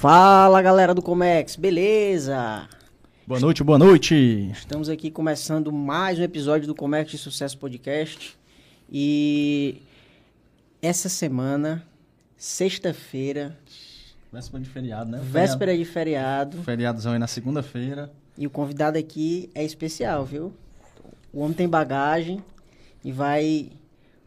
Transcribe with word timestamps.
Fala 0.00 0.62
galera 0.62 0.94
do 0.94 1.02
Comex, 1.02 1.56
beleza? 1.56 2.66
Boa 3.26 3.38
noite, 3.38 3.62
boa 3.62 3.78
noite. 3.78 4.50
Estamos 4.50 4.88
aqui 4.88 5.10
começando 5.10 5.70
mais 5.70 6.18
um 6.18 6.22
episódio 6.22 6.66
do 6.66 6.74
Comex 6.74 7.10
de 7.10 7.18
Sucesso 7.18 7.58
Podcast 7.58 8.34
e 8.90 9.82
essa 10.80 11.10
semana, 11.10 11.84
sexta-feira, 12.34 13.54
Véspera 14.32 14.62
de 14.62 14.70
feriado, 14.70 15.10
né? 15.10 15.20
véspera 15.22 15.76
de 15.76 15.84
feriado, 15.84 16.62
Feriadozão 16.62 17.12
aí 17.12 17.18
na 17.18 17.26
segunda-feira. 17.26 18.10
e 18.38 18.46
o 18.46 18.50
convidado 18.50 18.96
aqui 18.96 19.50
é 19.54 19.62
especial, 19.62 20.24
viu? 20.24 20.50
O 21.30 21.40
homem 21.40 21.52
tem 21.52 21.68
bagagem 21.68 22.42
e 23.04 23.12
vai 23.12 23.68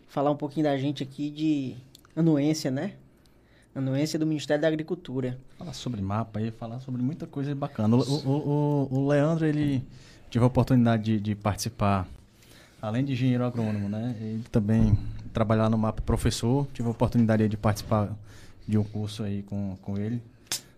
falar 0.08 0.30
um 0.30 0.38
pouquinho 0.38 0.66
da 0.66 0.78
gente 0.78 1.02
aqui 1.02 1.32
de 1.32 1.76
anuência, 2.16 2.70
né? 2.70 2.94
Anuência 3.76 4.20
do 4.20 4.26
Ministério 4.26 4.62
da 4.62 4.68
Agricultura. 4.68 5.38
Falar 5.58 5.74
sobre 5.74 6.02
mapa 6.02 6.40
aí, 6.40 6.52
falar 6.52 6.80
sobre 6.80 7.02
muita 7.02 7.26
coisa 7.26 7.54
bacana. 7.56 7.96
O, 7.96 8.02
o, 8.02 8.88
o, 8.92 9.00
o 9.00 9.08
Leandro, 9.08 9.46
ele 9.46 9.84
tive 10.30 10.44
a 10.44 10.48
oportunidade 10.48 11.04
de, 11.04 11.20
de 11.20 11.36
participar, 11.36 12.08
além 12.82 13.04
de 13.04 13.14
engenheiro 13.14 13.44
agrônomo, 13.44 13.90
né? 13.90 14.16
Ele 14.20 14.44
também 14.52 14.98
trabalhar 15.34 15.70
no 15.70 15.78
mapa 15.78 16.02
professor. 16.02 16.68
Tive 16.74 16.88
a 16.88 16.92
oportunidade 16.92 17.48
de 17.50 17.58
participar 17.58 18.16
de 18.68 18.78
um 18.78 18.84
curso 18.84 19.24
aí 19.24 19.42
com, 19.44 19.76
com 19.82 19.98
ele 19.98 20.22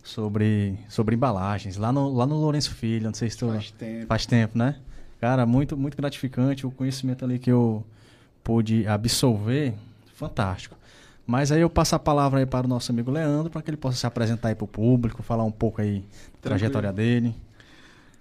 sobre, 0.05 0.77
sobre 0.87 1.15
embalagens, 1.15 1.77
lá 1.77 1.91
no, 1.91 2.13
lá 2.13 2.25
no 2.25 2.35
Lourenço 2.35 2.73
Filho, 2.73 3.05
não 3.05 3.13
sei 3.13 3.29
se 3.29 3.37
tu... 3.37 3.47
Faz 3.47 3.71
tempo. 3.71 4.07
Faz 4.07 4.25
tempo, 4.25 4.57
né? 4.57 4.75
Cara, 5.19 5.45
muito, 5.45 5.75
muito 5.75 5.97
gratificante. 5.97 6.67
O 6.67 6.71
conhecimento 6.71 7.25
ali 7.25 7.39
que 7.39 7.51
eu 7.51 7.83
pude 8.43 8.87
absorver, 8.87 9.73
fantástico. 10.13 10.77
Mas 11.25 11.51
aí 11.51 11.61
eu 11.61 11.69
passo 11.69 11.95
a 11.95 11.99
palavra 11.99 12.39
aí 12.39 12.45
para 12.45 12.67
o 12.67 12.69
nosso 12.69 12.91
amigo 12.91 13.09
Leandro, 13.09 13.49
para 13.49 13.61
que 13.61 13.69
ele 13.69 13.77
possa 13.77 13.97
se 13.97 14.05
apresentar 14.05 14.49
aí 14.49 14.55
para 14.55 14.65
o 14.65 14.67
público, 14.67 15.23
falar 15.23 15.43
um 15.43 15.51
pouco 15.51 15.81
aí 15.81 16.03
da 16.33 16.49
trajetória 16.49 16.93
dele. 16.93 17.33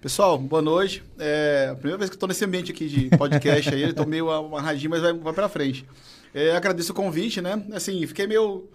Pessoal, 0.01 0.39
boa 0.39 0.61
noite. 0.61 1.03
É 1.19 1.69
a 1.71 1.75
primeira 1.75 1.99
vez 1.99 2.09
que 2.09 2.15
estou 2.15 2.27
nesse 2.27 2.43
ambiente 2.43 2.71
aqui 2.71 2.87
de 2.87 3.15
podcast 3.15 3.73
aí, 3.73 3.93
tô 3.93 4.05
meio 4.05 4.31
amarradinho, 4.31 4.89
mas 4.89 5.01
vai, 5.01 5.13
vai 5.13 5.33
para 5.33 5.47
frente. 5.47 5.85
É, 6.33 6.55
agradeço 6.55 6.91
o 6.93 6.95
convite, 6.95 7.41
né? 7.41 7.63
Assim, 7.73 8.05
fiquei 8.07 8.25
meio 8.25 8.67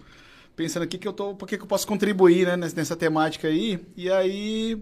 pensando 0.55 0.83
aqui 0.83 0.97
que 0.97 1.07
eu 1.07 1.13
tô, 1.13 1.35
por 1.35 1.47
que 1.47 1.55
eu 1.55 1.67
posso 1.67 1.85
contribuir, 1.85 2.47
né, 2.47 2.55
nessa, 2.55 2.95
temática 2.95 3.49
aí. 3.49 3.79
E 3.97 4.09
aí 4.09 4.81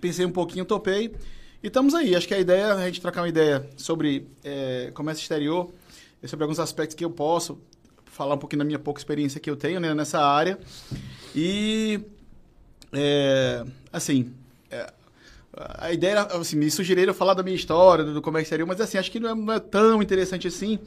pensei 0.00 0.26
um 0.26 0.32
pouquinho, 0.32 0.64
topei. 0.64 1.14
E 1.62 1.68
estamos 1.68 1.94
aí. 1.94 2.16
Acho 2.16 2.26
que 2.26 2.34
a 2.34 2.38
ideia 2.38 2.62
é 2.62 2.72
a 2.72 2.86
gente 2.86 3.00
trocar 3.00 3.22
uma 3.22 3.28
ideia 3.28 3.68
sobre 3.76 4.28
é, 4.42 4.90
comércio 4.92 5.22
exterior, 5.22 5.70
e 6.22 6.28
sobre 6.28 6.44
alguns 6.44 6.58
aspectos 6.58 6.94
que 6.94 7.04
eu 7.04 7.10
posso 7.10 7.60
falar 8.16 8.34
um 8.34 8.38
pouquinho 8.38 8.60
da 8.60 8.64
minha 8.64 8.78
pouca 8.78 8.98
experiência 8.98 9.38
que 9.38 9.50
eu 9.50 9.56
tenho 9.56 9.78
né, 9.78 9.92
nessa 9.92 10.18
área. 10.18 10.58
E, 11.34 12.00
é, 12.92 13.62
assim, 13.92 14.32
é, 14.70 14.90
a 15.54 15.92
ideia 15.92 16.12
era, 16.12 16.22
assim, 16.38 16.56
me 16.56 16.70
sugeriram 16.70 17.12
falar 17.12 17.34
da 17.34 17.42
minha 17.42 17.54
história, 17.54 18.04
do 18.04 18.22
comércio 18.22 18.46
exterior, 18.46 18.66
mas, 18.66 18.80
assim, 18.80 18.96
acho 18.96 19.12
que 19.12 19.20
não 19.20 19.30
é, 19.30 19.34
não 19.34 19.52
é 19.52 19.60
tão 19.60 20.02
interessante 20.02 20.48
assim. 20.48 20.78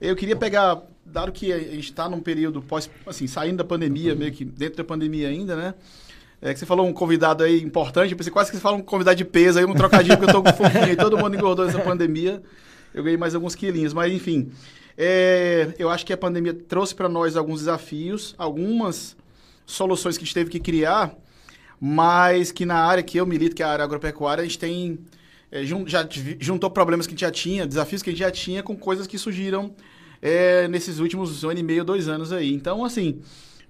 Eu 0.00 0.14
queria 0.14 0.36
pegar, 0.36 0.80
dado 1.04 1.32
que 1.32 1.52
a 1.52 1.58
gente 1.58 1.90
está 1.90 2.08
num 2.08 2.20
período 2.20 2.62
pós, 2.62 2.88
assim, 3.04 3.26
saindo 3.26 3.56
da 3.56 3.64
pandemia, 3.64 4.14
meio 4.14 4.30
que 4.30 4.44
dentro 4.44 4.76
da 4.76 4.84
pandemia 4.84 5.28
ainda, 5.28 5.56
né? 5.56 5.74
É 6.40 6.52
que 6.52 6.60
você 6.60 6.66
falou 6.66 6.86
um 6.86 6.92
convidado 6.92 7.42
aí 7.42 7.62
importante, 7.62 8.12
eu 8.12 8.16
pensei 8.16 8.32
quase 8.32 8.50
que 8.50 8.56
você 8.56 8.62
fala 8.62 8.76
um 8.76 8.82
convidado 8.82 9.16
de 9.16 9.24
peso 9.24 9.58
aí, 9.58 9.64
um 9.64 9.74
trocadilho, 9.74 10.16
porque 10.18 10.30
eu 10.30 10.34
tô 10.34 10.42
com 10.42 10.52
fofinho 10.52 10.84
aí, 10.86 10.94
todo 10.94 11.18
mundo 11.18 11.34
engordou 11.34 11.66
nessa 11.66 11.80
pandemia. 11.80 12.42
Eu 12.94 13.02
ganhei 13.02 13.16
mais 13.16 13.34
alguns 13.34 13.54
quilinhos, 13.54 13.92
mas 13.92 14.12
enfim. 14.12 14.52
É, 14.96 15.74
eu 15.78 15.90
acho 15.90 16.06
que 16.06 16.12
a 16.12 16.16
pandemia 16.16 16.54
trouxe 16.54 16.94
para 16.94 17.08
nós 17.08 17.36
alguns 17.36 17.60
desafios, 17.60 18.34
algumas 18.38 19.16
soluções 19.66 20.16
que 20.16 20.24
a 20.24 20.26
gente 20.26 20.34
teve 20.34 20.50
que 20.50 20.60
criar, 20.60 21.14
mas 21.80 22.50
que 22.50 22.64
na 22.64 22.76
área 22.76 23.02
que 23.02 23.18
eu 23.18 23.26
milito, 23.26 23.54
que 23.54 23.62
é 23.62 23.66
a 23.66 23.70
área 23.70 23.84
agropecuária, 23.84 24.42
a 24.42 24.44
gente 24.44 24.58
tem. 24.58 24.98
é, 25.50 25.64
já 25.64 26.08
juntou 26.40 26.70
problemas 26.70 27.06
que 27.06 27.12
a 27.12 27.14
gente 27.14 27.20
já 27.20 27.30
tinha, 27.30 27.66
desafios 27.66 28.02
que 28.02 28.10
a 28.10 28.12
gente 28.12 28.20
já 28.20 28.30
tinha 28.30 28.62
com 28.62 28.76
coisas 28.76 29.06
que 29.06 29.18
surgiram 29.18 29.74
é, 30.22 30.66
nesses 30.68 30.98
últimos 30.98 31.44
um 31.44 31.50
ano 31.50 31.60
e 31.60 31.62
meio, 31.62 31.84
dois 31.84 32.08
anos 32.08 32.32
aí. 32.32 32.52
Então, 32.54 32.84
assim, 32.84 33.20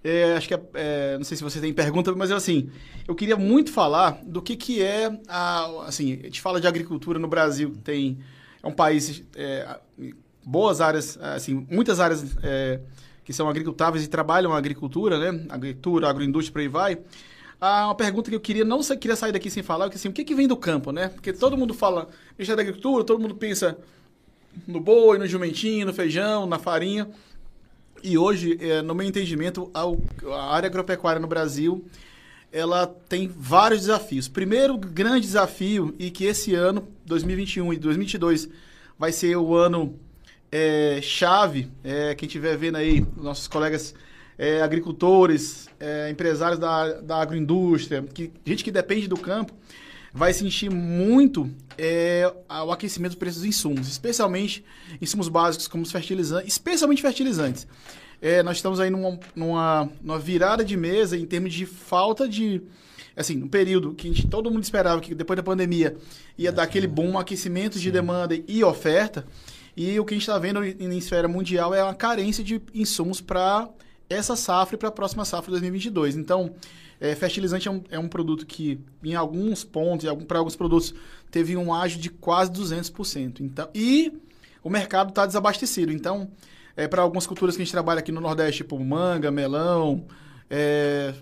é, 0.05 0.35
acho 0.37 0.47
que, 0.47 0.55
é, 0.55 0.61
é, 0.75 1.19
não 1.19 1.25
sei 1.25 1.37
se 1.37 1.43
você 1.43 1.61
tem 1.61 1.73
pergunta, 1.73 2.15
mas 2.15 2.31
assim, 2.31 2.71
eu 3.09 3.15
queria 3.15 3.37
muito 3.37 3.73
falar 3.73 4.21
do 4.25 4.41
que, 4.41 4.55
que 4.55 4.81
é, 4.81 5.19
a, 5.27 5.87
assim, 5.87 6.21
a 6.23 6.27
gente 6.27 6.41
fala 6.41 6.61
de 6.61 6.69
agricultura 6.69 7.19
no 7.19 7.27
Brasil, 7.27 7.75
tem, 7.83 8.19
é 8.63 8.67
um 8.67 8.73
país, 8.73 9.25
é, 9.35 9.81
boas 10.47 10.81
áreas, 10.81 11.19
assim, 11.21 11.67
muitas 11.69 11.99
áreas 11.99 12.25
é, 12.41 12.79
que 13.25 13.33
são 13.33 13.49
agricultáveis 13.49 14.05
e 14.05 14.09
trabalham 14.09 14.53
a 14.53 14.59
agricultura, 14.59 15.19
né, 15.19 15.45
agricultura, 15.49 16.09
agroindústria, 16.09 16.53
por 16.53 16.61
aí 16.61 16.69
vai. 16.69 16.99
Ah, 17.61 17.87
uma 17.87 17.95
pergunta 17.97 18.31
que 18.31 18.37
eu 18.37 18.41
queria, 18.41 18.65
não 18.65 18.81
queria 18.81 19.17
sair 19.17 19.33
daqui 19.33 19.51
sem 19.51 19.63
falar, 19.63 19.91
que 19.91 19.97
assim, 19.97 20.09
o 20.09 20.13
que, 20.13 20.23
que 20.23 20.35
vem 20.37 20.47
do 20.47 20.57
campo, 20.57 20.93
né? 20.93 21.09
Porque 21.09 21.33
todo 21.33 21.57
mundo 21.57 21.75
fala 21.75 22.09
Ministério 22.37 22.57
da 22.57 22.63
Agricultura, 22.63 23.03
todo 23.03 23.19
mundo 23.19 23.35
pensa 23.35 23.77
no 24.69 24.79
boi, 24.79 25.19
no 25.19 25.27
jumentinho, 25.27 25.87
no 25.87 25.93
feijão, 25.93 26.47
na 26.47 26.59
farinha. 26.59 27.09
E 28.03 28.17
hoje, 28.19 28.59
eh, 28.61 28.83
no 28.83 28.95
meu 28.95 29.07
entendimento, 29.07 29.71
a 29.75 30.55
área 30.55 30.67
agropecuária 30.67 31.19
no 31.19 31.27
Brasil, 31.27 31.87
ela 32.53 32.87
tem 32.87 33.27
vários 33.27 33.81
desafios. 33.81 34.29
Primeiro 34.29 34.77
grande 34.77 35.23
desafio, 35.23 35.95
e 35.99 36.11
que 36.11 36.25
esse 36.25 36.55
ano, 36.55 36.87
2021 37.07 37.73
e 37.73 37.79
2022, 37.79 38.51
vai 38.99 39.13
ser 39.13 39.35
o 39.37 39.55
ano 39.55 39.99
eh, 40.57 41.01
chave, 41.03 41.71
eh, 41.85 42.15
quem 42.15 42.27
estiver 42.27 42.57
vendo 42.57 42.77
aí, 42.77 43.05
nossos 43.17 43.47
colegas 43.47 43.95
eh, 44.39 44.63
agricultores, 44.63 45.69
eh, 45.79 46.09
empresários 46.11 46.59
da, 46.59 46.95
da 47.01 47.17
agroindústria, 47.21 48.03
que, 48.03 48.33
gente 48.45 48.65
que 48.65 48.71
depende 48.71 49.07
do 49.07 49.19
campo, 49.19 49.53
vai 50.15 50.33
sentir 50.33 50.71
muito 50.71 51.51
é, 51.77 52.33
o 52.65 52.73
aquecimento 52.73 53.11
dos 53.11 53.19
preços 53.19 53.43
dos 53.43 53.49
insumos, 53.49 53.87
especialmente 53.87 54.65
insumos 54.99 55.29
básicos 55.29 55.69
como 55.69 55.83
os 55.83 55.93
fertilizantes, 55.93 56.55
especialmente 56.55 57.03
fertilizantes. 57.03 57.67
É, 58.23 58.43
nós 58.43 58.57
estamos 58.57 58.81
aí 58.81 58.89
numa, 58.89 59.21
numa, 59.35 59.91
numa 60.03 60.19
virada 60.19 60.65
de 60.65 60.75
mesa 60.75 61.19
em 61.19 61.27
termos 61.27 61.53
de 61.53 61.67
falta 61.67 62.27
de. 62.27 62.63
Assim, 63.15 63.43
um 63.43 63.49
período 63.49 63.95
que 63.95 64.09
gente, 64.09 64.27
todo 64.27 64.51
mundo 64.51 64.63
esperava 64.63 65.03
que 65.03 65.15
depois 65.15 65.37
da 65.37 65.43
pandemia 65.43 65.97
ia 66.37 66.51
dar 66.51 66.63
aquele 66.63 66.87
boom, 66.87 67.19
aquecimento 67.19 67.79
de 67.79 67.91
demanda 67.91 68.39
e 68.49 68.65
oferta. 68.65 69.27
E 69.77 69.99
o 70.01 70.05
que 70.05 70.15
a 70.15 70.17
gente 70.17 70.23
está 70.23 70.39
vendo 70.39 70.65
em, 70.65 70.97
esfera 70.97 71.29
mundial 71.29 71.75
é 71.75 71.83
uma 71.83 71.95
carência 71.95 72.43
de 72.43 72.63
insumos 72.73 73.21
para 73.21 73.69
essa 74.09 74.35
safra 74.35 74.77
e 74.77 74.79
para 74.79 74.89
a 74.89 74.93
próxima 74.93 75.25
safra 75.25 75.51
2022. 75.51 76.17
Então, 76.17 76.55
é, 76.99 77.15
fertilizante 77.15 77.69
é 77.69 77.71
um, 77.71 77.83
é 77.91 77.99
um 77.99 78.09
produto 78.09 78.47
que, 78.47 78.81
em 79.05 79.15
alguns 79.15 79.65
pontos, 79.65 80.09
para 80.27 80.39
alguns 80.39 80.57
produtos, 80.57 80.95
teve 81.31 81.57
um 81.57 81.75
ágio 81.75 82.01
de 82.01 82.09
quase 82.09 82.51
200%. 82.53 83.41
Então, 83.41 83.69
e 83.75 84.13
o 84.63 84.71
mercado 84.71 85.11
está 85.11 85.27
desabastecido. 85.27 85.93
Então, 85.93 86.31
é, 86.77 86.89
para 86.89 87.03
algumas 87.03 87.27
culturas 87.27 87.55
que 87.55 87.63
a 87.63 87.65
gente 87.65 87.73
trabalha 87.73 87.99
aqui 87.99 88.13
no 88.13 88.21
Nordeste, 88.21 88.63
tipo 88.63 88.79
manga, 88.79 89.31
melão, 89.31 90.07
é, 90.49 91.13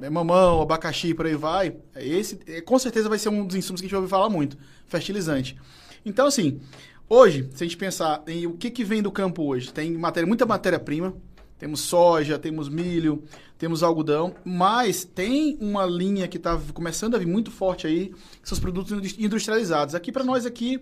é, 0.00 0.10
mamão, 0.10 0.62
abacaxi, 0.62 1.14
por 1.14 1.26
aí 1.26 1.34
vai, 1.34 1.76
esse 1.96 2.38
é, 2.46 2.60
com 2.60 2.78
certeza 2.78 3.08
vai 3.08 3.18
ser 3.18 3.28
um 3.28 3.46
dos 3.46 3.56
insumos 3.56 3.80
que 3.80 3.86
a 3.86 3.88
gente 3.88 3.92
vai 3.92 4.00
ouvir 4.00 4.10
falar 4.10 4.28
muito, 4.28 4.56
fertilizante. 4.86 5.56
Então, 6.04 6.26
assim, 6.26 6.60
hoje, 7.08 7.48
se 7.54 7.62
a 7.62 7.66
gente 7.66 7.76
pensar 7.76 8.22
em 8.26 8.46
o 8.46 8.52
que, 8.52 8.70
que 8.70 8.84
vem 8.84 9.02
do 9.02 9.10
campo 9.10 9.42
hoje, 9.44 9.72
tem 9.72 9.92
matéria, 9.92 10.26
muita 10.26 10.46
matéria-prima, 10.46 11.14
temos 11.58 11.80
soja, 11.80 12.38
temos 12.38 12.68
milho, 12.68 13.22
temos 13.56 13.82
algodão, 13.84 14.34
mas 14.44 15.04
tem 15.04 15.56
uma 15.60 15.86
linha 15.86 16.26
que 16.26 16.36
está 16.36 16.60
começando 16.74 17.14
a 17.14 17.18
vir 17.18 17.26
muito 17.26 17.50
forte 17.50 17.86
aí, 17.86 18.12
que 18.42 18.48
são 18.48 18.56
os 18.56 18.60
produtos 18.60 18.90
indus- 18.90 19.16
industrializados. 19.18 19.94
Aqui 19.94 20.10
para 20.10 20.24
nós 20.24 20.44
aqui, 20.44 20.80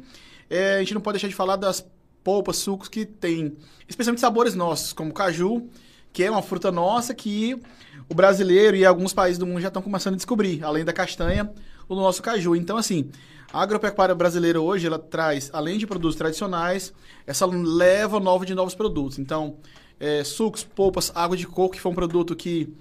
é, 0.48 0.76
a 0.76 0.78
gente 0.78 0.94
não 0.94 1.00
pode 1.02 1.16
deixar 1.16 1.28
de 1.28 1.34
falar 1.34 1.56
das 1.56 1.86
polpas, 2.24 2.56
sucos 2.56 2.88
que 2.88 3.04
tem, 3.04 3.56
especialmente 3.88 4.20
sabores 4.20 4.54
nossos, 4.54 4.92
como 4.94 5.12
caju, 5.12 5.68
que 6.12 6.24
é 6.24 6.30
uma 6.30 6.42
fruta 6.42 6.72
nossa 6.72 7.14
que 7.14 7.60
o 8.08 8.14
brasileiro 8.14 8.76
e 8.76 8.84
alguns 8.84 9.12
países 9.12 9.38
do 9.38 9.46
mundo 9.46 9.60
já 9.60 9.68
estão 9.68 9.82
começando 9.82 10.14
a 10.14 10.16
descobrir, 10.16 10.64
além 10.64 10.84
da 10.84 10.92
castanha, 10.92 11.52
o 11.88 11.94
nosso 11.94 12.22
caju. 12.22 12.56
Então, 12.56 12.76
assim, 12.76 13.10
a 13.52 13.62
agropecuária 13.62 14.14
brasileira 14.14 14.60
hoje, 14.60 14.86
ela 14.86 14.98
traz, 14.98 15.50
além 15.52 15.78
de 15.78 15.86
produtos 15.86 16.16
tradicionais, 16.16 16.92
essa 17.26 17.46
leva 17.46 18.20
nova 18.20 18.46
de 18.46 18.54
novos 18.54 18.74
produtos. 18.74 19.18
Então, 19.18 19.56
é, 19.98 20.22
sucos, 20.24 20.62
polpas, 20.62 21.12
água 21.14 21.36
de 21.36 21.46
coco, 21.46 21.74
que 21.74 21.80
foi 21.80 21.90
um 21.90 21.94
produto 21.94 22.36
que, 22.36 22.72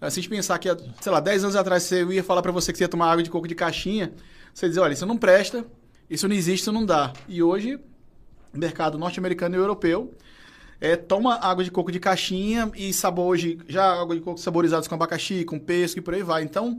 eh, 0.00 0.10
se 0.10 0.18
a 0.18 0.22
gente 0.22 0.28
pensar 0.28 0.58
que, 0.58 0.68
sei 1.00 1.12
lá, 1.12 1.20
10 1.20 1.44
anos 1.44 1.56
atrás, 1.56 1.84
você 1.84 2.04
ia 2.04 2.24
falar 2.24 2.42
para 2.42 2.52
você 2.52 2.72
que 2.72 2.78
você 2.78 2.84
ia 2.84 2.88
tomar 2.88 3.10
água 3.10 3.22
de 3.22 3.30
coco 3.30 3.46
de 3.46 3.54
caixinha, 3.54 4.12
você 4.52 4.68
dizer, 4.68 4.80
olha, 4.80 4.92
isso 4.92 5.06
não 5.06 5.16
presta, 5.16 5.64
isso 6.10 6.28
não 6.28 6.34
existe, 6.34 6.62
isso 6.62 6.72
não 6.72 6.84
dá. 6.84 7.12
E 7.28 7.42
hoje, 7.42 7.78
mercado 8.52 8.98
norte-americano 8.98 9.54
e 9.54 9.58
europeu 9.58 10.12
é, 10.80 10.96
toma 10.96 11.34
água 11.36 11.64
de 11.64 11.70
coco 11.70 11.90
de 11.90 11.98
caixinha 11.98 12.70
e 12.74 12.92
sabor 12.92 13.26
hoje, 13.26 13.58
já 13.68 14.00
água 14.00 14.14
de 14.14 14.20
coco 14.20 14.38
saborizados 14.38 14.86
com 14.86 14.94
abacaxi, 14.94 15.44
com 15.44 15.58
pesco 15.58 15.98
e 15.98 16.02
por 16.02 16.14
aí 16.14 16.22
vai. 16.22 16.42
Então, 16.42 16.78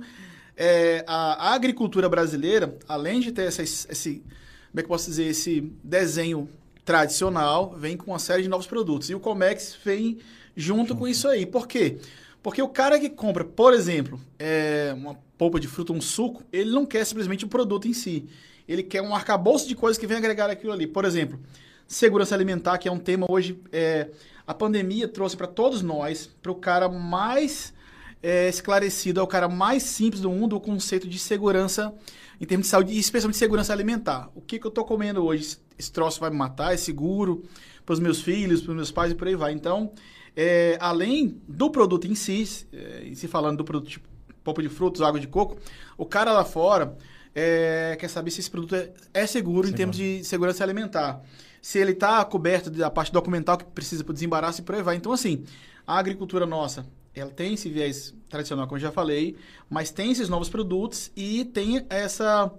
é, 0.59 1.05
a, 1.07 1.53
agricultura 1.53 2.09
brasileira, 2.09 2.77
além 2.85 3.21
de 3.21 3.31
ter 3.31 3.43
essa, 3.43 3.63
esse, 3.63 4.21
como 4.69 4.79
é 4.79 4.81
que 4.81 4.89
posso 4.89 5.09
dizer, 5.09 5.27
esse 5.27 5.61
desenho 5.81 6.49
tradicional, 6.83 7.73
vem 7.77 7.95
com 7.95 8.11
uma 8.11 8.19
série 8.19 8.43
de 8.43 8.49
novos 8.49 8.67
produtos. 8.67 9.09
E 9.09 9.15
o 9.15 9.21
Comex 9.21 9.77
vem 9.85 10.17
junto 10.57 10.97
com 10.97 11.07
isso 11.07 11.29
aí. 11.29 11.45
Por 11.45 11.65
quê? 11.65 11.99
Porque 12.43 12.61
o 12.61 12.67
cara 12.67 12.99
que 12.99 13.09
compra, 13.09 13.45
por 13.45 13.73
exemplo, 13.73 14.19
é, 14.37 14.91
uma 14.97 15.15
polpa 15.37 15.61
de 15.61 15.67
fruta, 15.67 15.93
um 15.93 16.01
suco, 16.01 16.43
ele 16.51 16.71
não 16.71 16.85
quer 16.85 17.05
simplesmente 17.05 17.45
o 17.45 17.47
produto 17.47 17.87
em 17.87 17.93
si. 17.93 18.27
Ele 18.67 18.83
quer 18.83 19.01
um 19.01 19.15
arcabouço 19.15 19.65
de 19.65 19.75
coisas 19.75 19.97
que 19.97 20.05
vem 20.05 20.17
agregar 20.17 20.49
aquilo 20.49 20.73
ali. 20.73 20.85
Por 20.85 21.05
exemplo, 21.05 21.39
segurança 21.87 22.35
alimentar, 22.35 22.77
que 22.77 22.87
é 22.89 22.91
um 22.91 22.99
tema 22.99 23.25
hoje. 23.29 23.57
É, 23.71 24.09
a 24.45 24.53
pandemia 24.53 25.07
trouxe 25.07 25.37
para 25.37 25.47
todos 25.47 25.81
nós, 25.81 26.29
para 26.41 26.51
o 26.51 26.55
cara 26.55 26.89
mais 26.89 27.73
é, 28.21 28.49
esclarecido, 28.49 29.19
é 29.19 29.23
o 29.23 29.27
cara 29.27 29.47
mais 29.47 29.83
simples 29.83 30.21
do 30.21 30.29
mundo, 30.29 30.55
o 30.55 30.59
conceito 30.59 31.07
de 31.07 31.17
segurança 31.17 31.93
em 32.39 32.45
termos 32.45 32.67
de 32.67 32.71
saúde 32.71 32.93
e 32.93 32.99
especialmente 32.99 33.37
segurança 33.37 33.73
alimentar. 33.73 34.29
O 34.33 34.41
que, 34.41 34.59
que 34.59 34.65
eu 34.65 34.69
estou 34.69 34.85
comendo 34.85 35.23
hoje? 35.23 35.57
Esse 35.77 35.91
troço 35.91 36.19
vai 36.19 36.29
me 36.29 36.37
matar? 36.37 36.73
É 36.73 36.77
seguro 36.77 37.43
para 37.85 37.93
os 37.93 37.99
meus 37.99 38.21
filhos, 38.21 38.61
para 38.61 38.71
os 38.71 38.75
meus 38.75 38.91
pais 38.91 39.11
e 39.11 39.15
por 39.15 39.27
aí 39.27 39.35
vai. 39.35 39.51
Então, 39.51 39.91
é, 40.35 40.77
além 40.79 41.41
do 41.47 41.69
produto 41.69 42.07
em 42.07 42.15
si, 42.15 42.65
é, 42.71 43.11
se 43.13 43.27
falando 43.27 43.57
do 43.57 43.63
produto 43.65 43.89
tipo 43.89 44.09
polpa 44.43 44.61
de 44.61 44.69
frutos, 44.69 45.01
água 45.01 45.19
de 45.19 45.27
coco, 45.27 45.57
o 45.97 46.05
cara 46.05 46.31
lá 46.31 46.45
fora 46.45 46.97
é, 47.35 47.95
quer 47.99 48.07
saber 48.07 48.31
se 48.31 48.39
esse 48.39 48.49
produto 48.49 48.75
é, 48.75 48.91
é 49.13 49.27
seguro, 49.27 49.67
em 49.67 49.73
termos 49.73 49.95
de 49.95 50.23
segurança 50.23 50.63
alimentar. 50.63 51.21
Se 51.61 51.77
ele 51.77 51.91
está 51.91 52.23
coberto 52.23 52.69
da 52.69 52.89
parte 52.89 53.11
documental 53.11 53.57
que 53.57 53.65
precisa 53.65 54.03
para 54.03 54.13
desembaraço 54.13 54.61
e 54.61 54.63
por 54.63 54.75
aí 54.75 54.81
vai. 54.81 54.95
Então, 54.95 55.11
assim, 55.11 55.43
a 55.85 55.99
agricultura 55.99 56.45
nossa, 56.45 56.85
ela 57.19 57.31
tem 57.31 57.53
esse 57.53 57.69
viés 57.69 58.13
tradicional, 58.29 58.67
como 58.67 58.77
eu 58.77 58.81
já 58.81 58.91
falei, 58.91 59.35
mas 59.69 59.91
tem 59.91 60.11
esses 60.11 60.29
novos 60.29 60.49
produtos 60.49 61.11
e 61.15 61.45
tem 61.45 61.85
essa 61.89 62.51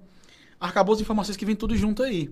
arcabouço 0.61 0.99
de 0.99 1.05
informações 1.05 1.37
que 1.37 1.47
vem 1.47 1.57
tudo 1.57 1.77
junto 1.77 2.03
aí. 2.03 2.31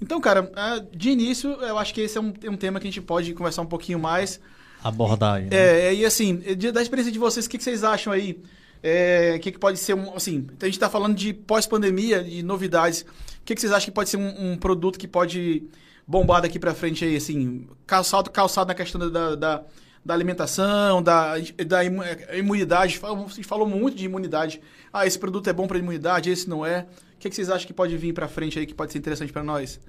Então, 0.00 0.20
cara, 0.20 0.50
é, 0.54 0.96
de 0.96 1.10
início, 1.10 1.50
eu 1.52 1.78
acho 1.78 1.92
que 1.94 2.00
esse 2.00 2.18
é 2.18 2.20
um, 2.20 2.32
um 2.50 2.56
tema 2.56 2.78
que 2.78 2.86
a 2.86 2.90
gente 2.90 3.00
pode 3.00 3.32
conversar 3.34 3.62
um 3.62 3.66
pouquinho 3.66 3.98
mais. 3.98 4.40
Abordar. 4.82 5.40
Né? 5.40 5.48
É, 5.50 5.94
e 5.94 6.04
assim, 6.04 6.42
da 6.72 6.82
experiência 6.82 7.12
de 7.12 7.18
vocês, 7.18 7.46
o 7.46 7.50
que, 7.50 7.58
que 7.58 7.64
vocês 7.64 7.82
acham 7.82 8.12
aí? 8.12 8.40
É, 8.82 9.34
o 9.36 9.40
que, 9.40 9.52
que 9.52 9.58
pode 9.58 9.78
ser 9.78 9.94
um. 9.94 10.14
Assim, 10.14 10.46
a 10.60 10.64
gente 10.66 10.74
está 10.74 10.88
falando 10.88 11.14
de 11.14 11.32
pós-pandemia, 11.32 12.22
de 12.22 12.42
novidades. 12.42 13.02
O 13.02 13.44
que, 13.44 13.54
que 13.54 13.60
vocês 13.60 13.72
acham 13.72 13.86
que 13.86 13.90
pode 13.90 14.10
ser 14.10 14.16
um, 14.16 14.52
um 14.52 14.56
produto 14.56 14.98
que 14.98 15.08
pode 15.08 15.64
bombar 16.06 16.42
daqui 16.42 16.58
para 16.58 16.74
frente 16.74 17.04
aí, 17.04 17.16
assim? 17.16 17.66
Calçado, 17.86 18.30
calçado 18.30 18.68
na 18.68 18.74
questão 18.74 19.10
da, 19.10 19.34
da, 19.34 19.64
da 20.06 20.14
alimentação, 20.14 21.02
da, 21.02 21.34
da 21.66 21.84
imunidade. 21.84 23.00
A 23.02 23.28
gente 23.28 23.44
falou 23.44 23.66
muito 23.66 23.96
de 23.96 24.04
imunidade. 24.04 24.60
Ah, 24.92 25.04
esse 25.04 25.18
produto 25.18 25.50
é 25.50 25.52
bom 25.52 25.66
para 25.66 25.78
imunidade, 25.78 26.30
esse 26.30 26.48
não 26.48 26.64
é. 26.64 26.86
O 27.14 27.18
que, 27.18 27.28
que 27.28 27.34
vocês 27.34 27.50
acham 27.50 27.66
que 27.66 27.72
pode 27.72 27.96
vir 27.96 28.14
para 28.14 28.28
frente 28.28 28.56
aí 28.56 28.66
que 28.66 28.74
pode 28.74 28.92
ser 28.92 28.98
interessante 28.98 29.32
para 29.32 29.42
nós? 29.42 29.80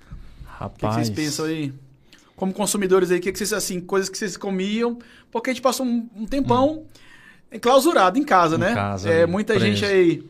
Rapaz. 0.46 0.72
O 0.72 0.75
que, 0.75 0.88
que, 0.88 0.94
vocês 0.94 1.10
pensam 1.12 1.46
aí? 1.46 1.72
Como 2.36 2.52
consumidores 2.52 3.12
aí, 3.12 3.19
o 3.19 3.22
que, 3.22 3.31
que 3.31 3.38
vocês, 3.38 3.54
assim, 3.54 3.80
coisas 3.80 4.10
que 4.10 4.18
vocês 4.18 4.36
comiam? 4.36 4.98
Porque 5.31 5.52
a 5.52 5.54
gente 5.54 5.62
passou 5.62 5.86
um, 5.86 6.10
um 6.16 6.25
tempão 6.25 6.80
hum. 6.80 6.86
enclausurado 7.52 8.18
em 8.18 8.24
casa, 8.24 8.56
em 8.56 8.60
né? 8.60 8.74
Casa, 8.74 9.10
é, 9.10 9.28
muita 9.28 9.54
preso. 9.54 9.66
gente 9.68 9.86
aí 9.86 10.24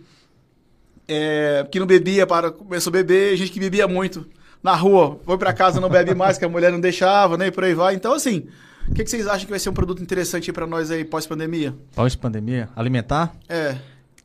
é, 1.07 1.66
que 1.72 1.80
não 1.80 1.88
bebia 1.88 2.28
para 2.28 2.51
começou 2.51 2.92
a 2.92 2.94
beber, 2.94 3.38
gente 3.38 3.51
que 3.51 3.60
bebia 3.60 3.88
muito 3.88 4.28
na 4.62 4.75
rua, 4.75 5.18
foi 5.24 5.38
para 5.38 5.54
casa 5.54 5.80
não 5.80 5.88
bebe 5.88 6.13
mais, 6.13 6.38
que 6.38 6.44
a 6.44 6.50
mulher 6.50 6.74
não 6.74 6.80
deixava, 6.80 7.38
né? 7.38 7.48
E 7.48 7.51
por 7.51 7.63
aí 7.63 7.74
vai. 7.74 7.95
Então, 7.95 8.13
assim, 8.13 8.48
o 8.89 8.94
que, 8.94 9.04
que 9.04 9.10
vocês 9.10 9.28
acham 9.28 9.45
que 9.45 9.51
vai 9.51 9.60
ser 9.60 9.69
um 9.69 9.74
produto 9.74 10.01
interessante 10.01 10.51
para 10.51 10.66
nós 10.66 10.89
aí 10.92 11.04
pós-pandemia? 11.04 11.75
Pós-pandemia? 11.94 12.69
Alimentar? 12.75 13.36
É. 13.48 13.78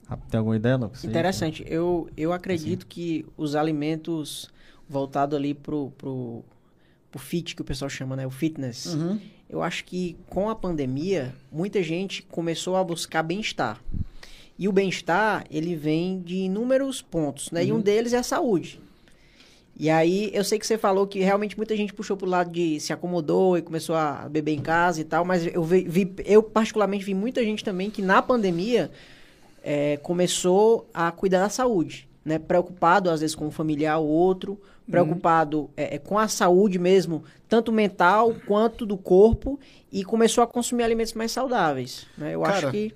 Ah, 0.09 0.17
tem 0.17 0.38
alguma 0.38 0.56
ideia, 0.56 0.76
Lucas? 0.76 1.05
Interessante. 1.05 1.64
Eu, 1.67 2.09
eu 2.17 2.32
acredito 2.32 2.82
assim. 2.82 2.88
que 2.88 3.26
os 3.37 3.55
alimentos 3.55 4.49
voltados 4.88 5.37
ali 5.37 5.55
pro, 5.55 5.91
pro, 5.97 6.44
pro 7.11 7.20
fit, 7.20 7.56
que 7.56 7.62
o 7.62 7.64
pessoal 7.64 7.88
chama, 7.88 8.14
né? 8.14 8.26
O 8.26 8.31
fitness. 8.31 8.94
Uhum. 8.94 9.19
Eu 9.49 9.62
acho 9.62 9.85
que 9.85 10.17
com 10.29 10.49
a 10.49 10.55
pandemia, 10.55 11.35
muita 11.50 11.82
gente 11.82 12.23
começou 12.23 12.76
a 12.76 12.85
buscar 12.85 13.23
bem-estar. 13.23 13.81
E 14.59 14.69
o 14.69 14.73
bem-estar, 14.73 15.44
ele 15.50 15.75
vem 15.75 16.20
de 16.20 16.37
inúmeros 16.37 17.03
pontos, 17.03 17.50
né? 17.50 17.62
Uhum. 17.62 17.67
E 17.67 17.73
um 17.73 17.81
deles 17.81 18.12
é 18.12 18.19
a 18.19 18.23
saúde. 18.23 18.81
E 19.79 19.89
aí, 19.89 20.31
eu 20.35 20.45
sei 20.45 20.59
que 20.59 20.67
você 20.67 20.77
falou 20.77 21.07
que 21.07 21.21
realmente 21.21 21.57
muita 21.57 21.77
gente 21.77 21.95
puxou 21.95 22.17
pro 22.17 22.29
lado 22.29 22.51
de 22.51 22.79
se 22.79 22.93
acomodou 22.93 23.57
e 23.57 23.63
começou 23.63 23.97
a 23.97 24.29
beber 24.29 24.53
em 24.53 24.61
casa 24.61 25.01
e 25.01 25.05
tal, 25.05 25.25
mas 25.25 25.47
eu 25.47 25.65
vi, 25.65 25.83
vi 25.89 26.15
eu 26.25 26.43
particularmente 26.43 27.05
vi 27.05 27.15
muita 27.15 27.43
gente 27.43 27.65
também 27.65 27.91
que 27.91 28.03
na 28.03 28.21
pandemia 28.21 28.91
é, 29.63 29.97
começou 29.99 30.89
a 30.93 31.11
cuidar 31.11 31.41
da 31.41 31.49
saúde, 31.49 32.09
né? 32.25 32.39
Preocupado, 32.39 33.09
às 33.11 33.21
vezes, 33.21 33.35
com 33.35 33.47
um 33.47 33.51
familiar 33.51 33.99
ou 33.99 34.07
outro, 34.07 34.61
preocupado 34.91 35.61
uhum. 35.61 35.69
é, 35.77 35.99
com 35.99 36.19
a 36.19 36.29
saúde 36.29 36.79
mesmo, 36.79 37.25
tanto 37.49 37.73
mental 37.73 38.35
quanto 38.47 38.85
do 38.85 38.99
corpo, 38.99 39.59
e 39.91 40.05
começou 40.05 40.45
a 40.45 40.47
consumir 40.47 40.83
alimentos 40.83 41.15
mais 41.15 41.33
saudáveis. 41.33 42.07
Né? 42.17 42.35
Eu 42.35 42.43
Cara, 42.43 42.59
acho 42.59 42.71
que. 42.71 42.95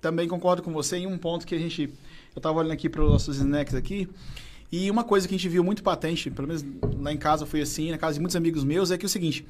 Também 0.00 0.28
concordo 0.28 0.62
com 0.62 0.72
você 0.72 0.98
em 0.98 1.06
um 1.06 1.18
ponto 1.18 1.46
que 1.46 1.54
a 1.54 1.58
gente. 1.58 1.82
Eu 2.34 2.38
estava 2.38 2.58
olhando 2.58 2.72
aqui 2.72 2.88
para 2.88 3.02
os 3.02 3.10
nossos 3.10 3.36
snacks 3.36 3.74
aqui. 3.74 4.08
E 4.70 4.90
uma 4.90 5.04
coisa 5.04 5.28
que 5.28 5.34
a 5.34 5.38
gente 5.38 5.48
viu 5.48 5.62
muito 5.62 5.82
patente, 5.82 6.30
pelo 6.30 6.48
menos 6.48 6.64
lá 7.00 7.12
em 7.12 7.16
casa 7.16 7.46
foi 7.46 7.60
assim, 7.60 7.90
na 7.90 7.98
casa 7.98 8.14
de 8.14 8.20
muitos 8.20 8.36
amigos 8.36 8.64
meus, 8.64 8.90
é 8.90 8.98
que 8.98 9.04
é 9.04 9.08
o 9.08 9.10
seguinte. 9.10 9.46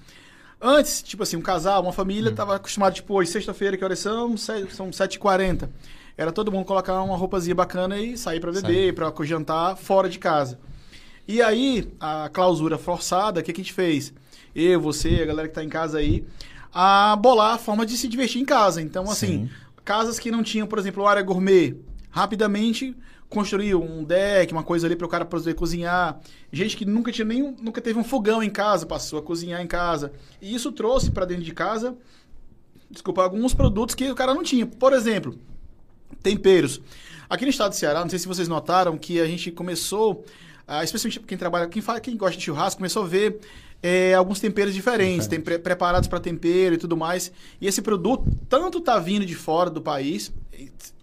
Antes, 0.60 1.02
tipo 1.02 1.22
assim, 1.22 1.36
um 1.36 1.42
casal, 1.42 1.82
uma 1.82 1.92
família, 1.92 2.30
estava 2.30 2.52
hum. 2.52 2.56
acostumado, 2.56 2.94
tipo, 2.94 3.14
hoje, 3.14 3.30
sexta-feira, 3.30 3.76
que 3.76 3.84
horas 3.84 3.98
são? 3.98 4.36
São 4.36 4.90
7h40 4.90 5.68
era 6.16 6.32
todo 6.32 6.50
mundo 6.50 6.64
colocar 6.64 7.02
uma 7.02 7.16
roupazinha 7.16 7.54
bacana 7.54 7.98
e 7.98 8.16
sair 8.16 8.40
para 8.40 8.50
beber, 8.50 8.94
para 8.94 9.12
jantar 9.24 9.76
fora 9.76 10.08
de 10.08 10.18
casa. 10.18 10.58
E 11.28 11.42
aí, 11.42 11.92
a 12.00 12.30
clausura 12.32 12.78
forçada, 12.78 13.40
o 13.40 13.42
que, 13.42 13.52
que 13.52 13.60
a 13.60 13.64
gente 13.64 13.74
fez? 13.74 14.14
Eu, 14.54 14.80
você, 14.80 15.20
a 15.22 15.26
galera 15.26 15.48
que 15.48 15.52
está 15.52 15.62
em 15.62 15.68
casa 15.68 15.98
aí, 15.98 16.24
a 16.72 17.14
bolar 17.16 17.54
a 17.54 17.58
forma 17.58 17.84
de 17.84 17.96
se 17.96 18.08
divertir 18.08 18.40
em 18.40 18.44
casa. 18.44 18.80
Então, 18.80 19.04
assim, 19.10 19.46
Sim. 19.46 19.50
casas 19.84 20.18
que 20.18 20.30
não 20.30 20.42
tinham, 20.42 20.66
por 20.66 20.78
exemplo, 20.78 21.06
área 21.06 21.22
gourmet, 21.22 21.76
rapidamente 22.10 22.96
construiu 23.28 23.82
um 23.82 24.04
deck, 24.04 24.52
uma 24.52 24.62
coisa 24.62 24.86
ali 24.86 24.96
para 24.96 25.06
o 25.06 25.10
cara 25.10 25.24
poder 25.24 25.54
cozinhar. 25.54 26.20
Gente 26.52 26.76
que 26.76 26.84
nunca 26.84 27.10
tinha 27.10 27.24
nem 27.24 27.54
nunca 27.60 27.80
teve 27.80 27.98
um 27.98 28.04
fogão 28.04 28.42
em 28.42 28.50
casa, 28.50 28.86
passou 28.86 29.18
a 29.18 29.22
cozinhar 29.22 29.60
em 29.60 29.66
casa. 29.66 30.12
E 30.40 30.54
isso 30.54 30.70
trouxe 30.72 31.10
para 31.10 31.24
dentro 31.24 31.44
de 31.44 31.52
casa, 31.52 31.96
desculpa, 32.90 33.22
alguns 33.22 33.54
produtos 33.54 33.94
que 33.94 34.10
o 34.10 34.14
cara 34.14 34.34
não 34.34 34.42
tinha. 34.42 34.66
Por 34.66 34.92
exemplo, 34.92 35.38
Temperos. 36.22 36.80
Aqui 37.28 37.44
no 37.44 37.50
estado 37.50 37.70
do 37.70 37.76
Ceará, 37.76 38.00
não 38.00 38.08
sei 38.08 38.18
se 38.18 38.28
vocês 38.28 38.48
notaram 38.48 38.96
que 38.96 39.20
a 39.20 39.26
gente 39.26 39.50
começou, 39.50 40.24
uh, 40.68 40.82
especialmente 40.82 41.20
quem 41.20 41.36
trabalha, 41.36 41.68
quem, 41.68 41.82
fala, 41.82 42.00
quem 42.00 42.16
gosta 42.16 42.36
de 42.36 42.44
churrasco, 42.44 42.78
começou 42.78 43.02
a 43.02 43.06
ver 43.06 43.40
é, 43.82 44.14
alguns 44.14 44.40
temperos 44.40 44.72
diferentes, 44.72 45.26
tem 45.26 45.40
pre 45.40 45.58
preparados 45.58 46.08
para 46.08 46.20
tempero 46.20 46.74
e 46.74 46.78
tudo 46.78 46.96
mais. 46.96 47.32
E 47.60 47.66
esse 47.66 47.82
produto 47.82 48.24
tanto 48.48 48.78
está 48.78 48.98
vindo 48.98 49.26
de 49.26 49.34
fora 49.34 49.68
do 49.70 49.82
país, 49.82 50.32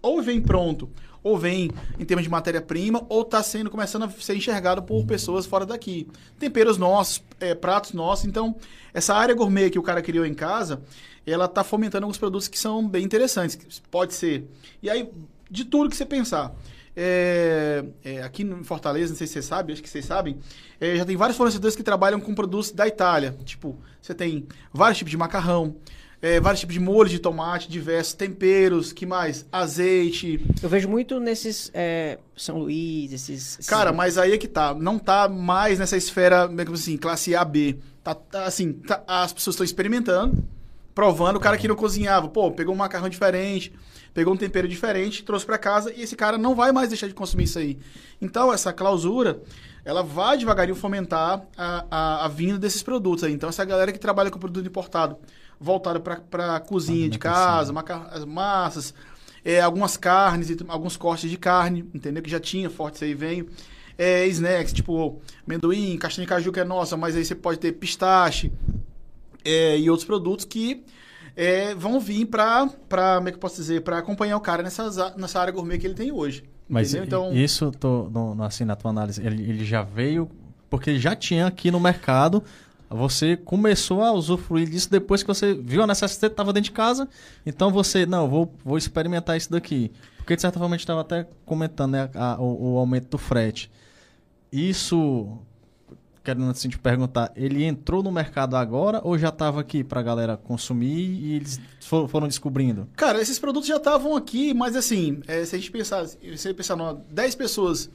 ou 0.02 0.22
vem 0.22 0.40
pronto, 0.40 0.88
ou 1.24 1.38
vem 1.38 1.70
em 1.98 2.04
termos 2.04 2.22
de 2.22 2.30
matéria-prima, 2.30 3.04
ou 3.08 3.22
está 3.22 3.42
sendo 3.42 3.70
começando 3.70 4.04
a 4.04 4.10
ser 4.10 4.36
enxergado 4.36 4.82
por 4.82 5.04
pessoas 5.06 5.46
fora 5.46 5.64
daqui. 5.64 6.06
Temperos 6.38 6.76
nossos, 6.76 7.24
é, 7.40 7.54
pratos 7.54 7.94
nossos. 7.94 8.26
Então, 8.26 8.54
essa 8.92 9.14
área 9.14 9.34
gourmet 9.34 9.70
que 9.70 9.78
o 9.78 9.82
cara 9.82 10.02
criou 10.02 10.26
em 10.26 10.34
casa, 10.34 10.82
ela 11.26 11.46
está 11.46 11.64
fomentando 11.64 12.04
alguns 12.04 12.18
produtos 12.18 12.46
que 12.46 12.58
são 12.58 12.86
bem 12.86 13.02
interessantes. 13.02 13.82
Pode 13.90 14.12
ser. 14.12 14.46
E 14.82 14.90
aí, 14.90 15.10
de 15.50 15.64
tudo 15.64 15.88
que 15.88 15.96
você 15.96 16.04
pensar. 16.04 16.54
É, 16.96 17.84
é, 18.04 18.22
aqui 18.22 18.44
em 18.44 18.62
Fortaleza, 18.62 19.10
não 19.10 19.18
sei 19.18 19.26
se 19.26 19.32
você 19.32 19.42
sabe, 19.42 19.72
acho 19.72 19.82
que 19.82 19.88
vocês 19.88 20.04
sabem, 20.04 20.38
é, 20.80 20.94
já 20.94 21.04
tem 21.04 21.16
vários 21.16 21.36
fornecedores 21.36 21.74
que 21.74 21.82
trabalham 21.82 22.20
com 22.20 22.32
produtos 22.34 22.70
da 22.70 22.86
Itália. 22.86 23.36
Tipo, 23.44 23.76
você 24.00 24.14
tem 24.14 24.46
vários 24.72 24.98
tipos 24.98 25.10
de 25.10 25.16
macarrão, 25.16 25.74
é, 26.24 26.40
vários 26.40 26.60
tipos 26.60 26.72
de 26.72 26.80
molhos 26.80 27.10
de 27.10 27.18
tomate, 27.18 27.68
diversos 27.68 28.14
temperos, 28.14 28.94
que 28.94 29.04
mais? 29.04 29.44
Azeite. 29.52 30.40
Eu 30.62 30.70
vejo 30.70 30.88
muito 30.88 31.20
nesses 31.20 31.70
é, 31.74 32.18
São 32.34 32.56
Luís, 32.56 33.12
esses, 33.12 33.58
esses, 33.58 33.66
Cara, 33.68 33.92
mas 33.92 34.16
aí 34.16 34.32
é 34.32 34.38
que 34.38 34.48
tá. 34.48 34.72
Não 34.72 34.98
tá 34.98 35.28
mais 35.28 35.78
nessa 35.78 35.98
esfera, 35.98 36.50
assim, 36.72 36.96
classe 36.96 37.36
A, 37.36 37.44
B. 37.44 37.76
Tá, 38.02 38.14
tá 38.14 38.44
assim, 38.44 38.72
tá, 38.72 39.04
as 39.06 39.34
pessoas 39.34 39.52
estão 39.52 39.64
experimentando 39.66 40.42
provando. 40.94 41.36
O 41.36 41.40
cara 41.40 41.58
que 41.58 41.66
não 41.66 41.74
cozinhava, 41.74 42.28
pô, 42.28 42.50
pegou 42.52 42.74
um 42.74 42.78
macarrão 42.78 43.08
diferente, 43.08 43.74
pegou 44.14 44.32
um 44.32 44.36
tempero 44.36 44.68
diferente, 44.68 45.24
trouxe 45.24 45.44
para 45.44 45.58
casa 45.58 45.92
e 45.92 46.02
esse 46.02 46.14
cara 46.14 46.38
não 46.38 46.54
vai 46.54 46.70
mais 46.72 46.88
deixar 46.88 47.08
de 47.08 47.14
consumir 47.14 47.44
isso 47.44 47.58
aí. 47.58 47.78
Então, 48.22 48.52
essa 48.52 48.72
clausura, 48.72 49.42
ela 49.84 50.02
vai 50.02 50.38
devagarinho 50.38 50.76
fomentar 50.76 51.44
a, 51.56 51.84
a, 51.90 52.24
a 52.24 52.28
vinda 52.28 52.58
desses 52.58 52.82
produtos 52.82 53.24
aí. 53.24 53.32
Então, 53.32 53.48
essa 53.48 53.64
galera 53.64 53.92
que 53.92 53.98
trabalha 53.98 54.30
com 54.30 54.38
produto 54.38 54.66
importado, 54.66 55.18
voltada 55.64 55.98
para 55.98 56.60
cozinha 56.60 57.08
de 57.08 57.18
casa, 57.18 57.72
as 58.10 58.24
massas, 58.24 58.94
é, 59.44 59.60
algumas 59.60 59.96
carnes, 59.96 60.54
alguns 60.68 60.96
cortes 60.96 61.30
de 61.30 61.38
carne, 61.38 61.88
entendeu? 61.94 62.22
Que 62.22 62.30
já 62.30 62.38
tinha 62.38 62.68
forte 62.68 62.96
isso 62.96 63.04
aí, 63.04 63.14
veio. 63.14 63.48
É, 63.96 64.26
snacks, 64.26 64.72
tipo 64.72 65.20
amendoim, 65.46 65.96
castanha 65.96 66.26
de 66.26 66.28
caju 66.28 66.50
que 66.50 66.58
é 66.58 66.64
nossa, 66.64 66.96
mas 66.96 67.16
aí 67.16 67.24
você 67.24 67.34
pode 67.34 67.60
ter 67.60 67.72
pistache, 67.72 68.52
é, 69.44 69.78
e 69.78 69.88
outros 69.88 70.04
produtos 70.04 70.44
que 70.44 70.82
é, 71.36 71.74
vão 71.74 72.00
vir 72.00 72.26
para, 72.26 72.68
como 72.88 73.28
é 73.28 73.30
que 73.30 73.36
eu 73.36 73.40
posso 73.40 73.56
dizer, 73.56 73.82
para 73.82 73.98
acompanhar 73.98 74.36
o 74.36 74.40
cara 74.40 74.62
nessa, 74.62 75.14
nessa 75.16 75.40
área 75.40 75.52
gourmet 75.52 75.78
que 75.78 75.86
ele 75.86 75.94
tem 75.94 76.10
hoje. 76.10 76.44
Mas 76.68 76.94
então, 76.94 77.32
isso, 77.32 77.70
tô, 77.72 78.08
no, 78.10 78.42
assim, 78.42 78.64
na 78.64 78.74
tua 78.74 78.90
análise, 78.90 79.24
ele, 79.24 79.42
ele 79.42 79.64
já 79.64 79.82
veio, 79.82 80.28
porque 80.70 80.90
ele 80.90 80.98
já 80.98 81.14
tinha 81.14 81.46
aqui 81.46 81.70
no 81.70 81.78
mercado 81.78 82.42
você 82.94 83.36
começou 83.36 84.02
a 84.02 84.12
usufruir 84.12 84.68
disso 84.68 84.90
depois 84.90 85.22
que 85.22 85.28
você 85.28 85.54
viu 85.54 85.82
a 85.82 85.86
necessidade, 85.86 86.32
estava 86.32 86.52
dentro 86.52 86.70
de 86.70 86.72
casa, 86.72 87.08
então 87.44 87.70
você, 87.70 88.06
não, 88.06 88.28
vou, 88.28 88.54
vou 88.64 88.78
experimentar 88.78 89.36
isso 89.36 89.50
daqui. 89.50 89.90
Porque 90.16 90.36
de 90.36 90.42
certa 90.42 90.58
forma 90.58 90.74
a 90.74 90.78
gente 90.78 90.84
estava 90.84 91.00
até 91.00 91.26
comentando 91.44 91.92
né, 91.92 92.10
a, 92.14 92.40
o, 92.40 92.74
o 92.74 92.78
aumento 92.78 93.08
do 93.08 93.18
frete. 93.18 93.70
Isso 94.50 95.38
quero 96.24 96.42
assim, 96.48 96.70
te 96.70 96.78
perguntar, 96.78 97.30
ele 97.36 97.64
entrou 97.64 98.02
no 98.02 98.10
mercado 98.10 98.56
agora 98.56 99.00
ou 99.04 99.18
já 99.18 99.28
estava 99.28 99.60
aqui 99.60 99.84
para 99.84 100.00
a 100.00 100.02
galera 100.02 100.36
consumir 100.38 101.20
e 101.20 101.34
eles 101.34 101.60
foram 101.80 102.26
descobrindo? 102.26 102.88
Cara, 102.96 103.20
esses 103.20 103.38
produtos 103.38 103.68
já 103.68 103.76
estavam 103.76 104.16
aqui, 104.16 104.54
mas 104.54 104.74
assim, 104.74 105.20
é, 105.26 105.44
se 105.44 105.54
a 105.54 105.58
gente 105.58 105.70
pensar, 105.70 106.06
se 106.06 106.18
você 106.34 106.54
pensar, 106.54 106.76
no, 106.76 106.94
10 107.10 107.34
pessoas 107.34 107.90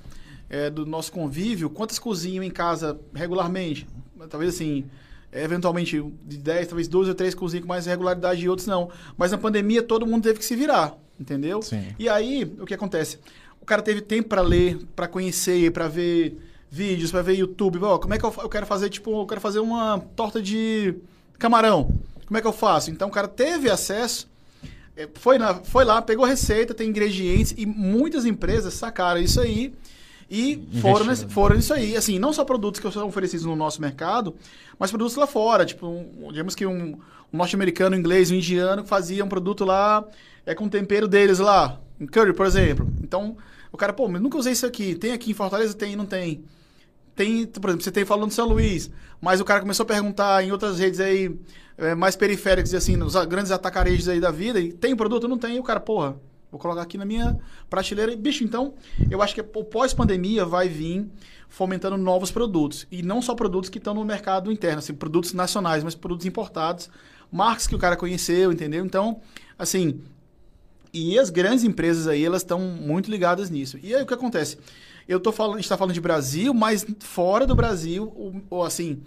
é, 0.48 0.70
do 0.70 0.86
nosso 0.86 1.12
convívio, 1.12 1.70
quantas 1.70 1.98
cozinham 1.98 2.44
em 2.44 2.52
casa 2.52 3.00
regularmente? 3.14 3.88
Talvez 4.28 4.56
assim, 4.56 4.86
eventualmente 5.32 6.04
de 6.26 6.38
10, 6.38 6.68
talvez 6.68 6.88
12 6.88 7.10
ou 7.10 7.16
3 7.16 7.36
cozinham 7.36 7.64
com 7.64 7.68
mais 7.68 7.86
regularidade 7.86 8.44
e 8.44 8.50
outros 8.50 8.68
não. 8.68 8.90
Mas 9.18 9.32
na 9.32 9.38
pandemia 9.38 9.84
todo 9.84 10.06
mundo 10.06 10.24
teve 10.24 10.40
que 10.40 10.46
se 10.46 10.56
virar, 10.56 10.96
entendeu? 11.20 11.62
Sim. 11.62 11.96
E 11.98 12.10
aí, 12.10 12.44
o 12.60 12.66
que 12.66 12.74
acontece? 12.74 13.20
O 13.62 13.66
cara 13.66 13.82
teve 13.82 14.02
tempo 14.02 14.30
para 14.30 14.42
ler, 14.42 14.80
para 14.96 15.08
conhecer, 15.08 15.72
para 15.72 15.88
ver 15.88 16.38
vídeos, 16.70 17.12
para 17.12 17.22
ver 17.22 17.36
YouTube. 17.36 17.80
Ó, 17.82 17.98
como 17.98 18.14
é 18.14 18.18
que 18.18 18.26
eu, 18.26 18.34
eu 18.40 18.50
quero 18.50 18.66
fazer, 18.66 18.90
tipo, 18.90 19.22
eu 19.22 19.26
quero 19.26 19.42
fazer 19.42 19.60
uma 19.60 20.00
torta 20.16 20.42
de 20.42 20.96
camarão. 21.38 21.94
Como 22.26 22.38
é 22.38 22.42
que 22.42 22.48
eu 22.48 22.54
faço? 22.54 22.92
Então 22.92 23.08
o 23.08 23.12
cara 23.12 23.28
teve 23.28 23.70
acesso, 23.70 24.28
é, 24.96 25.08
foi, 25.16 25.38
na, 25.38 25.56
foi 25.56 25.84
lá, 25.84 26.02
pegou 26.02 26.26
receita, 26.26 26.74
tem 26.74 26.90
ingredientes 26.90 27.56
e 27.58 27.66
muitas 27.66 28.26
empresas 28.26 28.74
sacaram 28.74 29.20
isso 29.20 29.40
aí 29.40 29.74
e 30.30 30.68
foram, 30.82 31.16
foram 31.30 31.56
nisso 31.56 31.74
aí. 31.74 31.96
Assim, 31.96 32.20
não 32.20 32.32
só 32.32 32.44
produtos 32.44 32.80
que 32.80 32.92
são 32.92 33.08
oferecidos 33.08 33.46
no 33.46 33.56
nosso 33.56 33.82
mercado, 33.82 34.36
mas 34.78 34.92
produtos 34.92 35.16
lá 35.16 35.26
fora. 35.26 35.66
Tipo, 35.66 35.88
um, 35.88 36.30
digamos 36.30 36.56
que 36.56 36.66
um, 36.66 37.00
um 37.34 37.38
norte-americano, 37.38 37.96
um 37.96 38.00
inglês, 38.00 38.30
um 38.32 38.36
indiano 38.36 38.86
fazia 38.86 39.24
um 39.24 39.30
produto 39.30 39.66
lá 39.66 40.06
é 40.46 40.56
com 40.56 40.68
tempero 40.68 41.08
deles 41.08 41.40
lá, 41.40 41.80
em 42.00 42.08
curry, 42.08 42.34
por 42.34 42.46
exemplo. 42.46 42.88
Então, 43.04 43.38
o 43.72 43.78
cara, 43.78 43.94
pô, 43.94 44.08
mas 44.08 44.22
nunca 44.22 44.38
usei 44.38 44.54
isso 44.54 44.66
aqui. 44.66 44.96
Tem 44.96 45.12
aqui 45.12 45.32
em 45.32 45.34
Fortaleza? 45.34 45.74
Tem, 45.74 45.96
não 45.96 46.06
tem 46.06 46.44
tem, 47.20 47.46
por 47.46 47.70
exemplo, 47.70 47.84
você 47.84 47.92
tem 47.92 48.06
falando 48.06 48.32
São 48.32 48.48
Luís, 48.48 48.90
mas 49.20 49.42
o 49.42 49.46
cara 49.46 49.60
começou 49.60 49.84
a 49.84 49.88
perguntar 49.88 50.42
em 50.42 50.54
outras 50.54 50.80
redes 50.80 51.02
aí 51.02 51.38
é, 51.78 51.94
mais 51.94 52.16
periféricas, 52.16 52.74
assim, 52.74 52.96
nos 52.96 53.14
grandes 53.26 53.52
atacarejos 53.52 54.08
aí 54.08 54.22
da 54.22 54.32
vida, 54.32 54.58
e 54.58 54.72
tem 54.72 54.96
produto? 54.96 55.28
Não 55.28 55.38
tem. 55.38 55.58
E 55.58 55.60
o 55.60 55.64
cara, 55.64 55.82
porra, 55.82 56.16
vou 56.52 56.60
colocar 56.60 56.82
aqui 56.82 56.98
na 56.98 57.06
minha 57.06 57.40
prateleira. 57.70 58.16
Bicho, 58.16 58.44
então, 58.44 58.74
eu 59.10 59.22
acho 59.22 59.36
que 59.36 59.42
o 59.42 59.64
pós-pandemia 59.64 60.46
vai 60.46 60.68
vir 60.68 61.10
fomentando 61.48 61.98
novos 61.98 62.32
produtos. 62.32 62.88
E 62.92 63.02
não 63.02 63.22
só 63.22 63.34
produtos 63.36 63.70
que 63.70 63.78
estão 63.78 63.94
no 63.94 64.06
mercado 64.06 64.52
interno, 64.52 64.80
assim, 64.80 64.94
produtos 64.94 65.34
nacionais, 65.34 65.84
mas 65.84 65.96
produtos 65.96 66.26
importados, 66.26 66.90
marcas 67.32 67.68
que 67.68 67.76
o 67.76 67.80
cara 67.80 67.96
conheceu, 67.96 68.52
entendeu? 68.52 68.86
Então, 68.86 69.20
assim, 69.58 70.02
e 70.94 71.18
as 71.20 71.30
grandes 71.30 71.64
empresas 71.64 72.08
aí, 72.08 72.24
elas 72.24 72.42
estão 72.42 72.60
muito 72.60 73.10
ligadas 73.10 73.50
nisso. 73.50 73.78
E 73.82 73.94
aí 73.94 74.02
o 74.02 74.06
que 74.06 74.14
acontece? 74.14 74.58
Eu 75.08 75.20
tô 75.20 75.32
falando, 75.32 75.56
a 75.56 75.58
gente 75.58 75.66
está 75.66 75.78
falando 75.78 75.94
de 75.94 76.02
Brasil, 76.02 76.54
mas 76.54 76.86
fora 77.00 77.46
do 77.46 77.56
Brasil, 77.56 78.14
ou 78.50 78.64
assim, 78.64 79.02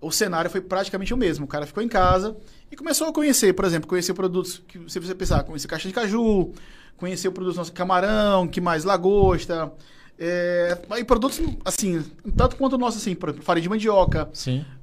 o 0.00 0.10
cenário 0.10 0.50
foi 0.50 0.60
praticamente 0.60 1.14
o 1.14 1.16
mesmo. 1.16 1.44
O 1.44 1.48
cara 1.48 1.64
ficou 1.64 1.82
em 1.82 1.88
casa 1.88 2.36
e 2.70 2.76
começou 2.76 3.08
a 3.08 3.12
conhecer, 3.12 3.52
por 3.52 3.64
exemplo, 3.64 3.88
conhecer 3.88 4.14
produtos 4.14 4.62
que 4.66 4.78
você 4.78 5.14
pensar, 5.14 5.44
conhecer 5.44 5.68
caixa 5.68 5.88
de 5.88 5.94
caju, 5.94 6.52
conhecer 6.96 7.28
o 7.28 7.32
produto 7.32 7.56
nosso 7.56 7.72
camarão, 7.72 8.46
que 8.46 8.60
mais 8.60 8.84
lagosta, 8.84 9.72
é, 10.18 10.78
e 10.96 11.04
produtos 11.04 11.40
assim, 11.64 12.04
tanto 12.36 12.56
quanto 12.56 12.74
o 12.74 12.78
nosso 12.78 12.98
assim, 12.98 13.14
por 13.14 13.30
exemplo, 13.30 13.44
farinha 13.44 13.62
de 13.62 13.68
mandioca, 13.68 14.28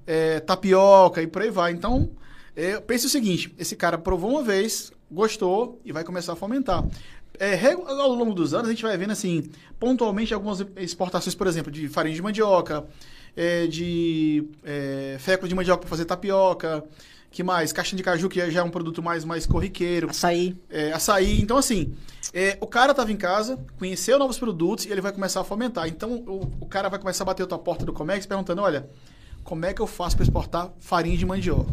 é, 0.06 0.39
tapioca 0.39 1.22
e 1.22 1.27
por 1.27 1.41
aí 1.41 1.50
vai. 1.50 1.72
Então, 1.72 2.12
é, 2.56 2.80
pense 2.80 3.06
o 3.06 3.10
seguinte: 3.10 3.53
esse 3.58 3.75
cara 3.75 3.98
provou 3.98 4.32
uma 4.32 4.44
vez, 4.44 4.91
gostou 5.10 5.80
e 5.86 5.91
vai 5.91 6.03
começar 6.03 6.34
a 6.34 6.36
fomentar 6.36 6.84
é, 7.41 7.72
ao 7.72 8.13
longo 8.13 8.36
dos 8.36 8.53
anos, 8.53 8.68
a 8.68 8.72
gente 8.72 8.84
vai 8.84 8.96
vendo, 8.96 9.12
assim, 9.12 9.50
pontualmente 9.80 10.32
algumas 10.32 10.63
exportações, 10.77 11.34
por 11.34 11.48
exemplo, 11.48 11.72
de 11.72 11.88
farinha 11.88 12.15
de 12.15 12.22
mandioca, 12.22 12.86
é, 13.36 13.65
de 13.65 14.48
é, 14.63 15.18
fécula 15.20 15.50
de 15.50 15.56
mandioca 15.56 15.82
para 15.82 15.89
fazer 15.89 16.06
tapioca, 16.06 16.84
que 17.32 17.42
mais? 17.44 17.72
Caixinha 17.72 17.98
de 17.98 18.04
caju, 18.04 18.28
que 18.28 18.52
já 18.52 18.60
é 18.60 18.64
um 18.64 18.70
produto 18.70 19.02
mais, 19.02 19.24
mais 19.24 19.46
corriqueiro. 19.46 20.10
Açaí. 20.10 20.56
É, 20.70 20.92
açaí. 20.92 21.42
Então, 21.42 21.58
assim, 21.58 21.94
é, 22.34 22.58
o 22.60 22.68
cara 22.68 22.92
estava 22.92 23.12
em 23.12 23.16
casa, 23.16 23.58
conheceu 23.80 24.20
novos 24.20 24.38
produtos 24.38 24.86
e 24.86 24.92
ele 24.92 25.00
vai 25.00 25.14
começar 25.14 25.40
a 25.40 25.44
fomentar. 25.44 25.88
Então, 25.88 26.12
o, 26.28 26.52
o 26.60 26.66
cara 26.66 26.90
vai 26.90 27.00
começar 27.00 27.24
a 27.24 27.28
bater 27.28 27.44
a 27.44 27.48
tua 27.48 27.58
porta 27.58 27.86
do 27.86 27.94
Comex 27.94 28.26
perguntando, 28.26 28.62
olha, 28.62 28.90
como 29.46 29.66
é 29.66 29.74
que 29.74 29.82
eu 29.82 29.88
faço 29.88 30.18
para 30.18 30.24
exportar 30.24 30.72
farinha 30.80 31.18
de 31.18 31.26
mandioca? 31.26 31.72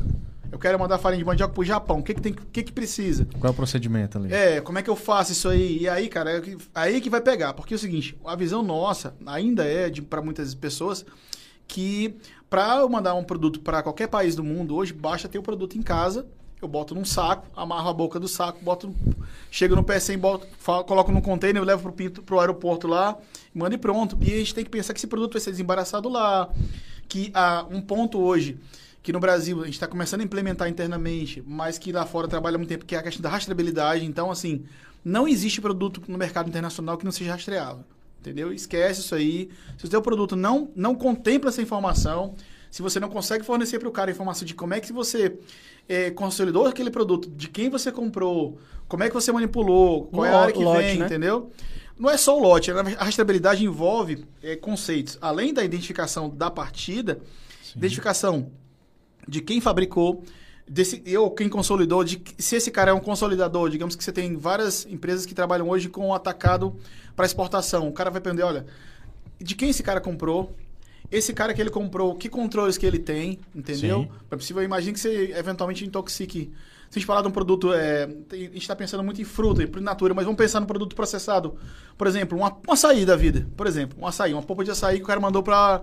Eu 0.50 0.58
quero 0.58 0.78
mandar 0.78 0.96
farinha 0.96 1.18
de 1.18 1.24
mandioca 1.24 1.52
pro 1.52 1.64
Japão. 1.64 1.98
O 1.98 2.02
que 2.02 2.14
que, 2.14 2.20
tem, 2.22 2.32
o 2.32 2.36
que 2.36 2.62
que 2.62 2.72
precisa? 2.72 3.26
Qual 3.38 3.48
é 3.48 3.50
o 3.50 3.54
procedimento 3.54 4.16
ali? 4.16 4.32
É, 4.32 4.60
como 4.60 4.78
é 4.78 4.82
que 4.82 4.88
eu 4.88 4.96
faço 4.96 5.32
isso 5.32 5.48
aí? 5.48 5.82
E 5.82 5.88
aí, 5.88 6.08
cara, 6.08 6.38
é 6.38 6.42
aí 6.74 7.00
que 7.00 7.10
vai 7.10 7.20
pegar. 7.20 7.52
Porque 7.52 7.74
é 7.74 7.76
o 7.76 7.78
seguinte, 7.78 8.16
a 8.24 8.34
visão 8.34 8.62
nossa 8.62 9.14
ainda 9.26 9.64
é, 9.64 9.90
para 10.08 10.22
muitas 10.22 10.54
pessoas, 10.54 11.04
que 11.68 12.16
para 12.48 12.78
eu 12.78 12.88
mandar 12.88 13.14
um 13.14 13.22
produto 13.22 13.60
para 13.60 13.82
qualquer 13.82 14.08
país 14.08 14.34
do 14.34 14.42
mundo, 14.42 14.74
hoje 14.74 14.92
basta 14.92 15.28
ter 15.28 15.38
o 15.38 15.42
produto 15.42 15.76
em 15.76 15.82
casa, 15.82 16.26
eu 16.60 16.66
boto 16.66 16.94
num 16.94 17.04
saco, 17.04 17.46
amarro 17.54 17.88
a 17.88 17.92
boca 17.92 18.18
do 18.18 18.26
saco, 18.26 18.58
boto, 18.64 18.92
chego 19.50 19.76
no 19.76 19.84
PSM, 19.84 20.16
boto, 20.16 20.46
falo, 20.58 20.82
coloco 20.82 21.12
num 21.12 21.20
container, 21.20 21.62
levo 21.62 21.92
pro, 21.92 22.10
pro 22.22 22.40
aeroporto 22.40 22.88
lá, 22.88 23.16
mando 23.54 23.74
e 23.74 23.78
pronto. 23.78 24.18
E 24.20 24.32
a 24.32 24.38
gente 24.38 24.54
tem 24.54 24.64
que 24.64 24.70
pensar 24.70 24.92
que 24.92 24.98
esse 24.98 25.06
produto 25.06 25.34
vai 25.34 25.40
ser 25.40 25.50
desembaraçado 25.50 26.08
lá, 26.08 26.50
que 27.08 27.30
há 27.32 27.64
um 27.70 27.80
ponto 27.80 28.18
hoje 28.18 28.58
que 29.02 29.12
no 29.12 29.20
Brasil 29.20 29.62
a 29.62 29.64
gente 29.64 29.74
está 29.74 29.86
começando 29.86 30.22
a 30.22 30.24
implementar 30.24 30.68
internamente, 30.68 31.42
mas 31.46 31.78
que 31.78 31.92
lá 31.92 32.04
fora 32.04 32.26
trabalha 32.26 32.58
muito 32.58 32.68
tempo, 32.68 32.84
que 32.84 32.96
é 32.96 32.98
a 32.98 33.02
questão 33.02 33.22
da 33.22 33.28
rastreabilidade. 33.28 34.04
Então, 34.04 34.30
assim, 34.30 34.64
não 35.04 35.28
existe 35.28 35.60
produto 35.60 36.02
no 36.08 36.18
mercado 36.18 36.48
internacional 36.48 36.98
que 36.98 37.04
não 37.04 37.12
seja 37.12 37.32
rastreável. 37.32 37.84
Entendeu? 38.20 38.52
Esquece 38.52 39.00
isso 39.00 39.14
aí. 39.14 39.48
Se 39.76 39.84
o 39.84 39.88
seu 39.88 40.02
produto 40.02 40.34
não, 40.34 40.70
não 40.74 40.94
contempla 40.94 41.50
essa 41.50 41.62
informação, 41.62 42.34
se 42.70 42.82
você 42.82 42.98
não 43.00 43.08
consegue 43.08 43.44
fornecer 43.44 43.78
para 43.78 43.88
o 43.88 43.92
cara 43.92 44.10
informação 44.10 44.44
de 44.44 44.54
como 44.54 44.74
é 44.74 44.80
que 44.80 44.92
você 44.92 45.38
é, 45.88 46.10
consolidou 46.10 46.66
aquele 46.66 46.90
produto, 46.90 47.30
de 47.30 47.48
quem 47.48 47.70
você 47.70 47.90
comprou, 47.90 48.58
como 48.86 49.02
é 49.02 49.08
que 49.08 49.14
você 49.14 49.32
manipulou, 49.32 50.06
qual 50.06 50.24
é 50.24 50.30
a 50.30 50.38
área 50.38 50.54
que 50.54 50.62
lote, 50.62 50.82
vem, 50.82 50.98
né? 50.98 51.06
entendeu? 51.06 51.50
Não 51.98 52.08
é 52.08 52.16
só 52.16 52.36
o 52.36 52.40
lote, 52.40 52.70
a 52.70 53.04
rastreabilidade 53.04 53.64
envolve 53.64 54.24
é, 54.42 54.54
conceitos. 54.54 55.18
Além 55.20 55.52
da 55.52 55.64
identificação 55.64 56.28
da 56.28 56.50
partida, 56.50 57.20
Sim. 57.62 57.78
identificação 57.78 58.52
de 59.26 59.40
quem 59.40 59.60
fabricou, 59.60 60.22
desse, 60.68 61.02
ou 61.16 61.30
quem 61.30 61.48
consolidou, 61.48 62.04
de 62.04 62.22
se 62.38 62.56
esse 62.56 62.70
cara 62.70 62.90
é 62.90 62.94
um 62.94 63.00
consolidador, 63.00 63.70
digamos 63.70 63.96
que 63.96 64.04
você 64.04 64.12
tem 64.12 64.36
várias 64.36 64.86
empresas 64.86 65.24
que 65.24 65.34
trabalham 65.34 65.68
hoje 65.68 65.88
com 65.88 66.14
atacado 66.14 66.76
para 67.16 67.26
exportação. 67.26 67.88
O 67.88 67.92
cara 67.92 68.10
vai 68.10 68.18
aprender, 68.18 68.42
olha, 68.42 68.66
de 69.40 69.54
quem 69.54 69.70
esse 69.70 69.82
cara 69.82 70.00
comprou, 70.00 70.54
esse 71.10 71.32
cara 71.32 71.54
que 71.54 71.60
ele 71.60 71.70
comprou, 71.70 72.14
que 72.14 72.28
controles 72.28 72.76
que 72.76 72.84
ele 72.84 72.98
tem, 72.98 73.38
entendeu? 73.54 74.02
Sim. 74.02 74.10
É 74.30 74.36
possível, 74.36 74.62
imagine 74.62 74.92
que 74.92 75.00
você 75.00 75.32
eventualmente 75.36 75.84
intoxique. 75.84 76.52
Se 76.90 76.98
a 76.98 77.00
gente 77.00 77.06
falar 77.06 77.22
de 77.22 77.28
um 77.28 77.30
produto, 77.30 77.72
é, 77.72 78.04
a 78.04 78.36
gente 78.36 78.58
está 78.58 78.74
pensando 78.74 79.02
muito 79.02 79.20
em 79.20 79.24
fruta, 79.24 79.62
em 79.62 79.80
natura, 79.80 80.14
mas 80.14 80.24
vamos 80.24 80.38
pensar 80.38 80.60
no 80.60 80.66
produto 80.66 80.96
processado. 80.96 81.56
Por 81.96 82.06
exemplo, 82.06 82.38
uma, 82.38 82.56
um 82.66 82.72
açaí 82.72 83.04
da 83.04 83.14
vida. 83.14 83.46
Por 83.56 83.66
exemplo, 83.66 83.98
um 84.00 84.06
açaí, 84.06 84.32
uma 84.32 84.42
polpa 84.42 84.64
de 84.64 84.70
açaí 84.70 84.96
que 84.96 85.04
o 85.04 85.06
cara 85.06 85.20
mandou 85.20 85.42
para 85.42 85.82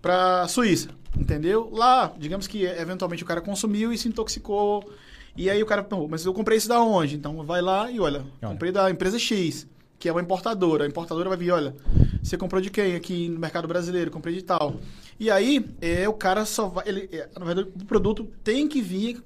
para 0.00 0.46
Suíça, 0.46 0.90
entendeu? 1.16 1.70
Lá, 1.72 2.12
digamos 2.18 2.46
que 2.46 2.64
eventualmente 2.64 3.22
o 3.22 3.26
cara 3.26 3.40
consumiu 3.40 3.92
e 3.92 3.98
se 3.98 4.08
intoxicou. 4.08 4.90
E 5.36 5.48
aí 5.48 5.62
o 5.62 5.66
cara, 5.66 5.86
mas 6.08 6.24
eu 6.24 6.34
comprei 6.34 6.58
isso 6.58 6.68
da 6.68 6.80
onde? 6.80 7.14
Então 7.14 7.44
vai 7.44 7.62
lá 7.62 7.90
e 7.90 8.00
olha, 8.00 8.24
olha, 8.42 8.50
comprei 8.50 8.72
da 8.72 8.90
empresa 8.90 9.18
X, 9.18 9.68
que 9.98 10.08
é 10.08 10.12
uma 10.12 10.20
importadora. 10.20 10.84
A 10.84 10.88
importadora 10.88 11.28
vai 11.28 11.38
vir, 11.38 11.52
olha, 11.52 11.74
você 12.22 12.36
comprou 12.36 12.60
de 12.60 12.70
quem 12.70 12.96
aqui 12.96 13.28
no 13.28 13.38
mercado 13.38 13.68
brasileiro? 13.68 14.10
Comprei 14.10 14.34
de 14.34 14.42
tal. 14.42 14.76
E 15.18 15.30
aí, 15.30 15.64
é, 15.80 16.08
o 16.08 16.12
cara 16.12 16.44
só 16.44 16.68
vai. 16.68 16.88
Ele, 16.88 17.08
é, 17.12 17.28
na 17.38 17.44
verdade, 17.44 17.68
o 17.74 17.84
produto 17.84 18.28
tem 18.42 18.68
que 18.68 18.80
vir 18.80 19.22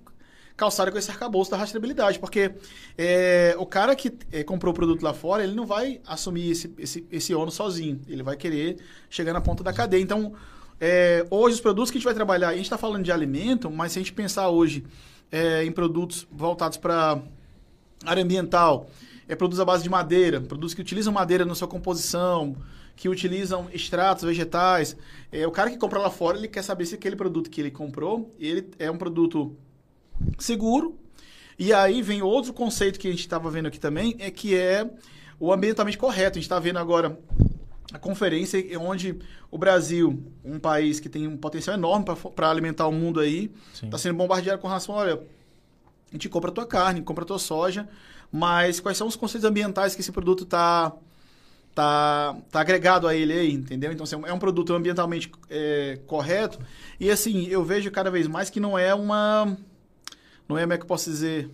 calçado 0.57 0.93
com 0.93 0.99
esse 0.99 1.11
arcabouço 1.11 1.51
da 1.51 1.57
rastreabilidade, 1.57 2.19
porque 2.19 2.53
é, 2.97 3.55
o 3.59 3.67
cara 3.67 3.97
que 3.97 4.13
é, 4.31 4.45
comprou 4.45 4.73
o 4.73 4.75
produto 4.75 5.03
lá 5.03 5.13
fora, 5.13 5.43
ele 5.43 5.55
não 5.55 5.67
vai 5.67 6.01
assumir 6.07 6.51
esse, 6.51 6.73
esse, 6.79 7.07
esse 7.11 7.35
ônus 7.35 7.55
sozinho. 7.55 8.01
Ele 8.07 8.23
vai 8.23 8.37
querer 8.37 8.77
chegar 9.11 9.33
na 9.33 9.41
ponta 9.41 9.65
da 9.65 9.73
cadeia. 9.73 10.01
Então, 10.01 10.35
é, 10.85 11.25
hoje, 11.31 11.55
os 11.55 11.61
produtos 11.61 11.93
que 11.93 11.97
a 11.97 12.01
gente 12.01 12.05
vai 12.05 12.13
trabalhar, 12.15 12.49
a 12.49 12.57
gente 12.57 12.65
está 12.65 12.77
falando 12.77 13.05
de 13.05 13.13
alimento, 13.13 13.71
mas 13.71 13.93
se 13.93 14.01
a 14.01 14.03
gente 14.03 14.13
pensar 14.13 14.49
hoje 14.49 14.85
é, 15.31 15.63
em 15.63 15.71
produtos 15.71 16.27
voltados 16.29 16.77
para 16.77 17.23
área 18.05 18.21
ambiental, 18.21 18.91
é 19.29 19.37
produtos 19.37 19.61
à 19.61 19.65
base 19.65 19.85
de 19.85 19.89
madeira, 19.89 20.41
produtos 20.41 20.75
que 20.75 20.81
utilizam 20.81 21.13
madeira 21.13 21.45
na 21.45 21.55
sua 21.55 21.69
composição, 21.69 22.57
que 22.97 23.09
utilizam 23.09 23.69
extratos 23.73 24.25
vegetais. 24.25 24.97
É, 25.31 25.47
o 25.47 25.53
cara 25.53 25.71
que 25.71 25.79
compra 25.79 26.01
lá 26.01 26.11
fora, 26.11 26.37
ele 26.37 26.49
quer 26.49 26.63
saber 26.63 26.85
se 26.85 26.97
aquele 26.97 27.15
produto 27.15 27.49
que 27.49 27.61
ele 27.61 27.71
comprou, 27.71 28.35
ele 28.37 28.69
é 28.77 28.91
um 28.91 28.97
produto 28.97 29.57
seguro. 30.37 30.99
E 31.57 31.73
aí 31.73 32.03
vem 32.03 32.23
outro 32.23 32.53
conceito 32.53 32.99
que 32.99 33.07
a 33.07 33.11
gente 33.13 33.21
estava 33.21 33.49
vendo 33.53 33.67
aqui 33.67 33.79
também, 33.79 34.17
é 34.19 34.33
que 34.33 34.57
é 34.57 34.91
o 35.39 35.53
ambientalmente 35.53 35.97
correto. 35.97 36.39
A 36.39 36.41
gente 36.41 36.47
está 36.47 36.59
vendo 36.59 36.81
agora 36.81 37.17
a 37.93 37.99
conferência 37.99 38.65
onde 38.79 39.19
o 39.51 39.59
Brasil, 39.59 40.23
um 40.45 40.59
país 40.59 40.99
que 40.99 41.09
tem 41.09 41.27
um 41.27 41.37
potencial 41.37 41.77
enorme 41.77 42.07
para 42.35 42.51
alimentar 42.51 42.87
o 42.87 42.93
mundo 42.93 43.21
aí, 43.21 43.53
está 43.83 43.99
sendo 43.99 44.17
bombardeado 44.17 44.61
com 44.61 44.69
relação, 44.69 44.95
olha, 44.95 45.15
a 45.15 46.13
gente 46.13 46.29
compra 46.29 46.51
a 46.51 46.55
tua 46.55 46.67
carne, 46.67 47.03
compra 47.03 47.25
a 47.25 47.27
tua 47.27 47.39
soja, 47.39 47.89
mas 48.31 48.81
quais 48.81 48.97
são 48.97 49.07
os 49.07 49.17
conceitos 49.17 49.49
ambientais 49.49 49.95
que 49.95 50.01
esse 50.01 50.13
produto 50.13 50.45
está 50.45 50.93
tá, 51.75 52.37
tá 52.51 52.61
agregado 52.61 53.07
a 53.07 53.15
ele 53.15 53.33
aí, 53.33 53.53
entendeu? 53.53 53.93
Então, 53.93 54.05
assim, 54.05 54.17
é 54.25 54.33
um 54.33 54.39
produto 54.39 54.73
ambientalmente 54.73 55.31
é, 55.51 55.99
correto. 56.07 56.59
E, 56.99 57.11
assim, 57.11 57.47
eu 57.49 57.65
vejo 57.65 57.91
cada 57.91 58.11
vez 58.11 58.27
mais 58.27 58.51
que 58.51 58.61
não 58.61 58.79
é 58.79 58.95
uma... 58.95 59.57
Não 60.49 60.59
é, 60.59 60.63
como 60.63 60.73
é 60.73 60.77
que 60.77 60.83
eu 60.83 60.89
posso 60.89 61.11
dizer 61.11 61.51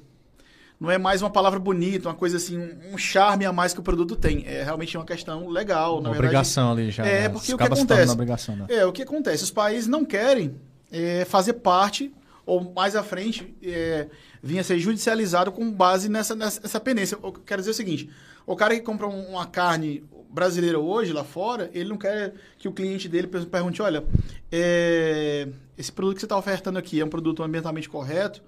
não 0.81 0.91
é 0.91 0.97
mais 0.97 1.23
uma 1.23 1.31
palavra 1.31 1.59
bonita, 1.59 2.09
uma 2.09 2.15
coisa 2.15 2.37
assim, 2.37 2.57
um 2.93 2.97
charme 2.97 3.45
a 3.45 3.53
mais 3.53 3.75
que 3.75 3.81
o 3.81 3.83
produto 3.83 4.15
tem. 4.15 4.45
É 4.47 4.63
realmente 4.63 4.97
uma 4.97 5.05
questão 5.05 5.49
legal. 5.49 5.99
Uma 5.99 6.11
obrigação 6.11 6.75
verdade. 6.75 6.83
ali 6.83 6.91
já. 6.93 7.07
É, 7.07 7.23
né? 7.23 7.29
porque 7.29 7.53
o 7.53 7.59
que 7.59 7.65
acontece. 7.65 8.13
Obrigação, 8.13 8.57
né? 8.57 8.67
É, 8.69 8.87
o 8.87 8.93
que 8.93 9.03
acontece? 9.03 9.43
Os 9.43 9.51
países 9.51 9.89
não 9.89 10.05
querem 10.05 10.55
é, 10.93 11.25
fazer 11.25 11.55
parte, 11.55 12.13
ou 12.47 12.73
mais 12.73 12.95
à 12.95 13.03
frente, 13.03 13.57
é, 13.63 14.07
vinha 14.41 14.63
ser 14.63 14.79
judicializado 14.79 15.51
com 15.51 15.71
base 15.71 16.09
nessa, 16.09 16.37
nessa 16.37 16.79
pendência. 16.79 17.19
Eu 17.23 17.33
quero 17.33 17.61
dizer 17.61 17.73
o 17.73 17.75
seguinte: 17.75 18.09
o 18.47 18.55
cara 18.55 18.75
que 18.75 18.81
compra 18.81 19.09
uma 19.09 19.47
carne 19.47 20.05
brasileira 20.31 20.79
hoje, 20.79 21.13
lá 21.13 21.25
fora, 21.25 21.71
ele 21.75 21.89
não 21.89 21.97
quer 21.97 22.35
que 22.57 22.69
o 22.69 22.73
cliente 22.73 23.09
dele 23.09 23.27
pergunte: 23.27 23.83
olha, 23.83 24.05
é, 24.53 25.49
esse 25.77 25.91
produto 25.91 26.15
que 26.15 26.21
você 26.21 26.27
está 26.27 26.39
ofertando 26.39 26.79
aqui 26.79 27.01
é 27.01 27.05
um 27.05 27.09
produto 27.09 27.43
ambientalmente 27.43 27.89
correto? 27.89 28.43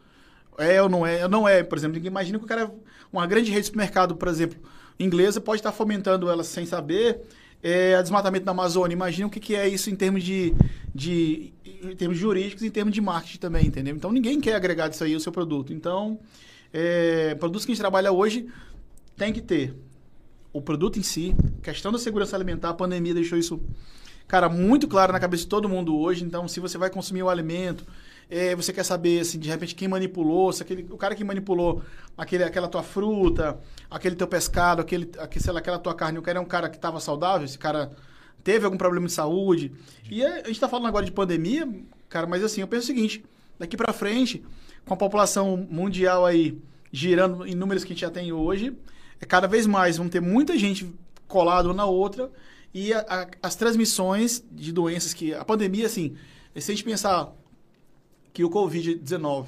É 0.58 0.82
ou 0.82 0.88
não 0.88 1.06
é? 1.06 1.26
Não 1.28 1.48
é, 1.48 1.62
por 1.62 1.78
exemplo. 1.78 1.98
Imagina 2.04 2.38
que 2.38 2.44
o 2.44 2.48
cara, 2.48 2.72
uma 3.12 3.26
grande 3.26 3.50
rede 3.50 3.62
de 3.62 3.66
supermercado, 3.66 4.16
por 4.16 4.28
exemplo, 4.28 4.58
inglesa, 4.98 5.40
pode 5.40 5.60
estar 5.60 5.72
fomentando 5.72 6.28
ela 6.28 6.44
sem 6.44 6.66
saber 6.66 7.20
é, 7.62 8.00
desmatamento 8.00 8.44
da 8.44 8.52
Amazônia. 8.52 8.94
Imagina 8.94 9.26
o 9.26 9.30
que, 9.30 9.40
que 9.40 9.54
é 9.54 9.68
isso 9.68 9.90
em 9.90 9.96
termos 9.96 10.22
de, 10.22 10.54
de 10.94 11.52
em 11.82 11.96
termos 11.96 12.18
jurídicos 12.18 12.62
e 12.62 12.66
em 12.66 12.70
termos 12.70 12.94
de 12.94 13.00
marketing 13.00 13.38
também, 13.38 13.66
entendeu? 13.66 13.94
Então 13.94 14.12
ninguém 14.12 14.40
quer 14.40 14.54
agregar 14.54 14.88
disso 14.88 15.04
aí 15.04 15.14
ao 15.14 15.20
seu 15.20 15.32
produto. 15.32 15.72
Então, 15.72 16.18
é, 16.72 17.34
produtos 17.36 17.64
que 17.64 17.72
a 17.72 17.74
gente 17.74 17.80
trabalha 17.80 18.12
hoje 18.12 18.48
tem 19.16 19.32
que 19.32 19.40
ter 19.40 19.74
o 20.52 20.60
produto 20.60 20.98
em 20.98 21.02
si, 21.02 21.34
questão 21.62 21.92
da 21.92 21.98
segurança 21.98 22.36
alimentar, 22.36 22.70
a 22.70 22.74
pandemia 22.74 23.14
deixou 23.14 23.38
isso, 23.38 23.60
cara, 24.26 24.48
muito 24.48 24.88
claro 24.88 25.12
na 25.12 25.20
cabeça 25.20 25.44
de 25.44 25.48
todo 25.48 25.68
mundo 25.68 25.96
hoje. 25.96 26.24
Então, 26.24 26.48
se 26.48 26.58
você 26.58 26.76
vai 26.76 26.90
consumir 26.90 27.22
o 27.22 27.28
alimento, 27.28 27.86
é, 28.30 28.54
você 28.54 28.72
quer 28.72 28.84
saber, 28.84 29.20
assim, 29.20 29.38
de 29.38 29.48
repente, 29.48 29.74
quem 29.74 29.88
manipulou, 29.88 30.52
se 30.52 30.62
aquele, 30.62 30.86
o 30.90 30.96
cara 30.96 31.14
que 31.16 31.24
manipulou 31.24 31.82
aquele, 32.16 32.44
aquela 32.44 32.68
tua 32.68 32.82
fruta, 32.82 33.58
aquele 33.90 34.14
teu 34.14 34.28
pescado, 34.28 34.80
aquele, 34.80 35.10
aquele, 35.18 35.44
sei 35.44 35.52
lá, 35.52 35.58
aquela 35.58 35.78
tua 35.78 35.94
carne, 35.94 36.18
o 36.18 36.22
cara 36.22 36.38
é 36.38 36.40
um 36.40 36.46
cara 36.46 36.68
que 36.68 36.76
estava 36.76 37.00
saudável, 37.00 37.44
esse 37.44 37.58
cara 37.58 37.90
teve 38.44 38.64
algum 38.64 38.78
problema 38.78 39.06
de 39.06 39.12
saúde. 39.12 39.72
E 40.08 40.22
é, 40.22 40.34
a 40.34 40.36
gente 40.46 40.52
está 40.52 40.68
falando 40.68 40.86
agora 40.86 41.04
de 41.04 41.10
pandemia, 41.10 41.68
cara, 42.08 42.26
mas 42.26 42.44
assim, 42.44 42.60
eu 42.60 42.68
penso 42.68 42.84
o 42.84 42.86
seguinte, 42.86 43.24
daqui 43.58 43.76
para 43.76 43.92
frente, 43.92 44.44
com 44.86 44.94
a 44.94 44.96
população 44.96 45.66
mundial 45.68 46.24
aí 46.24 46.56
girando 46.92 47.44
em 47.46 47.54
números 47.54 47.82
que 47.84 47.92
a 47.92 47.94
gente 47.94 48.02
já 48.02 48.10
tem 48.10 48.32
hoje, 48.32 48.76
é 49.20 49.26
cada 49.26 49.46
vez 49.46 49.66
mais 49.66 49.96
vão 49.96 50.08
ter 50.08 50.20
muita 50.20 50.56
gente 50.56 50.92
colada 51.26 51.68
uma 51.68 51.74
na 51.74 51.84
outra 51.84 52.30
e 52.72 52.92
a, 52.92 53.00
a, 53.08 53.26
as 53.42 53.54
transmissões 53.54 54.44
de 54.50 54.72
doenças 54.72 55.12
que 55.14 55.34
a 55.34 55.44
pandemia 55.44 55.86
assim, 55.86 56.16
se 56.56 56.70
a 56.70 56.74
gente 56.74 56.84
pensar 56.84 57.32
que 58.32 58.44
o 58.44 58.50
Covid-19 58.50 59.46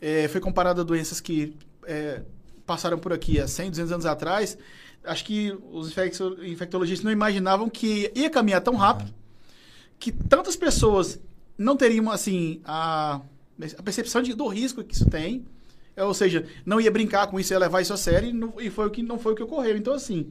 é, 0.00 0.28
foi 0.28 0.40
comparado 0.40 0.80
a 0.80 0.84
doenças 0.84 1.20
que 1.20 1.56
é, 1.84 2.22
passaram 2.66 2.98
por 2.98 3.12
aqui 3.12 3.40
há 3.40 3.46
100, 3.46 3.70
200 3.70 3.92
anos 3.92 4.06
atrás, 4.06 4.58
acho 5.04 5.24
que 5.24 5.56
os 5.70 5.94
infectologistas 6.44 7.04
não 7.04 7.12
imaginavam 7.12 7.68
que 7.68 8.10
ia 8.14 8.28
caminhar 8.28 8.60
tão 8.60 8.74
rápido 8.74 9.14
que 9.98 10.12
tantas 10.12 10.56
pessoas 10.56 11.18
não 11.56 11.76
teriam, 11.76 12.10
assim, 12.10 12.60
a, 12.64 13.20
a 13.78 13.82
percepção 13.82 14.22
de, 14.22 14.34
do 14.34 14.46
risco 14.46 14.84
que 14.84 14.94
isso 14.94 15.08
tem, 15.08 15.44
é, 15.96 16.04
ou 16.04 16.12
seja, 16.12 16.46
não 16.64 16.80
ia 16.80 16.90
brincar 16.90 17.26
com 17.28 17.40
isso, 17.40 17.52
ia 17.54 17.58
levar 17.58 17.80
isso 17.80 17.92
a 17.92 17.96
sério, 17.96 18.28
e, 18.28 18.32
não, 18.32 18.54
e 18.60 18.68
foi 18.68 18.86
o 18.86 18.90
que, 18.90 19.02
não 19.02 19.18
foi 19.18 19.32
o 19.32 19.36
que 19.36 19.42
ocorreu. 19.42 19.76
Então, 19.76 19.94
assim, 19.94 20.30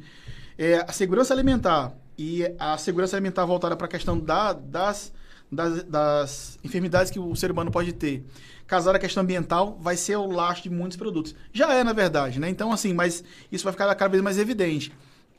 é, 0.57 0.75
a 0.87 0.91
segurança 0.91 1.33
alimentar 1.33 1.95
e 2.17 2.43
a 2.59 2.77
segurança 2.77 3.15
alimentar 3.15 3.45
voltada 3.45 3.75
para 3.75 3.87
a 3.87 3.89
questão 3.89 4.19
da, 4.19 4.53
das 4.53 5.11
das, 5.55 5.83
das 5.83 6.59
enfermidades 6.63 7.11
que 7.11 7.19
o 7.19 7.35
ser 7.35 7.51
humano 7.51 7.71
pode 7.71 7.93
ter, 7.93 8.23
casar 8.67 8.95
a 8.95 8.99
questão 8.99 9.23
ambiental, 9.23 9.77
vai 9.81 9.95
ser 9.95 10.15
o 10.17 10.27
lastro 10.27 10.69
de 10.69 10.75
muitos 10.75 10.97
produtos. 10.97 11.35
Já 11.53 11.73
é, 11.73 11.83
na 11.83 11.93
verdade, 11.93 12.39
né? 12.39 12.49
Então, 12.49 12.71
assim, 12.71 12.93
mas 12.93 13.23
isso 13.51 13.63
vai 13.63 13.73
ficar 13.73 13.93
cada 13.95 14.11
vez 14.11 14.23
mais 14.23 14.37
evidente. 14.37 14.91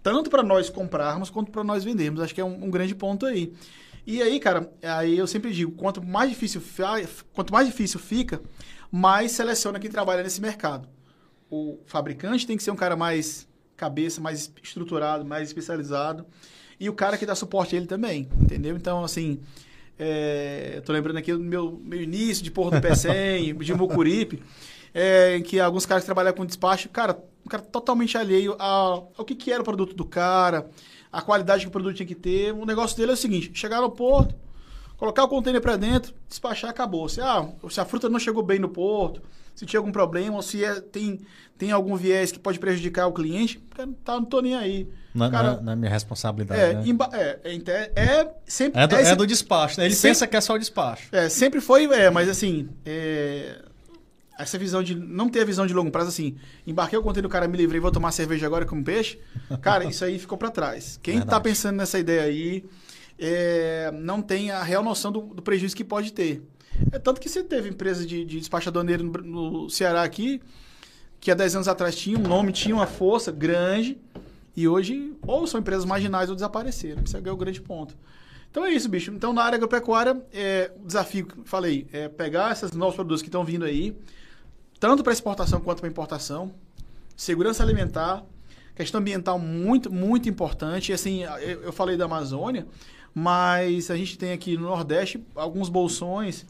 Tanto 0.03 0.31
para 0.31 0.43
nós 0.43 0.71
comprarmos, 0.71 1.31
quanto 1.31 1.51
para 1.51 1.65
nós 1.65 1.83
vendermos. 1.83 2.21
Acho 2.21 2.35
que 2.35 2.41
é 2.41 2.45
um, 2.45 2.67
um, 2.67 2.71
grande 2.71 2.95
ponto 2.95 3.27
aí. 3.27 3.53
E 4.07 4.23
aí, 4.23 4.39
cara, 4.39 4.71
aí 4.83 5.19
eu 5.19 5.27
sempre 5.27 5.53
digo, 5.53 5.73
quanto 5.73 6.03
mais 6.03 6.31
difícil, 6.31 6.63
quanto 7.33 7.53
mais 7.53 7.67
difícil 7.67 7.99
fica, 7.99 8.41
mais 8.91 9.33
seleciona 9.33 9.81
quem 9.81 9.91
trabalha 9.91 10.23
nesse 10.23 10.41
mercado. 10.41 10.89
O 11.51 11.79
fabricante 11.87 12.47
tem 12.47 12.57
que 12.57 12.63
ser 12.63 12.71
um 12.71 12.77
cara 12.77 12.95
mais 12.95 13.49
cabeça, 13.77 14.21
mais 14.21 14.51
estruturado, 14.63 15.25
mais 15.25 15.49
especializado. 15.49 16.25
E 16.79 16.89
o 16.89 16.95
cara 16.95 17.17
que 17.17 17.27
dá 17.27 17.35
suporte 17.35 17.75
a 17.75 17.79
ele 17.79 17.87
também, 17.87 18.29
entendeu? 18.41 18.77
Então, 18.77 19.03
assim, 19.03 19.41
é, 19.99 20.81
tô 20.85 20.93
lembrando 20.93 21.17
aqui 21.17 21.33
do 21.33 21.41
meu, 21.41 21.81
meu 21.83 22.03
início 22.03 22.45
de 22.45 22.51
Porto 22.51 22.75
do 22.75 22.81
Pecém, 22.81 23.55
de 23.57 23.75
Mucuripe, 23.75 24.43
é, 24.93 25.37
em 25.37 25.43
que 25.43 25.59
alguns 25.59 25.87
caras 25.87 26.03
que 26.03 26.07
trabalhavam 26.07 26.39
com 26.39 26.47
despacho, 26.47 26.89
cara, 26.89 27.19
um 27.45 27.49
cara 27.49 27.63
totalmente 27.63 28.17
alheio 28.17 28.57
ao, 28.59 29.13
ao 29.17 29.25
que, 29.25 29.35
que 29.35 29.53
era 29.53 29.61
o 29.61 29.65
produto 29.65 29.95
do 29.95 30.05
cara, 30.05 30.69
a 31.13 31.23
qualidade 31.23 31.63
que 31.63 31.69
o 31.69 31.71
produto 31.71 31.97
tinha 31.97 32.07
que 32.07 32.15
ter. 32.15 32.53
O 32.53 32.67
negócio 32.67 32.97
dele 32.97 33.13
é 33.13 33.15
o 33.15 33.17
seguinte: 33.17 33.51
chegar 33.55 33.81
no 33.81 33.91
porto, 33.91 34.35
colocar 34.97 35.25
o 35.25 35.29
container 35.29 35.61
para 35.61 35.77
dentro, 35.77 36.15
despachar, 36.29 36.71
acabou. 36.71 37.09
Se, 37.09 37.21
ah, 37.21 37.49
se 37.69 37.81
a 37.81 37.85
fruta 37.85 38.09
não 38.09 38.19
chegou 38.19 38.43
bem 38.43 38.59
no 38.59 38.69
porto, 38.69 39.23
se 39.55 39.65
tinha 39.65 39.81
algum 39.81 39.93
problema, 39.93 40.37
ou 40.37 40.43
se 40.43 40.65
é, 40.65 40.81
tem, 40.81 41.21
tem 41.57 41.73
algum 41.73 41.97
viés 41.97 42.31
que 42.31 42.39
pode 42.39 42.59
prejudicar 42.59 43.07
o 43.07 43.13
cliente, 43.13 43.59
cara, 43.75 43.89
tá, 44.05 44.15
não 44.15 44.25
tô 44.25 44.41
nem 44.41 44.55
aí. 44.55 44.89
Não, 45.15 45.31
cara, 45.31 45.63
é, 45.67 45.73
é 45.73 45.77
minha 45.77 45.91
responsabilidade. 45.91 46.61
É, 46.61 46.75
né? 46.75 46.85
é, 47.13 47.39
é, 47.45 47.93
é, 47.97 48.35
sempre. 48.45 48.81
É 48.81 48.87
do, 48.87 48.97
é, 48.97 49.17
do 49.17 49.27
despacho, 49.27 49.81
né? 49.81 49.87
Ele 49.87 49.95
sempre, 49.95 50.11
pensa 50.11 50.27
que 50.27 50.37
é 50.37 50.41
só 50.43 50.55
o 50.55 50.59
despacho. 50.59 51.09
É, 51.11 51.29
sempre 51.31 51.61
foi, 51.61 51.85
é, 51.87 52.11
mas 52.11 52.29
assim. 52.29 52.69
É, 52.85 53.63
essa 54.39 54.59
visão 54.59 54.83
de. 54.83 54.95
Não 54.95 55.31
ter 55.31 55.41
a 55.41 55.45
visão 55.47 55.67
de 55.67 55.73
longo 55.73 55.91
prazo, 55.91 56.11
assim. 56.11 56.37
Embarquei 56.67 56.99
o 56.99 57.03
conteúdo, 57.03 57.25
o 57.25 57.31
cara 57.31 57.49
me 57.49 57.57
livrei, 57.57 57.81
vou 57.81 57.91
tomar 57.91 58.13
cerveja 58.13 58.45
agora 58.45 58.67
com 58.67 58.83
peixe. 58.85 59.19
Cara, 59.63 59.85
isso 59.85 60.05
aí 60.05 60.19
ficou 60.19 60.37
para 60.37 60.51
trás. 60.51 61.01
Quem 61.03 61.15
Verdade. 61.15 61.31
tá 61.31 61.41
pensando 61.41 61.77
nessa 61.77 61.99
ideia 61.99 62.23
aí. 62.23 62.63
É, 63.19 63.91
não 63.93 64.21
tem 64.21 64.51
a 64.51 64.63
real 64.63 64.83
noção 64.83 65.11
do, 65.11 65.21
do 65.21 65.43
prejuízo 65.43 65.75
que 65.75 65.85
pode 65.85 66.13
ter. 66.13 66.43
É 66.93 66.99
tanto 66.99 67.21
que 67.21 67.29
você 67.29 67.43
teve 67.43 67.69
empresa 67.69 68.07
de, 68.07 68.25
de 68.25 68.39
despachadoneiro 68.39 69.05
no, 69.05 69.51
no 69.63 69.71
Ceará 69.71 70.03
aqui, 70.03 70.41
que 71.21 71.31
há 71.31 71.35
10 71.35 71.57
anos 71.57 71.69
atrás 71.69 71.97
tinha 71.97 72.19
um 72.19 72.23
nome, 72.23 72.53
tinha 72.53 72.75
uma 72.75 72.87
força 72.87 73.33
grande, 73.33 73.99
e 74.57 74.67
hoje 74.67 75.15
ou 75.27 75.47
são 75.47 75.61
empresas 75.61 75.85
marginais 75.85 76.29
ou 76.29 76.35
desapareceram. 76.35 77.03
Isso 77.05 77.17
é 77.17 77.33
o 77.33 77.37
grande 77.37 77.61
ponto. 77.61 77.97
Então 78.51 78.65
é 78.65 78.71
isso, 78.71 78.89
bicho. 78.89 79.11
Então 79.13 79.33
na 79.33 79.43
área 79.43 79.57
agropecuária, 79.57 80.23
é, 80.33 80.73
o 80.83 80.87
desafio 80.87 81.27
que 81.27 81.37
falei 81.45 81.87
é 81.93 82.09
pegar 82.09 82.53
esses 82.53 82.73
novos 82.73 82.95
produtos 82.95 83.23
que 83.23 83.29
estão 83.29 83.45
vindo 83.45 83.65
aí, 83.65 83.97
tanto 84.81 85.03
para 85.03 85.13
exportação 85.13 85.61
quanto 85.61 85.81
para 85.81 85.89
importação, 85.89 86.55
segurança 87.17 87.63
alimentar, 87.63 88.25
questão 88.75 89.01
ambiental 89.01 89.39
muito, 89.39 89.93
muito 89.93 90.29
importante. 90.29 90.91
E 90.91 90.95
assim, 90.95 91.25
eu, 91.25 91.65
eu 91.65 91.73
falei 91.73 91.97
da 91.97 92.07
Amazônia, 92.07 92.67
mas 93.19 93.91
a 93.91 93.97
gente 93.97 94.19
tem 94.19 94.33
aqui 94.33 94.59
no 94.59 94.65
Nordeste 94.65 95.19
alguns 95.35 95.71
bolsões 95.71 96.45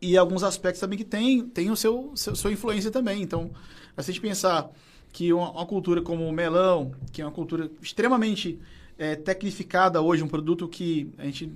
e 0.00 0.16
alguns 0.16 0.44
aspectos 0.44 0.78
também 0.78 0.96
que 0.96 1.04
tem, 1.04 1.44
tem 1.44 1.72
o 1.72 1.76
seu, 1.76 2.12
seu 2.14 2.36
sua 2.36 2.52
influência 2.52 2.88
também. 2.88 3.20
Então, 3.20 3.50
se 3.98 4.08
a 4.08 4.14
gente 4.14 4.20
pensar 4.20 4.70
que 5.12 5.32
uma, 5.32 5.50
uma, 5.50 5.66
cultura 5.66 6.00
como 6.00 6.24
o 6.24 6.30
melão, 6.30 6.92
que 7.12 7.20
é 7.20 7.24
uma 7.24 7.32
cultura 7.32 7.68
extremamente 7.82 8.60
é, 8.96 9.16
tecnificada 9.16 10.00
hoje, 10.00 10.22
um 10.22 10.28
produto 10.28 10.68
que 10.68 11.10
a 11.18 11.24
gente 11.24 11.52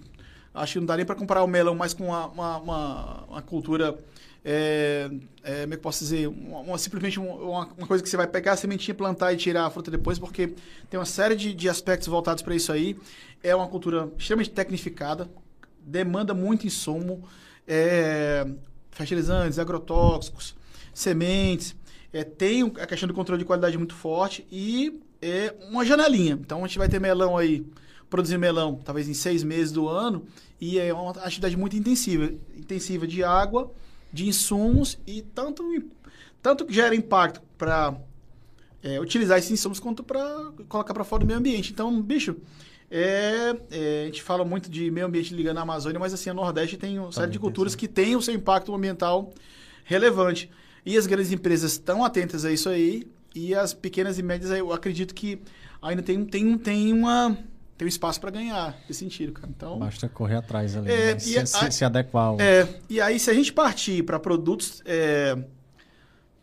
acho 0.53 0.73
que 0.73 0.79
não 0.81 0.87
dá 0.87 0.97
nem 0.97 1.07
para 1.07 1.15
comparar 1.15 1.45
o 1.45 1.47
melão 1.47 1.77
mais 1.77 1.95
com 1.95 2.07
uma, 2.07 2.27
uma, 2.27 2.57
uma, 2.57 3.25
uma 3.29 3.43
cultura 3.43 3.97
é, 4.45 5.11
é, 5.43 5.63
como 5.63 5.75
é 5.75 5.77
que 5.77 5.83
posso 5.83 6.01
dizer, 6.01 6.29
uma, 6.29 6.61
uma 6.61 6.79
simplesmente 6.79 7.19
uma, 7.19 7.67
uma, 7.67 7.87
coisa 7.87 8.03
que 8.03 8.09
você 8.09 8.17
vai 8.17 8.27
pegar 8.27 8.53
a 8.53 8.57
sementinha, 8.57 8.95
plantar 8.95 9.33
e 9.33 9.37
tirar 9.37 9.67
a 9.67 9.71
fruta 9.71 9.91
depois, 9.91 10.19
porque 10.19 10.55
tem 10.89 10.99
uma 10.99 11.07
série 11.07 11.37
de, 11.37 11.53
de 11.53 11.69
aspectos 11.69 12.09
voltados 12.09 12.43
para 12.43 12.55
isso 12.55 12.73
aí. 12.73 12.97
É 13.43 13.55
uma 13.55 13.69
cultura 13.69 14.11
extremamente 14.19 14.51
tecnificada, 14.51 15.31
demanda 15.81 16.33
muito 16.33 16.67
insumo, 16.67 17.23
é, 17.67 18.47
fertilizantes, 18.91 19.59
agrotóxicos, 19.59 20.55
sementes, 20.93 21.75
é, 22.13 22.25
tem 22.25 22.63
a 22.81 22.87
questão 22.87 23.07
do 23.07 23.15
controle 23.15 23.41
de 23.41 23.45
qualidade 23.45 23.79
muito 23.79 23.95
forte 23.95 24.47
e 24.51 25.01
é 25.23 25.55
uma 25.69 25.85
janelinha. 25.85 26.33
Então 26.41 26.65
a 26.65 26.67
gente 26.67 26.79
vai 26.79 26.89
ter 26.89 27.01
melão 27.01 27.37
aí, 27.37 27.65
produzir 28.09 28.39
melão 28.39 28.81
talvez 28.85 29.09
em 29.09 29.15
seis 29.15 29.45
meses 29.45 29.71
do 29.71 29.89
ano 29.89 30.25
e 30.61 30.79
é 30.79 30.93
uma 30.93 31.13
atividade 31.13 31.57
muito 31.57 31.77
intensiva, 31.77 32.33
intensiva 32.57 33.07
de 33.07 33.23
água, 33.23 33.73
de 34.13 34.29
insumos 34.29 34.99
e 35.07 35.23
tanto 35.23 35.63
tanto 36.43 36.65
que 36.65 36.73
gera 36.73 36.95
impacto 36.95 37.41
para 37.59 37.97
é, 38.83 38.99
utilizar 38.99 39.39
esses 39.39 39.51
insumos 39.51 39.79
quanto 39.79 40.03
para 40.03 40.53
colocar 40.69 40.95
para 40.95 41.05
fora 41.05 41.21
do 41.21 41.27
meio 41.27 41.39
ambiente. 41.39 41.73
Então, 41.73 42.01
bicho, 42.03 42.37
É, 42.93 43.55
é, 43.71 44.03
a 44.03 44.07
gente 44.07 44.21
fala 44.21 44.45
muito 44.45 44.69
de 44.69 44.91
meio 44.91 45.07
ambiente 45.07 45.33
ligando 45.33 45.59
à 45.59 45.63
Amazônia, 45.63 46.01
mas 46.01 46.13
assim, 46.13 46.29
a 46.29 46.35
Nordeste 46.35 46.77
tem 46.77 46.99
uma 46.99 47.13
série 47.13 47.31
de 47.31 47.39
culturas 47.39 47.77
que 47.77 47.87
tem 47.87 48.17
o 48.17 48.21
seu 48.21 48.35
impacto 48.35 48.75
ambiental 48.75 49.33
relevante. 49.85 50.51
E 50.85 50.99
as 50.99 51.07
grandes 51.07 51.31
empresas 51.31 51.73
estão 51.73 52.05
atentas 52.05 52.45
a 52.45 52.51
isso 52.51 52.69
aí, 52.69 53.07
e 53.33 53.55
as 53.55 53.73
pequenas 53.73 54.19
e 54.19 54.25
médias, 54.25 54.51
eu 54.51 54.73
acredito 54.73 55.15
que 55.15 55.39
ainda 55.81 56.03
tem, 56.03 56.25
tem, 56.25 56.59
tem, 56.59 56.93
uma, 56.93 57.39
tem 57.81 57.87
um 57.87 57.89
espaço 57.89 58.21
para 58.21 58.31
ganhar 58.31 58.77
nesse 58.87 59.01
sentido, 59.01 59.33
cara. 59.33 59.49
Então, 59.57 59.79
Basta 59.79 60.07
correr 60.07 60.37
atrás 60.37 60.77
ali, 60.77 60.91
É, 60.93 61.13
né? 61.13 61.17
e 61.17 61.21
se, 61.21 61.39
a- 61.39 61.47
se- 61.47 61.71
se 61.71 61.83
adequar. 61.83 62.27
ao- 62.27 62.39
é, 62.39 62.69
e 62.91 63.01
aí, 63.01 63.19
se 63.19 63.31
a 63.31 63.33
gente 63.33 63.51
partir 63.55 64.03
para 64.03 64.19
produtos 64.21 64.83
é, 64.85 65.35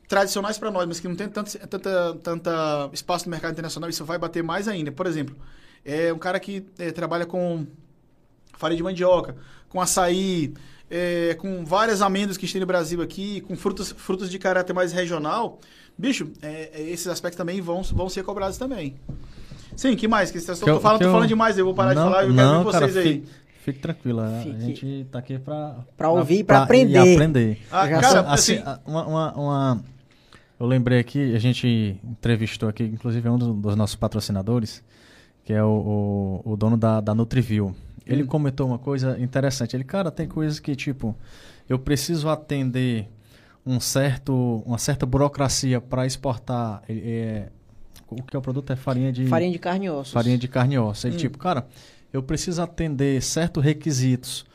tradicionais 0.08 0.58
para 0.58 0.72
nós, 0.72 0.88
mas 0.88 1.00
que 1.00 1.08
não 1.08 1.16
tem 1.16 1.30
tanto 1.30 1.56
tanta, 1.68 2.16
tanta 2.24 2.90
espaço 2.92 3.26
no 3.26 3.30
mercado 3.32 3.52
internacional, 3.52 3.88
isso 3.88 4.04
vai 4.04 4.18
bater 4.18 4.42
mais 4.42 4.68
ainda. 4.68 4.92
Por 4.92 5.06
exemplo, 5.06 5.36
é 5.86 6.12
um 6.12 6.18
cara 6.18 6.40
que 6.40 6.66
é, 6.80 6.92
trabalha 6.92 7.26
com 7.28 7.68
farinha 8.58 8.78
de 8.78 8.84
mandioca, 8.84 9.36
com 9.70 9.80
açaí, 9.80 10.56
é, 10.90 11.36
com 11.40 11.64
várias 11.64 12.02
amêndoas 12.02 12.36
que 12.36 12.46
a 12.46 12.48
gente 12.48 12.54
tem 12.54 12.62
no 12.62 12.66
Brasil 12.66 13.00
aqui, 13.00 13.42
com 13.42 13.56
frutas, 13.56 13.92
frutas 13.92 14.32
de 14.32 14.40
caráter 14.40 14.74
mais 14.74 14.92
regional. 14.92 15.60
Bicho, 15.96 16.32
é, 16.42 16.72
é, 16.74 16.82
esses 16.90 17.06
aspectos 17.06 17.38
também 17.38 17.62
vão, 17.62 17.84
vão 17.84 18.10
ser 18.10 18.24
cobrados 18.24 18.58
também. 18.58 18.96
Sim, 19.78 19.96
que 19.96 20.08
mais? 20.08 20.30
Que 20.32 20.40
vocês 20.42 20.58
Que 20.62 20.70
eu- 20.70 20.76
que 20.78 20.82
tô 20.82 20.88
eu- 21.04 21.12
falando 21.12 21.28
demais, 21.28 21.58
eu 21.58 21.64
vou 21.64 21.74
parar 21.74 21.94
não, 21.96 22.04
de 22.08 22.10
falar 22.10 22.24
e 22.24 22.28
eu 22.28 22.34
não, 22.34 22.44
quero 22.52 22.66
ver 22.66 22.72
cara, 22.72 22.88
vocês 22.92 22.98
aí. 22.98 23.14
Fique, 23.14 23.28
fique 23.64 23.80
tranquilo, 23.80 24.20
a- 24.20 24.42
Fique- 24.44 24.56
a 24.56 24.60
gente 24.60 25.08
tá 25.12 25.20
aqui 25.20 25.40
pra... 25.40 25.76
Pra 25.96 26.10
ouvir 26.10 26.40
e 26.40 26.44
pra 26.44 26.64
aprender. 26.64 27.06
E 27.06 27.14
aprender. 27.14 27.60
Ah, 27.72 27.88
cara, 27.88 28.20
assim, 28.32 28.58
Assim, 28.58 28.64
uma, 28.86 29.06
uma, 29.08 29.34
uma- 29.36 29.84
Eu 30.60 30.66
lembrei 30.66 30.98
aqui, 31.00 31.36
a 31.36 31.40
gente 31.40 31.96
entrevistou 32.04 32.68
aqui, 32.68 32.84
inclusive 32.84 33.30
um 33.30 33.38
dos, 33.38 33.56
dos 33.56 33.76
nossos 33.76 33.96
patrocinadores, 33.96 34.84
que 35.46 35.54
é 35.54 35.64
o, 35.64 36.42
o, 36.44 36.54
o 36.54 36.58
dono 36.58 36.76
da, 36.76 37.00
da 37.00 37.14
Nutriview. 37.14 37.76
Ele 38.08 38.24
Hum. 38.24 38.28
comentou 38.28 38.66
uma 38.68 38.80
coisa 38.80 39.20
interessante. 39.20 39.76
Ele, 39.76 39.84
cara, 39.84 40.10
tem 40.10 40.28
coisas 40.28 40.60
que, 40.60 40.76
tipo, 40.76 41.16
eu 41.70 41.78
preciso 41.78 42.28
atender 42.30 43.08
um 43.64 43.80
certo, 43.80 44.64
uma 44.66 44.80
certa 44.80 45.06
burocracia 45.06 45.80
para 45.80 46.08
exportar. 46.08 46.82
é, 46.90 47.50
o 48.16 48.24
que 48.24 48.36
é 48.36 48.40
o 48.40 48.42
produto? 48.42 48.72
É 48.72 48.76
farinha 48.76 49.12
de 49.12 49.26
Farinha 49.28 49.52
de 49.52 49.60
carne 49.60 49.86
e 49.86 49.90
ossos. 49.90 50.14
farinha 50.14 50.38
de 50.38 50.48
carne 50.48 50.76
e 50.76 50.80
osso. 50.80 51.08
Ele, 51.08 51.16
Hum. 51.16 51.20
tipo, 51.20 51.38
cara, 51.38 51.68
eu 52.14 52.22
preciso 52.24 52.62
atender 52.62 53.22
certos 53.22 53.64
requisitos 53.64 54.46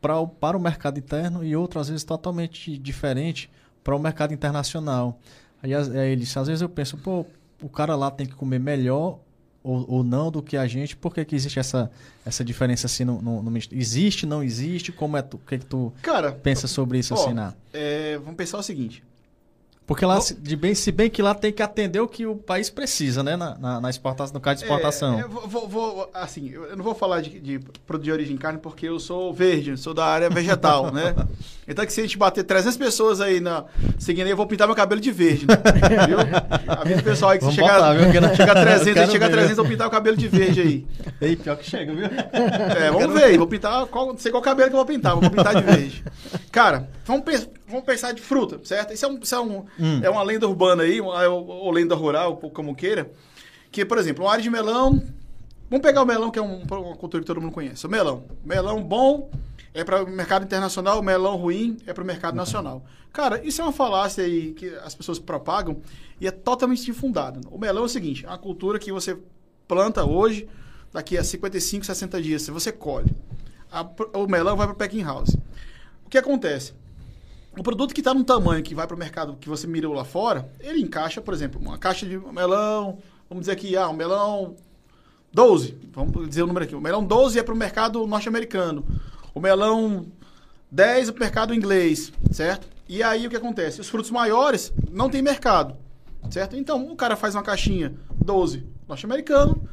pra, 0.00 0.18
o- 0.18 0.28
para 0.28 0.56
o 0.56 0.60
mercado 0.60 0.98
interno 0.98 1.44
e 1.44 1.54
outros, 1.56 1.82
às 1.82 1.88
vezes, 1.88 2.04
totalmente 2.04 2.76
diferente 2.78 3.50
para 3.84 3.94
o 3.94 3.98
mercado 3.98 4.32
internacional. 4.34 5.18
Aí, 5.62 5.72
as- 5.74 5.88
aí 5.90 6.10
ele 6.12 6.20
disse, 6.22 6.38
às 6.38 6.46
vezes 6.48 6.62
eu 6.62 6.68
penso, 6.68 6.96
pô, 6.98 7.24
o 7.62 7.68
cara 7.68 7.94
lá 7.96 8.10
tem 8.10 8.26
que 8.26 8.34
comer 8.34 8.58
melhor 8.60 9.18
ou, 9.62 9.84
ou 9.90 10.04
não 10.04 10.30
do 10.30 10.42
que 10.42 10.56
a 10.56 10.66
gente, 10.66 10.96
por 10.96 11.12
que, 11.12 11.24
que 11.24 11.34
existe 11.34 11.58
essa, 11.58 11.90
essa 12.24 12.44
diferença 12.44 12.86
assim 12.86 13.04
no, 13.04 13.20
no, 13.20 13.42
no? 13.42 13.58
Existe, 13.72 14.24
não 14.26 14.42
existe? 14.42 14.92
Como 14.92 15.16
é 15.16 15.22
tu, 15.22 15.38
o 15.38 15.40
que, 15.40 15.58
que 15.58 15.66
tu 15.66 15.92
cara, 16.02 16.30
pensa 16.32 16.68
sobre 16.68 16.98
isso 16.98 17.14
Ó, 17.14 17.20
assim 17.20 17.32
na... 17.34 17.52
é, 17.72 18.16
vamos 18.18 18.36
pensar 18.36 18.58
o 18.58 18.62
seguinte. 18.62 19.02
Porque 19.86 20.04
lá, 20.04 20.18
de 20.38 20.56
bem, 20.56 20.74
se 20.74 20.90
bem 20.90 21.08
que 21.08 21.22
lá 21.22 21.32
tem 21.32 21.52
que 21.52 21.62
atender 21.62 22.00
o 22.00 22.08
que 22.08 22.26
o 22.26 22.34
país 22.34 22.68
precisa, 22.68 23.22
né? 23.22 23.36
Na, 23.36 23.56
na, 23.56 23.80
na 23.80 23.88
exportação, 23.88 24.34
no 24.34 24.40
caso 24.40 24.58
de 24.58 24.64
exportação. 24.64 25.16
É, 25.16 25.22
eu 25.22 25.28
vou, 25.28 25.46
vou- 25.46 25.68
vou- 25.68 26.10
assim, 26.12 26.50
eu 26.50 26.76
não 26.76 26.82
vou 26.82 26.92
falar 26.92 27.20
de, 27.20 27.38
de 27.38 27.60
produto 27.86 28.04
de 28.04 28.10
origem 28.10 28.36
carne 28.36 28.58
porque 28.58 28.88
eu 28.88 28.98
sou 28.98 29.32
verde, 29.32 29.76
sou 29.76 29.94
da 29.94 30.04
área 30.04 30.28
vegetal, 30.28 30.92
né? 30.92 31.14
Então 31.68 31.84
que 31.84 31.92
se 31.92 31.98
a 31.98 32.04
gente 32.04 32.16
bater 32.16 32.44
300 32.44 32.76
pessoas 32.76 33.20
aí 33.20 33.40
na, 33.40 33.64
seguindo 33.98 34.26
aí, 34.26 34.30
eu 34.30 34.36
vou 34.36 34.46
pintar 34.46 34.68
meu 34.68 34.76
cabelo 34.76 35.00
de 35.00 35.10
verde, 35.10 35.46
né? 35.48 35.56
Viu? 36.06 36.18
Avisa 36.78 37.00
o 37.00 37.02
pessoal 37.02 37.32
aí 37.32 37.40
que 37.40 37.44
se 37.46 37.52
chegar, 37.54 37.74
botar, 37.74 37.92
viu? 37.94 38.36
Chegar 38.36 38.56
a 38.56 38.60
eu 38.62 38.66
300, 38.66 38.84
quero 38.94 39.00
aí 39.00 39.10
chegar 39.10 39.26
a 39.26 39.28
ver. 39.28 39.34
300, 39.34 39.58
eu 39.58 39.64
vou 39.64 39.70
pintar 39.72 39.88
o 39.88 39.90
cabelo 39.90 40.16
de 40.16 40.28
verde 40.28 40.60
aí. 40.60 40.86
Ei, 41.20 41.34
pior 41.34 41.56
que 41.56 41.68
chega, 41.68 41.92
viu? 41.92 42.06
É, 42.06 42.88
vamos 42.92 43.12
ver 43.12 43.24
aí, 43.24 43.36
vou 43.36 43.48
pintar, 43.48 43.84
qual, 43.86 44.06
não 44.06 44.16
sei 44.16 44.30
qual 44.30 44.40
cabelo 44.44 44.68
que 44.70 44.74
eu 44.76 44.78
vou 44.78 44.86
pintar, 44.86 45.16
vou 45.16 45.28
pintar 45.28 45.56
de 45.56 45.62
verde. 45.62 46.04
Cara, 46.52 46.88
vamos, 47.06 47.24
pens- 47.24 47.48
vamos 47.66 47.84
pensar 47.84 48.12
de 48.12 48.20
fruta, 48.20 48.60
certo? 48.64 48.92
Isso 48.92 49.04
é, 49.06 49.08
um, 49.08 49.18
isso 49.18 49.34
é, 49.34 49.40
um- 49.40 49.64
Hum. 49.78 50.00
é 50.02 50.10
uma 50.10 50.22
lenda 50.22 50.46
urbana 50.46 50.82
aí, 50.82 51.00
uma- 51.00 51.26
ou, 51.28 51.70
lenda 51.70 51.94
rural, 51.94 52.36
como 52.36 52.74
queira. 52.74 53.10
Que, 53.70 53.84
por 53.84 53.96
exemplo, 53.98 54.24
uma 54.24 54.32
área 54.32 54.42
de 54.42 54.50
melão. 54.50 55.02
Vamos 55.70 55.82
pegar 55.82 56.02
o 56.02 56.06
melão, 56.06 56.30
que 56.30 56.38
é 56.38 56.42
um- 56.42 56.62
uma 56.62 56.96
cultura 56.96 57.22
que 57.22 57.26
todo 57.26 57.40
mundo 57.40 57.52
conhece. 57.52 57.86
O 57.86 57.90
melão. 57.90 58.24
Melão 58.44 58.82
bom 58.82 59.30
é 59.74 59.82
para 59.84 60.02
o 60.04 60.08
mercado 60.08 60.44
internacional, 60.44 60.98
o 61.00 61.02
melão 61.02 61.36
ruim 61.36 61.76
é 61.86 61.92
para 61.92 62.02
o 62.02 62.06
mercado 62.06 62.34
nacional. 62.36 62.84
Cara, 63.12 63.42
isso 63.44 63.60
é 63.60 63.64
uma 63.64 63.72
falácia 63.72 64.22
aí 64.24 64.52
que 64.52 64.68
as 64.84 64.94
pessoas 64.94 65.18
propagam 65.18 65.78
e 66.20 66.26
é 66.26 66.30
totalmente 66.30 66.88
infundada. 66.90 67.40
O 67.50 67.58
melão 67.58 67.82
é 67.82 67.86
o 67.86 67.88
seguinte: 67.88 68.24
é 68.24 68.28
uma 68.28 68.38
cultura 68.38 68.78
que 68.78 68.92
você 68.92 69.18
planta 69.66 70.04
hoje, 70.04 70.46
daqui 70.92 71.18
a 71.18 71.24
55, 71.24 71.84
60 71.84 72.20
dias, 72.22 72.42
se 72.42 72.50
você 72.50 72.70
colhe. 72.70 73.10
A- 73.72 73.86
o 74.14 74.26
melão 74.28 74.56
vai 74.56 74.66
para 74.66 74.74
o 74.74 74.76
packing 74.76 75.02
house. 75.02 75.30
O 76.04 76.08
que 76.08 76.16
acontece? 76.18 76.72
O 77.58 77.62
produto 77.62 77.94
que 77.94 78.02
está 78.02 78.12
num 78.12 78.22
tamanho 78.22 78.62
que 78.62 78.74
vai 78.74 78.86
para 78.86 78.94
o 78.94 78.98
mercado 78.98 79.36
que 79.40 79.48
você 79.48 79.66
mirou 79.66 79.94
lá 79.94 80.04
fora, 80.04 80.50
ele 80.60 80.80
encaixa, 80.80 81.22
por 81.22 81.32
exemplo, 81.32 81.58
uma 81.58 81.78
caixa 81.78 82.04
de 82.04 82.18
melão, 82.18 82.98
vamos 83.30 83.42
dizer 83.42 83.52
aqui, 83.52 83.74
ah, 83.76 83.88
um 83.88 83.94
melão 83.94 84.56
12, 85.32 85.74
vamos 85.90 86.28
dizer 86.28 86.42
o 86.42 86.46
número 86.46 86.66
aqui. 86.66 86.74
O 86.74 86.80
melão 86.80 87.02
12 87.02 87.38
é 87.38 87.42
para 87.42 87.54
o 87.54 87.56
mercado 87.56 88.06
norte-americano. 88.06 88.84
O 89.34 89.40
melão 89.40 90.06
10 90.70 91.08
é 91.08 91.12
para 91.12 91.18
o 91.18 91.24
mercado 91.24 91.54
inglês, 91.54 92.12
certo? 92.30 92.68
E 92.86 93.02
aí 93.02 93.26
o 93.26 93.30
que 93.30 93.36
acontece? 93.36 93.80
Os 93.80 93.88
frutos 93.88 94.10
maiores 94.10 94.70
não 94.90 95.08
tem 95.08 95.22
mercado, 95.22 95.76
certo? 96.30 96.56
Então 96.56 96.90
o 96.90 96.94
cara 96.94 97.16
faz 97.16 97.34
uma 97.34 97.42
caixinha 97.42 97.94
12 98.22 98.66
norte-americano, 98.86 99.66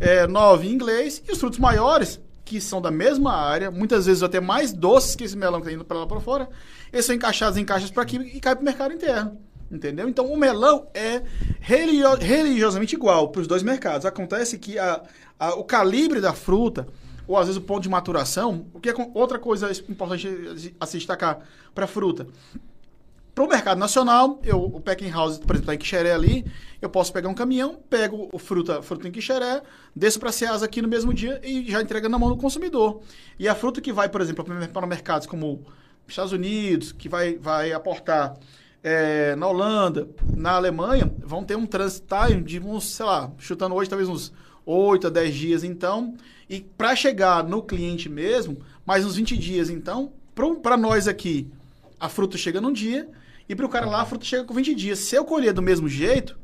é, 0.00 0.26
9 0.26 0.66
em 0.66 0.72
inglês, 0.72 1.22
e 1.26 1.30
os 1.30 1.38
frutos 1.38 1.58
maiores, 1.60 2.20
que 2.48 2.60
são 2.60 2.80
da 2.80 2.90
mesma 2.90 3.32
área, 3.34 3.70
muitas 3.70 4.06
vezes 4.06 4.22
até 4.22 4.40
mais 4.40 4.72
doces 4.72 5.14
que 5.14 5.24
esse 5.24 5.36
melão 5.36 5.60
que 5.60 5.66
está 5.66 5.74
indo 5.74 5.84
para 5.84 5.98
lá 5.98 6.06
para 6.06 6.18
fora, 6.20 6.48
eles 6.92 7.04
são 7.04 7.14
encaixados 7.14 7.58
em 7.58 7.64
caixas 7.64 7.90
para 7.90 8.02
aqui 8.02 8.16
e 8.16 8.40
caem 8.40 8.56
para 8.56 8.62
o 8.62 8.64
mercado 8.64 8.94
interno. 8.94 9.38
Entendeu? 9.70 10.08
Então 10.08 10.32
o 10.32 10.36
melão 10.36 10.88
é 10.94 11.22
religio- 11.60 12.14
religiosamente 12.14 12.96
igual 12.96 13.28
para 13.28 13.42
os 13.42 13.46
dois 13.46 13.62
mercados. 13.62 14.06
Acontece 14.06 14.58
que 14.58 14.78
a- 14.78 15.02
a- 15.38 15.54
o 15.56 15.62
calibre 15.64 16.22
da 16.22 16.32
fruta, 16.32 16.88
ou 17.26 17.36
às 17.36 17.48
vezes 17.48 17.60
o 17.60 17.64
ponto 17.64 17.82
de 17.82 17.88
maturação, 17.90 18.66
o 18.72 18.80
que 18.80 18.88
é 18.88 18.94
outra 19.12 19.38
coisa 19.38 19.70
importante 19.86 20.26
a 20.80 20.86
se 20.86 20.96
destacar 20.96 21.40
para 21.74 21.84
a 21.84 21.88
fruta. 21.88 22.26
Para 23.38 23.44
o 23.44 23.48
mercado 23.48 23.78
nacional, 23.78 24.40
eu, 24.42 24.60
o 24.64 24.80
packing 24.80 25.10
house, 25.10 25.38
por 25.38 25.54
exemplo, 25.54 25.60
está 25.60 25.74
em 25.76 25.78
Quixeré 25.78 26.12
ali, 26.12 26.44
eu 26.82 26.90
posso 26.90 27.12
pegar 27.12 27.28
um 27.28 27.34
caminhão, 27.34 27.78
pego 27.88 28.28
o 28.32 28.36
fruta, 28.36 28.82
fruta 28.82 29.06
em 29.06 29.12
Quixeré, 29.12 29.62
desço 29.94 30.18
para 30.18 30.32
Ceasa 30.32 30.64
aqui 30.64 30.82
no 30.82 30.88
mesmo 30.88 31.14
dia 31.14 31.40
e 31.44 31.70
já 31.70 31.80
entrega 31.80 32.08
na 32.08 32.18
mão 32.18 32.30
do 32.30 32.36
consumidor. 32.36 33.00
E 33.38 33.46
a 33.46 33.54
fruta 33.54 33.80
que 33.80 33.92
vai, 33.92 34.08
por 34.08 34.20
exemplo, 34.20 34.44
para 34.72 34.86
mercados 34.88 35.24
como 35.28 35.64
Estados 36.08 36.32
Unidos, 36.32 36.90
que 36.90 37.08
vai, 37.08 37.36
vai 37.36 37.72
aportar 37.72 38.36
é, 38.82 39.36
na 39.36 39.46
Holanda, 39.46 40.08
na 40.36 40.54
Alemanha, 40.54 41.08
vão 41.20 41.44
ter 41.44 41.56
um 41.56 41.64
transit 41.64 42.06
time 42.08 42.42
de 42.42 42.58
uns, 42.58 42.86
sei 42.86 43.06
lá, 43.06 43.30
chutando 43.38 43.72
hoje 43.76 43.88
talvez 43.88 44.08
uns 44.08 44.32
8 44.66 45.06
a 45.06 45.10
10 45.10 45.34
dias, 45.36 45.62
então. 45.62 46.16
E 46.50 46.60
para 46.60 46.96
chegar 46.96 47.44
no 47.44 47.62
cliente 47.62 48.08
mesmo, 48.08 48.58
mais 48.84 49.06
uns 49.06 49.14
20 49.14 49.36
dias, 49.36 49.70
então, 49.70 50.12
para 50.60 50.76
nós 50.76 51.06
aqui, 51.06 51.48
a 52.00 52.08
fruta 52.08 52.36
chega 52.36 52.60
num 52.60 52.72
dia 52.72 53.08
e 53.48 53.56
para 53.56 53.64
o 53.64 53.68
cara 53.68 53.86
lá 53.86 54.02
a 54.02 54.06
fruta 54.06 54.24
chega 54.24 54.44
com 54.44 54.54
20 54.54 54.74
dias. 54.74 54.98
Se 54.98 55.16
eu 55.16 55.24
colher 55.24 55.52
do 55.52 55.62
mesmo 55.62 55.88
jeito, 55.88 56.38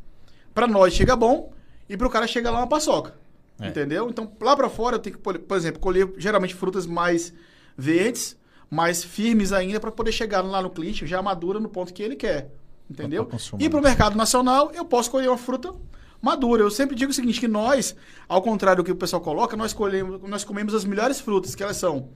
para 0.55 0.67
nós 0.67 0.95
chega 0.95 1.15
bom 1.15 1.53
e 1.89 1.97
para 1.97 2.07
o 2.07 2.11
cara 2.11 2.27
chega 2.27 2.51
lá 2.51 2.59
uma 2.59 2.67
paçoca. 2.67 3.15
É. 3.61 3.69
Entendeu? 3.69 4.09
Então, 4.09 4.31
lá 4.41 4.57
para 4.57 4.69
fora 4.69 4.97
eu 4.97 4.99
tenho 4.99 5.17
que, 5.17 5.23
por 5.23 5.57
exemplo, 5.57 5.81
colher 5.81 6.13
geralmente 6.17 6.55
frutas 6.55 6.87
mais 6.87 7.33
verdes, 7.77 8.37
mais 8.71 9.05
firmes 9.05 9.53
ainda 9.53 9.79
para 9.79 9.93
poder 9.93 10.13
chegar 10.13 10.41
lá 10.43 10.63
no 10.63 10.71
cliente 10.71 11.07
já 11.07 11.21
madura 11.23 11.61
no 11.61 11.69
ponto 11.69 11.93
que 11.93 12.03
ele 12.03 12.17
quer. 12.17 12.51
Entendeu? 12.91 13.29
E 13.59 13.69
para 13.69 13.81
o 13.81 13.83
mercado 13.83 14.17
nacional, 14.17 14.71
eu 14.75 14.85
posso 14.85 15.11
colher 15.11 15.29
uma 15.29 15.39
fruta 15.39 15.75
madura. 16.21 16.63
Eu 16.63 16.71
sempre 16.71 16.97
digo 16.97 17.11
o 17.11 17.15
seguinte, 17.15 17.41
que 17.41 17.49
nós, 17.49 17.95
ao 18.29 18.43
contrário 18.43 18.83
do 18.83 18.87
que 18.87 18.93
o 18.93 18.97
pessoal 18.97 19.23
coloca, 19.23 19.57
nós, 19.57 19.73
colhemos, 19.73 20.21
nós 20.23 20.45
comemos 20.45 20.75
as 20.75 20.85
melhores 20.85 21.21
frutas, 21.21 21.55
que 21.55 21.63
elas 21.63 21.77
são 21.77 22.09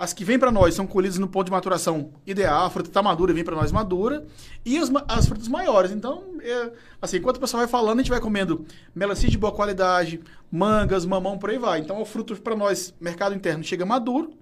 as 0.00 0.14
que 0.14 0.24
vêm 0.24 0.38
para 0.38 0.50
nós 0.50 0.74
são 0.74 0.86
colhidas 0.86 1.18
no 1.18 1.28
ponto 1.28 1.44
de 1.44 1.52
maturação 1.52 2.10
ideal, 2.26 2.64
a 2.64 2.70
fruta 2.70 2.88
está 2.88 3.02
madura, 3.02 3.34
vem 3.34 3.44
para 3.44 3.54
nós 3.54 3.70
madura, 3.70 4.26
e 4.64 4.78
as, 4.78 4.90
as 5.06 5.26
frutas 5.26 5.46
maiores. 5.46 5.90
Então, 5.90 6.24
é, 6.40 6.72
assim, 7.02 7.18
enquanto 7.18 7.36
o 7.36 7.40
pessoal 7.40 7.60
vai 7.60 7.68
falando, 7.68 7.98
a 7.98 8.02
gente 8.02 8.10
vai 8.10 8.18
comendo 8.18 8.64
melancia 8.94 9.28
de 9.28 9.36
boa 9.36 9.52
qualidade, 9.52 10.18
mangas, 10.50 11.04
mamão, 11.04 11.36
por 11.36 11.50
aí 11.50 11.58
vai. 11.58 11.80
Então, 11.80 12.00
o 12.00 12.06
fruto 12.06 12.34
para 12.40 12.56
nós, 12.56 12.94
mercado 12.98 13.34
interno, 13.34 13.62
chega 13.62 13.84
maduro 13.84 14.32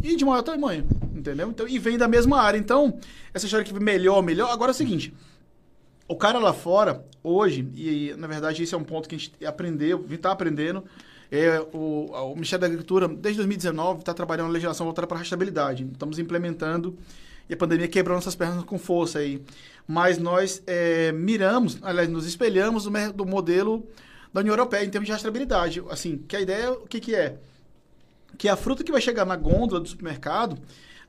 e 0.00 0.14
de 0.14 0.24
maior 0.24 0.42
tamanho, 0.42 0.86
entendeu? 1.12 1.50
Então, 1.50 1.66
e 1.66 1.76
vem 1.76 1.98
da 1.98 2.06
mesma 2.06 2.40
área. 2.40 2.56
Então, 2.56 2.96
essa 3.34 3.46
história 3.46 3.66
que 3.66 3.74
melhor, 3.74 4.22
melhor. 4.22 4.48
Agora 4.52 4.70
é 4.70 4.74
o 4.74 4.76
seguinte, 4.76 5.12
o 6.06 6.14
cara 6.14 6.38
lá 6.38 6.52
fora, 6.52 7.04
hoje, 7.20 7.68
e 7.74 8.14
na 8.16 8.28
verdade 8.28 8.62
esse 8.62 8.76
é 8.76 8.78
um 8.78 8.84
ponto 8.84 9.08
que 9.08 9.16
a 9.16 9.18
gente 9.18 9.44
aprendeu, 9.44 10.06
está 10.08 10.30
aprendendo, 10.30 10.84
é, 11.30 11.60
o, 11.72 12.10
o 12.10 12.34
Ministério 12.34 12.60
da 12.60 12.66
Agricultura, 12.66 13.06
desde 13.06 13.36
2019, 13.36 14.00
está 14.00 14.12
trabalhando 14.12 14.46
uma 14.46 14.52
legislação 14.52 14.84
voltada 14.84 15.06
para 15.06 15.16
a 15.16 15.20
rastreabilidade. 15.20 15.88
Estamos 15.92 16.18
implementando 16.18 16.98
e 17.48 17.54
a 17.54 17.56
pandemia 17.56 17.88
quebrou 17.88 18.16
nossas 18.16 18.34
pernas 18.34 18.64
com 18.64 18.78
força 18.78 19.20
aí. 19.20 19.42
Mas 19.86 20.18
nós 20.18 20.62
é, 20.66 21.12
miramos, 21.12 21.78
aliás, 21.82 22.08
nos 22.08 22.26
espelhamos 22.26 22.84
do, 22.84 23.12
do 23.12 23.26
modelo 23.26 23.86
da 24.32 24.40
União 24.40 24.52
Europeia 24.52 24.84
em 24.84 24.90
termos 24.90 25.06
de 25.06 25.12
rastreabilidade. 25.12 25.82
Assim, 25.90 26.18
que 26.18 26.36
a 26.36 26.40
ideia, 26.40 26.72
o 26.72 26.86
que, 26.86 27.00
que 27.00 27.14
é? 27.14 27.36
Que 28.38 28.48
a 28.48 28.56
fruta 28.56 28.84
que 28.84 28.92
vai 28.92 29.00
chegar 29.00 29.24
na 29.24 29.36
gôndola 29.36 29.80
do 29.80 29.88
supermercado, 29.88 30.58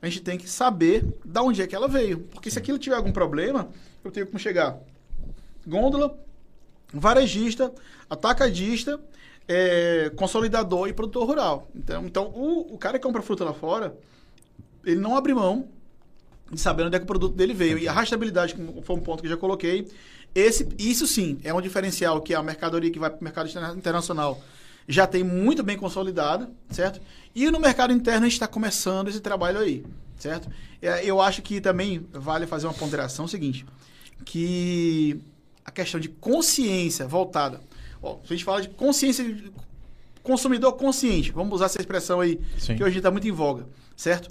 a 0.00 0.08
gente 0.08 0.22
tem 0.22 0.36
que 0.36 0.48
saber 0.48 1.04
de 1.24 1.40
onde 1.40 1.62
é 1.62 1.66
que 1.66 1.74
ela 1.74 1.86
veio. 1.86 2.20
Porque 2.32 2.50
se 2.50 2.58
aquilo 2.58 2.78
tiver 2.78 2.96
algum 2.96 3.12
problema, 3.12 3.68
eu 4.04 4.10
tenho 4.10 4.26
como 4.26 4.38
chegar 4.38 4.78
gôndola, 5.64 6.18
varejista, 6.92 7.72
atacadista, 8.10 9.00
é, 9.48 10.10
consolidador 10.16 10.88
e 10.88 10.92
produtor 10.92 11.26
rural. 11.26 11.68
Então, 11.74 12.06
então 12.06 12.24
o, 12.28 12.74
o 12.74 12.78
cara 12.78 12.98
que 12.98 13.04
compra 13.04 13.22
fruta 13.22 13.44
lá 13.44 13.52
fora, 13.52 13.96
ele 14.84 15.00
não 15.00 15.16
abre 15.16 15.34
mão 15.34 15.68
de 16.50 16.60
saber 16.60 16.84
onde 16.84 16.96
é 16.96 16.98
que 16.98 17.04
o 17.04 17.06
produto 17.06 17.34
dele 17.34 17.54
veio. 17.54 17.78
E 17.78 17.88
a 17.88 17.92
rastreabilidade, 17.92 18.54
que 18.54 18.82
foi 18.82 18.96
um 18.96 19.00
ponto 19.00 19.20
que 19.20 19.26
eu 19.26 19.30
já 19.30 19.36
coloquei, 19.36 19.88
esse, 20.34 20.68
isso 20.78 21.06
sim 21.06 21.38
é 21.44 21.52
um 21.52 21.60
diferencial 21.60 22.20
que 22.20 22.34
a 22.34 22.42
mercadoria 22.42 22.90
que 22.90 22.98
vai 22.98 23.10
para 23.10 23.20
o 23.20 23.24
mercado 23.24 23.48
internacional 23.76 24.42
já 24.88 25.06
tem 25.06 25.22
muito 25.22 25.62
bem 25.62 25.76
consolidada, 25.76 26.50
certo? 26.70 27.00
E 27.34 27.50
no 27.50 27.60
mercado 27.60 27.92
interno 27.92 28.20
a 28.20 28.28
gente 28.28 28.34
está 28.34 28.48
começando 28.48 29.08
esse 29.08 29.20
trabalho 29.20 29.58
aí, 29.58 29.84
certo? 30.18 30.50
É, 30.80 31.04
eu 31.04 31.20
acho 31.20 31.40
que 31.42 31.60
também 31.60 32.06
vale 32.12 32.46
fazer 32.46 32.66
uma 32.66 32.74
ponderação 32.74 33.28
seguinte, 33.28 33.64
que 34.24 35.20
a 35.64 35.70
questão 35.70 36.00
de 36.00 36.08
consciência 36.08 37.06
voltada, 37.06 37.60
ó, 38.02 38.16
se 38.16 38.32
a 38.32 38.36
gente 38.36 38.44
fala 38.44 38.60
de 38.60 38.68
consciência, 38.70 39.24
consumidor 40.22 40.72
consciente, 40.74 41.32
vamos 41.32 41.54
usar 41.54 41.66
essa 41.66 41.80
expressão 41.80 42.20
aí, 42.20 42.40
Sim. 42.58 42.76
que 42.76 42.84
hoje 42.84 42.98
está 42.98 43.10
muito 43.10 43.26
em 43.26 43.32
voga, 43.32 43.66
certo? 43.96 44.28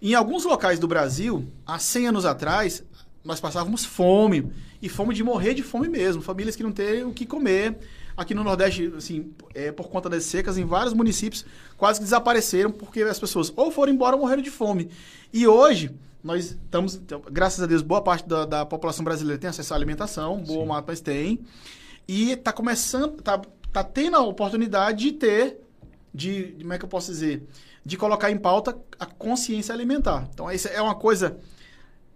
Em 0.00 0.14
alguns 0.14 0.44
locais 0.44 0.78
do 0.78 0.88
Brasil, 0.88 1.46
há 1.64 1.78
100 1.78 2.08
anos 2.08 2.24
atrás, 2.26 2.82
nós 3.24 3.40
passávamos 3.40 3.84
fome. 3.84 4.50
E 4.80 4.88
fome 4.88 5.14
de 5.14 5.22
morrer 5.22 5.54
de 5.54 5.62
fome 5.62 5.88
mesmo. 5.88 6.20
Famílias 6.20 6.56
que 6.56 6.62
não 6.62 6.72
têm 6.72 7.04
o 7.04 7.12
que 7.12 7.24
comer. 7.24 7.78
Aqui 8.16 8.34
no 8.34 8.42
Nordeste, 8.42 8.92
assim, 8.96 9.32
é, 9.54 9.70
por 9.70 9.88
conta 9.88 10.10
das 10.10 10.24
secas, 10.24 10.58
em 10.58 10.64
vários 10.64 10.92
municípios 10.92 11.46
quase 11.76 12.00
que 12.00 12.04
desapareceram 12.04 12.70
porque 12.70 13.02
as 13.02 13.18
pessoas 13.18 13.52
ou 13.56 13.70
foram 13.70 13.92
embora 13.92 14.16
ou 14.16 14.22
morreram 14.22 14.42
de 14.42 14.50
fome. 14.50 14.90
E 15.32 15.46
hoje, 15.46 15.90
nós 16.22 16.46
estamos, 16.46 16.96
então, 16.96 17.22
graças 17.30 17.62
a 17.62 17.66
Deus, 17.66 17.80
boa 17.80 18.02
parte 18.02 18.28
da, 18.28 18.44
da 18.44 18.66
população 18.66 19.04
brasileira 19.04 19.40
tem 19.40 19.48
acesso 19.48 19.72
à 19.72 19.76
alimentação, 19.76 20.42
boa 20.42 20.66
mapas 20.66 21.00
tem. 21.00 21.40
E 22.12 22.32
está 22.32 22.52
começando, 22.52 23.20
está 23.20 23.40
tá 23.72 23.82
tendo 23.82 24.18
a 24.18 24.20
oportunidade 24.20 25.02
de 25.02 25.12
ter, 25.12 25.56
de, 26.12 26.54
como 26.60 26.74
é 26.74 26.78
que 26.78 26.84
eu 26.84 26.88
posso 26.88 27.10
dizer, 27.10 27.42
de 27.82 27.96
colocar 27.96 28.30
em 28.30 28.36
pauta 28.36 28.76
a 29.00 29.06
consciência 29.06 29.72
alimentar. 29.72 30.28
Então, 30.30 30.52
isso 30.52 30.68
é 30.68 30.82
uma 30.82 30.94
coisa 30.94 31.38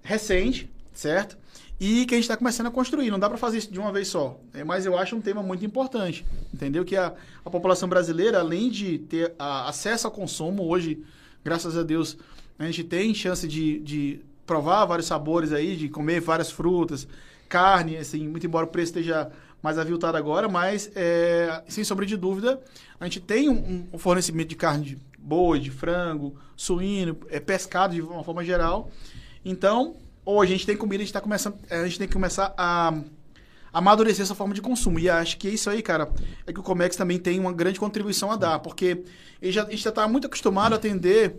recente, 0.03 0.71
certo? 0.93 1.39
E 1.81 2.05
que 2.05 2.13
a 2.13 2.19
gente 2.19 2.25
está 2.25 2.37
começando 2.37 2.67
a 2.67 2.71
construir. 2.71 3.11
Não 3.11 3.19
dá 3.19 3.27
para 3.27 3.39
fazer 3.39 3.57
isso 3.57 3.73
de 3.73 3.81
uma 3.81 3.91
vez 3.91 4.09
só. 4.09 4.39
É, 4.53 4.63
mas 4.63 4.85
eu 4.85 4.99
acho 4.99 5.17
um 5.17 5.21
tema 5.23 5.43
muito 5.43 5.65
importante. 5.65 6.27
Entendeu? 6.53 6.85
Que 6.85 6.95
a, 6.95 7.15
a 7.43 7.49
população 7.49 7.89
brasileira, 7.89 8.41
além 8.41 8.69
de 8.69 8.99
ter 8.99 9.33
a, 9.39 9.67
acesso 9.67 10.07
ao 10.07 10.11
consumo, 10.11 10.63
hoje, 10.69 11.03
graças 11.43 11.75
a 11.75 11.83
Deus, 11.83 12.19
a 12.59 12.67
gente 12.67 12.85
tem 12.85 13.15
chance 13.15 13.49
de, 13.49 13.81
de 13.81 14.21
provar 14.45 14.85
vários 14.85 15.07
sabores 15.07 15.55
aí, 15.55 15.75
de 15.75 15.89
comer 15.89 16.21
várias 16.21 16.51
frutas, 16.51 17.09
carne, 17.49 17.97
assim, 17.97 18.29
muito 18.29 18.47
embora 18.47 18.67
o 18.67 18.69
preço 18.69 18.91
esteja 18.91 19.33
mais 19.63 19.79
aviltado 19.79 20.17
agora, 20.17 20.49
mas 20.49 20.91
é, 20.95 21.63
sem 21.69 21.83
sombra 21.83 22.07
de 22.07 22.17
dúvida, 22.17 22.61
a 23.01 23.05
gente 23.05 23.21
tem 23.21 23.49
um, 23.49 23.89
um 23.93 23.99
fornecimento 23.99 24.49
de 24.49 24.57
carne 24.57 24.85
de 24.85 24.99
boi, 25.19 25.59
de 25.59 25.71
frango, 25.71 26.37
suíno, 26.57 27.17
é 27.29 27.41
pescado 27.41 27.95
de 27.95 28.01
uma 28.01 28.23
forma 28.23 28.45
geral. 28.45 28.91
Então, 29.45 29.97
ou 30.25 30.41
a 30.41 30.47
gente 30.47 30.65
tem 30.67 30.77
comida, 30.77 31.03
a 31.03 31.05
gente 31.05 31.13
tá 31.13 31.21
começando, 31.21 31.59
a 31.71 31.85
gente 31.85 31.99
tem 31.99 32.09
que 32.09 32.15
começar 32.15 32.55
a 32.57 32.93
amadurecer 33.73 34.23
essa 34.23 34.35
forma 34.35 34.55
de 34.55 34.63
consumo. 34.63 34.99
E 34.99 35.11
acho 35.11 35.37
que 35.37 35.49
isso 35.49 35.69
aí, 35.69 35.83
cara, 35.83 36.11
é 36.47 36.53
que 36.53 36.61
o 36.61 36.63
Comex 36.63 36.97
também 36.97 37.19
tem 37.19 37.39
uma 37.39 37.53
grande 37.53 37.79
contribuição 37.79 38.31
a 38.31 38.37
dar, 38.37 38.59
porque 38.61 39.05
já, 39.43 39.65
a 39.65 39.71
gente 39.71 39.83
já 39.83 39.91
está 39.91 40.09
muito 40.09 40.27
acostumado 40.27 40.73
a 40.73 40.77
atender 40.77 41.39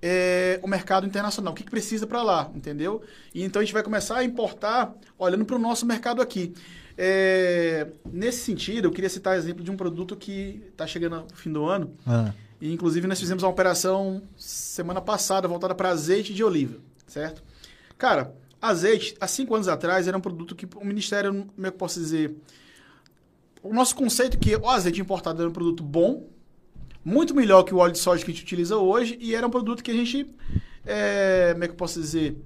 é, 0.00 0.58
o 0.62 0.68
mercado 0.68 1.06
internacional, 1.06 1.52
o 1.52 1.56
que, 1.56 1.62
que 1.62 1.70
precisa 1.70 2.06
para 2.06 2.22
lá, 2.22 2.50
entendeu? 2.54 3.02
E 3.34 3.42
então 3.42 3.60
a 3.60 3.64
gente 3.64 3.74
vai 3.74 3.82
começar 3.82 4.16
a 4.16 4.24
importar 4.24 4.94
olhando 5.18 5.44
para 5.44 5.56
o 5.56 5.58
nosso 5.58 5.84
mercado 5.84 6.22
aqui. 6.22 6.54
É, 6.96 7.88
nesse 8.10 8.38
sentido, 8.38 8.86
eu 8.86 8.90
queria 8.92 9.10
citar 9.10 9.34
o 9.34 9.38
exemplo 9.38 9.64
de 9.64 9.70
um 9.70 9.76
produto 9.76 10.16
que 10.16 10.62
está 10.70 10.86
chegando 10.86 11.16
no 11.16 11.36
fim 11.36 11.52
do 11.52 11.64
ano. 11.64 11.92
Ah. 12.06 12.32
E, 12.60 12.72
inclusive, 12.72 13.06
nós 13.06 13.18
fizemos 13.18 13.42
uma 13.42 13.50
operação 13.50 14.22
semana 14.36 15.00
passada 15.00 15.48
voltada 15.48 15.74
para 15.74 15.90
azeite 15.90 16.32
de 16.32 16.42
oliva, 16.44 16.78
certo? 17.06 17.42
Cara, 17.98 18.34
azeite, 18.60 19.14
há 19.20 19.26
cinco 19.26 19.54
anos 19.54 19.68
atrás, 19.68 20.06
era 20.06 20.16
um 20.16 20.20
produto 20.20 20.54
que 20.54 20.66
o 20.76 20.84
Ministério, 20.84 21.32
como 21.32 21.66
é 21.66 21.70
que 21.70 21.74
eu 21.74 21.78
posso 21.78 21.98
dizer? 21.98 22.34
O 23.62 23.74
nosso 23.74 23.96
conceito 23.96 24.36
é 24.36 24.40
que 24.40 24.56
o 24.56 24.68
azeite 24.68 25.00
importado 25.00 25.40
era 25.40 25.48
um 25.48 25.52
produto 25.52 25.82
bom, 25.82 26.28
muito 27.04 27.34
melhor 27.34 27.64
que 27.64 27.74
o 27.74 27.78
óleo 27.78 27.92
de 27.92 27.98
soja 27.98 28.24
que 28.24 28.30
a 28.30 28.34
gente 28.34 28.44
utiliza 28.44 28.76
hoje, 28.76 29.18
e 29.20 29.34
era 29.34 29.46
um 29.46 29.50
produto 29.50 29.82
que 29.82 29.90
a 29.90 29.94
gente, 29.94 30.26
é, 30.86 31.50
como 31.52 31.64
é 31.64 31.66
que 31.66 31.72
eu 31.72 31.76
posso 31.76 32.00
dizer? 32.00 32.36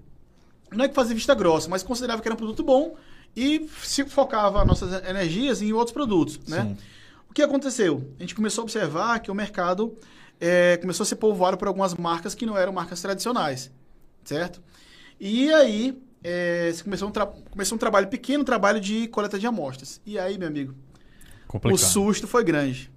Não 0.72 0.84
é 0.84 0.88
que 0.88 0.94
fazia 0.94 1.14
vista 1.14 1.34
grossa, 1.34 1.68
mas 1.68 1.82
considerava 1.82 2.20
que 2.20 2.28
era 2.28 2.34
um 2.34 2.38
produto 2.38 2.62
bom 2.62 2.96
e 3.38 3.70
se 3.85 4.05
focava 4.05 4.64
nossas 4.64 4.92
energias 5.09 5.62
em 5.62 5.72
outros 5.72 5.92
produtos, 5.92 6.40
né? 6.48 6.62
Sim. 6.62 6.77
O 7.31 7.33
que 7.33 7.40
aconteceu? 7.40 8.12
A 8.18 8.22
gente 8.22 8.35
começou 8.35 8.62
a 8.62 8.64
observar 8.64 9.20
que 9.20 9.31
o 9.31 9.35
mercado 9.35 9.96
é, 10.40 10.77
começou 10.79 11.05
a 11.05 11.07
ser 11.07 11.14
povoado 11.16 11.57
por 11.57 11.68
algumas 11.68 11.94
marcas 11.94 12.35
que 12.35 12.44
não 12.44 12.59
eram 12.59 12.72
marcas 12.72 13.01
tradicionais, 13.01 13.70
certo? 14.24 14.61
E 15.20 15.53
aí, 15.53 16.03
é, 16.24 16.74
começou, 16.83 17.09
um 17.09 17.12
começou 17.48 17.77
um 17.77 17.79
trabalho 17.79 18.09
pequeno, 18.09 18.42
um 18.42 18.44
trabalho 18.44 18.81
de 18.81 19.07
coleta 19.07 19.38
de 19.38 19.46
amostras. 19.46 20.01
E 20.05 20.18
aí, 20.18 20.37
meu 20.37 20.48
amigo, 20.48 20.74
Complicado. 21.46 21.77
o 21.77 21.79
susto 21.79 22.27
foi 22.27 22.42
grande. 22.42 22.90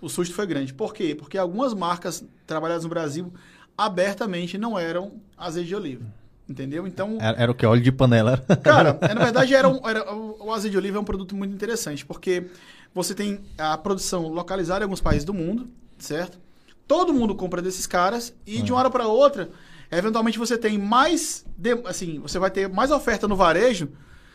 O 0.00 0.08
susto 0.08 0.34
foi 0.34 0.48
grande. 0.48 0.74
Por 0.74 0.92
quê? 0.92 1.14
Porque 1.14 1.38
algumas 1.38 1.72
marcas 1.72 2.24
trabalhadas 2.44 2.82
no 2.82 2.90
Brasil 2.90 3.32
abertamente 3.78 4.58
não 4.58 4.76
eram 4.76 5.20
azeite 5.36 5.68
de 5.68 5.76
oliva. 5.76 6.04
Entendeu? 6.48 6.86
Então. 6.86 7.18
Era, 7.20 7.42
era 7.42 7.52
o 7.52 7.54
que? 7.54 7.66
Óleo 7.66 7.82
de 7.82 7.92
panela? 7.92 8.38
Cara, 8.62 8.98
é, 9.00 9.14
na 9.14 9.24
verdade, 9.24 9.54
era, 9.54 9.68
um, 9.68 9.80
era 9.88 10.14
o 10.14 10.52
azeite 10.52 10.72
de 10.72 10.78
oliva 10.78 10.98
é 10.98 11.00
um 11.00 11.04
produto 11.04 11.34
muito 11.34 11.52
interessante, 11.52 12.06
porque 12.06 12.46
você 12.94 13.14
tem 13.14 13.40
a 13.58 13.76
produção 13.76 14.28
localizada 14.28 14.80
em 14.80 14.84
alguns 14.84 15.00
países 15.00 15.24
do 15.24 15.34
mundo, 15.34 15.68
certo? 15.98 16.38
Todo 16.86 17.12
mundo 17.12 17.34
compra 17.34 17.60
desses 17.60 17.86
caras 17.86 18.32
e 18.46 18.62
de 18.62 18.72
uma 18.72 18.78
hora 18.78 18.90
para 18.90 19.08
outra 19.08 19.50
eventualmente 19.90 20.38
você 20.38 20.56
tem 20.58 20.78
mais, 20.78 21.44
de, 21.56 21.72
assim, 21.84 22.18
você 22.18 22.38
vai 22.38 22.50
ter 22.50 22.68
mais 22.68 22.90
oferta 22.90 23.28
no 23.28 23.36
varejo, 23.36 23.88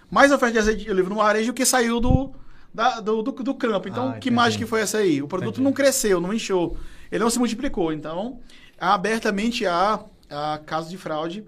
mais 0.09 0.31
oferta 0.31 0.53
de 0.53 0.59
azeite 0.59 0.83
de 0.83 0.91
oliva 0.91 1.09
no 1.09 1.15
varejo 1.15 1.53
que 1.53 1.65
saiu 1.65 1.99
do, 1.99 2.33
da, 2.73 2.99
do, 2.99 3.21
do, 3.21 3.31
do, 3.31 3.53
campo. 3.55 3.87
Então, 3.87 4.09
ah, 4.09 4.13
que 4.13 4.31
mágica 4.31 4.65
foi 4.67 4.81
essa 4.81 4.99
aí? 4.99 5.21
O 5.21 5.27
produto 5.27 5.55
entendi. 5.55 5.63
não 5.63 5.73
cresceu, 5.73 6.19
não 6.19 6.33
inchou, 6.33 6.77
ele 7.11 7.23
não 7.23 7.29
se 7.29 7.39
multiplicou. 7.39 7.91
Então, 7.93 8.39
abertamente 8.79 9.65
há, 9.65 9.99
há 10.29 10.59
casos 10.65 10.89
de 10.89 10.97
fraude, 10.97 11.43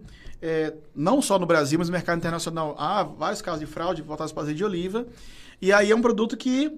é, 0.46 0.74
não 0.94 1.22
só 1.22 1.40
no 1.40 1.46
Brasil, 1.46 1.80
mas 1.80 1.88
no 1.88 1.94
mercado 1.94 2.18
internacional 2.18 2.76
há 2.78 3.02
vários 3.02 3.42
casos 3.42 3.62
de 3.62 3.66
fraude 3.66 4.02
voltados 4.02 4.34
para 4.34 4.44
azeite 4.44 4.58
de 4.58 4.66
oliva. 4.66 5.08
E 5.62 5.72
aí 5.72 5.90
é 5.90 5.96
um 5.96 6.02
produto 6.02 6.36
que 6.36 6.78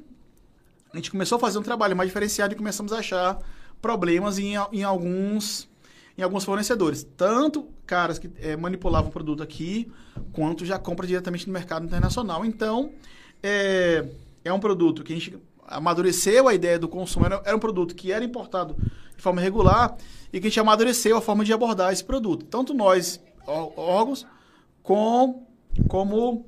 a 0.94 0.98
gente 0.98 1.10
começou 1.10 1.38
a 1.38 1.40
fazer 1.40 1.58
um 1.58 1.64
trabalho 1.64 1.96
mais 1.96 2.08
diferenciado 2.08 2.54
e 2.54 2.56
começamos 2.56 2.94
a 2.94 3.00
achar 3.00 3.40
problemas 3.82 4.38
em, 4.38 4.54
em 4.72 4.84
alguns 4.84 5.68
em 6.16 6.22
alguns 6.22 6.46
fornecedores. 6.46 7.06
Tanto 7.18 7.68
caras 7.88 8.20
que 8.20 8.30
é, 8.40 8.56
manipulavam 8.56 9.10
o 9.10 9.12
produto 9.12 9.42
aqui, 9.42 9.92
quanto 10.32 10.64
já 10.64 10.78
compra 10.78 11.08
diretamente 11.08 11.48
no 11.48 11.52
mercado 11.52 11.86
internacional. 11.86 12.46
Então, 12.46 12.92
é, 13.42 14.06
é 14.44 14.54
um 14.54 14.60
produto 14.60 15.04
que 15.04 15.12
a 15.12 15.16
gente 15.16 15.38
amadureceu 15.68 16.48
a 16.48 16.54
ideia 16.54 16.78
do 16.78 16.88
consumo. 16.88 17.26
Era, 17.26 17.42
era 17.44 17.56
um 17.58 17.60
produto 17.60 17.96
que 17.96 18.12
era 18.12 18.24
importado 18.24 18.76
de 19.16 19.22
forma 19.22 19.42
regular 19.42 19.98
e 20.32 20.40
que 20.40 20.48
a 20.48 20.50
gente 20.50 20.60
amadureceu 20.60 21.18
a 21.18 21.22
forma 21.22 21.44
de 21.44 21.52
abordar 21.52 21.92
esse 21.92 22.04
produto. 22.04 22.46
Tanto 22.46 22.74
nós, 22.74 23.20
órgãos, 23.48 24.26
com, 24.82 25.48
como 25.88 26.46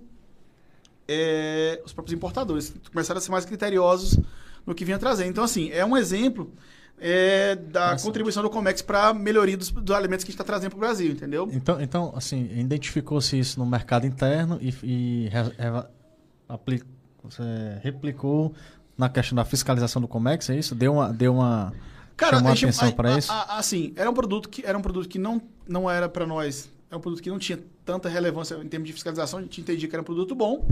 é, 1.08 1.82
os 1.86 1.94
próprios 1.94 2.16
importadores. 2.16 2.74
Começaram 2.92 3.18
a 3.18 3.22
ser 3.22 3.32
mais 3.32 3.46
criteriosos 3.46 4.20
no 4.66 4.76
que 4.76 4.84
vinha 4.84 5.00
trazer. 5.00 5.26
Então, 5.26 5.44
assim, 5.44 5.70
é 5.72 5.86
um 5.86 5.96
exemplo 5.96 6.52
é, 7.00 7.56
da 7.56 7.92
Nossa. 7.92 8.06
contribuição 8.06 8.44
do 8.44 8.50
Comex 8.50 8.82
para 8.82 9.08
a 9.08 9.14
melhoria 9.14 9.56
dos, 9.56 9.72
dos, 9.72 9.96
alimentos 9.96 10.24
que 10.24 10.30
a 10.30 10.32
gente 10.32 10.42
está 10.42 10.44
trazendo 10.44 10.72
para 10.72 10.78
o 10.78 10.80
Brasil, 10.80 11.12
entendeu? 11.12 11.48
Então, 11.52 11.80
então 11.80 12.14
assim, 12.16 12.50
identificou-se 12.58 13.38
isso 13.38 13.60
no 13.60 13.66
mercado 13.66 14.06
interno 14.06 14.58
e, 14.60 14.74
e 14.84 15.30
re, 15.30 15.42
re, 16.68 16.84
replicou 17.82 18.54
na 18.98 19.10
questão 19.10 19.36
da 19.36 19.46
fiscalização 19.46 20.02
do 20.02 20.08
Comex, 20.08 20.50
é 20.50 20.58
isso? 20.58 20.74
Deu 20.74 20.94
uma, 20.94 21.14
deu 21.14 21.36
uma 21.36 21.72
Cara, 22.16 22.38
chamou 22.38 22.50
a 22.52 22.56
atenção 22.56 22.92
para 22.92 23.16
isso? 23.16 23.32
A, 23.32 23.60
assim, 23.60 23.94
era 23.96 24.10
um 24.10 24.14
produto 24.14 24.50
que 24.50 24.66
era 24.66 24.76
um 24.76 24.82
produto 24.82 25.08
que 25.08 25.20
não, 25.20 25.40
não 25.68 25.90
era 25.90 26.10
para 26.10 26.26
nós, 26.26 26.68
é 26.90 26.96
um 26.96 27.00
produto 27.00 27.22
que 27.22 27.30
não 27.30 27.40
tinha 27.40 27.60
tanta 27.86 28.08
relevância 28.10 28.56
em 28.56 28.68
termos 28.68 28.88
de 28.88 28.94
fiscalização, 28.94 29.40
a 29.40 29.42
gente 29.42 29.62
entendia 29.62 29.88
que 29.88 29.96
era 29.96 30.02
um 30.02 30.06
produto 30.06 30.34
bom. 30.34 30.68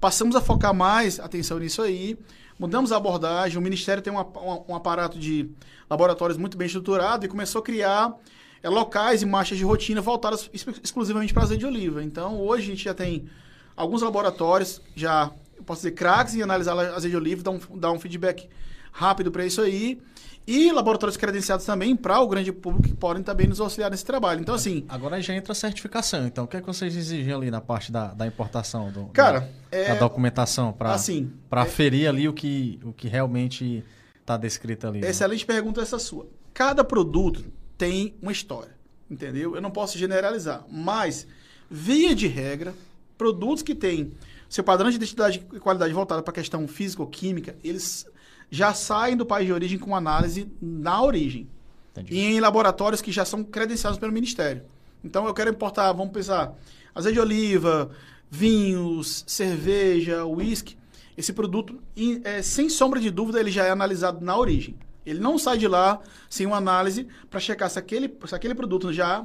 Passamos 0.00 0.36
a 0.36 0.40
focar 0.40 0.74
mais 0.74 1.18
atenção 1.18 1.58
nisso 1.58 1.82
aí 1.82 2.18
mudamos 2.58 2.92
a 2.92 2.96
abordagem, 2.96 3.58
o 3.58 3.60
Ministério 3.60 4.02
tem 4.02 4.12
uma, 4.12 4.26
um 4.68 4.74
aparato 4.74 5.18
de 5.18 5.48
laboratórios 5.88 6.38
muito 6.38 6.56
bem 6.56 6.66
estruturado 6.66 7.24
e 7.24 7.28
começou 7.28 7.60
a 7.60 7.64
criar 7.64 8.14
é, 8.62 8.68
locais 8.68 9.22
e 9.22 9.26
marchas 9.26 9.58
de 9.58 9.64
rotina 9.64 10.00
voltadas 10.00 10.50
exclusivamente 10.82 11.32
para 11.34 11.42
azeite 11.42 11.60
de 11.60 11.66
oliva. 11.66 12.02
Então, 12.02 12.40
hoje 12.40 12.64
a 12.64 12.66
gente 12.66 12.84
já 12.84 12.94
tem 12.94 13.28
alguns 13.76 14.02
laboratórios 14.02 14.80
já 14.94 15.30
posso 15.64 15.80
dizer, 15.80 15.92
craques 15.92 16.34
em 16.34 16.42
analisar 16.42 16.72
azeite 16.78 17.10
de 17.10 17.16
oliva, 17.16 17.42
dar 17.42 17.50
um, 17.50 17.60
dar 17.78 17.92
um 17.92 17.98
feedback 17.98 18.48
rápido 18.92 19.30
para 19.30 19.44
isso 19.44 19.60
aí. 19.60 20.00
E 20.46 20.70
laboratórios 20.70 21.16
credenciados 21.16 21.66
também 21.66 21.96
para 21.96 22.20
o 22.20 22.28
grande 22.28 22.52
público 22.52 22.88
que 22.88 22.94
podem 22.94 23.22
também 23.22 23.48
nos 23.48 23.60
auxiliar 23.60 23.90
nesse 23.90 24.04
trabalho. 24.04 24.40
Então, 24.40 24.54
assim. 24.54 24.84
Agora 24.88 25.20
já 25.20 25.34
entra 25.34 25.50
a 25.50 25.54
certificação. 25.56 26.24
Então, 26.24 26.44
o 26.44 26.46
que, 26.46 26.56
é 26.56 26.60
que 26.60 26.66
vocês 26.66 26.94
exigem 26.96 27.32
ali 27.32 27.50
na 27.50 27.60
parte 27.60 27.90
da, 27.90 28.14
da 28.14 28.26
importação? 28.26 28.92
Do, 28.92 29.06
Cara, 29.06 29.40
da, 29.40 29.76
é, 29.76 29.88
da 29.88 29.94
documentação 29.96 30.72
para 30.72 30.92
assim, 30.94 31.32
para 31.50 31.62
é- 31.62 31.64
aferir 31.64 32.08
ali 32.08 32.28
o 32.28 32.32
que, 32.32 32.78
o 32.84 32.92
que 32.92 33.08
realmente 33.08 33.82
está 34.20 34.36
descrito 34.36 34.86
ali. 34.86 35.00
né? 35.00 35.10
Excelente 35.10 35.44
pergunta 35.44 35.80
essa 35.80 35.98
sua. 35.98 36.28
Cada 36.54 36.84
produto 36.84 37.44
tem 37.76 38.14
uma 38.22 38.30
história, 38.30 38.72
entendeu? 39.10 39.56
Eu 39.56 39.60
não 39.60 39.70
posso 39.70 39.98
generalizar, 39.98 40.64
mas 40.70 41.26
via 41.68 42.14
de 42.14 42.28
regra, 42.28 42.72
produtos 43.18 43.62
que 43.62 43.74
têm 43.74 44.12
seu 44.48 44.62
padrão 44.62 44.88
de 44.90 44.96
identidade 44.96 45.44
e 45.52 45.58
qualidade 45.58 45.92
voltado 45.92 46.22
para 46.22 46.30
a 46.30 46.34
questão 46.34 46.66
físico-química, 46.68 47.56
eles 47.64 48.06
já 48.50 48.72
saem 48.74 49.16
do 49.16 49.26
país 49.26 49.46
de 49.46 49.52
origem 49.52 49.78
com 49.78 49.94
análise 49.94 50.50
na 50.60 51.02
origem 51.02 51.48
Entendi. 51.92 52.14
e 52.14 52.20
em 52.20 52.40
laboratórios 52.40 53.00
que 53.00 53.10
já 53.10 53.24
são 53.24 53.42
credenciados 53.42 53.98
pelo 53.98 54.12
Ministério. 54.12 54.62
Então 55.02 55.26
eu 55.26 55.34
quero 55.34 55.50
importar, 55.50 55.92
vamos 55.92 56.12
pensar, 56.12 56.54
azeite 56.94 57.14
de 57.14 57.20
oliva, 57.20 57.90
vinhos, 58.30 59.24
cerveja, 59.26 60.24
uísque. 60.24 60.76
Esse 61.16 61.32
produto, 61.32 61.80
é, 62.24 62.42
sem 62.42 62.68
sombra 62.68 63.00
de 63.00 63.10
dúvida, 63.10 63.40
ele 63.40 63.50
já 63.50 63.64
é 63.64 63.70
analisado 63.70 64.22
na 64.24 64.36
origem. 64.36 64.76
Ele 65.04 65.20
não 65.20 65.38
sai 65.38 65.56
de 65.56 65.68
lá 65.68 66.00
sem 66.28 66.46
uma 66.46 66.56
análise 66.56 67.06
para 67.30 67.38
checar 67.38 67.70
se 67.70 67.78
aquele, 67.78 68.12
se 68.26 68.34
aquele 68.34 68.54
produto 68.54 68.92
já, 68.92 69.24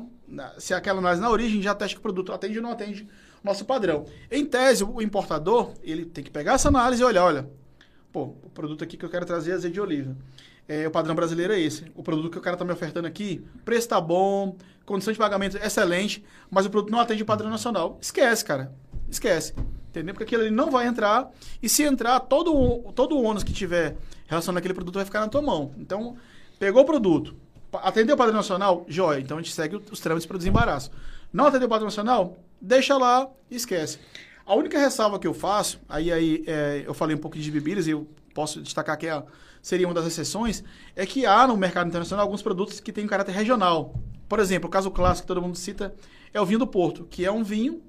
se 0.59 0.73
aquela 0.73 0.99
análise 0.99 1.21
na 1.21 1.29
origem 1.29 1.61
já 1.61 1.73
testa 1.73 1.95
que 1.95 1.99
o 1.99 2.03
produto 2.03 2.31
atende 2.31 2.57
ou 2.59 2.63
não 2.63 2.71
atende 2.71 3.03
o 3.43 3.47
nosso 3.47 3.65
padrão. 3.65 4.05
Em 4.29 4.45
tese, 4.45 4.83
o 4.83 5.01
importador, 5.01 5.73
ele 5.81 6.05
tem 6.05 6.23
que 6.23 6.29
pegar 6.29 6.53
essa 6.53 6.67
análise 6.67 7.01
e 7.01 7.05
olhar, 7.05 7.25
olha, 7.25 7.49
pô, 8.11 8.35
o 8.43 8.49
produto 8.53 8.83
aqui 8.83 8.97
que 8.97 9.05
eu 9.05 9.09
quero 9.09 9.25
trazer 9.25 9.51
é 9.51 9.53
azeite 9.55 9.73
de 9.75 9.81
oliva. 9.81 10.15
É, 10.67 10.87
o 10.87 10.91
padrão 10.91 11.13
brasileiro 11.15 11.53
é 11.53 11.59
esse. 11.59 11.85
O 11.95 12.03
produto 12.03 12.29
que 12.31 12.37
o 12.37 12.41
cara 12.41 12.55
está 12.55 12.63
me 12.63 12.71
ofertando 12.71 13.07
aqui, 13.07 13.43
preço 13.65 13.89
tá 13.89 13.99
bom, 13.99 14.55
condição 14.85 15.11
de 15.11 15.19
pagamento 15.19 15.57
excelente, 15.57 16.23
mas 16.49 16.65
o 16.65 16.69
produto 16.69 16.91
não 16.91 16.99
atende 16.99 17.23
o 17.23 17.25
padrão 17.25 17.49
nacional. 17.49 17.97
Esquece, 18.01 18.45
cara. 18.45 18.71
Esquece. 19.09 19.53
Entendeu? 19.89 20.13
Porque 20.13 20.23
aquilo 20.23 20.43
ali 20.43 20.51
não 20.51 20.71
vai 20.71 20.87
entrar. 20.87 21.29
E 21.61 21.67
se 21.67 21.83
entrar, 21.83 22.19
todo, 22.21 22.55
o- 22.55 22.93
todo 22.93 23.17
o 23.17 23.23
ônus 23.23 23.43
que 23.43 23.51
tiver 23.51 23.97
relacionado 24.27 24.59
àquele 24.59 24.73
produto 24.73 24.95
vai 24.95 25.03
ficar 25.05 25.19
na 25.19 25.27
tua 25.27 25.41
mão. 25.41 25.73
Então, 25.77 26.15
pegou 26.57 26.83
o 26.83 26.85
produto, 26.85 27.35
atendeu 27.73 28.15
o 28.15 28.17
padrão 28.17 28.35
nacional, 28.37 28.85
joia. 28.87 29.19
Então 29.19 29.37
a 29.37 29.41
gente 29.41 29.53
segue 29.53 29.75
o- 29.75 29.83
os 29.91 29.99
trâmites 29.99 30.25
para 30.25 30.37
desembaraço. 30.37 30.91
Não 31.33 31.45
atendeu 31.47 31.67
o 31.67 31.69
padrão 31.69 31.87
nacional, 31.87 32.37
deixa 32.61 32.97
lá 32.97 33.27
e 33.49 33.55
esquece. 33.57 33.99
A 34.51 34.53
única 34.53 34.77
ressalva 34.77 35.17
que 35.17 35.25
eu 35.25 35.33
faço, 35.33 35.79
aí, 35.87 36.11
aí 36.11 36.43
é, 36.45 36.83
eu 36.85 36.93
falei 36.93 37.15
um 37.15 37.19
pouco 37.19 37.37
de 37.37 37.49
bebidas 37.49 37.87
e 37.87 37.91
eu 37.91 38.05
posso 38.33 38.61
destacar 38.61 38.97
que 38.97 39.07
é, 39.07 39.23
seria 39.61 39.87
uma 39.87 39.93
das 39.93 40.05
exceções, 40.05 40.61
é 40.93 41.05
que 41.05 41.25
há 41.25 41.47
no 41.47 41.55
mercado 41.55 41.87
internacional 41.87 42.25
alguns 42.25 42.41
produtos 42.41 42.81
que 42.81 42.91
têm 42.91 43.05
um 43.05 43.07
caráter 43.07 43.31
regional. 43.31 43.95
Por 44.27 44.39
exemplo, 44.39 44.67
o 44.67 44.69
caso 44.69 44.91
clássico 44.91 45.23
que 45.23 45.27
todo 45.29 45.41
mundo 45.41 45.57
cita 45.57 45.95
é 46.33 46.41
o 46.41 46.45
vinho 46.45 46.59
do 46.59 46.67
Porto, 46.67 47.07
que 47.09 47.23
é 47.23 47.31
um 47.31 47.45
vinho 47.45 47.81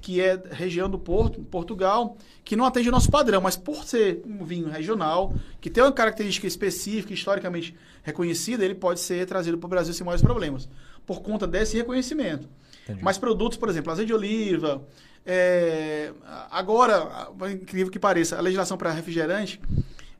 que 0.00 0.20
é 0.20 0.40
região 0.52 0.88
do 0.88 1.00
Porto, 1.00 1.40
Portugal, 1.40 2.16
que 2.44 2.54
não 2.54 2.64
atende 2.64 2.88
o 2.88 2.92
nosso 2.92 3.10
padrão, 3.10 3.40
mas 3.40 3.56
por 3.56 3.82
ser 3.82 4.22
um 4.24 4.44
vinho 4.44 4.68
regional, 4.68 5.34
que 5.60 5.68
tem 5.68 5.82
uma 5.82 5.90
característica 5.90 6.46
específica, 6.46 7.12
historicamente 7.12 7.74
reconhecida, 8.04 8.64
ele 8.64 8.76
pode 8.76 9.00
ser 9.00 9.26
trazido 9.26 9.58
para 9.58 9.66
o 9.66 9.70
Brasil 9.70 9.92
sem 9.92 10.04
maiores 10.04 10.22
problemas, 10.22 10.68
por 11.04 11.22
conta 11.22 11.44
desse 11.44 11.76
reconhecimento. 11.76 12.48
Entendi. 12.84 13.02
Mas 13.02 13.18
produtos, 13.18 13.56
por 13.58 13.68
exemplo, 13.68 13.90
azeite 13.90 14.08
de 14.08 14.14
oliva, 14.14 14.86
é, 15.26 16.12
agora, 16.50 17.30
incrível 17.50 17.90
que 17.90 17.98
pareça, 17.98 18.36
a 18.36 18.40
legislação 18.40 18.76
para 18.76 18.90
refrigerante, 18.90 19.60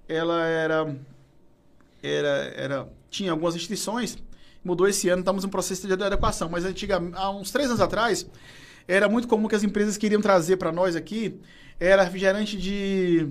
ela 0.09 0.47
era, 0.47 0.97
era, 2.03 2.29
era, 2.57 2.88
tinha 3.11 3.31
algumas 3.31 3.55
restrições, 3.55 4.17
mudou 4.64 4.88
esse 4.88 5.09
ano, 5.11 5.21
estamos 5.21 5.45
em 5.45 5.49
processo 5.49 5.87
de 5.87 5.93
adequação, 5.93 6.49
mas 6.49 6.64
antiga, 6.64 7.03
há 7.14 7.31
uns 7.31 7.51
três 7.51 7.69
anos 7.69 7.83
atrás, 7.83 8.27
era 8.88 9.09
muito 9.09 9.29
comum 9.29 9.47
que 9.47 9.55
as 9.55 9.62
empresas 9.62 9.99
queriam 9.99 10.23
trazer 10.23 10.57
para 10.57 10.73
nós 10.73 10.97
aqui, 10.97 11.38
era 11.79 12.03
refrigerante 12.03 12.57
de... 12.57 13.29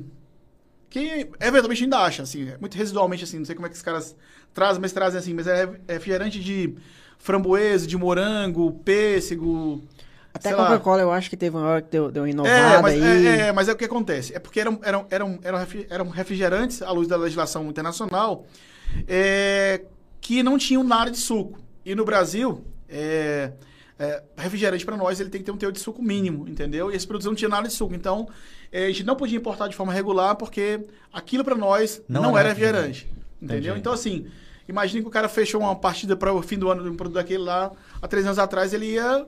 Que 0.91 1.27
eventualmente 1.39 1.83
ainda 1.83 1.97
acha, 1.97 2.21
assim, 2.21 2.51
muito 2.59 2.77
residualmente, 2.77 3.23
assim, 3.23 3.39
não 3.39 3.45
sei 3.45 3.55
como 3.55 3.65
é 3.65 3.69
que 3.69 3.75
os 3.75 3.81
caras 3.81 4.15
trazem, 4.53 4.79
mas 4.79 4.91
trazem 4.93 5.19
assim, 5.19 5.33
mas 5.33 5.47
é 5.47 5.67
refrigerante 5.87 6.39
de 6.39 6.75
framboesa, 7.17 7.87
de 7.87 7.97
morango, 7.97 8.73
pêssego... 8.85 9.83
Até 10.33 10.49
a. 10.49 10.55
Coca-Cola 10.55 11.01
eu 11.01 11.11
acho 11.11 11.29
que 11.29 11.37
teve 11.37 11.55
uma 11.55 11.65
hora 11.67 11.81
que 11.81 11.91
deu, 11.91 12.11
deu 12.11 12.23
uma 12.23 12.27
É, 12.29 12.31
inovada 12.31 12.81
mas 12.81 12.93
aí. 12.93 13.27
é, 13.27 13.37
é, 13.47 13.51
mas 13.51 13.69
é 13.69 13.73
o 13.73 13.75
que 13.75 13.85
acontece. 13.85 14.33
É 14.35 14.39
porque 14.39 14.59
eram, 14.59 14.79
eram, 14.83 15.05
eram, 15.09 15.39
eram, 15.43 15.57
refri- 15.59 15.87
eram 15.89 16.09
refrigerantes, 16.09 16.81
à 16.81 16.91
luz 16.91 17.07
da 17.07 17.15
legislação 17.17 17.67
internacional, 17.69 18.45
é, 19.07 19.81
que 20.19 20.41
não 20.41 20.57
tinham 20.57 20.83
nada 20.83 21.11
de 21.11 21.17
suco. 21.17 21.59
E 21.85 21.93
no 21.95 22.05
Brasil, 22.05 22.63
é, 22.89 23.51
é, 23.99 24.23
refrigerante 24.37 24.85
para 24.85 24.97
nós 24.97 25.19
ele 25.19 25.29
tem 25.29 25.39
que 25.41 25.45
ter 25.45 25.51
um 25.51 25.57
teor 25.57 25.71
de 25.71 25.79
suco 25.79 26.01
mínimo, 26.01 26.47
entendeu? 26.47 26.91
E 26.91 26.95
esse 26.95 27.05
produto 27.05 27.27
não 27.27 27.35
tinha 27.35 27.49
nada 27.49 27.67
de 27.67 27.73
suco. 27.73 27.93
Então, 27.93 28.27
é, 28.71 28.85
a 28.85 28.87
gente 28.87 29.03
não 29.03 29.15
podia 29.15 29.37
importar 29.37 29.67
de 29.67 29.75
forma 29.75 29.93
regular 29.93 30.35
porque 30.35 30.79
aquilo 31.11 31.43
para 31.43 31.55
nós 31.55 32.01
Não 32.07 32.21
não, 32.23 32.29
era 32.37 32.49
era 32.49 32.49
refrigerante. 32.49 33.07
Entendeu? 33.41 33.59
Entendi. 33.73 33.79
Então, 33.81 33.91
assim, 33.93 34.25
imagine 34.67 35.01
que 35.01 35.07
o 35.07 35.11
cara 35.11 35.27
fechou 35.27 35.61
uma 35.61 35.75
partida 35.75 36.15
para 36.15 36.33
o 36.33 36.41
fim 36.41 36.57
do 36.57 36.71
ano 36.71 36.81
de 36.81 36.89
um 36.89 36.95
produto 36.95 37.15
daquele 37.15 37.43
lá, 37.43 37.71
há 38.01 38.07
três 38.07 38.25
anos 38.25 38.39
atrás, 38.39 38.73
ele 38.73 38.93
ia 38.93 39.27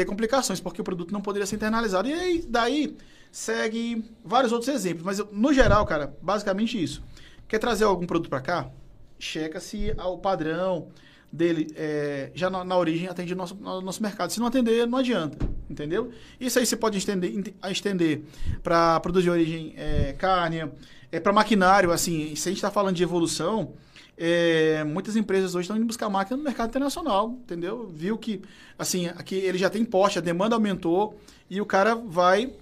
ter 0.00 0.06
complicações, 0.06 0.60
porque 0.60 0.80
o 0.80 0.84
produto 0.84 1.12
não 1.12 1.20
poderia 1.20 1.46
ser 1.46 1.56
internalizado. 1.56 2.08
E 2.08 2.12
aí, 2.12 2.44
daí 2.48 2.96
segue 3.30 4.04
vários 4.24 4.52
outros 4.52 4.68
exemplos. 4.74 5.04
Mas, 5.04 5.18
no 5.30 5.52
geral, 5.52 5.84
cara, 5.84 6.16
basicamente 6.22 6.82
isso. 6.82 7.02
Quer 7.46 7.58
trazer 7.58 7.84
algum 7.84 8.06
produto 8.06 8.30
para 8.30 8.40
cá? 8.40 8.70
Checa 9.18 9.60
se 9.60 9.94
o 9.98 10.18
padrão 10.18 10.88
dele 11.30 11.68
é, 11.76 12.30
já 12.34 12.48
na, 12.48 12.64
na 12.64 12.76
origem 12.76 13.08
atende 13.08 13.34
o 13.34 13.36
nosso, 13.36 13.54
no 13.54 13.80
nosso 13.82 14.02
mercado. 14.02 14.32
Se 14.32 14.40
não 14.40 14.46
atender, 14.46 14.86
não 14.86 14.98
adianta. 14.98 15.36
Entendeu? 15.68 16.10
Isso 16.40 16.58
aí 16.58 16.66
você 16.66 16.76
pode 16.76 16.98
estender, 16.98 17.32
estender 17.70 18.22
para 18.62 18.98
produtos 19.00 19.24
de 19.24 19.30
origem 19.30 19.74
é, 19.76 20.14
carne, 20.14 20.68
é, 21.12 21.20
para 21.20 21.32
maquinário. 21.32 21.92
Assim, 21.92 22.34
se 22.34 22.48
a 22.48 22.50
gente 22.50 22.58
está 22.58 22.70
falando 22.70 22.96
de 22.96 23.02
evolução, 23.02 23.74
é, 24.22 24.84
muitas 24.84 25.16
empresas 25.16 25.54
hoje 25.54 25.62
estão 25.62 25.78
indo 25.78 25.86
buscar 25.86 26.10
máquina 26.10 26.36
no 26.36 26.42
mercado 26.44 26.68
internacional, 26.68 27.30
entendeu? 27.30 27.90
Viu 27.90 28.18
que, 28.18 28.42
assim, 28.78 29.06
aqui 29.08 29.34
ele 29.34 29.56
já 29.56 29.70
tem 29.70 29.82
poste, 29.82 30.18
a 30.18 30.20
demanda 30.22 30.54
aumentou 30.54 31.18
e 31.48 31.58
o 31.58 31.64
cara 31.64 31.94
vai 31.94 32.52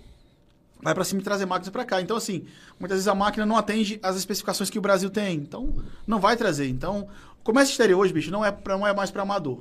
vai 0.81 0.95
para 0.95 1.03
cima 1.03 1.21
e 1.21 1.25
trazer 1.25 1.45
máquinas 1.45 1.71
para 1.71 1.85
cá. 1.85 2.01
Então, 2.01 2.17
assim, 2.17 2.45
muitas 2.79 2.99
vezes 2.99 3.09
a 3.09 3.15
máquina 3.17 3.45
não 3.45 3.57
atende 3.57 3.99
às 4.01 4.15
especificações 4.17 4.71
que 4.71 4.79
o 4.79 4.81
Brasil 4.81 5.11
tem. 5.11 5.35
Então, 5.35 5.75
não 6.07 6.21
vai 6.21 6.37
trazer. 6.37 6.69
Então, 6.69 7.09
o 7.41 7.43
comércio 7.43 7.73
exterior 7.73 7.99
hoje, 7.99 8.13
bicho, 8.13 8.31
não 8.31 8.45
é, 8.45 8.53
pra, 8.53 8.79
não 8.79 8.87
é 8.87 8.95
mais 8.95 9.11
para 9.11 9.23
amador. 9.23 9.59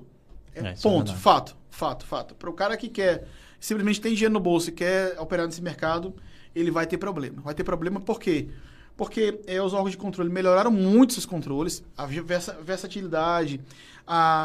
É, 0.53 0.59
É, 0.59 0.67
é 0.67 0.73
ponto. 0.75 1.05
verdade. 1.05 1.17
fato, 1.17 1.57
fato, 1.71 2.05
fato. 2.05 2.35
Para 2.35 2.49
o 2.51 2.53
cara 2.53 2.77
que 2.77 2.87
quer, 2.87 3.27
simplesmente 3.59 3.99
tem 3.99 4.13
dinheiro 4.13 4.35
no 4.35 4.39
bolso 4.39 4.69
e 4.69 4.71
quer 4.71 5.19
operar 5.19 5.47
nesse 5.47 5.63
mercado, 5.63 6.13
ele 6.53 6.69
vai 6.69 6.85
ter 6.85 6.99
problema. 6.99 7.41
Vai 7.41 7.55
ter 7.55 7.63
problema 7.63 7.99
por 7.99 8.19
quê? 8.19 8.49
Porque 8.97 9.39
é, 9.45 9.61
os 9.61 9.73
órgãos 9.73 9.91
de 9.91 9.97
controle 9.97 10.29
melhoraram 10.29 10.71
muito 10.71 11.13
seus 11.13 11.25
controles, 11.25 11.83
a 11.95 12.05
versa- 12.07 12.57
versatilidade, 12.63 13.61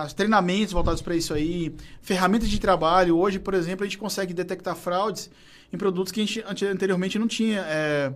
os 0.07 0.13
treinamentos 0.13 0.73
voltados 0.75 1.01
para 1.01 1.17
isso 1.17 1.33
aí, 1.33 1.75
ferramentas 2.03 2.49
de 2.51 2.61
trabalho. 2.61 3.17
Hoje, 3.19 3.39
por 3.39 3.55
exemplo, 3.55 3.83
a 3.85 3.87
gente 3.87 3.97
consegue 3.99 4.35
detectar 4.35 4.77
fraudes 4.77 5.31
em 5.73 5.79
produtos 5.79 6.13
que 6.13 6.21
a 6.21 6.25
gente 6.27 6.45
ante- 6.47 6.67
anteriormente 6.67 7.19
não 7.19 7.27
tinha. 7.27 7.65
é, 7.67 8.13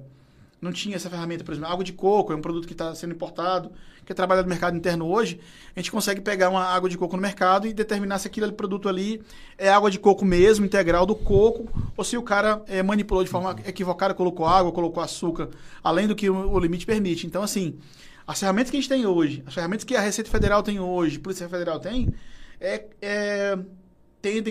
não 0.66 0.72
tinha 0.72 0.96
essa 0.96 1.08
ferramenta, 1.08 1.44
por 1.44 1.52
exemplo, 1.52 1.70
água 1.70 1.84
de 1.84 1.92
coco 1.92 2.32
é 2.32 2.36
um 2.36 2.40
produto 2.40 2.66
que 2.66 2.74
está 2.74 2.94
sendo 2.94 3.14
importado, 3.14 3.70
que 4.04 4.12
é 4.12 4.14
trabalhado 4.14 4.46
no 4.46 4.50
mercado 4.50 4.76
interno 4.76 5.06
hoje. 5.06 5.40
A 5.74 5.80
gente 5.80 5.90
consegue 5.90 6.20
pegar 6.20 6.50
uma 6.50 6.64
água 6.64 6.88
de 6.88 6.98
coco 6.98 7.16
no 7.16 7.22
mercado 7.22 7.66
e 7.66 7.72
determinar 7.72 8.18
se 8.18 8.28
aquele 8.28 8.52
produto 8.52 8.88
ali 8.88 9.22
é 9.56 9.68
água 9.68 9.90
de 9.90 9.98
coco 9.98 10.24
mesmo, 10.24 10.66
integral 10.66 11.06
do 11.06 11.14
coco, 11.14 11.68
ou 11.96 12.04
se 12.04 12.16
o 12.16 12.22
cara 12.22 12.62
é, 12.66 12.82
manipulou 12.82 13.24
de 13.24 13.30
forma 13.30 13.56
equivocada, 13.66 14.12
colocou 14.12 14.46
água, 14.46 14.70
colocou 14.72 15.02
açúcar, 15.02 15.48
além 15.82 16.06
do 16.06 16.14
que 16.14 16.28
o, 16.28 16.58
limite 16.58 16.84
permite. 16.84 17.26
Então, 17.26 17.42
assim, 17.42 17.78
as 18.26 18.38
ferramentas 18.38 18.70
que 18.70 18.76
a 18.76 18.80
gente 18.80 18.88
tem 18.88 19.06
hoje, 19.06 19.42
as 19.46 19.54
ferramentas 19.54 19.84
que 19.84 19.96
a 19.96 20.00
Receita 20.00 20.30
Federal 20.30 20.62
tem 20.62 20.78
hoje, 20.78 21.16
a 21.16 21.20
Polícia 21.20 21.48
Federal 21.48 21.80
tem, 21.80 22.12
é, 22.60 22.84
é 23.00 23.58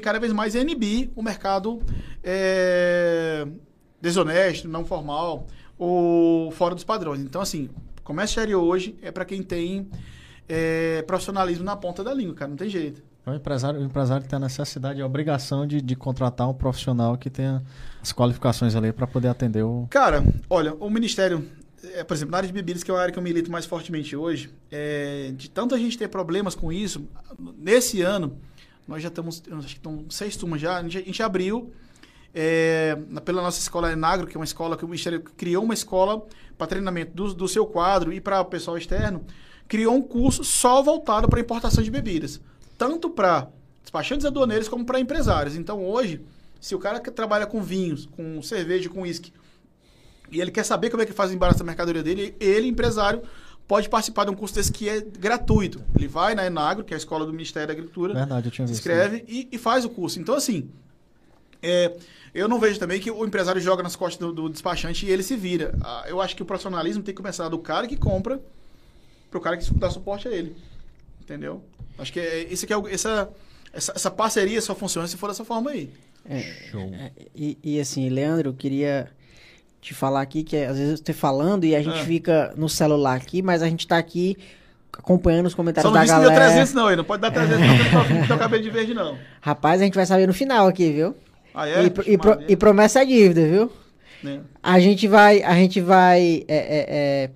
cada 0.02 0.20
vez 0.20 0.32
mais 0.32 0.56
a 0.56 0.60
inibir 0.62 1.10
o 1.18 1.22
mercado 1.22 1.82
é, 2.24 3.46
desonesto, 4.02 4.70
não 4.70 4.86
formal 4.86 5.48
ou 5.78 6.52
fora 6.52 6.76
dos 6.76 6.84
padrões. 6.84 7.22
Então, 7.22 7.42
assim, 7.42 7.70
comércio 8.04 8.34
exterior 8.34 8.64
hoje 8.64 8.96
é 9.02 9.12
para 9.12 9.26
quem 9.26 9.42
tem 9.42 9.90
é, 10.48 11.02
profissionalismo 11.04 11.66
na 11.66 11.76
ponta 11.76 12.04
da 12.04 12.14
língua, 12.14 12.36
cara, 12.36 12.50
não 12.50 12.58
tem 12.58 12.70
jeito. 12.70 13.04
O 13.26 13.34
empresário, 13.34 13.82
o 13.82 13.84
empresário 13.84 14.28
tem 14.28 14.38
a 14.38 14.40
necessidade 14.40 15.00
e 15.00 15.02
a 15.02 15.06
obrigação 15.06 15.66
de, 15.66 15.82
de 15.82 15.96
contratar 15.96 16.48
um 16.48 16.54
profissional 16.54 17.18
que 17.18 17.28
tenha 17.28 17.64
as 18.00 18.14
qualificações 18.14 18.76
ali 18.76 18.94
para 18.94 19.08
poder 19.08 19.30
atender 19.30 19.64
o. 19.64 19.88
Cara, 19.90 20.24
olha, 20.48 20.76
o 20.76 20.92
Ministério, 20.92 21.44
é, 21.96 22.04
por 22.04 22.14
exemplo, 22.14 22.34
na 22.34 22.38
área 22.38 22.48
de 22.48 22.54
bebidas, 22.54 22.84
que 22.84 22.92
é 22.92 22.94
uma 22.94 23.02
área 23.02 23.12
que 23.12 23.18
eu 23.18 23.24
milito 23.24 23.52
mais 23.52 23.66
fortemente 23.66 24.16
hoje, 24.16 24.52
é, 24.72 25.32
de 25.36 25.50
tanto 25.50 25.74
a 25.74 25.78
gente 25.80 25.98
ter 25.98 26.08
problemas 26.08 26.54
com 26.54 26.72
isso, 26.72 27.08
nesse 27.58 28.04
ano, 28.04 28.38
nós 28.88 29.02
já 29.02 29.08
estamos, 29.08 29.42
acho 29.52 29.68
que 29.70 29.74
estão 29.74 30.06
seis 30.08 30.38
turmas 30.38 30.62
já, 30.62 30.78
a 30.78 30.84
gente, 30.84 30.98
a 31.00 31.02
gente 31.02 31.24
abriu 31.24 31.74
é, 32.36 32.98
pela 33.24 33.42
nossa 33.42 33.60
escola 33.60 33.92
Enagro, 33.92 34.28
que 34.28 34.36
é 34.36 34.40
uma 34.40 34.46
escola 34.46 34.76
que 34.76 34.84
o 34.84 34.88
Ministério 34.88 35.22
criou 35.22 35.64
uma 35.64 35.74
escola 35.74 36.26
para 36.58 36.68
treinamento 36.68 37.14
do, 37.14 37.34
do 37.34 37.48
seu 37.48 37.66
quadro 37.66 38.12
e 38.12 38.20
para 38.20 38.42
o 38.42 38.46
pessoal 38.46 38.78
externo, 38.78 39.24
criou 39.70 39.96
um 39.96 40.02
curso 40.02 40.44
só 40.44 40.84
voltado 40.84 41.30
para 41.30 41.40
importação 41.40 41.82
de 41.82 41.90
bebidas, 41.90 42.42
tanto 42.78 43.10
para 43.10 43.48
despachantes 43.82 44.26
aduaneiros 44.26 44.68
como 44.68 44.86
para 44.86 45.00
empresários. 45.00 45.56
Então, 45.56 45.86
hoje, 45.86 46.22
se 46.60 46.76
o 46.76 46.80
cara 46.80 47.00
que 47.00 47.10
trabalha 47.10 47.46
com 47.46 47.64
vinhos, 47.64 48.06
com 48.06 48.42
cerveja, 48.42 48.90
com 48.90 49.02
uísque, 49.04 49.32
e 50.30 50.42
ele 50.42 50.52
quer 50.52 50.66
saber 50.66 50.90
como 50.90 51.04
é 51.04 51.06
que 51.06 51.14
faz 51.14 51.32
o 51.32 51.34
embaraço 51.34 51.60
da 51.60 51.66
mercadoria 51.66 52.04
dele, 52.04 52.36
ele, 52.40 52.68
empresário, 52.68 53.22
pode 53.66 53.88
participar 53.88 54.26
de 54.26 54.32
um 54.32 54.36
curso 54.36 54.56
desse 54.56 54.72
que 54.72 54.90
é 54.90 55.00
gratuito. 55.00 55.82
Ele 55.96 56.08
vai 56.08 56.36
na 56.36 56.46
Enagro, 56.46 56.84
que 56.84 56.94
é 56.94 56.96
a 56.96 56.98
escola 56.98 57.26
do 57.26 57.32
Ministério 57.32 57.68
da 57.68 57.74
Agricultura, 57.74 58.14
Verdade, 58.14 58.48
eu 58.48 58.52
tinha 58.52 58.68
se 58.68 58.74
visto. 58.74 58.82
inscreve 58.82 59.24
e, 59.28 59.48
e 59.52 59.58
faz 59.58 59.86
o 59.86 59.90
curso. 59.90 60.20
Então, 60.20 60.36
assim, 60.36 60.70
é, 61.62 61.96
eu 62.36 62.48
não 62.48 62.60
vejo 62.60 62.80
também 62.80 63.00
que 63.00 63.10
o 63.10 63.26
empresário 63.26 63.60
joga 63.62 63.82
nas 63.82 63.96
costas 63.96 64.20
do, 64.20 64.34
do 64.34 64.50
despachante 64.50 65.06
e 65.06 65.10
ele 65.10 65.24
se 65.24 65.36
vira. 65.36 65.74
Ah, 65.82 66.04
Eu 66.08 66.22
acho 66.22 66.36
que 66.36 66.44
o 66.44 66.46
profissionalismo 66.46 67.02
tem 67.02 67.14
que 67.14 67.22
começar 67.22 67.48
do 67.50 67.58
cara 67.58 67.88
que 67.88 67.96
compra 67.96 68.40
pro 69.32 69.40
cara 69.42 69.58
que 69.58 69.74
dá 69.76 69.90
suporte 69.90 70.28
a 70.28 70.32
ele. 70.32 70.56
Entendeu? 71.22 71.64
Acho 71.98 72.12
que 72.14 72.20
é, 72.20 72.42
esse 72.52 72.68
que 72.68 72.74
é 72.74 72.78
o- 72.78 72.88
essa, 72.88 73.30
essa, 73.74 73.94
essa 73.96 74.12
parceria 74.12 74.62
só 74.62 74.76
funciona 74.76 75.08
se 75.08 75.18
for 75.18 75.28
dessa 75.28 75.44
forma 75.46 75.72
aí. 75.72 75.90
Show. 76.72 76.92
E, 77.36 77.58
e 77.64 77.80
assim, 77.80 78.10
Leandro, 78.10 78.50
eu 78.50 78.54
queria 78.54 79.08
te 79.82 79.94
falar 79.94 80.22
aqui 80.22 80.44
que 80.44 80.58
às 80.58 80.78
vezes 80.78 81.00
eu 81.00 81.06
tô 81.06 81.14
falando 81.14 81.64
e 81.66 81.76
a 81.76 81.82
gente 81.82 82.00
Ah. 82.00 82.06
fica 82.06 82.54
no 82.58 82.68
celular 82.68 83.16
aqui, 83.16 83.42
mas 83.42 83.62
a 83.62 83.68
gente 83.70 83.88
tá 83.88 83.98
aqui 83.98 84.36
acompanhando 84.98 85.46
os 85.46 85.54
comentários 85.54 85.88
Só 85.92 85.94
não 85.94 86.00
da 86.00 86.04
disse 86.06 86.16
que 86.16 86.22
deu 86.22 86.30
galera. 86.32 86.52
300 86.52 86.74
não, 86.74 86.88
aí. 86.88 86.96
Não 86.96 87.04
pode 87.04 87.22
dar 87.22 87.30
300 87.32 87.60
não, 87.60 87.78
porque 87.78 88.14
não 88.14 88.20
tem 88.20 88.28
teu 88.28 88.38
cabelo 88.38 88.64
de 88.64 88.70
verde 88.70 88.94
não. 88.94 89.18
Rapaz, 89.42 89.82
a 89.82 89.84
gente 89.84 89.94
vai 89.96 90.06
saber 90.06 90.26
no 90.28 90.34
final 90.34 90.68
aqui, 90.68 90.92
viu? 90.92 91.16
Ah, 91.56 91.68
é? 91.70 91.84
e, 91.84 91.86
e, 92.14 92.18
pro- 92.18 92.43
e 92.47 92.56
promessa 92.56 93.01
é 93.01 93.06
dívida, 93.06 93.47
viu? 93.47 93.72
né? 94.24 94.41
A 94.62 94.80
gente 94.80 95.08
vai, 95.08 95.41
a 95.43 95.53
gente 95.56 95.80
vai, 95.80 96.43
é, 96.47 96.56
é, 96.58 96.86
é, 96.89 97.30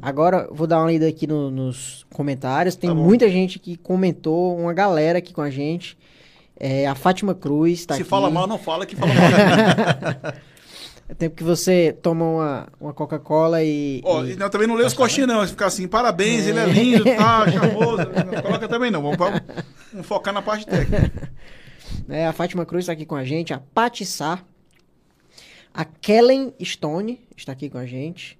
agora 0.00 0.48
vou 0.50 0.66
dar 0.66 0.78
uma 0.80 0.90
lida 0.90 1.06
aqui 1.08 1.26
no- 1.26 1.50
nos 1.50 2.06
comentários. 2.12 2.76
Tem 2.76 2.90
Tá 2.90 2.94
muita 2.94 3.28
gente 3.28 3.58
que 3.58 3.76
comentou, 3.76 4.56
uma 4.58 4.72
galera 4.72 5.18
aqui 5.18 5.32
com 5.34 5.42
a 5.42 5.50
gente. 5.50 5.96
É, 6.60 6.86
a 6.88 6.94
Fátima 6.94 7.34
Cruz 7.34 7.86
tá 7.86 7.94
Se 7.94 8.00
aqui. 8.02 8.10
fala 8.10 8.30
mal, 8.30 8.46
não 8.46 8.58
fala 8.58 8.84
que 8.86 8.96
fala 8.96 9.12
mal. 9.14 10.32
É 11.10 11.14
tempo 11.14 11.34
que 11.36 11.42
você 11.42 11.96
toma 12.02 12.22
uma, 12.22 12.68
uma 12.78 12.92
Coca-Cola 12.92 13.62
e, 13.64 14.02
Ó, 14.04 14.22
e- 14.26 14.36
não, 14.36 14.50
também 14.50 14.68
não 14.68 14.74
lê 14.74 14.84
os 14.84 14.92
coxinhos, 14.92 15.26
não. 15.26 15.46
Ficar 15.48 15.64
assim, 15.68 15.88
parabéns, 15.88 16.46
ele 16.46 16.58
é 16.58 16.66
lindo, 16.66 17.02
tá, 17.16 17.46
charmoso. 17.50 17.96
Não 18.30 18.42
coloca 18.42 18.68
também, 18.68 18.90
não. 18.90 19.00
Vamos, 19.00 19.16
vamos 19.16 20.06
focar 20.06 20.34
na 20.34 20.42
parte 20.42 20.66
técnica. 20.66 21.10
né, 22.08 22.26
a 22.26 22.32
Fátima 22.32 22.64
Cruz 22.64 22.84
está 22.84 22.94
aqui 22.94 23.04
com 23.04 23.14
a 23.14 23.24
gente, 23.24 23.52
a 23.52 23.60
Pati 23.60 24.06
Sá, 24.06 24.42
a 25.72 25.84
Kellen 25.84 26.54
Stone 26.60 27.20
está 27.36 27.52
aqui 27.52 27.68
com 27.68 27.76
a 27.76 27.84
gente, 27.84 28.38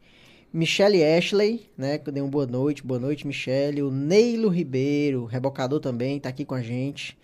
Michele 0.50 1.04
Ashley, 1.04 1.70
né, 1.76 1.98
que 1.98 2.08
eu 2.08 2.12
dei 2.12 2.22
uma 2.22 2.30
boa 2.30 2.46
noite, 2.46 2.82
boa 2.82 2.98
noite, 2.98 3.26
Michele, 3.26 3.82
o 3.82 3.90
Neilo 3.90 4.48
Ribeiro, 4.48 5.26
rebocador 5.26 5.78
também, 5.80 6.16
está 6.16 6.30
aqui 6.30 6.46
com 6.46 6.54
a 6.54 6.62
gente. 6.62 7.18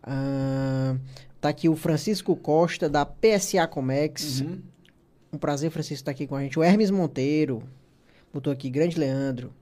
Ah, 0.00 0.96
tá 1.40 1.48
aqui 1.48 1.68
o 1.68 1.74
Francisco 1.74 2.36
Costa, 2.36 2.88
da 2.88 3.04
PSA 3.04 3.66
Comex. 3.66 4.40
Uhum. 4.40 4.62
Um 5.32 5.38
prazer, 5.38 5.70
Francisco, 5.72 6.02
estar 6.02 6.12
aqui 6.12 6.28
com 6.28 6.36
a 6.36 6.42
gente. 6.42 6.56
O 6.56 6.62
Hermes 6.62 6.92
Monteiro, 6.92 7.64
botou 8.32 8.52
aqui, 8.52 8.70
grande 8.70 8.96
Leandro. 8.96 9.52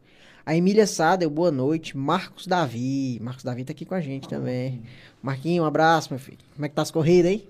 A 0.45 0.57
Emília 0.57 0.87
Sadel, 0.87 1.31
boa 1.31 1.53
noite. 1.53 1.97
Marcos 1.97 2.47
Davi. 2.47 3.19
Marcos 3.23 3.45
Davi 3.45 3.65
tá 3.65 3.73
aqui 3.73 3.85
com 3.85 3.95
a 3.95 4.01
gente 4.01 4.29
também. 4.29 4.83
Marquinho, 5.23 5.63
um 5.63 5.67
abraço, 5.67 6.09
meu 6.11 6.19
filho. 6.19 6.39
Como 6.55 6.65
é 6.67 6.69
que 6.69 6.75
tá 6.75 6.83
as 6.83 6.91
corridas 6.91 7.31
aí? 7.31 7.49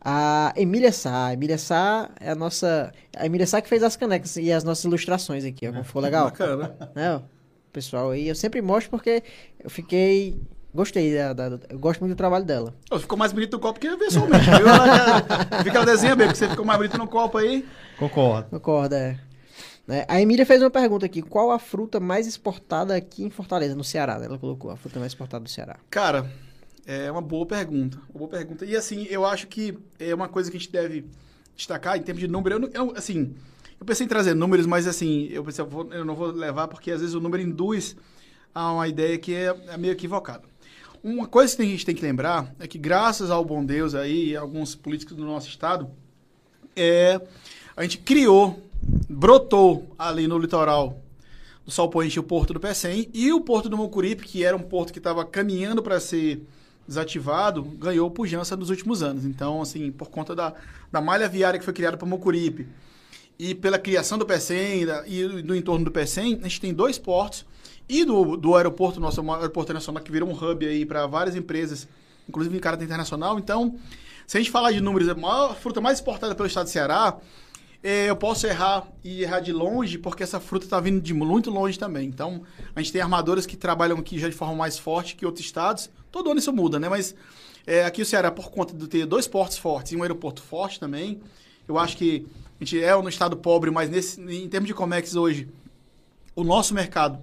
A 0.00 0.52
Emília 0.56 0.90
Sá. 0.92 1.26
A 1.28 1.32
Emília 1.34 1.56
Sá 1.56 2.10
é 2.20 2.30
a 2.30 2.34
nossa. 2.34 2.92
A 3.16 3.24
Emília 3.26 3.46
Sá 3.46 3.60
que 3.60 3.68
fez 3.68 3.82
as 3.82 3.96
canecas 3.96 4.36
e 4.36 4.50
as 4.52 4.64
nossas 4.64 4.84
ilustrações 4.84 5.44
aqui, 5.44 5.68
ó. 5.68 5.70
Como 5.72 5.84
ficou 5.84 6.02
legal. 6.02 6.24
Bacana. 6.26 6.74
né, 6.96 7.14
ó, 7.16 7.20
pessoal 7.72 8.10
aí. 8.10 8.28
Eu 8.28 8.34
sempre 8.34 8.60
mostro 8.60 8.90
porque 8.90 9.22
eu 9.62 9.70
fiquei. 9.70 10.36
Gostei 10.74 11.14
da, 11.14 11.32
da- 11.32 11.60
Eu 11.70 11.78
gosto 11.78 12.00
muito 12.00 12.14
do 12.14 12.18
trabalho 12.18 12.44
dela. 12.44 12.74
Ô, 12.90 12.98
Ficou 12.98 13.16
mais 13.16 13.32
bonito 13.32 13.52
no 13.52 13.60
copo 13.60 13.78
que 13.78 13.96
pessoalmente, 13.96 14.44
viu? 14.44 14.66
Ela, 14.68 15.62
vi 15.62 15.70
que 15.70 15.76
ela 15.76 15.86
desenha 15.86 16.16
bem, 16.16 16.26
porque 16.26 16.38
você 16.40 16.48
ficou 16.48 16.64
mais 16.64 16.78
bonito 16.78 16.98
no 16.98 17.06
copo 17.06 17.38
aí. 17.38 17.64
Concordo. 17.96 18.50
Concorda, 18.50 18.98
é. 18.98 19.18
Né, 19.86 20.04
A 20.08 20.20
Emília 20.20 20.46
fez 20.46 20.62
uma 20.62 20.70
pergunta 20.70 21.06
aqui. 21.06 21.20
Qual 21.22 21.50
a 21.50 21.58
fruta 21.58 22.00
mais 22.00 22.26
exportada 22.26 22.94
aqui 22.96 23.22
em 23.24 23.30
Fortaleza, 23.30 23.74
no 23.74 23.84
Ceará? 23.84 24.18
né? 24.18 24.26
Ela 24.26 24.38
colocou 24.38 24.70
a 24.70 24.76
fruta 24.76 24.98
mais 24.98 25.12
exportada 25.12 25.44
do 25.44 25.50
Ceará. 25.50 25.76
Cara, 25.90 26.30
é 26.86 27.10
uma 27.10 27.20
boa 27.22 27.46
pergunta. 27.46 27.98
Uma 28.10 28.20
boa 28.20 28.30
pergunta. 28.30 28.64
E 28.64 28.74
assim, 28.76 29.06
eu 29.10 29.24
acho 29.26 29.46
que 29.46 29.76
é 29.98 30.14
uma 30.14 30.28
coisa 30.28 30.50
que 30.50 30.56
a 30.56 30.60
gente 30.60 30.72
deve 30.72 31.04
destacar 31.56 31.96
em 31.96 32.02
termos 32.02 32.20
de 32.20 32.28
número. 32.28 32.56
Eu, 32.64 32.70
eu, 32.88 32.94
assim, 32.96 33.34
eu 33.78 33.84
pensei 33.86 34.06
em 34.06 34.08
trazer 34.08 34.34
números, 34.34 34.66
mas 34.66 34.86
assim, 34.86 35.28
eu 35.30 35.44
pensei, 35.44 35.62
eu, 35.64 35.68
vou- 35.68 35.92
eu 35.92 36.04
não 36.04 36.14
vou 36.14 36.28
levar 36.30 36.66
porque 36.68 36.90
às 36.90 37.00
vezes 37.00 37.14
o 37.14 37.20
número 37.20 37.42
induz 37.42 37.94
a 38.54 38.72
uma 38.72 38.88
ideia 38.88 39.18
que 39.18 39.34
é, 39.34 39.54
é 39.68 39.76
meio 39.76 39.92
equivocada. 39.92 40.44
Uma 41.02 41.26
coisa 41.26 41.54
que 41.54 41.60
a 41.60 41.66
gente 41.66 41.84
tem 41.84 41.94
que 41.94 42.00
lembrar 42.02 42.54
é 42.58 42.66
que 42.66 42.78
graças 42.78 43.30
ao 43.30 43.44
bom 43.44 43.62
Deus 43.62 43.94
aí, 43.94 44.30
e 44.30 44.36
alguns 44.36 44.74
políticos 44.74 45.14
do 45.14 45.24
nosso 45.24 45.48
estado, 45.48 45.90
é, 46.74 47.20
a 47.76 47.82
gente 47.82 47.98
criou, 47.98 48.58
brotou 49.08 49.94
ali 49.98 50.26
no 50.26 50.38
litoral 50.38 51.00
do 51.64 51.70
Sol 51.70 51.88
Poente 51.88 52.18
o 52.20 52.22
Porto 52.22 52.52
do 52.52 52.60
Pecém 52.60 53.08
e 53.14 53.32
o 53.32 53.40
Porto 53.40 53.68
do 53.68 53.76
Mucuripe, 53.76 54.24
que 54.24 54.44
era 54.44 54.56
um 54.56 54.60
porto 54.60 54.92
que 54.92 54.98
estava 54.98 55.24
caminhando 55.24 55.82
para 55.82 55.98
ser 55.98 56.46
desativado, 56.86 57.62
ganhou 57.62 58.10
pujança 58.10 58.56
nos 58.56 58.68
últimos 58.68 59.02
anos. 59.02 59.24
Então, 59.24 59.62
assim, 59.62 59.90
por 59.90 60.10
conta 60.10 60.34
da, 60.34 60.52
da 60.92 61.00
malha 61.00 61.28
viária 61.28 61.58
que 61.58 61.64
foi 61.64 61.72
criada 61.72 61.96
para 61.96 62.06
Mucuripe 62.06 62.66
e 63.38 63.54
pela 63.54 63.78
criação 63.78 64.18
do 64.18 64.26
Pecém 64.26 64.86
e 65.06 65.42
do 65.42 65.56
entorno 65.56 65.84
do 65.84 65.90
Pecém, 65.90 66.38
a 66.42 66.44
gente 66.44 66.60
tem 66.60 66.74
dois 66.74 66.98
portos 66.98 67.44
e 67.88 68.04
do, 68.04 68.36
do 68.36 68.54
aeroporto, 68.54 69.00
nosso 69.00 69.20
aeroporto 69.32 69.72
nacional, 69.72 70.02
que 70.02 70.12
virou 70.12 70.28
um 70.28 70.32
hub 70.32 70.66
aí 70.66 70.86
para 70.86 71.06
várias 71.06 71.34
empresas, 71.34 71.88
inclusive 72.28 72.56
em 72.56 72.60
caráter 72.60 72.84
internacional. 72.84 73.38
Então, 73.38 73.76
se 74.26 74.36
a 74.36 74.40
gente 74.40 74.50
falar 74.50 74.72
de 74.72 74.80
números, 74.80 75.08
a 75.08 75.14
maior 75.14 75.54
fruta 75.56 75.80
mais 75.80 75.98
exportada 75.98 76.34
pelo 76.34 76.46
estado 76.46 76.66
de 76.66 76.70
Ceará, 76.70 77.16
eu 77.86 78.16
posso 78.16 78.46
errar 78.46 78.88
e 79.04 79.22
errar 79.22 79.40
de 79.40 79.52
longe, 79.52 79.98
porque 79.98 80.22
essa 80.22 80.40
fruta 80.40 80.64
está 80.64 80.80
vindo 80.80 81.02
de 81.02 81.12
muito 81.12 81.50
longe 81.50 81.78
também. 81.78 82.08
Então, 82.08 82.42
a 82.74 82.80
gente 82.80 82.90
tem 82.90 83.02
armadoras 83.02 83.44
que 83.44 83.58
trabalham 83.58 83.98
aqui 83.98 84.18
já 84.18 84.26
de 84.26 84.34
forma 84.34 84.54
mais 84.54 84.78
forte 84.78 85.14
que 85.14 85.26
outros 85.26 85.44
estados. 85.44 85.90
Todo 86.10 86.30
ano 86.30 86.38
isso 86.38 86.50
muda, 86.50 86.80
né? 86.80 86.88
Mas 86.88 87.14
é, 87.66 87.84
aqui 87.84 88.00
o 88.00 88.06
Ceará, 88.06 88.30
por 88.30 88.50
conta 88.50 88.74
de 88.74 88.88
ter 88.88 89.04
dois 89.04 89.28
portos 89.28 89.58
fortes 89.58 89.92
e 89.92 89.96
um 89.96 90.02
aeroporto 90.02 90.42
forte 90.42 90.80
também, 90.80 91.20
eu 91.68 91.78
acho 91.78 91.98
que 91.98 92.26
a 92.58 92.64
gente 92.64 92.82
é 92.82 92.96
um 92.96 93.06
estado 93.06 93.36
pobre, 93.36 93.70
mas 93.70 93.90
nesse, 93.90 94.18
em 94.18 94.48
termos 94.48 94.66
de 94.66 94.72
Comex 94.72 95.14
hoje, 95.14 95.46
o 96.34 96.42
nosso 96.42 96.72
mercado 96.72 97.22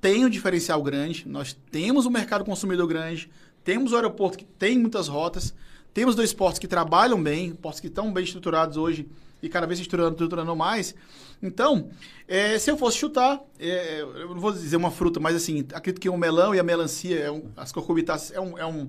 tem 0.00 0.24
um 0.24 0.28
diferencial 0.28 0.80
grande, 0.84 1.26
nós 1.26 1.56
temos 1.72 2.06
um 2.06 2.10
mercado 2.10 2.44
consumidor 2.44 2.86
grande, 2.86 3.28
temos 3.64 3.90
o 3.90 3.96
aeroporto 3.96 4.38
que 4.38 4.44
tem 4.44 4.78
muitas 4.78 5.08
rotas, 5.08 5.52
temos 5.92 6.14
dois 6.14 6.32
portos 6.32 6.60
que 6.60 6.68
trabalham 6.68 7.20
bem, 7.20 7.52
portos 7.54 7.80
que 7.80 7.88
estão 7.88 8.12
bem 8.12 8.22
estruturados 8.22 8.76
hoje 8.76 9.08
e 9.42 9.48
cada 9.48 9.66
vez 9.66 9.78
se 9.78 9.82
estruturando, 9.82 10.14
estruturando 10.14 10.56
mais. 10.56 10.94
Então, 11.42 11.90
é, 12.26 12.58
se 12.58 12.70
eu 12.70 12.76
fosse 12.76 12.96
chutar, 12.98 13.40
é, 13.58 14.00
eu 14.00 14.30
não 14.30 14.40
vou 14.40 14.52
dizer 14.52 14.76
uma 14.76 14.90
fruta, 14.90 15.20
mas 15.20 15.36
assim, 15.36 15.66
acredito 15.72 16.00
que 16.00 16.08
o 16.08 16.16
melão 16.16 16.54
e 16.54 16.58
a 16.58 16.62
melancia, 16.62 17.18
é 17.18 17.30
um- 17.30 17.50
as 17.56 17.72
cucurbitáceas, 17.72 18.36
é 18.36 18.40
um, 18.40 18.58
é, 18.58 18.66
um, 18.66 18.88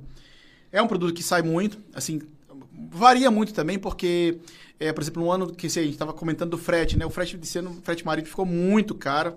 é 0.71 0.81
um 0.81 0.87
produto 0.87 1.13
que 1.13 1.23
sai 1.23 1.41
muito, 1.41 1.77
assim, 1.93 2.21
varia 2.89 3.29
muito 3.29 3.53
também, 3.53 3.77
porque, 3.77 4.39
é, 4.79 4.93
por 4.93 5.01
exemplo, 5.01 5.23
no 5.23 5.31
ano 5.31 5.53
que 5.53 5.67
a 5.67 5.69
gente 5.69 5.89
estava 5.89 6.13
comentando 6.13 6.51
do 6.51 6.57
frete, 6.57 6.97
né? 6.97 7.05
O 7.05 7.09
frete 7.09 7.35
desse 7.37 7.59
ano, 7.59 7.71
o 7.71 7.81
frete 7.81 8.05
marítimo 8.05 8.29
ficou 8.29 8.45
muito 8.45 8.95
caro, 8.95 9.35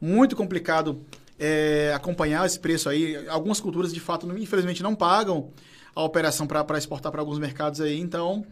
muito 0.00 0.34
complicado 0.34 1.00
é, 1.38 1.92
acompanhar 1.94 2.44
esse 2.44 2.58
preço 2.58 2.88
aí. 2.88 3.26
Algumas 3.28 3.60
culturas, 3.60 3.92
de 3.94 4.00
fato, 4.00 4.26
infelizmente, 4.38 4.82
não 4.82 4.94
pagam 4.94 5.50
a 5.94 6.02
operação 6.02 6.46
para 6.46 6.78
exportar 6.78 7.10
para 7.10 7.20
alguns 7.20 7.38
mercados 7.38 7.80
aí. 7.80 7.98
Então, 7.98 8.44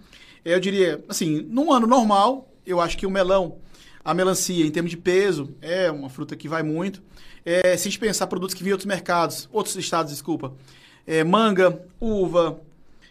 eu 0.44 0.58
diria, 0.60 1.04
assim, 1.08 1.42
num 1.48 1.72
ano 1.72 1.86
normal, 1.86 2.48
eu 2.66 2.80
acho 2.80 2.96
que 2.96 3.06
o 3.06 3.10
melão, 3.10 3.56
a 4.04 4.12
melancia, 4.14 4.64
em 4.66 4.70
termos 4.70 4.90
de 4.90 4.96
peso, 4.96 5.54
é 5.60 5.90
uma 5.90 6.08
fruta 6.08 6.36
que 6.36 6.48
vai 6.48 6.62
muito. 6.62 7.02
É, 7.44 7.76
se 7.76 7.88
a 7.88 7.90
gente 7.90 7.98
pensar 7.98 8.26
produtos 8.26 8.54
que 8.54 8.62
vêm 8.62 8.70
em 8.70 8.72
outros 8.72 8.86
mercados, 8.86 9.48
outros 9.52 9.74
estados, 9.76 10.12
desculpa, 10.12 10.52
é, 11.06 11.24
manga, 11.24 11.82
uva, 12.00 12.60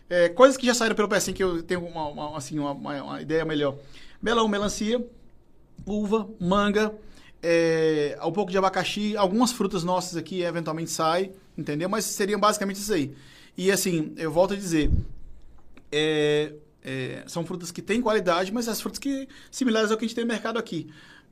é, 0.10 0.30
coisas 0.30 0.56
que 0.58 0.66
já 0.66 0.74
saíram 0.74 0.96
pelo 0.96 1.08
PSM, 1.08 1.34
que 1.34 1.44
eu 1.44 1.62
tenho 1.64 1.86
uma, 1.86 2.08
uma- 2.08 2.38
assim, 2.38 2.58
uma- 2.60 2.72
uma 2.72 3.22
ideia 3.22 3.44
melhor. 3.46 3.76
Melão, 4.22 4.48
melancia, 4.48 5.04
uva, 5.86 6.28
manga, 6.40 6.94
é, 7.42 8.18
um 8.24 8.32
pouco 8.32 8.52
de 8.52 8.58
abacaxi, 8.58 9.16
algumas 9.18 9.52
frutas 9.52 9.84
nossas 9.84 10.18
aqui 10.18 10.42
eventualmente 10.42 10.90
saem, 10.92 11.32
entendeu? 11.58 11.90
Mas 11.90 12.06
seriam 12.06 12.40
basicamente 12.40 12.78
isso 12.78 12.94
aí. 12.94 13.14
E 13.58 13.72
assim, 13.72 14.14
eu 14.18 14.32
volto 14.32 14.54
a 14.54 14.58
dizer, 14.58 14.92
é, 15.92 16.54
é, 16.88 17.24
são 17.28 17.46
frutas 17.46 17.70
que 17.72 17.82
têm 17.82 18.02
qualidade, 18.02 18.52
mas 18.54 18.68
as 18.70 18.80
frutas 18.80 18.98
que 18.98 19.28
similares 19.52 19.92
ao 19.92 19.98
que 19.98 20.06
a 20.06 20.08
gente 20.08 20.16
tem 20.16 20.24
no 20.24 20.32
mercado 20.32 20.58
aqui. 20.58 20.88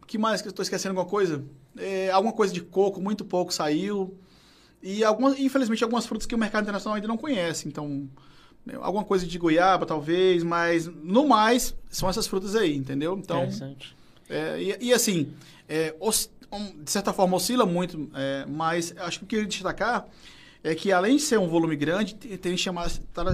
Que 0.06 0.18
mais 0.18 0.41
que 0.41 0.47
eu 0.47 0.51
estou 0.51 0.62
esquecendo 0.62 0.91
alguma 0.91 1.10
coisa? 1.10 1.43
É, 1.78 2.12
alguma 2.12 2.34
coisa 2.34 2.53
de 2.53 2.62
coco, 2.62 3.01
muito 3.01 3.24
pouco 3.26 3.53
saiu. 3.53 4.16
E 4.84 5.03
algumas, 5.03 5.39
infelizmente 5.39 5.84
algumas 5.84 6.06
frutas 6.06 6.28
que 6.28 6.36
o 6.36 6.38
mercado 6.38 6.64
internacional 6.64 6.95
ainda 6.95 7.08
não 7.08 7.18
conhece. 7.18 7.68
Então, 7.68 8.08
né, 8.66 8.76
alguma 8.82 9.03
coisa 9.03 9.26
de 9.26 9.38
goiaba, 9.39 9.86
talvez, 9.86 10.43
mas 10.43 10.86
no 10.88 11.28
mais, 11.28 11.74
são 11.89 12.08
essas 12.10 12.28
frutas 12.28 12.56
aí, 12.56 12.76
entendeu? 12.76 13.18
Então, 13.18 13.38
Interessante. 13.45 13.95
é, 14.30 14.62
e, 14.62 14.78
e 14.89 14.93
assim, 14.93 15.34
é, 15.68 15.95
os- 15.99 16.30
um, 16.51 16.84
de 16.84 16.91
certa 16.91 17.12
forma 17.12 17.36
oscila 17.38 17.66
muito, 17.66 18.10
é, 18.14 18.45
mas 18.47 18.93
acho 18.97 19.20
que 19.20 19.26
o 19.26 19.28
que 19.28 19.36
eu 19.36 19.39
queria 19.39 19.49
destacar 19.49 20.06
é 20.66 20.74
que 20.74 20.91
além 20.91 21.18
de 21.18 21.22
ser 21.22 21.38
um 21.38 21.47
volume 21.47 21.76
grande, 21.76 22.16
te- 22.16 22.38
tem 22.39 22.57
chamada, 22.57 22.89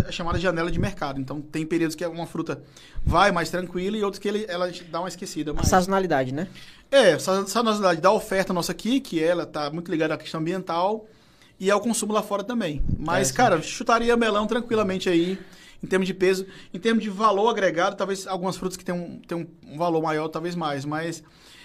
a 0.05 0.11
chamada 0.11 0.37
janela 0.37 0.69
de 0.69 0.77
mercado. 0.77 1.17
Então 1.17 1.39
tem 1.39 1.65
períodos 1.65 1.95
que 1.95 2.05
uma 2.05 2.27
fruta 2.27 2.61
vai 3.05 3.31
mais 3.31 3.49
tranquila 3.49 3.95
e 3.95 4.03
outros 4.03 4.19
que 4.19 4.27
ele, 4.27 4.45
ela 4.49 4.69
dá 4.89 4.99
uma 4.99 5.07
esquecida. 5.07 5.51
A 5.51 5.53
Mais. 5.53 5.69
sazonalidade, 5.69 6.33
né? 6.33 6.49
É, 6.91 7.11
essa 7.11 7.47
sazonalidade 7.47 8.01
da 8.01 8.11
oferta 8.11 8.51
nossa 8.51 8.73
aqui, 8.73 8.99
que 8.99 9.23
ela 9.23 9.45
tá 9.45 9.71
muito 9.71 9.89
ligada 9.89 10.13
à 10.13 10.17
questão 10.17 10.41
ambiental 10.41 11.07
e 11.57 11.71
ao 11.71 11.79
consumo 11.79 12.11
lá 12.11 12.21
fora 12.21 12.43
também. 12.43 12.83
Mas, 12.99 13.31
cara, 13.31 13.61
chutaria 13.61 14.17
melão 14.17 14.45
tranquilamente 14.45 15.07
aí, 15.07 15.39
em 15.81 15.87
termos 15.87 16.07
de 16.09 16.13
peso. 16.13 16.45
Em 16.73 16.79
termos 16.79 17.01
de 17.01 17.09
valor 17.09 17.47
agregado, 17.47 17.95
talvez 17.95 18.27
algumas 18.27 18.57
frutas 18.57 18.75
que 18.75 18.83
têm 18.83 18.93
um, 18.93 19.19
têm 19.19 19.47
um, 19.65 19.77
valor 19.77 20.01
maior, 20.01 20.27
talvez 20.27 20.53
mais. 20.53 20.83
Mas 20.83 21.23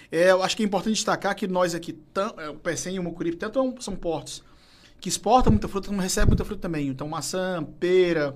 é, 0.09 0.31
eu 0.31 0.41
acho 0.41 0.55
que 0.55 0.63
é 0.63 0.65
importante 0.65 0.93
destacar 0.93 1.35
que 1.35 1.45
nós 1.45 1.75
aqui, 1.75 1.91
tam, 1.91 2.33
é, 2.37 2.49
o 2.51 2.55
Pecém 2.55 2.95
e 2.95 2.99
o 2.99 3.03
Mucuripe, 3.03 3.35
tanto 3.35 3.59
é 3.59 3.81
são 3.81 3.97
portos 3.97 4.46
que 4.99 5.09
exportam 5.09 5.51
muita 5.51 5.67
fruta, 5.67 5.87
como 5.87 6.01
recebem 6.01 6.27
muita 6.29 6.43
fruta 6.45 6.61
também. 6.61 6.87
Então, 6.87 7.07
maçã, 7.07 7.63
pera, 7.79 8.35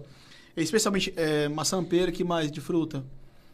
especialmente 0.55 1.13
é, 1.15 1.47
maçã, 1.49 1.83
pera, 1.83 2.11
que 2.11 2.23
mais 2.23 2.51
de 2.51 2.61
fruta? 2.61 3.03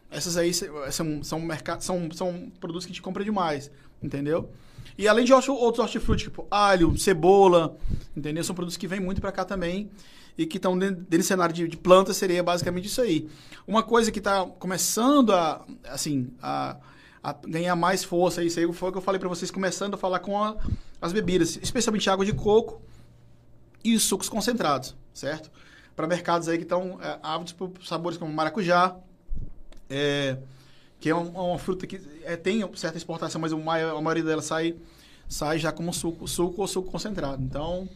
Essas 0.09 0.37
aí 0.37 0.53
são, 0.53 1.21
são, 1.23 1.41
são, 1.79 2.11
são 2.11 2.51
produtos 2.59 2.85
que 2.85 2.91
a 2.91 2.93
gente 2.93 3.01
compra 3.01 3.23
demais, 3.23 3.69
entendeu? 4.01 4.49
E 4.97 5.07
além 5.07 5.25
de 5.25 5.33
outros 5.33 5.79
hortifruti, 5.79 6.23
tipo 6.25 6.47
alho, 6.49 6.97
cebola, 6.97 7.77
entendeu? 8.15 8.43
São 8.43 8.55
produtos 8.55 8.77
que 8.77 8.87
vêm 8.87 8.99
muito 8.99 9.21
para 9.21 9.31
cá 9.31 9.45
também 9.45 9.89
e 10.37 10.45
que 10.45 10.57
estão 10.57 10.77
dentro 10.77 11.03
desse 11.09 11.27
cenário 11.27 11.53
de, 11.53 11.67
de 11.67 11.77
planta 11.77 12.13
seria 12.13 12.41
basicamente 12.41 12.85
isso 12.85 13.01
aí. 13.01 13.27
Uma 13.67 13.83
coisa 13.83 14.11
que 14.11 14.19
está 14.19 14.45
começando 14.45 15.33
a, 15.33 15.65
assim, 15.85 16.29
a, 16.41 16.77
a 17.23 17.33
ganhar 17.45 17.75
mais 17.75 18.03
força, 18.03 18.43
isso 18.43 18.59
aí 18.59 18.71
foi 18.73 18.89
o 18.89 18.91
que 18.91 18.97
eu 18.97 19.01
falei 19.01 19.19
para 19.19 19.29
vocês, 19.29 19.51
começando 19.51 19.95
a 19.95 19.97
falar 19.97 20.19
com 20.19 20.41
a- 20.41 20.55
as 21.01 21.11
bebidas, 21.11 21.59
especialmente 21.61 22.09
água 22.09 22.25
de 22.25 22.33
coco 22.33 22.81
e 23.91 23.95
os 23.95 24.03
sucos 24.03 24.29
concentrados, 24.29 24.95
certo? 25.13 25.51
Para 25.95 26.07
mercados 26.07 26.47
aí 26.47 26.57
que 26.57 26.63
estão 26.63 26.99
é, 27.01 27.19
ávidos 27.23 27.53
por 27.53 27.71
sabores 27.83 28.17
como 28.17 28.31
maracujá, 28.31 28.95
é, 29.89 30.37
que 30.99 31.09
é 31.09 31.15
um- 31.15 31.29
uma 31.29 31.57
fruta 31.57 31.85
que 31.87 31.99
é, 32.23 32.35
tem 32.35 32.67
certa 32.75 32.97
exportação, 32.97 33.39
mas 33.39 33.51
maior- 33.53 33.95
a 33.97 34.01
maioria 34.01 34.23
dela 34.23 34.41
sai, 34.41 34.75
sai 35.27 35.59
já 35.59 35.71
como 35.71 35.93
suco, 35.93 36.27
suco 36.27 36.61
ou 36.61 36.67
suco 36.67 36.91
concentrado. 36.91 37.41
Então, 37.43 37.87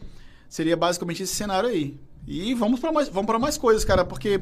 seria 0.48 0.76
basicamente 0.76 1.22
esse 1.22 1.34
cenário 1.34 1.68
aí. 1.68 1.96
E 2.26 2.54
vamos 2.54 2.78
para 2.78 2.92
mais, 2.92 3.08
vamos 3.08 3.26
para 3.26 3.38
mais 3.38 3.58
coisas, 3.58 3.84
cara, 3.84 4.04
porque 4.04 4.40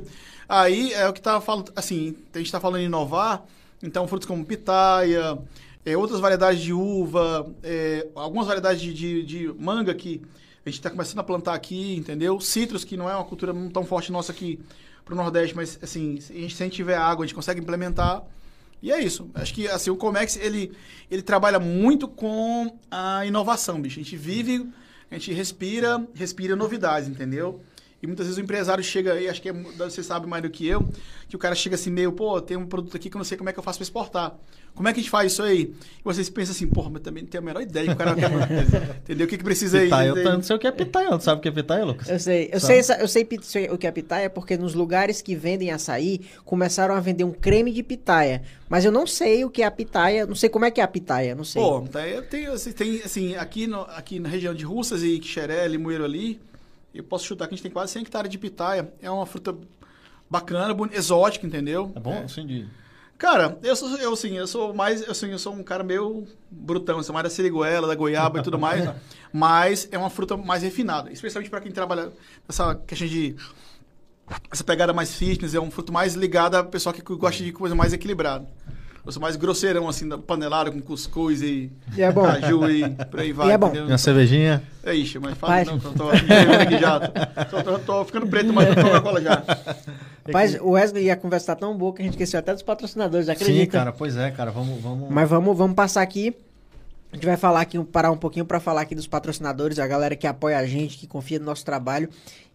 aí 0.49 0.93
é 0.93 1.09
o 1.09 1.13
que 1.13 1.21
tá 1.21 1.41
falando, 1.41 1.73
assim, 1.75 2.15
a 2.35 2.39
gente 2.39 2.47
está 2.47 2.61
falando 2.61 2.83
em 2.83 2.87
inovar, 2.87 3.45
então 3.83 4.07
frutos 4.07 4.29
como 4.29 4.45
pitaia, 4.45 5.39
é, 5.85 5.97
outras 5.97 6.21
variedades 6.21 6.61
de 6.61 6.75
uva, 6.75 7.51
é, 7.63 8.07
algumas 8.15 8.47
variedades 8.47 8.83
de, 8.83 8.93
de, 8.93 9.23
de 9.23 9.49
manga 9.59 9.95
que 9.95 10.21
a 10.65 10.69
gente 10.69 10.79
está 10.79 10.91
começando 10.91 11.19
a 11.21 11.25
plantar 11.25 11.55
aqui, 11.55 11.97
entendeu? 11.97 12.39
Citros, 12.41 12.85
que 12.85 12.97
não 12.97 13.09
é 13.09 13.15
uma 13.15 13.25
cultura 13.25 13.55
tão 13.73 13.85
forte 13.85 14.13
nossa 14.13 14.33
aqui 14.33 14.61
pro 15.05 15.15
Nordeste, 15.15 15.57
mas 15.57 15.79
assim, 15.83 16.21
se 16.21 16.33
a 16.33 16.37
gente, 16.37 16.55
se 16.55 16.63
a 16.63 16.67
gente 16.67 16.77
tiver 16.77 16.97
água, 16.97 17.25
a 17.25 17.27
gente 17.27 17.35
consegue 17.35 17.61
implementar. 17.61 18.23
E 18.83 18.93
é 18.93 19.01
isso. 19.01 19.31
Acho 19.35 19.55
que 19.55 19.69
assim, 19.69 19.91
o 19.91 19.97
Comex, 19.97 20.37
ele, 20.37 20.73
ele 21.11 21.23
trabalha 21.23 21.59
muito 21.59 22.07
com 22.07 22.79
a 22.91 23.25
inovação, 23.27 23.81
bicho. 23.81 23.99
A 23.99 24.03
gente 24.03 24.17
vive, 24.17 24.69
a 25.11 25.15
gente 25.15 25.33
respira, 25.33 26.07
respira 26.15 26.55
novidades, 26.55 27.09
entendeu? 27.09 27.61
E 28.03 28.07
muitas 28.07 28.27
vezes 28.27 28.39
o 28.39 28.43
empresário 28.43 28.83
chega 28.83 29.13
aí, 29.13 29.29
acho 29.29 29.43
que 29.43 29.49
é, 29.51 29.53
você 29.53 30.03
sabe 30.03 30.27
mais 30.27 30.43
do 30.43 30.49
que 30.49 30.67
eu, 30.67 30.89
que 31.29 31.37
o 31.37 31.39
cara 31.39 31.55
chega 31.55 31.75
assim 31.75 31.91
meio, 31.91 32.11
pô, 32.13 32.41
tem 32.41 32.57
um 32.57 32.65
produto 32.67 32.97
aqui 32.97 33.11
que 33.11 33.17
eu 33.17 33.19
não 33.19 33.25
sei 33.27 33.37
como 33.37 33.51
é 33.51 33.53
que 33.53 33.59
eu 33.59 33.63
faço 33.63 33.79
para 33.79 33.85
exportar. 33.85 34.39
Como 34.75 34.89
é 34.89 34.93
que 34.95 35.01
a 35.01 35.03
gente 35.03 35.11
faz 35.11 35.33
isso 35.33 35.43
aí? 35.43 35.75
E 35.99 36.03
vocês 36.03 36.31
pensam 36.31 36.53
assim, 36.55 36.67
porra, 36.67 36.89
mas 36.89 37.03
também 37.03 37.23
não 37.25 37.29
tenho 37.31 37.43
a 37.43 37.45
menor 37.45 37.61
ideia 37.61 37.89
que 37.89 37.93
o 37.93 37.97
cara 37.97 38.15
quer. 38.15 38.31
entendeu? 39.03 39.27
O 39.27 39.29
que, 39.29 39.37
que 39.37 39.45
precisa 39.45 39.77
aí? 39.79 39.85
Pitaia, 39.85 40.09
eu 40.09 40.25
não 40.33 40.43
sei 40.43 40.57
o 40.57 40.59
que 40.59 40.67
é 40.67 40.73
pitaia, 40.73 41.11
tu 41.11 41.25
sabe 41.25 41.41
o 41.41 41.43
que 41.43 41.49
é 41.49 41.53
pitaia, 41.53 41.85
Lucas? 41.85 42.09
Eu 42.09 42.19
sei, 42.19 42.49
eu 42.51 42.59
Sabe? 42.61 42.73
sei, 42.73 42.79
essa- 42.79 42.95
eu 43.03 43.09
sei, 43.09 43.69
o 43.71 43.77
que 43.77 43.87
é 43.87 43.91
pitaia 43.91 44.31
porque 44.31 44.57
nos 44.57 44.73
lugares 44.73 45.21
que 45.21 45.35
vendem 45.35 45.71
açaí 45.71 46.23
começaram 46.45 46.95
a 46.95 47.01
vender 47.01 47.25
um 47.25 47.33
creme 47.33 47.71
de 47.71 47.83
pitaia. 47.83 48.43
Mas 48.69 48.85
eu 48.87 48.93
não 48.93 49.07
sei 49.07 49.45
o 49.45 49.51
que 49.51 49.61
é 49.63 49.67
a 49.67 49.71
pitaia, 49.71 50.25
não 50.25 50.35
sei 50.35 50.49
como 50.49 50.65
é 50.65 50.71
que 50.71 50.81
é 50.81 50.85
a 50.85 50.89
pitaia, 50.89 51.35
não 51.35 51.45
sei. 51.45 51.61
Pô, 51.61 51.85
eu 51.99 52.23
tenho, 52.23 52.53
assim, 52.53 52.73
tem, 52.73 53.03
assim, 53.03 53.35
aqui, 53.35 53.67
no- 53.67 53.83
aqui 53.83 54.19
na 54.19 54.29
região 54.29 54.55
de 54.55 54.65
Russas 54.65 55.03
e 55.03 55.21
Xeré, 55.21 55.69
Limoeiro 55.69 56.05
ali, 56.05 56.41
eu 56.95 57.05
posso 57.05 57.25
chutar 57.27 57.47
que 57.47 57.55
a 57.55 57.57
gente 57.57 57.63
tem 57.63 57.71
quase 57.73 57.93
100 57.93 58.03
hectares 58.03 58.31
de 58.31 58.39
pitaia. 58.39 58.93
É 59.01 59.11
uma 59.11 59.27
fruta 59.27 59.57
bacana, 60.29 60.73
boni- 60.75 60.95
exótica, 60.95 61.47
entendeu? 61.47 61.93
É 61.95 62.01
bom, 62.01 62.23
assim, 62.25 62.47
de... 62.47 62.67
Cara, 63.19 63.59
eu 63.63 63.77
sou, 63.77 63.91
eu, 63.99 64.15
assim, 64.15 64.37
eu 64.39 64.47
sou 64.47 64.73
mais, 64.73 65.03
eu, 65.03 65.11
assim, 65.11 65.29
eu 65.31 65.39
sou 65.39 65.53
um 65.53 65.63
cara 65.63 65.85
meio 65.85 66.27
brutão, 66.51 66.97
eu 66.97 67.03
sou 67.03 67.13
mais 67.13 67.25
da 67.25 67.29
siriguela, 67.31 67.87
da 67.87 67.95
goiaba 67.95 68.39
e 68.39 68.43
tudo 68.43 68.57
mais, 68.59 68.89
mas 69.31 69.87
é 69.93 69.99
uma 69.99 70.09
fruta 70.09 70.39
mais 70.39 70.63
refinada, 70.63 71.13
especialmente 71.13 71.51
para 71.51 71.61
quem 71.61 71.71
trabalha 71.71 72.11
nessa 72.49 72.75
questão 72.75 73.07
de 73.07 73.37
essa 74.51 74.65
pegada 74.65 74.93
mais 74.95 75.15
fitness, 75.15 75.55
é 75.55 75.61
um 75.61 75.71
fruto 75.71 75.93
mais 75.93 76.15
ligado 76.15 76.55
a 76.55 76.65
pessoa 76.65 76.93
que 76.95 77.03
gosta 77.03 77.43
de 77.45 77.53
coisa 77.53 77.75
mais 77.75 77.93
equilibrada. 77.93 78.49
Eu 79.05 79.11
sou 79.13 79.21
mais 79.23 79.35
grosseirão, 79.37 79.89
assim, 79.89 80.07
da 80.07 80.19
panelada 80.19 80.71
com 80.71 80.81
cuscuz 80.81 81.41
e 81.41 81.71
E 81.97 82.03
é 82.03 82.13
bom. 82.13 82.23
caju 82.23 82.71
e 82.71 82.89
por 83.07 83.21
aí 83.21 83.33
vai, 83.33 83.49
E 83.49 83.51
é 83.53 83.59
bom. 83.59 83.69
entendeu? 83.69 83.87
Uma 83.87 83.97
cervejinha. 83.99 84.63
É 84.85 84.95
isso, 84.95 85.19
mas 85.21 85.37
fala 85.39 85.55
Rapaz. 85.55 85.69
não, 85.69 85.79
que 85.81 85.87
eu 85.87 85.93
tô 85.95 86.09
aqui 86.11 86.79
já. 86.79 87.01
Tô, 87.47 87.63
tô- 87.63 87.79
tô 87.79 88.05
ficando 88.05 88.27
preto, 88.27 88.53
mas 88.53 88.69
eu 88.69 88.75
tô 88.75 88.83
Coca-Cola 88.83 89.21
já. 89.23 89.43
Rapaz, 90.27 90.55
o 90.61 90.71
Wesley 90.73 91.05
e 91.05 91.11
a 91.11 91.17
conversa 91.17 91.47
tá 91.49 91.57
tão 91.57 91.77
boa 91.77 91.95
que 91.95 92.03
a 92.03 92.05
gente 92.05 92.13
esqueceu 92.13 92.39
até 92.39 92.53
dos 92.53 92.63
patrocinadores, 92.63 93.29
acredita? 93.29 93.59
Sim, 93.59 93.67
cara, 93.67 93.91
pois 93.93 94.17
é, 94.17 94.31
cara, 94.31 94.51
vamos... 94.51 94.81
vamos... 94.83 95.11
Mas 95.11 95.29
vamos, 95.29 95.57
vamos 95.57 95.75
passar 95.75 96.03
aqui. 96.03 96.37
A 97.11 97.17
gente 97.17 97.27
vai 97.27 97.37
falar 97.37 97.63
aqui, 97.63 97.83
parar 97.85 98.11
um 98.13 98.17
pouquinho 98.17 98.45
para 98.45 98.61
falar 98.61 98.83
aqui 98.83 98.95
dos 98.95 99.07
patrocinadores, 99.07 99.79
a 99.81 99.87
galera 99.87 100.15
que 100.15 100.27
apoia 100.27 100.59
a 100.59 100.67
gente, 100.67 100.97
que 100.97 101.07
confia 101.09 101.39
no 101.41 101.45
nosso 101.47 101.65
trabalho 101.65 102.09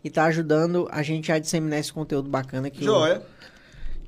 e 0.03 0.09
tá 0.09 0.23
ajudando 0.25 0.87
a 0.91 1.01
gente 1.03 1.29
a 1.31 1.39
disseminar 1.39 1.79
esse 1.79 1.91
conteúdo 1.91 2.29
bacana 2.29 2.69
que, 2.69 2.81
o, 2.81 2.85
Joia. 2.85 3.21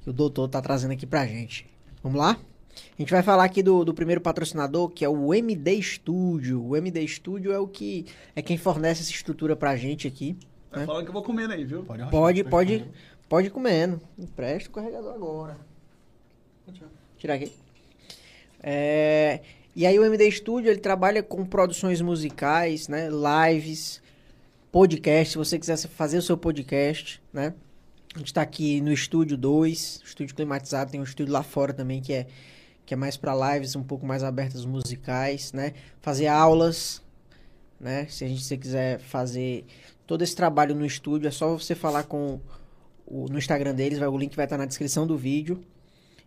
que 0.03 0.09
o 0.09 0.13
doutor 0.13 0.47
tá 0.47 0.61
trazendo 0.61 0.91
aqui 0.91 1.05
pra 1.05 1.25
gente. 1.25 1.65
Vamos 2.03 2.19
lá? 2.19 2.37
A 2.97 3.01
gente 3.01 3.11
vai 3.11 3.23
falar 3.23 3.43
aqui 3.43 3.61
do, 3.63 3.83
do 3.83 3.93
primeiro 3.93 4.21
patrocinador, 4.21 4.89
que 4.89 5.03
é 5.03 5.09
o 5.09 5.33
MD 5.33 5.81
Studio. 5.81 6.63
O 6.63 6.75
MD 6.75 7.07
Studio 7.07 7.51
é 7.51 7.59
o 7.59 7.67
que 7.67 8.05
é 8.35 8.41
quem 8.41 8.57
fornece 8.57 9.01
essa 9.01 9.11
estrutura 9.11 9.55
pra 9.55 9.75
gente 9.75 10.07
aqui. 10.07 10.37
Tá 10.71 10.85
falando 10.85 11.03
que 11.03 11.09
eu 11.09 11.13
vou 11.13 11.23
comendo 11.23 11.53
aí, 11.53 11.63
viu? 11.63 11.83
Pode, 11.83 12.09
Pode, 12.09 12.43
pode, 12.43 12.85
pode 13.27 13.47
ir 13.47 13.49
comendo. 13.49 14.01
Empresta 14.17 14.69
o 14.69 14.73
carregador 14.73 15.13
agora. 15.13 15.57
Tirar 17.17 17.35
aqui. 17.35 17.51
É, 18.61 19.41
e 19.75 19.85
aí 19.85 19.97
o 19.97 20.05
MD 20.05 20.29
Studio, 20.31 20.69
ele 20.69 20.79
trabalha 20.79 21.23
com 21.23 21.45
produções 21.45 22.01
musicais, 22.01 22.87
né? 22.87 23.09
Lives, 23.09 24.01
podcast, 24.71 25.31
se 25.31 25.37
você 25.37 25.57
quiser 25.57 25.77
fazer 25.77 26.17
o 26.17 26.21
seu 26.21 26.37
podcast, 26.37 27.21
né? 27.31 27.53
A 28.17 28.19
gente 28.19 28.33
tá 28.33 28.41
aqui 28.41 28.81
no 28.81 28.91
estúdio 28.91 29.37
2, 29.37 30.01
estúdio 30.03 30.35
climatizado, 30.35 30.89
tem 30.89 30.99
um 30.99 31.03
estúdio 31.03 31.31
lá 31.31 31.43
fora 31.43 31.71
também 31.71 32.01
que 32.01 32.11
é 32.11 32.25
que 32.83 32.95
é 32.95 32.97
mais 32.97 33.15
para 33.15 33.53
lives 33.53 33.75
um 33.75 33.83
pouco 33.83 34.07
mais 34.07 34.23
abertas 34.23 34.65
musicais, 34.65 35.53
né? 35.53 35.73
Fazer 36.01 36.25
aulas, 36.25 36.99
né? 37.79 38.07
Se 38.07 38.25
a 38.25 38.27
gente 38.27 38.41
se 38.43 38.57
quiser 38.57 38.99
fazer 38.99 39.67
todo 40.07 40.23
esse 40.23 40.35
trabalho 40.35 40.73
no 40.73 40.83
estúdio, 40.83 41.27
é 41.27 41.31
só 41.31 41.55
você 41.55 41.75
falar 41.75 42.05
com 42.05 42.39
o, 43.05 43.27
no 43.29 43.37
Instagram 43.37 43.75
deles, 43.75 43.99
vai, 43.99 44.07
o 44.07 44.17
link 44.17 44.35
vai 44.35 44.47
estar 44.47 44.57
na 44.57 44.65
descrição 44.65 45.05
do 45.05 45.15
vídeo. 45.15 45.63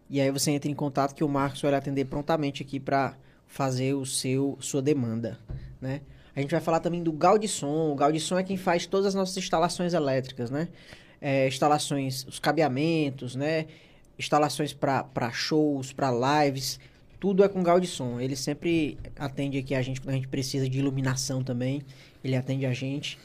E 0.08 0.20
aí 0.20 0.30
você 0.30 0.52
entra 0.52 0.70
em 0.70 0.74
contato 0.74 1.12
que 1.12 1.24
o 1.24 1.28
Marcos 1.28 1.60
vai 1.60 1.74
atender 1.74 2.04
prontamente 2.04 2.62
aqui 2.62 2.78
para 2.78 3.16
fazer 3.48 3.94
o 3.94 4.06
seu 4.06 4.56
sua 4.60 4.80
demanda, 4.80 5.40
né? 5.80 6.02
A 6.36 6.40
gente 6.40 6.52
vai 6.52 6.60
falar 6.60 6.78
também 6.78 7.02
do 7.02 7.10
Gaudisson. 7.10 7.90
O 7.90 7.96
Gaudisson 7.96 8.38
é 8.38 8.44
quem 8.44 8.56
faz 8.56 8.86
todas 8.86 9.06
as 9.06 9.14
nossas 9.16 9.36
instalações 9.36 9.92
elétricas, 9.92 10.52
né? 10.52 10.68
É, 11.20 11.46
instalações, 11.48 12.24
os 12.26 12.38
cabeamentos, 12.38 13.34
né? 13.36 13.66
Instalações 14.18 14.72
para 14.72 15.30
shows, 15.32 15.92
para 15.92 16.10
lives, 16.44 16.78
tudo 17.20 17.44
é 17.44 17.48
com 17.48 17.62
Gaudisson. 17.62 18.18
Ele 18.18 18.34
sempre 18.34 18.98
atende 19.18 19.58
aqui 19.58 19.74
a 19.74 19.82
gente 19.82 20.00
quando 20.00 20.10
a 20.10 20.16
gente 20.16 20.28
precisa 20.28 20.68
de 20.68 20.78
iluminação 20.78 21.44
também. 21.44 21.82
Ele 22.24 22.34
atende 22.34 22.64
a 22.64 22.72
gente. 22.72 23.18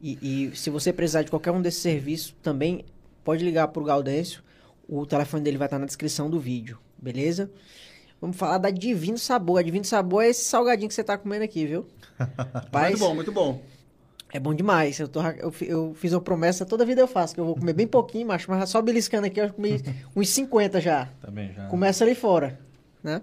E, 0.00 0.50
e 0.50 0.56
se 0.56 0.70
você 0.70 0.92
precisar 0.92 1.22
de 1.22 1.30
qualquer 1.30 1.50
um 1.50 1.60
desses 1.60 1.82
serviços, 1.82 2.34
também 2.42 2.84
pode 3.24 3.44
ligar 3.44 3.68
pro 3.68 3.84
Gaudêncio. 3.84 4.42
O 4.88 5.04
telefone 5.04 5.42
dele 5.42 5.58
vai 5.58 5.66
estar 5.66 5.78
na 5.78 5.86
descrição 5.86 6.30
do 6.30 6.40
vídeo, 6.40 6.78
beleza? 6.96 7.50
Vamos 8.20 8.36
falar 8.36 8.58
da 8.58 8.70
Divino 8.70 9.18
Sabor. 9.18 9.58
A 9.58 9.62
Divino 9.62 9.84
Sabor 9.84 10.24
é 10.24 10.28
esse 10.28 10.44
salgadinho 10.44 10.88
que 10.88 10.94
você 10.94 11.04
tá 11.04 11.16
comendo 11.16 11.44
aqui, 11.44 11.66
viu? 11.66 11.86
Rapaz, 12.18 12.90
Muito 12.90 12.98
bom, 12.98 13.14
muito 13.14 13.32
bom. 13.32 13.62
É 14.32 14.38
bom 14.38 14.54
demais. 14.54 14.98
Eu, 14.98 15.08
tô, 15.08 15.20
eu, 15.22 15.52
eu 15.62 15.94
fiz 15.94 16.12
uma 16.12 16.20
promessa, 16.20 16.64
toda 16.64 16.84
vida 16.84 17.00
eu 17.00 17.08
faço, 17.08 17.34
que 17.34 17.40
eu 17.40 17.44
vou 17.44 17.56
comer 17.56 17.72
bem 17.72 17.86
pouquinho, 17.86 18.26
macho, 18.28 18.50
mas 18.50 18.68
só 18.68 18.80
beliscando 18.80 19.26
aqui, 19.26 19.40
eu 19.40 19.52
comi 19.52 19.80
uns 20.14 20.28
50 20.28 20.80
já. 20.80 21.08
Também 21.20 21.52
já. 21.52 21.66
Começa 21.66 22.04
ali 22.04 22.14
fora, 22.14 22.58
né? 23.02 23.22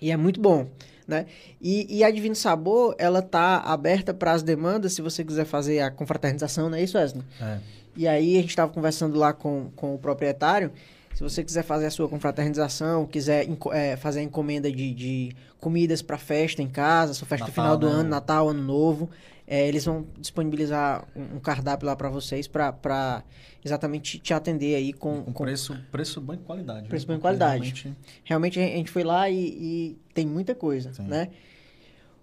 E 0.00 0.10
é 0.10 0.16
muito 0.16 0.40
bom, 0.40 0.66
né? 1.06 1.26
E, 1.60 1.98
e 1.98 2.04
a 2.04 2.10
Divino 2.10 2.34
Sabor, 2.34 2.94
ela 2.98 3.22
tá 3.22 3.58
aberta 3.58 4.12
para 4.12 4.32
as 4.32 4.42
demandas, 4.42 4.94
se 4.94 5.02
você 5.02 5.22
quiser 5.22 5.44
fazer 5.44 5.80
a 5.80 5.90
confraternização, 5.90 6.68
não 6.68 6.78
é 6.78 6.82
isso, 6.82 6.96
Wesley? 6.96 7.24
É. 7.40 7.58
E 7.96 8.08
aí 8.08 8.36
a 8.36 8.40
gente 8.40 8.50
estava 8.50 8.72
conversando 8.72 9.16
lá 9.16 9.32
com, 9.32 9.70
com 9.76 9.94
o 9.94 9.98
proprietário. 9.98 10.72
Se 11.14 11.22
você 11.22 11.44
quiser 11.44 11.62
fazer 11.62 11.86
a 11.86 11.90
sua 11.90 12.08
confraternização, 12.08 13.06
quiser 13.06 13.46
é, 13.72 13.96
fazer 13.96 14.18
a 14.18 14.22
encomenda 14.24 14.70
de, 14.70 14.92
de 14.92 15.36
comidas 15.60 16.02
para 16.02 16.18
festa 16.18 16.60
em 16.60 16.68
casa, 16.68 17.14
sua 17.14 17.28
festa 17.28 17.46
Natal, 17.46 17.54
final 17.54 17.76
do 17.76 17.86
né? 17.86 17.92
ano, 18.00 18.08
Natal, 18.08 18.48
Ano 18.48 18.62
Novo, 18.62 19.08
é, 19.46 19.68
eles 19.68 19.84
vão 19.84 20.06
disponibilizar 20.18 21.06
um, 21.14 21.38
cardápio 21.38 21.86
lá 21.86 21.94
para 21.94 22.08
vocês 22.08 22.48
para 22.48 23.22
exatamente 23.62 24.18
te 24.18 24.32
atender 24.32 24.74
aí 24.74 24.92
com, 24.92 25.22
com, 25.22 25.32
com 25.32 25.44
preço 25.44 25.78
preço 25.92 26.20
bom 26.20 26.34
e 26.34 26.38
qualidade. 26.38 26.88
Preço 26.88 27.06
né? 27.06 27.14
bom 27.14 27.18
e 27.18 27.20
qualidade. 27.20 27.62
Realmente... 27.62 27.96
realmente... 28.24 28.60
a 28.60 28.62
gente 28.62 28.90
foi 28.90 29.04
lá 29.04 29.28
e, 29.28 29.36
e 29.36 29.98
tem 30.14 30.26
muita 30.26 30.54
coisa, 30.54 30.92
Sim. 30.94 31.04
né? 31.04 31.28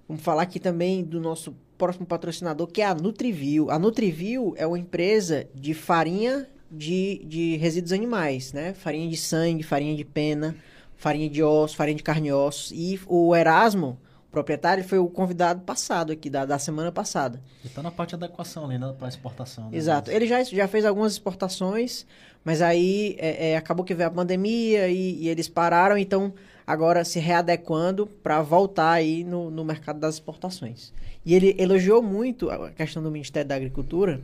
Vamos 0.07 0.23
falar 0.23 0.41
aqui 0.41 0.59
também 0.59 1.03
do 1.03 1.21
nosso 1.21 1.55
próximo 1.77 2.05
patrocinador, 2.05 2.67
que 2.67 2.81
é 2.81 2.85
a 2.85 2.93
Nutrivil. 2.93 3.71
A 3.71 3.79
Nutrivil 3.79 4.53
é 4.57 4.67
uma 4.67 4.77
empresa 4.77 5.47
de 5.55 5.73
farinha 5.73 6.47
de, 6.69 7.23
de 7.25 7.57
resíduos 7.57 7.91
animais, 7.91 8.51
né? 8.51 8.73
Farinha 8.73 9.09
de 9.09 9.17
sangue, 9.17 9.63
farinha 9.63 9.95
de 9.95 10.05
pena, 10.05 10.55
farinha 10.95 11.29
de 11.29 11.41
ossos, 11.41 11.75
farinha 11.75 11.95
de 11.95 12.03
carne 12.03 12.29
e 12.29 12.31
ossos. 12.31 12.71
E 12.71 12.99
o 13.07 13.35
Erasmo, 13.35 13.97
proprietário, 14.31 14.83
foi 14.83 14.97
o 14.97 15.07
convidado 15.07 15.61
passado 15.61 16.11
aqui, 16.11 16.29
da, 16.29 16.45
da 16.45 16.57
semana 16.57 16.91
passada. 16.91 17.41
E 17.63 17.69
tá 17.69 17.83
na 17.83 17.91
parte 17.91 18.15
da 18.15 18.25
adequação 18.25 18.65
ali, 18.65 18.79
né? 18.79 18.95
Para 18.97 19.09
exportação. 19.09 19.69
Né? 19.69 19.77
Exato. 19.77 20.09
Ele 20.09 20.25
já, 20.25 20.41
já 20.43 20.67
fez 20.67 20.85
algumas 20.85 21.11
exportações, 21.11 22.05
mas 22.43 22.61
aí 22.61 23.15
é, 23.19 23.51
é, 23.51 23.57
acabou 23.57 23.83
que 23.83 23.93
veio 23.93 24.07
a 24.07 24.11
pandemia 24.11 24.87
e, 24.87 25.23
e 25.23 25.29
eles 25.29 25.49
pararam, 25.49 25.97
então 25.97 26.33
agora 26.65 27.03
se 27.03 27.19
readequando 27.19 28.07
para 28.07 28.41
voltar 28.41 28.91
aí 28.91 29.23
no, 29.23 29.51
no 29.51 29.65
mercado 29.65 29.99
das 29.99 30.15
exportações. 30.15 30.93
E 31.25 31.35
ele 31.35 31.55
elogiou 31.59 32.01
muito 32.01 32.49
a 32.49 32.71
questão 32.71 33.03
do 33.03 33.11
Ministério 33.11 33.47
da 33.47 33.55
Agricultura, 33.55 34.21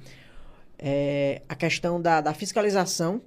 é, 0.80 1.42
a 1.50 1.56
questão 1.56 2.02
da, 2.02 2.22
da 2.22 2.34
fiscalização, 2.34 3.22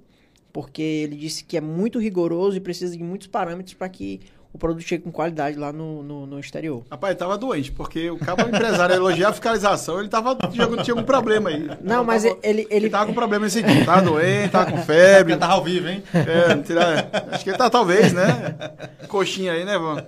porque 0.51 0.81
ele 0.81 1.15
disse 1.15 1.43
que 1.43 1.55
é 1.55 1.61
muito 1.61 1.99
rigoroso 1.99 2.57
e 2.57 2.59
precisa 2.59 2.97
de 2.97 3.03
muitos 3.03 3.27
parâmetros 3.27 3.73
para 3.75 3.87
que 3.87 4.19
o 4.53 4.57
produto 4.57 4.83
chegue 4.83 5.03
com 5.03 5.11
qualidade 5.11 5.57
lá 5.57 5.71
no, 5.71 6.03
no, 6.03 6.25
no 6.25 6.39
exterior. 6.39 6.83
Rapaz, 6.91 7.11
ele 7.11 7.19
tava 7.19 7.37
doente, 7.37 7.71
porque 7.71 8.09
o 8.09 8.17
cabo 8.17 8.41
empresário 8.43 8.95
elogiar 8.95 9.29
a 9.29 9.31
fiscalização, 9.31 9.99
ele 9.99 10.09
tava, 10.09 10.35
tinha, 10.35 10.67
tinha 10.83 10.93
algum 10.93 11.03
problema 11.03 11.49
aí. 11.49 11.69
Não, 11.81 12.03
mas 12.03 12.23
tava, 12.23 12.37
ele, 12.43 12.61
ele... 12.69 12.81
Ele 12.81 12.89
tava 12.89 13.05
com 13.05 13.13
problema 13.13 13.45
nesse 13.45 13.63
dia, 13.63 13.85
tava 13.85 14.01
doente, 14.01 14.51
tava 14.51 14.71
com 14.71 14.77
febre. 14.79 15.33
Ele 15.33 15.39
tava 15.39 15.53
ao 15.53 15.63
vivo, 15.63 15.87
hein? 15.87 16.03
É, 16.13 16.55
tira, 16.57 17.09
acho 17.31 17.43
que 17.43 17.51
ele 17.51 17.57
tá, 17.57 17.69
talvez, 17.69 18.11
né? 18.11 18.55
Coxinha 19.07 19.53
aí, 19.53 19.63
né, 19.63 19.77
Van? 19.77 20.03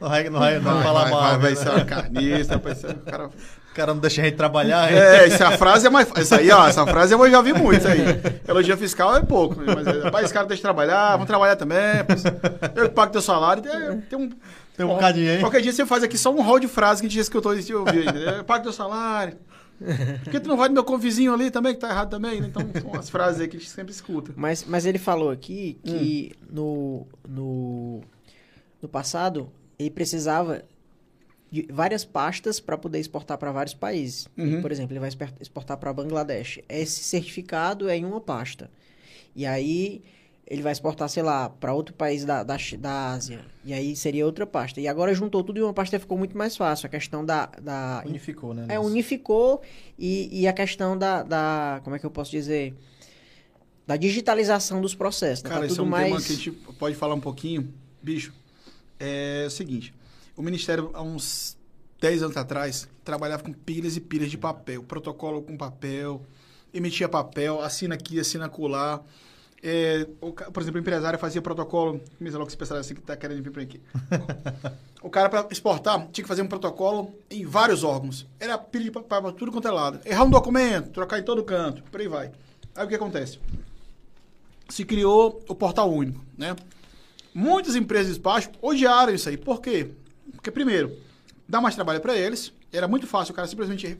Não 0.00 0.08
vai, 0.08 0.30
não 0.30 0.38
vai, 0.38 0.58
não 0.60 0.74
vai 0.74 0.82
falar 0.82 1.10
mal. 1.10 1.20
Vai, 1.20 1.38
vai 1.38 1.56
ser 1.56 1.68
uma 1.70 1.84
carniça, 1.84 2.56
vai 2.56 2.74
ser 2.74 2.90
um 2.90 3.00
cara 3.00 3.30
cara 3.78 3.94
não 3.94 4.00
deixa 4.00 4.20
a 4.20 4.24
gente 4.24 4.36
trabalhar. 4.36 4.92
É, 4.92 5.26
essa 5.26 5.52
frase 5.52 5.86
é 5.86 5.90
mais. 5.90 6.10
Essa 6.16 6.36
aí, 6.36 6.50
ó, 6.50 6.66
essa 6.66 6.84
frase 6.84 7.14
eu 7.14 7.30
já 7.30 7.40
vi 7.40 7.52
muito 7.52 7.86
aí. 7.86 8.00
Elogio 8.46 8.76
fiscal 8.76 9.16
é 9.16 9.22
pouco, 9.22 9.56
mas 9.56 9.86
rapaz, 10.02 10.24
esse 10.24 10.34
cara 10.34 10.46
deixa 10.46 10.58
de 10.58 10.62
trabalhar, 10.62 11.12
vamos 11.12 11.26
trabalhar 11.26 11.56
também. 11.56 11.78
Eu 12.74 12.90
pago 12.90 13.12
teu 13.12 13.22
salário, 13.22 13.62
tem, 13.62 14.00
tem 14.02 14.18
um. 14.18 14.30
Tem 14.76 14.86
um 14.86 14.90
bocadinho 14.90 15.30
aí. 15.30 15.40
Qualquer 15.40 15.60
dia 15.60 15.72
você 15.72 15.84
faz 15.84 16.02
aqui 16.02 16.16
só 16.16 16.32
um 16.32 16.40
rol 16.40 16.60
de 16.60 16.68
frase 16.68 17.00
que 17.00 17.06
a 17.06 17.10
gente 17.10 17.20
escutou 17.20 17.52
e 17.52 17.74
ouviu, 17.74 18.02
Eu 18.36 18.44
pago 18.44 18.62
teu 18.62 18.72
salário. 18.72 19.36
Por 20.24 20.30
que 20.30 20.40
tu 20.40 20.48
não 20.48 20.56
vai 20.56 20.68
no 20.68 20.74
meu 20.74 20.98
vizinho 20.98 21.32
ali 21.32 21.50
também, 21.50 21.74
que 21.74 21.80
tá 21.80 21.88
errado 21.88 22.10
também? 22.10 22.38
Então, 22.38 22.62
são 22.80 22.94
as 22.94 23.08
frases 23.08 23.40
aí 23.40 23.48
que 23.48 23.56
a 23.56 23.60
gente 23.60 23.70
sempre 23.70 23.92
escuta. 23.92 24.32
Mas, 24.36 24.64
mas 24.66 24.86
ele 24.86 24.98
falou 24.98 25.30
aqui 25.30 25.78
que 25.84 26.32
hum. 26.42 26.46
no, 26.50 27.06
no, 27.28 28.00
no 28.82 28.88
passado 28.88 29.50
ele 29.78 29.90
precisava 29.90 30.62
várias 31.70 32.04
pastas 32.04 32.60
para 32.60 32.76
poder 32.76 32.98
exportar 32.98 33.38
para 33.38 33.50
vários 33.50 33.74
países. 33.74 34.28
Uhum. 34.36 34.60
Por 34.60 34.70
exemplo, 34.70 34.92
ele 34.92 35.00
vai 35.00 35.10
exportar 35.40 35.76
para 35.78 35.92
Bangladesh. 35.92 36.60
Esse 36.68 37.02
certificado 37.02 37.88
é 37.88 37.96
em 37.96 38.04
uma 38.04 38.20
pasta. 38.20 38.70
E 39.34 39.46
aí 39.46 40.02
ele 40.46 40.62
vai 40.62 40.72
exportar, 40.72 41.08
sei 41.08 41.22
lá, 41.22 41.50
para 41.50 41.74
outro 41.74 41.94
país 41.94 42.24
da, 42.24 42.42
da, 42.42 42.56
da 42.78 43.10
Ásia. 43.10 43.44
E 43.64 43.72
aí 43.72 43.94
seria 43.94 44.24
outra 44.24 44.46
pasta. 44.46 44.80
E 44.80 44.88
agora 44.88 45.14
juntou 45.14 45.44
tudo 45.44 45.58
em 45.58 45.62
uma 45.62 45.74
pasta 45.74 45.96
e 45.96 45.98
ficou 45.98 46.16
muito 46.16 46.36
mais 46.36 46.56
fácil. 46.56 46.86
A 46.86 46.88
questão 46.88 47.24
da. 47.24 47.46
da 47.60 48.02
unificou, 48.06 48.54
né? 48.54 48.66
É, 48.68 48.78
unificou. 48.78 49.60
E, 49.98 50.40
e 50.40 50.48
a 50.48 50.52
questão 50.52 50.96
da, 50.96 51.22
da. 51.22 51.80
Como 51.84 51.94
é 51.96 51.98
que 51.98 52.06
eu 52.06 52.10
posso 52.10 52.30
dizer? 52.30 52.74
Da 53.86 53.96
digitalização 53.96 54.80
dos 54.80 54.94
processos. 54.94 55.42
Né? 55.44 55.50
Cara, 55.50 55.60
tá 55.62 55.66
isso 55.66 55.80
é 55.80 55.84
um 55.84 55.86
mais... 55.86 56.06
tema 56.06 56.20
que 56.22 56.32
a 56.32 56.36
gente 56.36 56.50
pode 56.78 56.94
falar 56.96 57.14
um 57.14 57.20
pouquinho. 57.20 57.72
Bicho, 58.02 58.32
é 58.98 59.44
o 59.46 59.50
seguinte. 59.50 59.92
O 60.38 60.42
Ministério, 60.42 60.92
há 60.94 61.02
uns 61.02 61.58
10 62.00 62.22
anos 62.22 62.36
atrás, 62.36 62.88
trabalhava 63.02 63.42
com 63.42 63.52
pilhas 63.52 63.96
e 63.96 64.00
pilhas 64.00 64.30
de 64.30 64.38
papel. 64.38 64.84
Protocolo 64.84 65.42
com 65.42 65.56
papel, 65.56 66.22
emitia 66.72 67.08
papel, 67.08 67.60
assina 67.60 67.96
aqui, 67.96 68.20
assina 68.20 68.46
acolá. 68.46 69.02
É, 69.60 70.06
o, 70.20 70.30
por 70.30 70.62
exemplo, 70.62 70.78
o 70.78 70.80
empresário 70.80 71.18
fazia 71.18 71.42
protocolo. 71.42 72.00
Me 72.20 72.30
logo 72.30 72.46
esse 72.46 72.72
assim 72.72 72.94
que 72.94 73.00
está 73.00 73.16
querendo 73.16 73.42
vir 73.42 73.50
para 73.50 73.62
aqui. 73.62 73.80
o 75.02 75.10
cara, 75.10 75.28
para 75.28 75.48
exportar, 75.50 76.06
tinha 76.12 76.22
que 76.22 76.28
fazer 76.28 76.42
um 76.42 76.46
protocolo 76.46 77.12
em 77.28 77.44
vários 77.44 77.82
órgãos. 77.82 78.24
Era 78.38 78.56
pilha 78.56 78.84
de 78.84 78.90
papel, 78.92 79.32
tudo 79.32 79.50
quanto 79.50 79.66
é 79.66 79.72
lado. 79.72 79.98
Errar 80.04 80.22
um 80.22 80.30
documento, 80.30 80.90
trocar 80.90 81.18
em 81.18 81.24
todo 81.24 81.42
canto, 81.42 81.82
por 81.90 82.00
aí 82.00 82.06
vai. 82.06 82.30
Aí 82.76 82.84
o 82.84 82.88
que 82.88 82.94
acontece? 82.94 83.40
Se 84.68 84.84
criou 84.84 85.42
o 85.48 85.54
portal 85.56 85.92
único, 85.92 86.24
né? 86.36 86.54
Muitas 87.34 87.74
empresas 87.74 88.06
de 88.06 88.12
despacho 88.12 88.50
odiaram 88.62 89.12
isso 89.12 89.28
aí. 89.28 89.36
Por 89.36 89.60
quê? 89.60 89.90
Porque, 90.32 90.50
primeiro, 90.50 90.96
dá 91.48 91.60
mais 91.60 91.74
trabalho 91.74 92.00
para 92.00 92.16
eles. 92.16 92.52
Era 92.72 92.86
muito 92.86 93.06
fácil 93.06 93.32
o 93.32 93.34
cara 93.34 93.48
simplesmente 93.48 93.98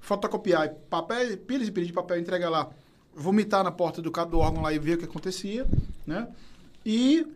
fotocopiar 0.00 0.72
papel, 0.88 1.36
pilhas 1.38 1.68
e 1.68 1.72
pilhas 1.72 1.88
de 1.88 1.92
papel, 1.92 2.18
entregar 2.18 2.48
lá, 2.48 2.70
vomitar 3.14 3.64
na 3.64 3.70
porta 3.70 4.00
do, 4.00 4.10
do 4.10 4.38
órgão 4.38 4.62
lá 4.62 4.72
e 4.72 4.78
ver 4.78 4.94
o 4.94 4.98
que 4.98 5.04
acontecia, 5.04 5.66
né? 6.06 6.28
E, 6.84 7.26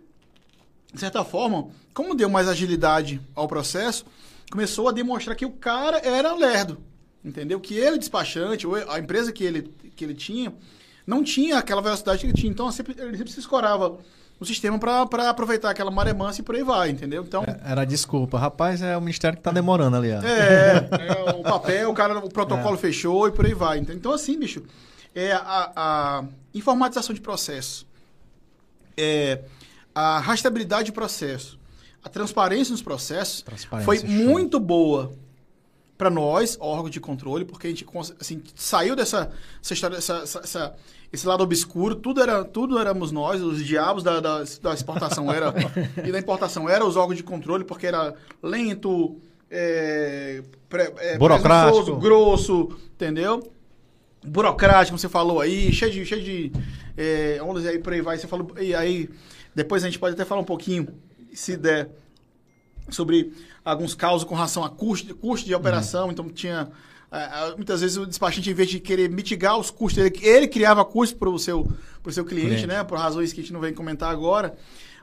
de 0.93 1.01
certa 1.01 1.24
forma, 1.24 1.68
como 1.93 2.14
deu 2.14 2.28
mais 2.28 2.49
agilidade 2.49 3.20
ao 3.34 3.49
processo, 3.49 4.05
começou 4.51 4.88
a 4.88 4.93
demonstrar 4.93 5.36
que 5.36 5.45
o 5.45 5.51
cara 5.51 5.99
era 5.99 6.34
lerdo, 6.34 6.78
entendeu? 7.24 7.61
Que 7.61 7.74
ele, 7.74 7.99
despachante, 7.99 8.66
ou 8.66 8.74
a 8.74 8.99
empresa 8.99 9.32
que 9.32 9.43
ele, 9.43 9.62
que 9.97 10.05
ele 10.05 10.14
tinha, 10.14 10.55
não 11.07 11.24
tinha 11.24 11.59
aquela 11.59 11.82
velocidade 11.82 12.20
que 12.20 12.26
ele 12.26 12.34
tinha. 12.34 12.51
Então, 12.51 12.68
ele 12.99 13.16
sempre 13.16 13.32
se 13.32 13.41
escorava 13.41 13.99
o 14.41 14.45
sistema 14.47 14.78
para 14.78 15.28
aproveitar 15.28 15.68
aquela 15.68 15.91
maré 15.91 16.14
mansa 16.14 16.41
e 16.41 16.45
por 16.45 16.55
aí 16.55 16.62
vai, 16.62 16.88
entendeu? 16.88 17.22
Então, 17.22 17.45
é, 17.47 17.61
Era 17.70 17.84
desculpa. 17.84 18.38
Rapaz, 18.38 18.80
é 18.80 18.97
o 18.97 19.01
ministério 19.01 19.36
que 19.36 19.43
tá 19.43 19.51
demorando 19.51 19.99
ali. 19.99 20.11
Ó. 20.11 20.22
É, 20.22 20.88
é 21.09 21.30
o 21.32 21.43
papel, 21.43 21.91
o 21.91 21.95
cara, 21.95 22.18
o 22.18 22.30
protocolo 22.30 22.74
é. 22.74 22.78
fechou 22.78 23.28
e 23.28 23.32
por 23.32 23.45
aí 23.45 23.53
vai. 23.53 23.78
Então, 23.78 24.12
assim, 24.12 24.38
bicho, 24.38 24.62
é 25.14 25.32
a, 25.32 25.72
a 25.76 26.24
informatização 26.55 27.14
de 27.14 27.20
processo, 27.20 27.86
é 28.97 29.43
a 29.95 30.18
rastreabilidade 30.20 30.86
de 30.86 30.93
processo, 30.93 31.59
a 32.03 32.09
transparência 32.09 32.72
nos 32.72 32.80
processos 32.80 33.43
transparência, 33.43 33.84
foi 33.84 33.99
show. 33.99 34.09
muito 34.09 34.59
boa 34.59 35.12
para 36.01 36.09
nós, 36.09 36.57
órgão 36.59 36.89
de 36.89 36.99
controle, 36.99 37.45
porque 37.45 37.67
a 37.67 37.71
gente 37.71 37.87
assim, 38.19 38.43
saiu 38.55 38.97
dessa 38.97 39.31
essa 39.63 39.75
história, 39.75 39.99
essa, 39.99 40.23
essa, 40.23 40.75
esse 41.13 41.27
lado 41.27 41.45
obscuro, 41.45 41.95
tudo 41.95 42.23
era 42.23 42.43
tudo 42.43 42.79
éramos 42.79 43.13
nós, 43.13 43.43
os 43.43 43.63
diabos 43.63 44.03
da, 44.03 44.19
da, 44.19 44.43
da 44.63 44.73
exportação 44.73 45.31
era 45.31 45.53
e 46.03 46.11
da 46.11 46.19
importação 46.19 46.67
era 46.67 46.87
os 46.87 46.97
órgãos 46.97 47.19
de 47.19 47.23
controle, 47.23 47.65
porque 47.65 47.87
era 47.87 48.15
lento, 48.43 49.21
é, 49.51 50.43
pré, 50.71 50.91
é, 51.01 51.19
burocrático, 51.19 51.97
grosso, 51.99 52.71
entendeu? 52.95 53.53
Burocrático, 54.25 54.93
como 54.93 54.99
você 54.99 55.09
falou 55.09 55.39
aí, 55.39 55.71
cheio 55.71 55.93
de, 55.93 56.07
cheio 56.07 56.23
de 56.23 56.51
é, 56.97 57.43
ondas 57.43 57.67
aí 57.67 57.79
por 57.79 57.93
aí 57.93 58.01
vai. 58.01 58.17
Você 58.17 58.27
falou, 58.27 58.53
e 58.59 58.75
aí 58.75 59.11
depois 59.55 59.85
a 59.85 59.87
gente 59.87 59.99
pode 59.99 60.15
até 60.15 60.25
falar 60.25 60.41
um 60.41 60.45
pouquinho, 60.45 60.89
se 61.35 61.59
der, 61.59 61.91
sobre 62.89 63.35
alguns 63.65 63.95
causos 63.95 64.25
com 64.25 64.35
relação 64.35 64.65
a 64.65 64.71
custo, 64.71 65.15
custo 65.15 65.47
de 65.47 65.55
operação. 65.55 66.07
Uhum. 66.07 66.13
Então, 66.13 66.29
tinha. 66.29 66.69
Uh, 67.11 67.57
muitas 67.57 67.81
vezes 67.81 67.97
o 67.97 68.07
despachante, 68.07 68.51
em 68.51 68.55
vez 68.55 68.69
de 68.69 68.79
querer 68.79 69.11
mitigar 69.11 69.59
os 69.59 69.69
custos, 69.69 70.05
ele, 70.05 70.17
ele 70.23 70.47
criava 70.47 70.85
custos 70.85 71.19
para 71.19 71.29
o 71.29 71.39
seu, 71.41 71.69
pro 72.03 72.13
seu 72.13 72.25
cliente, 72.25 72.47
cliente, 72.47 72.67
né? 72.69 72.85
Por 72.85 72.97
razões 72.97 73.33
que 73.33 73.41
a 73.41 73.43
gente 73.43 73.53
não 73.53 73.61
vem 73.61 73.75
comentar 73.75 74.11
agora. 74.11 74.57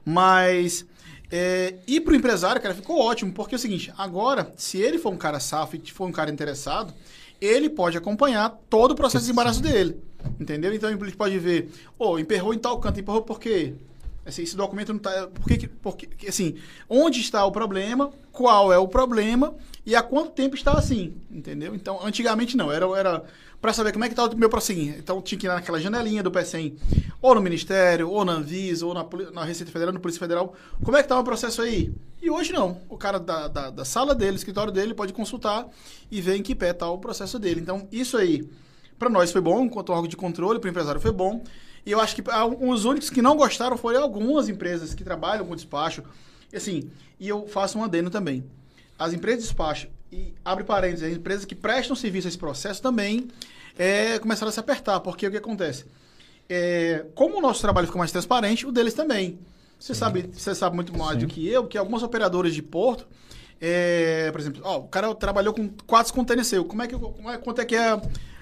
Mas. 0.05 0.85
É, 1.29 1.75
e 1.85 1.99
para 1.99 2.13
o 2.13 2.15
empresário, 2.15 2.61
cara, 2.61 2.73
ficou 2.73 3.01
ótimo, 3.01 3.33
porque 3.33 3.55
é 3.55 3.57
o 3.57 3.59
seguinte: 3.59 3.93
agora, 3.97 4.53
se 4.55 4.77
ele 4.77 4.97
for 4.97 5.11
um 5.11 5.17
cara 5.17 5.39
safo 5.39 5.75
e 5.75 5.91
for 5.91 6.07
um 6.07 6.11
cara 6.11 6.31
interessado, 6.31 6.93
ele 7.41 7.69
pode 7.69 7.97
acompanhar 7.97 8.49
todo 8.69 8.91
o 8.91 8.95
processo 8.95 9.25
de 9.25 9.31
embaraço 9.31 9.61
dele. 9.61 9.97
Entendeu? 10.39 10.73
Então 10.73 10.89
ele 10.89 11.11
pode 11.11 11.37
ver, 11.39 11.69
oh, 11.97 12.17
emperrou 12.17 12.53
em 12.53 12.57
tal 12.57 12.79
canto, 12.79 12.99
emperrou 12.99 13.21
por 13.21 13.39
quê? 13.39 13.73
Assim, 14.27 14.43
esse 14.43 14.55
documento 14.55 14.89
não 14.89 14.97
está. 14.97 15.27
Por 15.27 15.47
que, 15.47 15.67
porque, 15.67 16.27
assim, 16.27 16.55
onde 16.89 17.21
está 17.21 17.45
o 17.45 17.51
problema, 17.51 18.11
qual 18.31 18.73
é 18.73 18.77
o 18.77 18.87
problema 18.87 19.55
e 19.85 19.95
há 19.95 20.03
quanto 20.03 20.31
tempo 20.31 20.55
está 20.55 20.73
assim, 20.73 21.13
entendeu? 21.31 21.73
Então, 21.73 22.05
antigamente 22.05 22.57
não, 22.57 22.69
era, 22.69 22.85
era 22.97 23.23
para 23.61 23.71
saber 23.71 23.93
como 23.93 24.03
é 24.03 24.07
que 24.07 24.13
estava 24.13 24.33
o 24.33 24.37
meu 24.37 24.49
prosseguimento. 24.49 24.99
Então, 24.99 25.21
tinha 25.21 25.39
que 25.39 25.47
ir 25.47 25.49
naquela 25.49 25.79
janelinha 25.79 26.21
do 26.21 26.29
PSEM, 26.29 26.75
ou 27.21 27.33
no 27.33 27.41
Ministério, 27.41 28.09
ou 28.09 28.25
na 28.25 28.33
Anvisa, 28.33 28.85
ou 28.85 28.93
na, 28.93 29.05
na 29.33 29.45
Receita 29.45 29.71
Federal, 29.71 29.93
na 29.93 29.99
Polícia 29.99 30.19
Federal. 30.19 30.53
Como 30.83 30.97
é 30.97 30.99
que 30.99 31.05
estava 31.05 31.21
o 31.21 31.23
processo 31.23 31.61
aí? 31.61 31.91
E 32.21 32.29
hoje 32.29 32.51
não. 32.51 32.81
O 32.89 32.97
cara 32.97 33.17
da, 33.17 33.47
da, 33.47 33.69
da 33.69 33.85
sala 33.85 34.13
dele, 34.13 34.35
escritório 34.35 34.73
dele, 34.73 34.93
pode 34.93 35.13
consultar 35.13 35.65
e 36.11 36.19
ver 36.21 36.35
em 36.35 36.43
que 36.43 36.53
pé 36.53 36.71
está 36.71 36.89
o 36.89 36.97
processo 36.97 37.39
dele. 37.39 37.61
Então, 37.61 37.87
isso 37.91 38.17
aí 38.17 38.47
Para 38.99 39.09
nós 39.09 39.31
foi 39.31 39.41
bom, 39.41 39.63
enquanto 39.63 39.91
órgão 39.91 40.07
de 40.07 40.17
controle, 40.17 40.59
para 40.59 40.67
o 40.67 40.69
empresário 40.71 40.99
foi 40.99 41.11
bom. 41.11 41.43
E 41.87 41.91
eu 41.93 42.01
acho 42.01 42.13
que 42.17 42.23
ah, 42.29 42.45
os 42.45 42.83
únicos 42.83 43.09
que 43.09 43.21
não 43.21 43.37
gostaram 43.37 43.77
foram 43.77 44.03
algumas 44.03 44.49
empresas 44.49 44.93
que 44.93 45.05
trabalham 45.05 45.45
com 45.45 45.55
despacho. 45.55 46.03
E 46.51 46.57
assim, 46.57 46.91
e 47.17 47.29
eu 47.29 47.47
faço 47.47 47.79
um 47.79 47.83
adendo 47.83 48.09
também. 48.09 48.43
As 48.99 49.13
empresas 49.13 49.43
de 49.43 49.47
despacho, 49.47 49.87
e 50.11 50.33
abre 50.43 50.65
parênteses, 50.65 51.09
as 51.09 51.15
empresas 51.15 51.45
que 51.45 51.55
prestam 51.55 51.95
serviço 51.95 52.27
a 52.27 52.29
esse 52.29 52.37
processo 52.37 52.81
também 52.81 53.29
é, 53.79 54.19
começaram 54.19 54.49
a 54.49 54.51
se 54.51 54.59
apertar, 54.59 54.99
porque 54.99 55.25
o 55.25 55.31
que 55.31 55.37
acontece? 55.37 55.85
É, 56.49 57.05
como 57.15 57.37
o 57.37 57.41
nosso 57.41 57.61
trabalho 57.61 57.87
fica 57.87 57.97
mais 57.97 58.11
transparente, 58.11 58.67
o 58.67 58.71
deles 58.73 58.93
também. 58.93 59.39
Você 59.79 59.95
sabe, 59.95 60.29
você 60.33 60.53
sabe 60.53 60.75
muito 60.75 60.91
mais 60.97 61.13
Sim. 61.13 61.19
do 61.19 61.27
que 61.27 61.47
eu, 61.47 61.67
que 61.67 61.77
algumas 61.77 62.03
operadoras 62.03 62.53
de 62.53 62.61
porto, 62.61 63.07
é, 63.61 64.29
por 64.33 64.41
exemplo, 64.41 64.61
ó, 64.65 64.79
o 64.79 64.89
cara 64.89 65.15
trabalhou 65.15 65.53
com 65.53 65.69
quatro 65.85 66.13
containers 66.13 66.47
seu. 66.47 66.65
Como 66.65 66.81
é 66.81 66.87
que 66.87 66.99
como 66.99 67.31
é, 67.31 67.37
quanto 67.37 67.61
é 67.61 67.65
que 67.65 67.77
é 67.77 67.97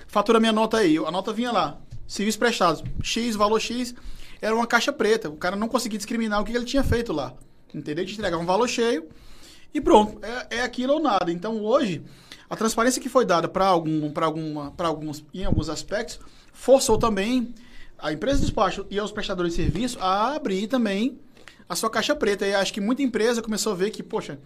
fatura 0.07 0.39
minha 0.39 0.51
nota 0.51 0.77
aí? 0.77 0.97
A 0.97 1.11
nota 1.11 1.31
vinha 1.31 1.51
lá, 1.51 1.79
serviços 2.07 2.37
prestados, 2.37 2.83
X, 3.03 3.35
valor 3.35 3.59
X, 3.59 3.95
era 4.41 4.55
uma 4.55 4.67
caixa 4.67 4.91
preta. 4.91 5.29
O 5.29 5.37
cara 5.37 5.55
não 5.55 5.67
conseguia 5.67 5.97
discriminar 5.97 6.41
o 6.41 6.45
que 6.45 6.55
ele 6.55 6.65
tinha 6.65 6.83
feito 6.83 7.11
lá. 7.11 7.33
Entendeu? 7.73 8.03
Ele 8.03 8.11
te 8.11 8.17
entregava 8.17 8.41
um 8.41 8.45
valor 8.45 8.67
cheio 8.67 9.07
e 9.73 9.81
pronto, 9.81 10.17
é, 10.23 10.57
é 10.57 10.61
aquilo 10.61 10.93
ou 10.93 10.99
nada. 11.01 11.31
Então 11.31 11.61
hoje, 11.61 12.01
a 12.49 12.55
transparência 12.55 13.01
que 13.01 13.09
foi 13.09 13.25
dada 13.25 13.47
para 13.47 13.65
algum, 13.65 14.11
alguma, 14.15 14.73
alguns, 14.77 15.25
em 15.33 15.43
alguns 15.43 15.67
aspectos, 15.67 16.19
forçou 16.53 16.97
também 16.97 17.53
a 17.99 18.13
empresa 18.13 18.37
de 18.37 18.45
despacho 18.45 18.85
e 18.89 18.99
os 18.99 19.11
prestadores 19.11 19.53
de 19.53 19.63
serviço 19.63 19.97
a 19.99 20.35
abrir 20.35 20.67
também 20.67 21.19
a 21.67 21.75
sua 21.75 21.89
caixa 21.89 22.15
preta. 22.15 22.45
E 22.45 22.53
acho 22.53 22.73
que 22.73 22.79
muita 22.79 23.01
empresa 23.01 23.41
começou 23.41 23.73
a 23.73 23.75
ver 23.75 23.89
que, 23.89 24.01
poxa, 24.01 24.39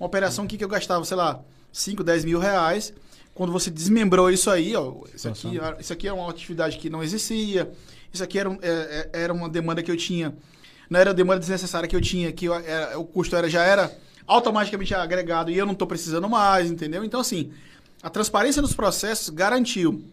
uma 0.00 0.06
operação 0.06 0.46
que 0.46 0.62
eu 0.62 0.68
gastava, 0.68 1.04
sei 1.04 1.16
lá, 1.16 1.40
5, 1.70 2.02
10 2.02 2.24
mil 2.24 2.40
reais, 2.40 2.92
quando 3.34 3.52
você 3.52 3.70
desmembrou 3.70 4.30
isso 4.30 4.50
aí, 4.50 4.76
ó, 4.76 4.94
isso 5.14 5.28
aqui, 5.28 5.58
isso 5.80 5.92
aqui 5.92 6.08
é 6.08 6.12
uma 6.12 6.28
atividade 6.28 6.78
que 6.78 6.90
não 6.90 7.02
existia, 7.02 7.70
isso 8.12 8.22
aqui 8.22 8.38
era, 8.38 8.50
é, 8.60 9.10
é, 9.12 9.22
era 9.22 9.32
uma 9.32 9.48
demanda 9.48 9.82
que 9.82 9.90
eu 9.90 9.96
tinha, 9.96 10.34
não 10.90 11.00
era 11.00 11.14
demanda 11.14 11.40
desnecessária 11.40 11.88
que 11.88 11.96
eu 11.96 12.00
tinha, 12.00 12.30
que 12.32 12.46
eu, 12.46 12.54
era, 12.54 12.98
o 12.98 13.04
custo 13.04 13.34
era, 13.34 13.48
já 13.48 13.62
era 13.62 13.90
automaticamente 14.26 14.94
agregado 14.94 15.50
e 15.50 15.56
eu 15.56 15.64
não 15.64 15.72
estou 15.72 15.88
precisando 15.88 16.28
mais, 16.28 16.70
entendeu? 16.70 17.04
Então, 17.04 17.20
assim, 17.20 17.52
a 18.02 18.10
transparência 18.10 18.60
nos 18.60 18.74
processos 18.74 19.30
garantiu 19.30 20.04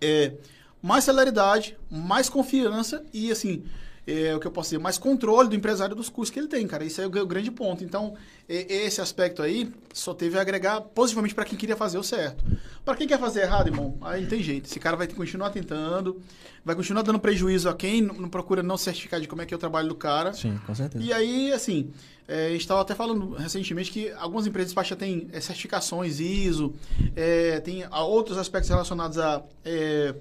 é, 0.00 0.34
mais 0.82 1.04
celeridade, 1.04 1.76
mais 1.90 2.28
confiança 2.28 3.04
e, 3.12 3.30
assim, 3.30 3.64
é, 4.06 4.34
o 4.34 4.40
que 4.40 4.46
eu 4.46 4.50
posso 4.50 4.70
dizer, 4.70 4.78
mais 4.78 4.98
controle 4.98 5.48
do 5.48 5.54
empresário 5.54 5.94
dos 5.96 6.08
custos 6.08 6.30
que 6.30 6.38
ele 6.38 6.48
tem, 6.48 6.66
cara. 6.66 6.84
Isso 6.84 7.00
é 7.00 7.06
o, 7.06 7.08
o 7.08 7.26
grande 7.26 7.50
ponto. 7.50 7.82
Então, 7.82 8.14
é, 8.48 8.84
esse 8.84 9.00
aspecto 9.00 9.42
aí 9.42 9.72
só 9.92 10.12
teve 10.12 10.38
a 10.38 10.42
agregar 10.42 10.80
positivamente 10.80 11.34
para 11.34 11.44
quem 11.44 11.56
queria 11.58 11.76
fazer 11.76 11.98
o 11.98 12.02
certo. 12.02 12.44
Para 12.84 12.96
quem 12.96 13.08
quer 13.08 13.18
fazer 13.18 13.42
errado, 13.42 13.68
irmão, 13.68 13.96
aí 14.02 14.22
não 14.22 14.28
tem 14.28 14.42
jeito. 14.42 14.66
Esse 14.66 14.78
cara 14.78 14.96
vai 14.96 15.06
continuar 15.08 15.50
tentando, 15.50 16.20
vai 16.64 16.74
continuar 16.74 17.02
dando 17.02 17.18
prejuízo 17.18 17.68
a 17.68 17.74
quem 17.74 18.02
não, 18.02 18.14
não 18.14 18.28
procura 18.28 18.62
não 18.62 18.76
certificar 18.76 19.20
de 19.20 19.26
como 19.26 19.40
é 19.40 19.46
que 19.46 19.54
é 19.54 19.56
o 19.56 19.60
trabalho 19.60 19.88
do 19.88 19.94
cara. 19.94 20.34
Sim, 20.34 20.60
com 20.66 20.74
certeza. 20.74 21.02
E 21.02 21.12
aí, 21.12 21.50
assim, 21.52 21.90
é, 22.26 22.46
a 22.46 22.50
gente 22.50 22.60
estava 22.60 22.80
até 22.80 22.94
falando 22.94 23.34
recentemente 23.34 23.90
que 23.90 24.10
algumas 24.12 24.46
empresas 24.46 24.74
de 24.74 24.96
têm 24.96 25.28
é, 25.32 25.40
certificações 25.40 26.20
ISO, 26.20 26.74
é, 27.14 27.60
tem 27.60 27.84
outros 27.90 28.38
aspectos 28.38 28.70
relacionados 28.70 29.18
a 29.18 29.42
é, 29.64 30.14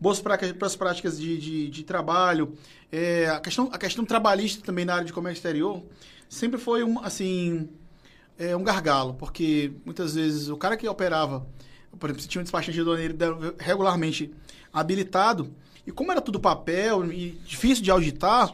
boas 0.00 0.20
práticas, 0.20 0.76
práticas 0.76 1.18
de, 1.18 1.38
de, 1.38 1.70
de 1.70 1.82
trabalho. 1.84 2.54
É, 2.90 3.28
a, 3.28 3.40
questão, 3.40 3.68
a 3.72 3.78
questão 3.78 4.04
trabalhista 4.04 4.64
também 4.64 4.84
na 4.84 4.94
área 4.94 5.04
de 5.04 5.12
comércio 5.12 5.38
exterior 5.38 5.82
sempre 6.28 6.58
foi 6.58 6.84
um, 6.84 6.98
assim, 7.00 7.68
é, 8.38 8.56
um 8.56 8.62
gargalo, 8.62 9.14
porque 9.14 9.72
muitas 9.84 10.14
vezes 10.14 10.48
o 10.48 10.56
cara 10.56 10.76
que 10.76 10.88
operava, 10.88 11.46
por 11.98 12.08
exemplo, 12.08 12.22
se 12.22 12.28
tinha 12.28 12.40
um 12.40 12.44
despachante 12.44 12.74
de 12.74 12.80
aduaneiro 12.80 13.16
regularmente 13.58 14.32
habilitado, 14.72 15.52
e 15.86 15.90
como 15.90 16.12
era 16.12 16.20
tudo 16.20 16.38
papel 16.38 17.10
e 17.10 17.30
difícil 17.46 17.82
de 17.82 17.90
auditar, 17.90 18.52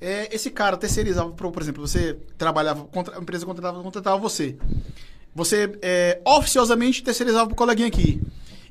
é, 0.00 0.34
esse 0.34 0.50
cara 0.50 0.76
terceirizava, 0.76 1.32
por, 1.32 1.50
por 1.50 1.62
exemplo, 1.62 1.86
você 1.86 2.16
trabalhava, 2.38 2.84
contra, 2.84 3.18
a 3.18 3.20
empresa 3.20 3.44
contratava, 3.44 3.82
contratava 3.82 4.16
você. 4.18 4.56
Você 5.34 5.76
é, 5.82 6.20
oficiosamente 6.24 7.02
terceirizava 7.02 7.46
para 7.46 7.54
o 7.54 7.56
coleguinha 7.56 7.88
aqui 7.88 8.22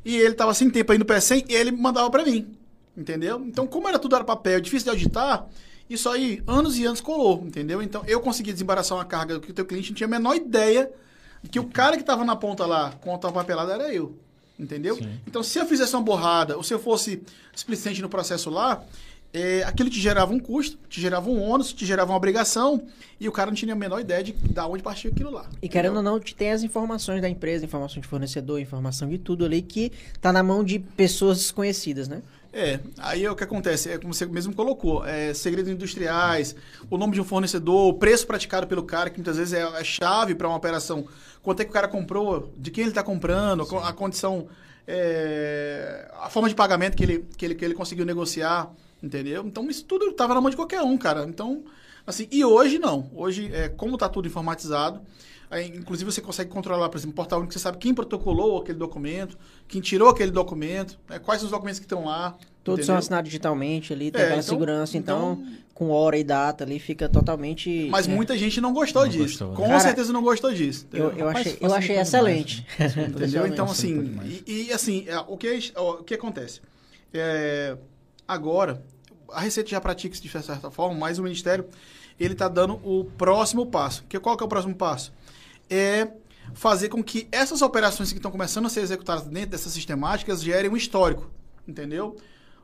e 0.06 0.16
ele 0.16 0.34
estava 0.34 0.54
sem 0.54 0.70
tempo 0.70 0.92
aí 0.92 0.98
no 0.98 1.06
P100 1.06 1.46
e 1.50 1.54
ele 1.54 1.72
mandava 1.72 2.10
para 2.10 2.24
mim. 2.24 2.56
Entendeu? 2.96 3.44
Então, 3.46 3.68
como 3.68 3.90
era 3.90 4.00
tudo 4.00 4.16
era 4.16 4.24
papel, 4.24 4.62
difícil 4.62 4.86
de 4.86 4.92
auditar, 4.92 5.48
isso 5.90 6.08
aí, 6.08 6.42
anos 6.48 6.78
e 6.78 6.86
anos 6.86 7.02
colou, 7.02 7.44
entendeu? 7.46 7.82
Então, 7.82 8.04
eu 8.08 8.22
consegui 8.22 8.54
desembaraçar 8.54 8.98
uma 8.98 9.04
carga 9.04 9.40
que 9.40 9.52
o 9.52 9.54
teu 9.54 9.66
cliente 9.66 9.90
não 9.90 9.96
tinha 9.96 10.08
a 10.08 10.10
menor 10.10 10.36
ideia 10.36 10.90
que 11.52 11.60
o 11.60 11.66
cara 11.66 11.96
que 11.96 12.02
estava 12.02 12.24
na 12.24 12.36
ponta 12.36 12.66
lá 12.66 12.92
com 13.02 13.14
a 13.14 13.18
papelada 13.18 13.74
era 13.74 13.94
eu. 13.94 14.16
Entendeu? 14.58 14.96
Sim. 14.96 15.20
Então, 15.28 15.44
se 15.44 15.60
eu 15.60 15.66
fizesse 15.66 15.94
uma 15.96 16.02
borrada, 16.02 16.56
ou 16.56 16.64
se 16.64 16.74
eu 16.74 16.80
fosse 16.80 17.22
explicente 17.54 18.02
no 18.02 18.08
processo 18.08 18.50
lá, 18.50 18.82
é, 19.36 19.64
aquilo 19.64 19.90
te 19.90 20.00
gerava 20.00 20.32
um 20.32 20.40
custo, 20.40 20.78
te 20.88 21.02
gerava 21.02 21.30
um 21.30 21.42
ônus, 21.42 21.74
te 21.74 21.86
gerava 21.86 22.12
uma 22.12 22.18
obrigação, 22.18 22.88
e 23.20 23.28
o 23.28 23.34
cara 23.34 23.52
não 23.52 23.56
tinha 23.56 23.74
a 23.74 23.76
menor 23.76 24.00
ideia 24.00 24.24
de, 24.24 24.32
de 24.32 24.60
onde 24.62 24.82
partia 24.82 25.12
aquilo 25.12 25.30
lá. 25.30 25.46
E 25.62 25.68
querendo 25.68 25.98
ou 25.98 26.02
não, 26.02 26.18
te 26.22 26.34
tem 26.34 26.54
as 26.54 26.64
informações 26.64 27.22
da 27.22 27.28
empresa, 27.28 27.66
informação 27.66 28.02
de 28.02 28.08
fornecedor, 28.08 28.62
informação 28.62 29.10
de 29.10 29.18
tudo 29.18 29.44
ali, 29.44 29.62
que 29.62 29.92
está 30.14 30.32
na 30.32 30.42
mão 30.42 30.64
de 30.64 30.80
pessoas 30.80 31.40
desconhecidas, 31.40 32.08
né? 32.08 32.22
É, 32.54 32.80
aí 32.98 33.26
é 33.26 33.30
o 33.30 33.36
que 33.36 33.44
acontece, 33.44 33.90
é 33.90 33.98
como 33.98 34.14
você 34.14 34.26
mesmo 34.26 34.56
colocou, 34.56 35.06
é, 35.06 35.34
segredos 35.34 35.70
industriais, 35.70 36.56
o 36.90 36.98
nome 36.98 37.12
de 37.12 37.20
um 37.20 37.26
fornecedor, 37.26 37.90
o 37.90 37.94
preço 37.96 38.26
praticado 38.26 38.66
pelo 38.66 38.84
cara, 38.84 39.10
que 39.10 39.18
muitas 39.18 39.36
vezes 39.36 39.52
é 39.52 39.64
a 39.64 39.84
chave 39.84 40.34
para 40.34 40.48
uma 40.48 40.56
operação. 40.56 41.06
Quanto 41.44 41.60
é 41.60 41.66
que 41.66 41.72
o 41.72 41.74
cara 41.74 41.90
comprou, 41.90 42.54
de 42.58 42.72
quem 42.72 42.84
ele 42.84 42.92
está 42.92 43.04
comprando, 43.04 43.66
Sim. 43.66 43.80
a 43.84 43.92
condição, 43.92 44.48
é, 44.88 46.10
a 46.22 46.30
forma 46.30 46.48
de 46.48 46.56
pagamento 46.56 46.96
que 46.96 47.04
ele, 47.04 47.26
que, 47.36 47.44
ele, 47.44 47.56
que 47.56 47.66
ele 47.66 47.74
conseguiu 47.74 48.06
negociar. 48.06 48.72
Entendeu? 49.06 49.46
Então 49.46 49.70
isso 49.70 49.86
tudo 49.86 50.08
estava 50.08 50.34
na 50.34 50.42
mão 50.42 50.50
de 50.50 50.56
qualquer 50.56 50.82
um, 50.82 50.98
cara. 50.98 51.26
Então, 51.26 51.64
assim, 52.08 52.28
e 52.32 52.44
hoje 52.44 52.80
não. 52.80 53.10
Hoje, 53.14 53.52
é, 53.54 53.70
como 53.70 53.94
está 53.94 54.10
tudo 54.10 54.28
informatizado, 54.28 55.00
aí, 55.48 55.68
inclusive 55.68 56.12
você 56.12 56.22
consegue 56.22 56.50
controlar, 56.50 56.90
por 56.90 56.98
exemplo, 56.98 57.14
o 57.14 57.16
portal 57.16 57.40
único, 57.40 57.54
você 57.54 57.60
sabe 57.60 57.78
quem 57.78 57.94
protocolou 57.94 58.58
aquele 58.60 58.80
documento, 58.80 59.38
quem 59.68 59.80
tirou 59.80 60.10
aquele 60.10 60.32
documento, 60.32 60.98
né, 61.08 61.20
quais 61.20 61.40
são 61.40 61.46
os 61.46 61.52
documentos 61.52 61.80
que 61.80 61.86
estão 61.86 62.06
lá. 62.06 62.36
Todos 62.64 62.80
entendeu? 62.80 62.86
são 62.86 62.98
assinados 62.98 63.30
digitalmente 63.30 63.94
ali, 63.94 64.10
tem 64.10 64.22
é, 64.22 64.26
aquela 64.26 64.42
então, 64.42 64.50
segurança, 64.50 64.98
então, 64.98 65.40
então, 65.40 65.54
com 65.72 65.92
hora 65.92 66.18
e 66.18 66.24
data 66.24 66.64
ali, 66.64 66.80
fica 66.80 67.08
totalmente. 67.08 67.88
Mas 67.92 68.08
é. 68.08 68.12
muita 68.12 68.36
gente 68.36 68.60
não 68.60 68.74
gostou 68.74 69.04
não 69.04 69.10
disso. 69.10 69.24
Gostou, 69.24 69.50
né? 69.50 69.56
Com 69.56 69.68
Cara, 69.68 69.80
certeza 69.82 70.12
não 70.12 70.24
gostou 70.24 70.52
disso. 70.52 70.88
Eu, 70.92 71.12
eu 71.12 71.28
Rapaz, 71.28 71.46
achei, 71.46 71.58
eu 71.62 71.74
achei 71.76 72.00
excelente. 72.00 72.66
entendeu? 73.08 73.46
Então, 73.46 73.66
assim, 73.66 74.20
e, 74.48 74.70
e, 74.70 74.74
assim, 74.74 75.06
é, 75.08 75.20
o 75.20 75.38
que, 75.38 75.72
o 75.78 76.04
que 76.04 76.16
acontece? 76.16 76.60
É, 77.14 77.78
agora, 78.28 78.84
a 79.32 79.42
Receita 79.42 79.70
já 79.70 79.82
pratica 79.82 80.14
isso 80.14 80.24
de 80.24 80.30
certa 80.30 80.72
forma, 80.72 80.96
mas 80.98 81.20
o 81.20 81.24
Ministério 81.24 81.66
ele 82.20 82.34
está 82.34 82.48
dando 82.48 82.80
o 82.84 83.06
próximo 83.18 83.66
passo. 83.66 84.04
Que, 84.08 84.20
qual 84.20 84.38
que 84.38 84.44
é 84.44 84.46
o 84.46 84.50
próximo 84.50 84.76
passo? 84.76 85.14
É 85.70 86.08
fazer 86.54 86.90
com 86.90 87.04
que 87.04 87.28
essas 87.32 87.62
operações 87.62 88.12
que 88.12 88.20
estão 88.20 88.32
começando 88.32 88.66
a 88.66 88.70
ser 88.70 88.82
executadas 88.82 89.26
dentro 89.26 89.52
dessas 89.52 89.74
sistemáticas 89.74 90.44
gerem 90.44 90.70
um 90.70 90.78
histórico, 90.78 91.30
entendeu? 91.68 92.16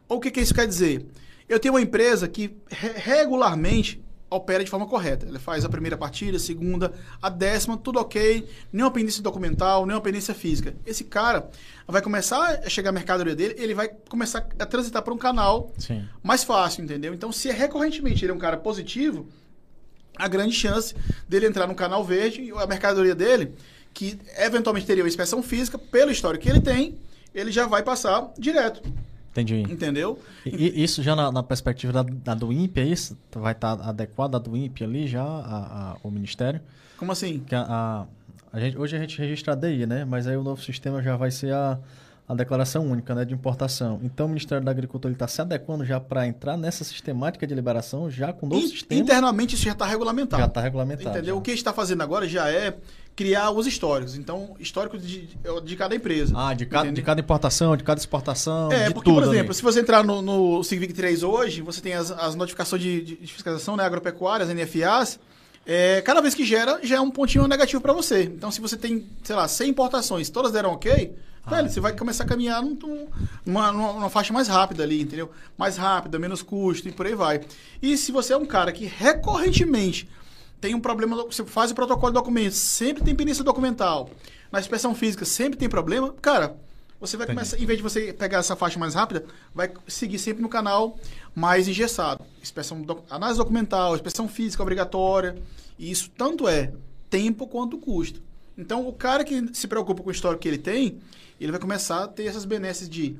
Ou 0.07 0.17
o 0.17 0.19
que, 0.19 0.31
que 0.31 0.39
isso 0.39 0.53
quer 0.53 0.67
dizer? 0.67 1.05
Eu 1.49 1.59
tenho 1.59 1.73
uma 1.73 1.81
empresa 1.81 2.27
que 2.27 2.55
re 2.69 2.89
regularmente 2.95 4.00
opera 4.31 4.63
de 4.63 4.69
forma 4.69 4.87
correta. 4.87 5.25
Ele 5.27 5.37
faz 5.37 5.65
a 5.65 5.69
primeira 5.69 5.97
partida, 5.97 6.37
a 6.37 6.39
segunda, 6.39 6.93
a 7.21 7.29
décima, 7.29 7.77
tudo 7.77 7.99
ok, 7.99 8.47
nenhuma 8.71 8.89
pendência 8.89 9.21
documental, 9.21 9.85
nenhuma 9.85 10.01
pendência 10.01 10.33
física. 10.33 10.73
Esse 10.85 11.03
cara 11.03 11.49
vai 11.85 12.01
começar 12.01 12.61
a 12.65 12.69
chegar 12.69 12.89
a 12.89 12.93
mercadoria 12.93 13.35
dele, 13.35 13.55
ele 13.57 13.75
vai 13.75 13.89
começar 14.09 14.47
a 14.57 14.65
transitar 14.65 15.01
para 15.03 15.13
um 15.13 15.17
canal 15.17 15.71
Sim. 15.77 16.07
mais 16.23 16.45
fácil, 16.45 16.83
entendeu? 16.83 17.13
Então, 17.13 17.31
se 17.31 17.49
é 17.49 17.53
recorrentemente 17.53 18.23
ele 18.23 18.31
é 18.31 18.35
um 18.35 18.39
cara 18.39 18.55
positivo, 18.55 19.27
a 20.15 20.27
grande 20.27 20.55
chance 20.55 20.95
dele 21.27 21.47
entrar 21.47 21.67
no 21.67 21.75
canal 21.75 22.03
verde 22.03 22.41
e 22.41 22.51
a 22.51 22.65
mercadoria 22.65 23.13
dele, 23.13 23.53
que 23.93 24.17
eventualmente 24.37 24.85
teria 24.85 25.03
uma 25.03 25.09
inspeção 25.09 25.43
física, 25.43 25.77
pelo 25.77 26.09
histórico 26.09 26.43
que 26.43 26.49
ele 26.49 26.61
tem, 26.61 26.97
ele 27.35 27.51
já 27.51 27.67
vai 27.67 27.83
passar 27.83 28.31
direto. 28.37 28.81
Entendi. 29.31 29.61
Entendeu? 29.61 30.19
E, 30.45 30.83
isso 30.83 31.01
já 31.01 31.15
na, 31.15 31.31
na 31.31 31.41
perspectiva 31.41 31.93
da, 31.93 32.03
da, 32.03 32.33
do 32.33 32.51
INPE, 32.51 32.81
é 32.81 32.85
isso? 32.85 33.17
Vai 33.31 33.53
estar 33.53 33.77
tá 33.77 33.89
adequado 33.89 34.35
a 34.35 34.39
do 34.39 34.55
INPE 34.55 34.83
ali 34.83 35.07
já, 35.07 35.23
a, 35.23 35.91
a, 35.91 35.97
o 36.03 36.11
Ministério? 36.11 36.59
Como 36.97 37.11
assim? 37.11 37.39
Que 37.39 37.55
a, 37.55 37.61
a, 37.61 38.05
a 38.51 38.59
gente, 38.59 38.77
hoje 38.77 38.95
a 38.95 38.99
gente 38.99 39.17
registra 39.17 39.53
a 39.53 39.55
DI, 39.55 39.85
né? 39.85 40.03
Mas 40.03 40.27
aí 40.27 40.35
o 40.35 40.43
novo 40.43 40.61
sistema 40.61 41.01
já 41.01 41.15
vai 41.15 41.31
ser 41.31 41.53
a, 41.53 41.79
a 42.27 42.35
declaração 42.35 42.85
única 42.85 43.15
né, 43.15 43.23
de 43.23 43.33
importação. 43.33 43.99
Então 44.03 44.25
o 44.25 44.29
Ministério 44.29 44.63
da 44.63 44.71
Agricultura 44.71 45.13
está 45.13 45.27
se 45.27 45.41
adequando 45.41 45.85
já 45.85 45.99
para 45.99 46.27
entrar 46.27 46.57
nessa 46.57 46.83
sistemática 46.83 47.47
de 47.47 47.55
liberação, 47.55 48.09
já 48.09 48.33
com 48.33 48.45
o 48.45 48.49
novo 48.49 48.61
In, 48.61 48.67
sistema. 48.67 49.01
Internamente 49.01 49.55
isso 49.55 49.63
já 49.63 49.71
está 49.71 49.85
regulamentado. 49.85 50.41
Já 50.41 50.47
está 50.47 50.61
regulamentado. 50.61 51.09
Entendeu? 51.09 51.35
Já. 51.35 51.39
O 51.39 51.41
que 51.41 51.51
está 51.51 51.71
fazendo 51.71 52.03
agora 52.03 52.27
já 52.27 52.49
é 52.49 52.75
criar 53.15 53.51
os 53.51 53.67
históricos. 53.67 54.15
Então, 54.15 54.55
históricos 54.59 55.05
de, 55.05 55.29
de 55.63 55.75
cada 55.75 55.95
empresa. 55.95 56.33
Ah, 56.35 56.53
de 56.53 56.65
cada, 56.65 56.91
de 56.91 57.01
cada 57.01 57.21
importação, 57.21 57.75
de 57.75 57.83
cada 57.83 57.99
exportação. 57.99 58.71
É, 58.71 58.87
de 58.87 58.93
porque, 58.93 59.09
tudo 59.09 59.21
por 59.21 59.29
exemplo, 59.29 59.47
ali. 59.47 59.55
se 59.55 59.61
você 59.61 59.79
entrar 59.81 60.03
no, 60.03 60.21
no 60.21 60.63
CIVIC 60.63 60.93
3 60.93 61.23
hoje, 61.23 61.61
você 61.61 61.81
tem 61.81 61.93
as, 61.93 62.11
as 62.11 62.35
notificações 62.35 62.81
de, 62.81 63.01
de, 63.01 63.27
fiscalização 63.27 63.75
né, 63.75 63.83
agropecuárias, 63.83 64.49
NFAs. 64.49 65.19
É, 65.65 66.01
cada 66.01 66.21
vez 66.21 66.33
que 66.33 66.43
gera, 66.43 66.79
já 66.81 66.95
é 66.95 67.01
um 67.01 67.11
pontinho 67.11 67.47
negativo 67.47 67.81
para 67.81 67.93
você. 67.93 68.23
Então, 68.23 68.49
se 68.49 68.59
você 68.59 68.75
tem, 68.75 69.05
sei 69.23 69.35
lá, 69.35 69.47
100 69.47 69.69
importações, 69.69 70.29
todas 70.29 70.51
deram 70.51 70.71
ok, 70.71 71.13
Ah, 71.45 71.55
Velho, 71.55 71.69
você 71.69 71.79
vai 71.79 71.95
começar 71.95 72.23
a 72.23 72.27
caminhar 72.27 72.63
num, 72.63 73.07
numa, 73.45 73.71
numa, 73.71 74.09
faixa 74.09 74.33
mais 74.33 74.47
rápida 74.47 74.83
ali, 74.83 75.01
entendeu? 75.01 75.29
Mais 75.55 75.77
rápida, 75.77 76.17
menos 76.17 76.41
custo 76.41 76.87
e 76.87 76.91
por 76.91 77.05
aí 77.05 77.13
vai. 77.13 77.41
E 77.81 77.95
se 77.95 78.11
você 78.11 78.33
é 78.33 78.37
um 78.37 78.45
cara 78.45 78.71
que 78.71 78.85
recorrentemente 78.85 80.09
tem 80.61 80.75
um 80.75 80.79
problema, 80.79 81.25
você 81.25 81.43
faz 81.43 81.71
o 81.71 81.75
protocolo 81.75 82.11
de 82.11 82.19
documentos, 82.19 82.57
sempre 82.57 83.03
tem 83.03 83.15
perícia 83.15 83.43
documental, 83.43 84.09
na 84.51 84.59
inspeção 84.59 84.93
física 84.93 85.25
sempre 85.25 85.57
tem 85.57 85.67
problema, 85.67 86.13
cara, 86.21 86.55
você 87.01 87.17
vai 87.17 87.25
Entendi. 87.25 87.39
começar, 87.39 87.57
em 87.59 87.65
vez 87.65 87.79
de 87.79 87.83
você 87.83 88.13
pegar 88.13 88.37
essa 88.37 88.55
faixa 88.55 88.77
mais 88.77 88.93
rápida, 88.93 89.25
vai 89.55 89.73
seguir 89.87 90.19
sempre 90.19 90.43
no 90.43 90.47
canal 90.47 90.99
mais 91.33 91.67
engessado. 91.67 92.23
Inspeção, 92.43 92.85
análise 93.09 93.39
documental, 93.39 93.95
inspeção 93.95 94.27
física 94.27 94.61
obrigatória. 94.61 95.35
E 95.79 95.89
isso 95.89 96.11
tanto 96.15 96.47
é 96.47 96.71
tempo 97.09 97.47
quanto 97.47 97.79
custo. 97.79 98.21
Então, 98.55 98.87
o 98.87 98.93
cara 98.93 99.23
que 99.23 99.49
se 99.51 99.67
preocupa 99.67 100.03
com 100.03 100.09
o 100.09 100.11
histórico 100.11 100.43
que 100.43 100.47
ele 100.47 100.59
tem, 100.59 100.99
ele 101.39 101.51
vai 101.51 101.59
começar 101.59 102.03
a 102.03 102.07
ter 102.07 102.25
essas 102.25 102.45
benesses 102.45 102.87
de 102.87 103.15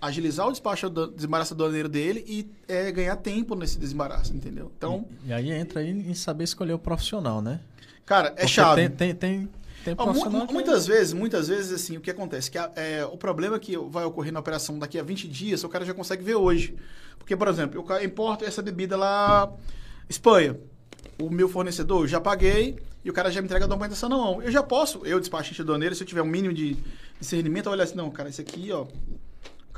agilizar 0.00 0.46
o 0.46 0.50
despacho 0.50 0.88
do 0.88 1.08
desembaraço 1.08 1.52
aduaneiro 1.52 1.88
dele 1.88 2.24
e 2.26 2.50
é, 2.66 2.90
ganhar 2.90 3.16
tempo 3.16 3.54
nesse 3.54 3.78
desembaraço, 3.78 4.34
entendeu? 4.34 4.72
Então, 4.76 5.06
e, 5.24 5.28
e 5.28 5.32
aí 5.32 5.50
entra 5.50 5.80
aí 5.80 5.90
em 5.90 6.14
saber 6.14 6.44
escolher 6.44 6.72
o 6.72 6.78
profissional, 6.78 7.42
né? 7.42 7.60
Cara, 8.06 8.28
é 8.28 8.30
Porque 8.30 8.48
chave. 8.48 8.88
Tem, 8.88 8.90
tem, 8.90 9.14
tem, 9.14 9.48
tem 9.84 9.94
profissional 9.94 10.46
que... 10.46 10.52
Muitas 10.52 10.86
vezes, 10.86 11.12
muitas 11.12 11.48
vezes, 11.48 11.72
assim, 11.72 11.96
o 11.96 12.00
que 12.00 12.10
acontece? 12.10 12.50
Que 12.50 12.58
é, 12.58 13.04
o 13.04 13.16
problema 13.16 13.58
que 13.58 13.76
vai 13.76 14.04
ocorrer 14.04 14.32
na 14.32 14.40
operação 14.40 14.78
daqui 14.78 14.98
a 14.98 15.02
20 15.02 15.28
dias, 15.28 15.62
o 15.64 15.68
cara 15.68 15.84
já 15.84 15.92
consegue 15.92 16.24
ver 16.24 16.34
hoje. 16.34 16.74
Porque, 17.18 17.36
por 17.36 17.48
exemplo, 17.48 17.84
eu 17.88 18.04
importo 18.04 18.44
essa 18.44 18.62
bebida 18.62 18.96
lá 18.96 19.52
Espanha. 20.08 20.58
O 21.20 21.30
meu 21.30 21.48
fornecedor, 21.48 22.02
eu 22.04 22.08
já 22.08 22.20
paguei, 22.20 22.78
e 23.04 23.10
o 23.10 23.12
cara 23.12 23.30
já 23.30 23.40
me 23.40 23.46
entrega 23.46 23.66
a 23.66 23.68
documentação 23.68 24.08
na 24.08 24.16
mão. 24.16 24.42
Eu 24.42 24.50
já 24.50 24.62
posso, 24.62 25.04
eu, 25.06 25.20
despachante 25.20 25.60
aduaneiro, 25.60 25.94
se 25.94 26.02
eu 26.02 26.06
tiver 26.06 26.22
um 26.22 26.26
mínimo 26.26 26.52
de 26.52 26.76
discernimento, 27.20 27.68
olhar 27.68 27.84
assim, 27.84 27.96
não, 27.96 28.10
cara, 28.10 28.28
esse 28.28 28.40
aqui, 28.40 28.72
ó, 28.72 28.86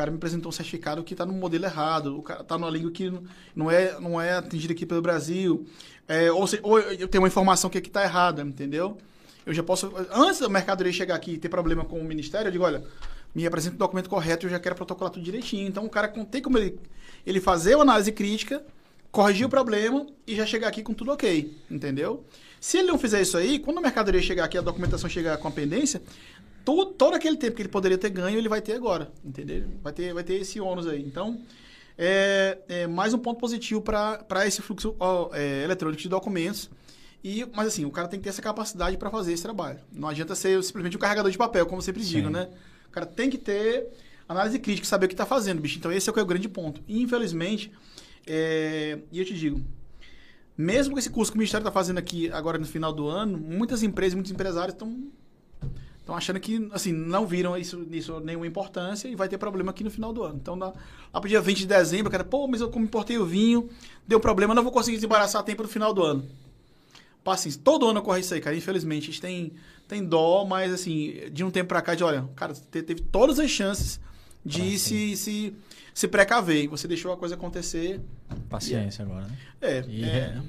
cara 0.02 0.10
me 0.10 0.16
apresentou 0.16 0.48
um 0.48 0.52
certificado 0.52 1.04
que 1.04 1.14
está 1.14 1.24
no 1.24 1.32
modelo 1.32 1.64
errado, 1.64 2.18
o 2.18 2.22
cara 2.22 2.40
está 2.40 2.58
numa 2.58 2.70
língua 2.70 2.90
que 2.90 3.12
não 3.54 3.70
é, 3.70 4.00
não 4.00 4.20
é 4.20 4.32
atendida 4.32 4.72
aqui 4.72 4.84
pelo 4.84 5.00
Brasil, 5.00 5.64
é, 6.08 6.32
ou, 6.32 6.44
se, 6.46 6.58
ou 6.62 6.80
eu 6.80 7.06
tenho 7.06 7.22
uma 7.22 7.28
informação 7.28 7.70
que 7.70 7.78
aqui 7.78 7.88
está 7.88 8.02
errada, 8.02 8.42
entendeu? 8.42 8.98
Eu 9.46 9.54
já 9.54 9.62
posso, 9.62 9.92
antes 10.12 10.40
da 10.40 10.48
mercadoria 10.48 10.92
chegar 10.92 11.14
aqui 11.14 11.34
e 11.34 11.38
ter 11.38 11.48
problema 11.48 11.84
com 11.84 12.00
o 12.00 12.04
ministério, 12.04 12.48
eu 12.48 12.52
digo, 12.52 12.64
olha, 12.64 12.82
me 13.32 13.46
apresenta 13.46 13.76
o 13.76 13.78
documento 13.78 14.10
correto, 14.10 14.46
eu 14.46 14.50
já 14.50 14.58
quero 14.58 14.74
protocolar 14.74 15.12
tudo 15.12 15.22
direitinho. 15.22 15.68
Então, 15.68 15.84
o 15.84 15.90
cara 15.90 16.08
tem 16.08 16.42
como 16.42 16.58
ele, 16.58 16.78
ele 17.24 17.40
fazer 17.40 17.76
uma 17.76 17.82
análise 17.82 18.10
crítica, 18.10 18.62
corrigir 19.10 19.46
o 19.46 19.48
problema 19.48 20.06
e 20.26 20.34
já 20.34 20.44
chegar 20.44 20.68
aqui 20.68 20.82
com 20.82 20.92
tudo 20.92 21.12
ok, 21.12 21.56
entendeu? 21.70 22.24
Se 22.60 22.78
ele 22.78 22.88
não 22.88 22.98
fizer 22.98 23.20
isso 23.20 23.36
aí, 23.36 23.58
quando 23.58 23.78
a 23.78 23.80
mercadoria 23.80 24.22
chegar 24.22 24.44
aqui, 24.44 24.58
a 24.58 24.60
documentação 24.60 25.08
chegar 25.08 25.36
com 25.38 25.48
a 25.48 25.50
pendência, 25.50 26.02
todo, 26.64 26.92
todo 26.92 27.14
aquele 27.14 27.36
tempo 27.36 27.56
que 27.56 27.62
ele 27.62 27.68
poderia 27.68 27.98
ter 27.98 28.10
ganho, 28.10 28.38
ele 28.38 28.48
vai 28.48 28.60
ter 28.60 28.74
agora, 28.74 29.10
entendeu? 29.24 29.64
Vai 29.82 29.92
ter, 29.92 30.12
vai 30.14 30.24
ter 30.24 30.34
esse 30.34 30.60
ônus 30.60 30.86
aí. 30.86 31.02
Então, 31.02 31.40
é, 31.96 32.58
é 32.68 32.86
mais 32.86 33.14
um 33.14 33.18
ponto 33.18 33.38
positivo 33.38 33.80
para 33.80 34.46
esse 34.46 34.62
fluxo 34.62 34.94
ó, 34.98 35.30
é, 35.32 35.64
eletrônico 35.64 36.02
de 36.02 36.08
documentos. 36.08 36.70
E, 37.22 37.46
mas 37.54 37.68
assim, 37.68 37.84
o 37.84 37.90
cara 37.90 38.08
tem 38.08 38.18
que 38.18 38.24
ter 38.24 38.30
essa 38.30 38.42
capacidade 38.42 38.96
para 38.96 39.10
fazer 39.10 39.32
esse 39.32 39.42
trabalho. 39.42 39.78
Não 39.92 40.08
adianta 40.08 40.34
ser 40.34 40.62
simplesmente 40.64 40.96
um 40.96 41.00
carregador 41.00 41.30
de 41.30 41.38
papel, 41.38 41.64
como 41.66 41.78
eu 41.78 41.82
sempre 41.82 42.02
digo, 42.02 42.28
né? 42.28 42.48
O 42.88 42.90
cara 42.90 43.06
tem 43.06 43.30
que 43.30 43.38
ter 43.38 43.88
análise 44.28 44.58
crítica, 44.58 44.86
saber 44.86 45.06
o 45.06 45.08
que 45.08 45.14
está 45.14 45.26
fazendo, 45.26 45.60
bicho. 45.60 45.78
Então, 45.78 45.92
esse 45.92 46.08
é 46.10 46.12
o, 46.12 46.18
é 46.18 46.22
o 46.22 46.26
grande 46.26 46.48
ponto. 46.48 46.82
E, 46.88 47.00
infelizmente, 47.00 47.70
é, 48.26 48.98
e 49.10 49.18
eu 49.18 49.24
te 49.24 49.34
digo, 49.34 49.60
mesmo 50.56 50.94
com 50.94 50.98
esse 50.98 51.10
curso 51.10 51.30
que 51.30 51.36
o 51.36 51.38
Ministério 51.38 51.62
está 51.62 51.72
fazendo 51.72 51.98
aqui 51.98 52.30
agora 52.32 52.58
no 52.58 52.66
final 52.66 52.92
do 52.92 53.06
ano, 53.06 53.38
muitas 53.38 53.82
empresas, 53.82 54.14
muitos 54.14 54.32
empresários 54.32 54.74
estão 54.74 55.10
estão 56.02 56.14
achando 56.14 56.38
que 56.38 56.68
assim 56.72 56.92
não 56.92 57.26
viram 57.26 57.56
isso 57.56 57.78
nisso 57.78 58.20
nenhuma 58.20 58.46
importância 58.46 59.08
e 59.08 59.14
vai 59.14 59.28
ter 59.28 59.38
problema 59.38 59.70
aqui 59.70 59.82
no 59.82 59.90
final 59.90 60.12
do 60.12 60.22
ano. 60.22 60.38
Então, 60.40 60.56
lá 60.56 60.72
para 61.12 61.24
o 61.24 61.28
dia 61.28 61.40
20 61.40 61.58
de 61.58 61.66
dezembro, 61.66 62.10
cara, 62.10 62.24
pô, 62.24 62.46
mas 62.46 62.60
eu 62.60 62.68
como 62.68 62.84
importei 62.84 63.18
o 63.18 63.24
vinho, 63.24 63.68
deu 64.06 64.20
problema, 64.20 64.54
não 64.54 64.62
vou 64.62 64.72
conseguir 64.72 64.96
desembaraçar 64.96 65.40
a 65.40 65.44
tempo 65.44 65.62
no 65.62 65.68
final 65.68 65.94
do 65.94 66.02
ano. 66.02 66.24
Assim, 67.24 67.52
todo 67.52 67.88
ano 67.88 68.00
ocorre 68.00 68.20
isso 68.20 68.34
aí, 68.34 68.40
cara. 68.40 68.56
Infelizmente, 68.56 69.04
a 69.04 69.06
gente 69.06 69.20
tem, 69.20 69.52
tem 69.86 70.04
dó, 70.04 70.44
mas 70.44 70.72
assim, 70.72 71.30
de 71.32 71.44
um 71.44 71.50
tempo 71.50 71.68
para 71.68 71.80
cá, 71.80 71.94
de 71.94 72.02
olha, 72.02 72.28
cara, 72.34 72.52
teve 72.52 72.96
todas 72.96 73.38
as 73.38 73.48
chances 73.48 74.00
de 74.44 74.74
ah, 74.74 74.78
se, 74.78 75.16
se 75.16 75.54
se 75.94 76.08
precaver. 76.08 76.68
Você 76.68 76.88
deixou 76.88 77.12
a 77.12 77.16
coisa 77.16 77.34
acontecer. 77.34 78.00
Paciência 78.48 79.04
agora, 79.04 79.26
né? 79.26 79.38
É. 79.60 79.84
E, 79.86 80.04
é... 80.04 80.40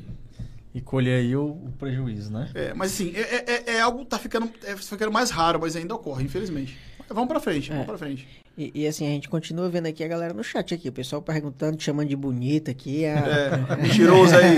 e 0.74 0.82
colher 0.82 1.20
aí 1.22 1.36
o, 1.36 1.46
o, 1.46 1.74
prejuízo, 1.78 2.32
né? 2.32 2.50
É, 2.56 2.74
mas 2.74 2.94
assim, 2.94 3.14
é, 3.16 3.22
é, 3.22 3.46
é, 3.48 3.76
é 3.76 3.82
algo 3.82 4.00
que 4.00 4.06
tá 4.06 4.18
ficando, 4.18 4.52
é, 4.64 4.76
ficando 4.76 5.12
mais 5.12 5.30
raro, 5.30 5.60
mas 5.62 5.76
ainda 5.76 5.94
ocorre, 5.94 6.26
infelizmente. 6.26 6.78
Vamos 7.10 7.28
pra 7.28 7.40
frente, 7.40 7.70
vamos 7.70 7.84
é. 7.84 7.86
pra 7.86 7.98
frente. 7.98 8.28
E, 8.58 8.72
e, 8.74 8.88
assim, 8.88 9.06
a 9.06 9.10
gente 9.10 9.30
continua 9.30 9.70
vendo 9.70 9.88
aqui 9.88 10.04
a 10.04 10.08
galera 10.08 10.34
no 10.34 10.44
chat 10.44 10.74
aqui, 10.74 10.90
o 10.90 10.92
pessoal 10.92 11.22
perguntando, 11.22 11.82
chamando 11.82 12.08
de 12.08 12.16
bonita 12.16 12.72
aqui. 12.72 13.06
A... 13.06 13.10
É, 13.10 13.76
mentiroso 13.82 14.36
aí. 14.36 14.58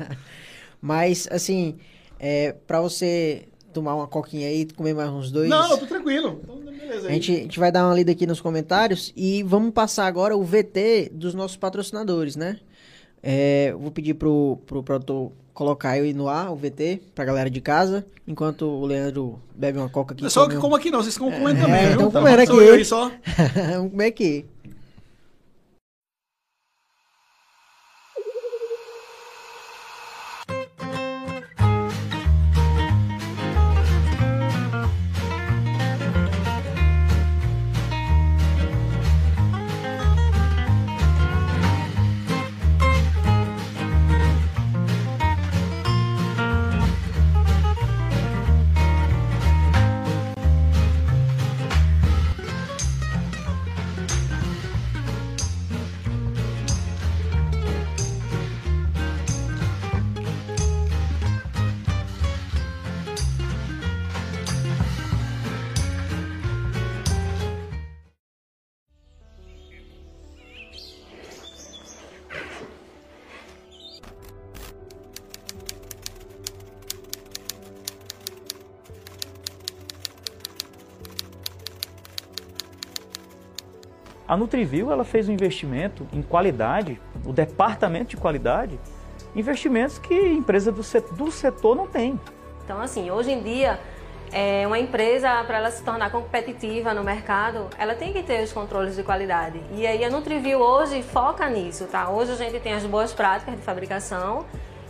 mas, 0.80 1.28
assim, 1.30 1.76
é, 2.18 2.52
pra 2.66 2.80
você 2.80 3.48
tomar 3.72 3.94
uma 3.94 4.06
coquinha 4.06 4.48
aí, 4.48 4.66
comer 4.66 4.94
mais 4.94 5.10
uns 5.10 5.30
dois. 5.30 5.48
Não, 5.48 5.70
eu 5.70 5.78
tô 5.78 5.86
tranquilo. 5.86 6.40
Então, 6.42 6.56
beleza. 6.56 7.08
A 7.08 7.12
gente, 7.12 7.32
a 7.32 7.34
gente 7.36 7.58
vai 7.58 7.70
dar 7.70 7.86
uma 7.86 7.94
lida 7.94 8.12
aqui 8.12 8.26
nos 8.26 8.40
comentários 8.40 9.12
e 9.16 9.42
vamos 9.42 9.72
passar 9.72 10.06
agora 10.06 10.36
o 10.36 10.42
VT 10.42 11.10
dos 11.12 11.34
nossos 11.34 11.56
patrocinadores, 11.56 12.34
né? 12.34 12.58
É, 13.22 13.74
vou 13.78 13.90
pedir 13.90 14.14
pro, 14.14 14.58
pro 14.66 14.82
produtor 14.82 15.32
colocar 15.58 15.90
aí 15.90 16.14
no 16.14 16.28
ar 16.28 16.52
o 16.52 16.56
VT 16.56 17.00
pra 17.16 17.24
galera 17.24 17.50
de 17.50 17.60
casa, 17.60 18.06
enquanto 18.28 18.62
o 18.62 18.86
Leandro 18.86 19.40
bebe 19.56 19.76
uma 19.78 19.88
coca 19.88 20.14
aqui. 20.14 20.24
É 20.24 20.30
só 20.30 20.46
que 20.46 20.56
como 20.56 20.76
aqui 20.76 20.88
não, 20.88 21.02
vocês 21.02 21.14
ficam 21.14 21.32
comendo 21.32 21.58
é, 21.58 21.62
também, 21.62 21.86
viu? 21.88 21.92
Então 21.94 22.10
comendo 22.12 22.42
aqui. 22.42 22.70
Aí 22.70 22.84
só. 22.84 23.10
vamos 23.74 23.90
comer 23.90 24.06
aqui. 24.06 24.46
A 84.28 84.36
Nutrivil 84.36 84.92
ela 84.92 85.04
fez 85.04 85.26
um 85.26 85.32
investimento 85.32 86.06
em 86.12 86.20
qualidade, 86.20 87.00
o 87.24 87.32
departamento 87.32 88.10
de 88.10 88.18
qualidade, 88.18 88.78
investimentos 89.34 89.98
que 89.98 90.14
empresa 90.14 90.70
do 90.70 90.82
setor, 90.82 91.16
do 91.16 91.30
setor 91.30 91.74
não 91.74 91.86
tem. 91.86 92.20
Então, 92.62 92.78
assim, 92.78 93.10
hoje 93.10 93.32
em 93.32 93.42
dia, 93.42 93.80
é, 94.30 94.66
uma 94.66 94.78
empresa, 94.78 95.42
para 95.44 95.56
ela 95.56 95.70
se 95.70 95.82
tornar 95.82 96.10
competitiva 96.10 96.92
no 96.92 97.02
mercado, 97.02 97.68
ela 97.78 97.94
tem 97.94 98.12
que 98.12 98.22
ter 98.22 98.44
os 98.44 98.52
controles 98.52 98.96
de 98.96 99.02
qualidade. 99.02 99.62
E 99.72 99.86
aí 99.86 100.04
a 100.04 100.10
Nutrivil 100.10 100.60
hoje 100.60 101.02
foca 101.02 101.48
nisso, 101.48 101.86
tá? 101.86 102.10
Hoje 102.10 102.32
a 102.32 102.36
gente 102.36 102.60
tem 102.60 102.74
as 102.74 102.84
boas 102.84 103.14
práticas 103.14 103.56
de 103.56 103.62
fabricação, 103.62 104.44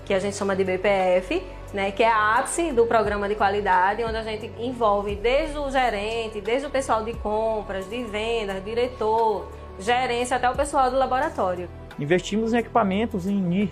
que 0.04 0.12
a 0.12 0.18
gente 0.18 0.34
chama 0.34 0.56
de 0.56 0.64
BPF, 0.64 1.46
né, 1.72 1.90
que 1.90 2.02
é 2.02 2.10
a 2.10 2.38
ápice 2.38 2.72
do 2.72 2.86
programa 2.86 3.28
de 3.28 3.34
qualidade, 3.34 4.02
onde 4.04 4.16
a 4.16 4.22
gente 4.22 4.50
envolve 4.58 5.14
desde 5.16 5.58
o 5.58 5.70
gerente, 5.70 6.40
desde 6.40 6.66
o 6.66 6.70
pessoal 6.70 7.04
de 7.04 7.12
compras, 7.14 7.88
de 7.88 8.04
vendas, 8.04 8.64
diretor, 8.64 9.48
gerência, 9.78 10.36
até 10.36 10.48
o 10.48 10.54
pessoal 10.54 10.90
do 10.90 10.96
laboratório. 10.96 11.68
Investimos 11.98 12.54
em 12.54 12.58
equipamentos 12.58 13.26
em 13.26 13.36
NIR, 13.36 13.70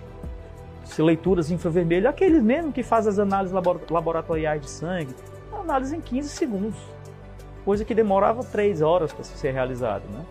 leituras 0.99 1.51
infravermelho, 1.51 2.09
aqueles 2.09 2.43
mesmo 2.43 2.73
que 2.73 2.83
fazem 2.83 3.11
as 3.11 3.19
análises 3.19 3.57
laboratoriais 3.91 4.61
de 4.61 4.71
sangue, 4.71 5.15
análise 5.53 5.97
em 5.97 6.01
15 6.01 6.29
segundos, 6.29 6.79
coisa 7.65 7.85
que 7.85 7.95
demorava 7.95 8.45
3 8.45 8.83
horas 8.83 9.13
para 9.13 9.25
ser 9.25 9.53
realizada. 9.53 10.05
Né? 10.13 10.25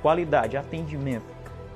Qualidade, 0.00 0.56
atendimento 0.56 1.24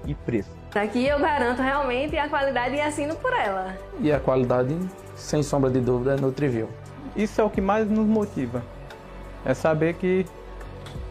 e 0.06 0.14
preço. 0.14 0.50
Aqui 0.74 1.06
eu 1.06 1.18
garanto 1.18 1.62
realmente 1.62 2.16
a 2.18 2.28
qualidade 2.28 2.74
e 2.74 2.80
assino 2.80 3.16
por 3.16 3.32
ela. 3.32 3.74
E 3.98 4.12
a 4.12 4.20
qualidade 4.20 4.76
sem 5.16 5.42
sombra 5.42 5.70
de 5.70 5.80
dúvida, 5.80 6.14
é 6.14 6.20
Nutrivil. 6.20 6.68
Isso 7.16 7.40
é 7.40 7.44
o 7.44 7.50
que 7.50 7.60
mais 7.60 7.90
nos 7.90 8.06
motiva. 8.06 8.62
É 9.44 9.54
saber 9.54 9.94
que 9.94 10.26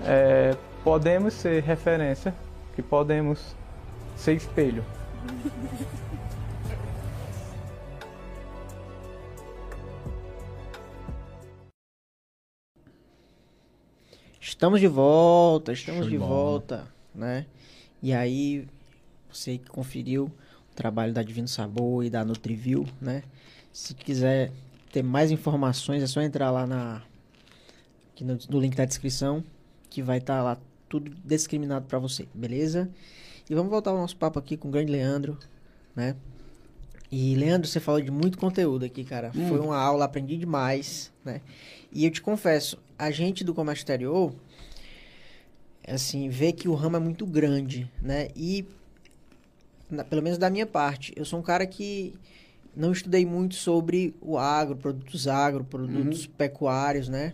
é, 0.03 0.55
podemos 0.83 1.33
ser 1.33 1.63
referência, 1.63 2.33
que 2.75 2.81
podemos 2.81 3.55
ser 4.15 4.35
espelho. 4.35 4.85
Estamos 14.39 14.79
de 14.79 14.87
volta, 14.87 15.73
estamos 15.73 16.01
Show 16.01 16.09
de 16.09 16.17
volta, 16.17 16.87
né? 17.13 17.45
E 18.01 18.13
aí, 18.13 18.67
você 19.29 19.57
que 19.57 19.69
conferiu 19.69 20.25
o 20.25 20.75
trabalho 20.75 21.11
da 21.11 21.23
Divino 21.23 21.47
Sabor 21.47 22.05
e 22.05 22.09
da 22.09 22.23
Nutriview, 22.23 22.85
né? 23.01 23.23
Se 23.75 23.93
quiser 23.93 24.53
ter 24.89 25.03
mais 25.03 25.31
informações, 25.31 26.01
é 26.01 26.07
só 26.07 26.21
entrar 26.21 26.49
lá 26.49 26.65
na 26.65 27.01
no, 28.21 28.37
no 28.49 28.59
link 28.61 28.73
da 28.73 28.85
descrição, 28.85 29.43
que 29.89 30.01
vai 30.01 30.19
estar 30.19 30.41
lá 30.41 30.57
tudo 30.87 31.11
discriminado 31.25 31.85
para 31.85 31.99
você, 31.99 32.25
beleza? 32.33 32.89
E 33.49 33.53
vamos 33.53 33.69
voltar 33.69 33.91
ao 33.91 33.97
nosso 33.97 34.15
papo 34.15 34.39
aqui 34.39 34.55
com 34.55 34.69
o 34.69 34.71
grande 34.71 34.89
Leandro, 34.93 35.37
né? 35.93 36.15
E 37.11 37.35
Leandro, 37.35 37.67
você 37.67 37.81
falou 37.81 37.99
de 37.99 38.09
muito 38.09 38.37
conteúdo 38.37 38.85
aqui, 38.85 39.03
cara. 39.03 39.33
Foi 39.49 39.59
uma 39.59 39.77
aula, 39.77 40.05
aprendi 40.05 40.37
demais, 40.37 41.11
né? 41.25 41.41
E 41.91 42.05
eu 42.05 42.11
te 42.11 42.21
confesso, 42.21 42.77
a 42.97 43.11
gente 43.11 43.43
do 43.43 43.53
comércio 43.53 43.81
exterior, 43.81 44.33
assim, 45.85 46.29
vê 46.29 46.53
que 46.53 46.69
o 46.69 46.75
ramo 46.75 46.95
é 46.95 46.99
muito 46.99 47.25
grande, 47.25 47.91
né? 48.01 48.29
E, 48.37 48.65
na- 49.91 50.05
pelo 50.05 50.21
menos 50.21 50.37
da 50.37 50.49
minha 50.49 50.65
parte, 50.65 51.11
eu 51.17 51.25
sou 51.25 51.39
um 51.39 51.43
cara 51.43 51.67
que 51.67 52.13
não 52.75 52.91
estudei 52.91 53.25
muito 53.25 53.55
sobre 53.55 54.15
o 54.21 54.37
agro, 54.37 54.75
produtos 54.75 55.27
agro, 55.27 55.63
produtos 55.63 56.27
pecuários, 56.27 57.07
né? 57.07 57.33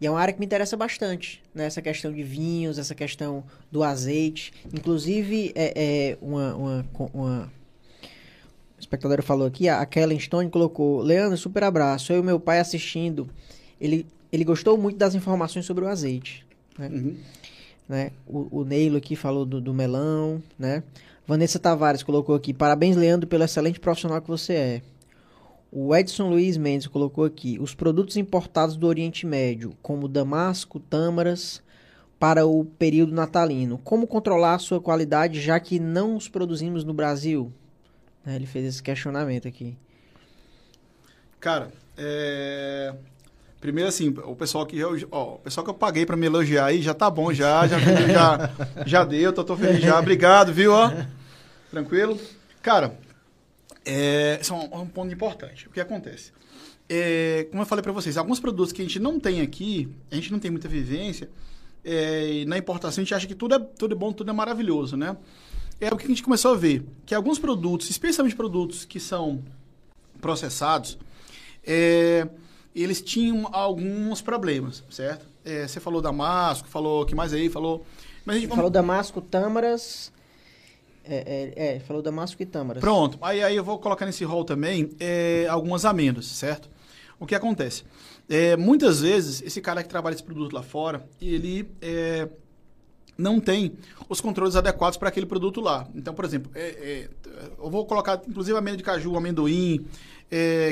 E 0.00 0.06
é 0.06 0.10
uma 0.10 0.20
área 0.20 0.32
que 0.32 0.38
me 0.38 0.46
interessa 0.46 0.76
bastante, 0.76 1.42
né? 1.54 1.64
Essa 1.64 1.80
questão 1.80 2.12
de 2.12 2.22
vinhos, 2.22 2.78
essa 2.78 2.94
questão 2.94 3.44
do 3.72 3.82
azeite. 3.82 4.52
Inclusive, 4.72 5.52
é, 5.54 5.72
é 5.74 6.18
uma, 6.20 6.54
uma, 6.54 6.86
uma 7.14 7.52
espectadora 8.78 9.22
falou 9.22 9.46
aqui, 9.46 9.68
a 9.68 9.84
Kellen 9.86 10.20
Stone 10.20 10.50
colocou, 10.50 11.00
Leandro, 11.00 11.36
super 11.36 11.64
abraço, 11.64 12.12
eu 12.12 12.20
e 12.20 12.22
meu 12.22 12.38
pai 12.38 12.60
assistindo, 12.60 13.28
ele, 13.80 14.06
ele 14.30 14.44
gostou 14.44 14.76
muito 14.76 14.98
das 14.98 15.14
informações 15.14 15.64
sobre 15.64 15.84
o 15.84 15.88
azeite, 15.88 16.46
né? 16.78 16.88
Uhum. 16.88 17.16
né? 17.88 18.10
O, 18.26 18.60
o 18.60 18.64
Neilo 18.64 18.98
aqui 18.98 19.16
falou 19.16 19.46
do, 19.46 19.60
do 19.60 19.72
melão, 19.72 20.42
né? 20.58 20.82
Vanessa 21.26 21.58
Tavares 21.58 22.04
colocou 22.04 22.34
aqui, 22.34 22.54
parabéns, 22.54 22.96
Leandro, 22.96 23.26
pelo 23.26 23.42
excelente 23.42 23.80
profissional 23.80 24.22
que 24.22 24.28
você 24.28 24.52
é. 24.52 24.82
O 25.72 25.94
Edson 25.94 26.30
Luiz 26.30 26.56
Mendes 26.56 26.86
colocou 26.86 27.24
aqui, 27.24 27.58
os 27.60 27.74
produtos 27.74 28.16
importados 28.16 28.76
do 28.76 28.86
Oriente 28.86 29.26
Médio, 29.26 29.74
como 29.82 30.06
damasco, 30.06 30.78
tâmaras, 30.78 31.60
para 32.18 32.46
o 32.46 32.64
período 32.64 33.12
natalino, 33.12 33.76
como 33.78 34.06
controlar 34.06 34.54
a 34.54 34.58
sua 34.58 34.80
qualidade, 34.80 35.40
já 35.40 35.58
que 35.58 35.80
não 35.80 36.16
os 36.16 36.28
produzimos 36.28 36.84
no 36.84 36.94
Brasil? 36.94 37.52
Né, 38.24 38.36
Ele 38.36 38.46
fez 38.46 38.64
esse 38.64 38.82
questionamento 38.82 39.48
aqui. 39.48 39.76
Cara, 41.40 41.72
é... 41.98 42.94
Primeiro 43.60 43.88
assim, 43.88 44.14
o 44.24 44.36
pessoal 44.36 44.64
que 44.64 44.78
eu, 44.78 44.96
ó, 45.10 45.34
o 45.34 45.38
pessoal 45.38 45.64
que 45.64 45.70
eu 45.70 45.74
paguei 45.74 46.06
pra 46.06 46.16
me 46.16 46.26
elogiar 46.26 46.66
aí 46.66 46.80
já 46.80 46.94
tá 46.94 47.10
bom 47.10 47.32
já, 47.32 47.66
já 47.66 47.78
já, 47.78 48.50
já 48.86 49.04
deu, 49.04 49.32
tô, 49.32 49.42
tô 49.42 49.56
feliz 49.56 49.80
já. 49.80 49.98
Obrigado, 49.98 50.52
viu, 50.52 50.72
ó? 50.72 50.92
Tranquilo? 51.76 52.18
Cara, 52.62 52.98
é, 53.84 54.38
isso 54.40 54.54
é 54.54 54.56
um, 54.56 54.80
um 54.80 54.86
ponto 54.86 55.12
importante. 55.12 55.68
O 55.68 55.70
que 55.70 55.78
acontece? 55.78 56.32
É, 56.88 57.46
como 57.50 57.60
eu 57.60 57.66
falei 57.66 57.82
pra 57.82 57.92
vocês, 57.92 58.16
alguns 58.16 58.40
produtos 58.40 58.72
que 58.72 58.80
a 58.80 58.84
gente 58.86 58.98
não 58.98 59.20
tem 59.20 59.42
aqui, 59.42 59.86
a 60.10 60.14
gente 60.14 60.32
não 60.32 60.38
tem 60.38 60.50
muita 60.50 60.68
vivência, 60.68 61.28
é, 61.84 62.32
e 62.32 62.46
na 62.46 62.56
importação 62.56 63.02
a 63.02 63.04
gente 63.04 63.14
acha 63.14 63.26
que 63.26 63.34
tudo 63.34 63.56
é, 63.56 63.58
tudo 63.58 63.94
é 63.94 63.94
bom, 63.94 64.10
tudo 64.10 64.30
é 64.30 64.32
maravilhoso, 64.32 64.96
né? 64.96 65.18
É 65.78 65.92
o 65.92 65.98
que 65.98 66.06
a 66.06 66.08
gente 66.08 66.22
começou 66.22 66.52
a 66.52 66.56
ver, 66.56 66.82
que 67.04 67.14
alguns 67.14 67.38
produtos, 67.38 67.90
especialmente 67.90 68.34
produtos 68.34 68.86
que 68.86 68.98
são 68.98 69.44
processados, 70.18 70.96
é, 71.62 72.26
eles 72.74 73.02
tinham 73.02 73.50
alguns 73.52 74.22
problemas, 74.22 74.82
certo? 74.88 75.26
É, 75.44 75.68
você 75.68 75.78
falou 75.78 76.00
Damasco, 76.00 76.68
falou 76.68 77.02
o 77.02 77.04
que 77.04 77.14
mais 77.14 77.34
aí, 77.34 77.50
falou... 77.50 77.84
Mas 78.24 78.36
a 78.36 78.40
gente, 78.40 78.48
Falou 78.48 78.70
Damasco, 78.70 79.20
tâmaras... 79.20 80.15
É, 81.08 81.52
é, 81.56 81.76
é, 81.76 81.80
falou 81.80 82.02
Damasco 82.02 82.42
e 82.42 82.46
tâmaras. 82.46 82.80
Pronto, 82.80 83.16
aí, 83.22 83.42
aí 83.42 83.54
eu 83.54 83.62
vou 83.62 83.78
colocar 83.78 84.04
nesse 84.04 84.24
rol 84.24 84.44
também 84.44 84.90
é, 84.98 85.46
algumas 85.48 85.84
amêndoas, 85.84 86.26
certo? 86.26 86.68
O 87.18 87.24
que 87.24 87.34
acontece? 87.34 87.84
É, 88.28 88.56
muitas 88.56 89.00
vezes, 89.00 89.40
esse 89.42 89.60
cara 89.60 89.82
que 89.82 89.88
trabalha 89.88 90.14
esse 90.14 90.22
produto 90.22 90.52
lá 90.52 90.62
fora, 90.62 91.08
ele 91.20 91.68
é, 91.80 92.28
não 93.16 93.38
tem 93.38 93.74
os 94.08 94.20
controles 94.20 94.56
adequados 94.56 94.98
para 94.98 95.08
aquele 95.08 95.26
produto 95.26 95.60
lá. 95.60 95.88
Então, 95.94 96.12
por 96.12 96.24
exemplo, 96.24 96.50
é, 96.54 97.08
eu 97.56 97.70
vou 97.70 97.86
colocar 97.86 98.20
inclusive 98.28 98.58
amêndoa 98.58 98.78
de 98.78 98.82
caju, 98.82 99.16
amendoim, 99.16 99.86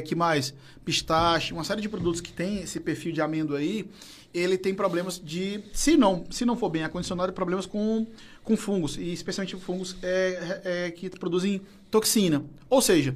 que 0.05 0.17
mais? 0.17 0.53
Pistache, 0.85 1.53
uma 1.55 1.63
série 1.63 1.81
de 1.81 1.89
produtos 1.89 2.21
que 2.21 2.33
tem 2.33 2.59
esse 2.59 2.81
perfil 2.81 3.13
de 3.13 3.21
amêndoa 3.23 3.59
aí, 3.59 3.89
ele 4.35 4.59
tem 4.59 4.75
problemas 4.75 5.21
de, 5.23 5.63
se 5.73 5.97
não, 5.97 6.27
se 6.29 6.45
não 6.45 6.57
for 6.57 6.69
bem 6.69 6.83
acondicionado, 6.83 7.33
problemas 7.33 7.67
com, 7.67 8.05
com 8.43 8.57
fungos, 8.57 8.97
e 8.97 9.13
especialmente 9.13 9.57
fungos 9.57 9.97
é, 10.03 10.61
é, 10.65 10.91
que 10.91 11.09
produzem 11.11 11.61
toxina. 11.91 12.45
Ou 12.69 12.83
seja, 12.83 13.15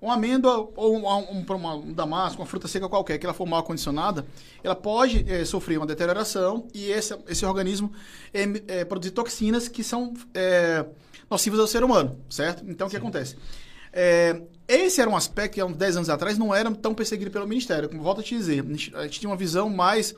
uma 0.00 0.14
amêndoa 0.14 0.68
ou 0.74 0.96
uma, 0.96 1.16
um, 1.18 1.44
uma, 1.48 1.74
um 1.76 1.92
damasco, 1.92 2.40
uma 2.40 2.46
fruta 2.46 2.66
seca 2.66 2.88
qualquer, 2.88 3.16
que 3.18 3.24
ela 3.24 3.32
for 3.32 3.46
mal 3.46 3.60
acondicionada, 3.60 4.26
ela 4.62 4.74
pode 4.74 5.24
é, 5.30 5.44
sofrer 5.44 5.78
uma 5.78 5.86
deterioração 5.86 6.66
e 6.74 6.90
esse, 6.90 7.16
esse 7.28 7.46
organismo 7.46 7.92
é, 8.34 8.80
é, 8.80 8.84
produzir 8.84 9.12
toxinas 9.12 9.68
que 9.68 9.84
são 9.84 10.14
é, 10.34 10.84
nocivas 11.30 11.60
ao 11.60 11.66
ser 11.66 11.84
humano, 11.84 12.18
certo? 12.28 12.64
Então, 12.68 12.88
o 12.88 12.90
que 12.90 12.96
acontece? 12.96 13.36
É, 13.92 14.42
esse 14.68 15.00
era 15.00 15.08
um 15.08 15.16
aspecto 15.16 15.54
que 15.54 15.60
há 15.60 15.64
uns 15.64 15.76
10 15.76 15.96
anos 15.96 16.10
atrás 16.10 16.36
não 16.36 16.54
era 16.54 16.70
tão 16.72 16.92
perseguido 16.92 17.30
pelo 17.30 17.46
Ministério. 17.46 17.88
Como 17.88 18.02
volto 18.02 18.20
a 18.20 18.22
te 18.22 18.36
dizer, 18.36 18.62
a 18.62 18.68
gente, 18.68 18.94
a 18.94 19.02
gente 19.04 19.20
tinha 19.20 19.30
uma 19.30 19.36
visão 19.36 19.70
mais 19.70 20.14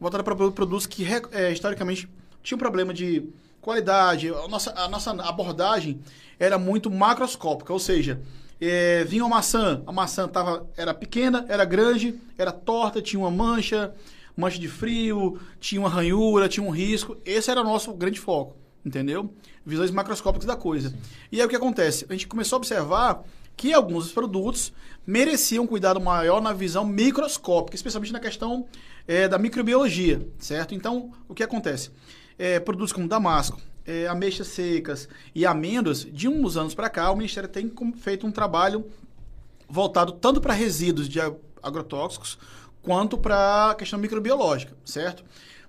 voltada 0.00 0.22
para 0.22 0.34
produtos 0.34 0.86
que 0.86 1.06
é, 1.32 1.52
historicamente 1.52 2.08
tinham 2.42 2.58
problema 2.58 2.94
de 2.94 3.28
qualidade. 3.60 4.28
A 4.28 4.48
nossa, 4.48 4.72
a 4.78 4.88
nossa 4.88 5.10
abordagem 5.22 6.00
era 6.38 6.58
muito 6.58 6.90
macroscópica, 6.90 7.72
ou 7.72 7.78
seja, 7.78 8.20
é, 8.60 9.04
vinha 9.04 9.24
uma 9.24 9.36
maçã, 9.36 9.82
a 9.86 9.92
maçã 9.92 10.28
tava, 10.28 10.68
era 10.76 10.94
pequena, 10.94 11.44
era 11.48 11.64
grande, 11.64 12.18
era 12.36 12.52
torta, 12.52 13.02
tinha 13.02 13.20
uma 13.20 13.30
mancha, 13.30 13.94
mancha 14.36 14.58
de 14.58 14.68
frio, 14.68 15.40
tinha 15.60 15.80
uma 15.80 15.88
ranhura, 15.88 16.48
tinha 16.48 16.64
um 16.64 16.70
risco. 16.70 17.16
Esse 17.24 17.50
era 17.50 17.60
o 17.60 17.64
nosso 17.64 17.92
grande 17.92 18.20
foco, 18.20 18.56
entendeu? 18.84 19.32
Visões 19.64 19.90
macroscópicas 19.90 20.46
da 20.46 20.56
coisa. 20.56 20.94
E 21.30 21.40
aí 21.40 21.46
o 21.46 21.48
que 21.48 21.56
acontece? 21.56 22.06
A 22.08 22.12
gente 22.12 22.26
começou 22.26 22.56
a 22.56 22.58
observar 22.58 23.24
que 23.56 23.72
alguns 23.74 24.04
dos 24.04 24.12
produtos 24.12 24.72
mereciam 25.04 25.64
um 25.64 25.66
cuidado 25.66 26.00
maior 26.00 26.40
na 26.40 26.52
visão 26.52 26.84
microscópica, 26.84 27.74
especialmente 27.74 28.12
na 28.12 28.20
questão 28.20 28.66
é, 29.08 29.26
da 29.26 29.38
microbiologia, 29.38 30.20
certo? 30.38 30.74
Então, 30.74 31.10
o 31.26 31.34
que 31.34 31.42
acontece? 31.42 31.90
É, 32.38 32.60
produtos 32.60 32.92
como 32.92 33.08
damasco, 33.08 33.58
é, 33.86 34.06
ameixas 34.06 34.48
secas 34.48 35.08
e 35.34 35.46
amêndoas, 35.46 36.04
de 36.04 36.28
uns 36.28 36.58
anos 36.58 36.74
para 36.74 36.90
cá, 36.90 37.10
o 37.10 37.16
Ministério 37.16 37.48
tem 37.48 37.72
feito 37.96 38.26
um 38.26 38.30
trabalho 38.30 38.84
voltado 39.66 40.12
tanto 40.12 40.42
para 40.42 40.52
resíduos 40.52 41.08
de 41.08 41.18
agrotóxicos 41.62 42.38
quanto 42.82 43.16
para 43.16 43.70
a 43.70 43.74
questão 43.74 43.98
microbiológica, 43.98 44.76
certo? 44.84 45.24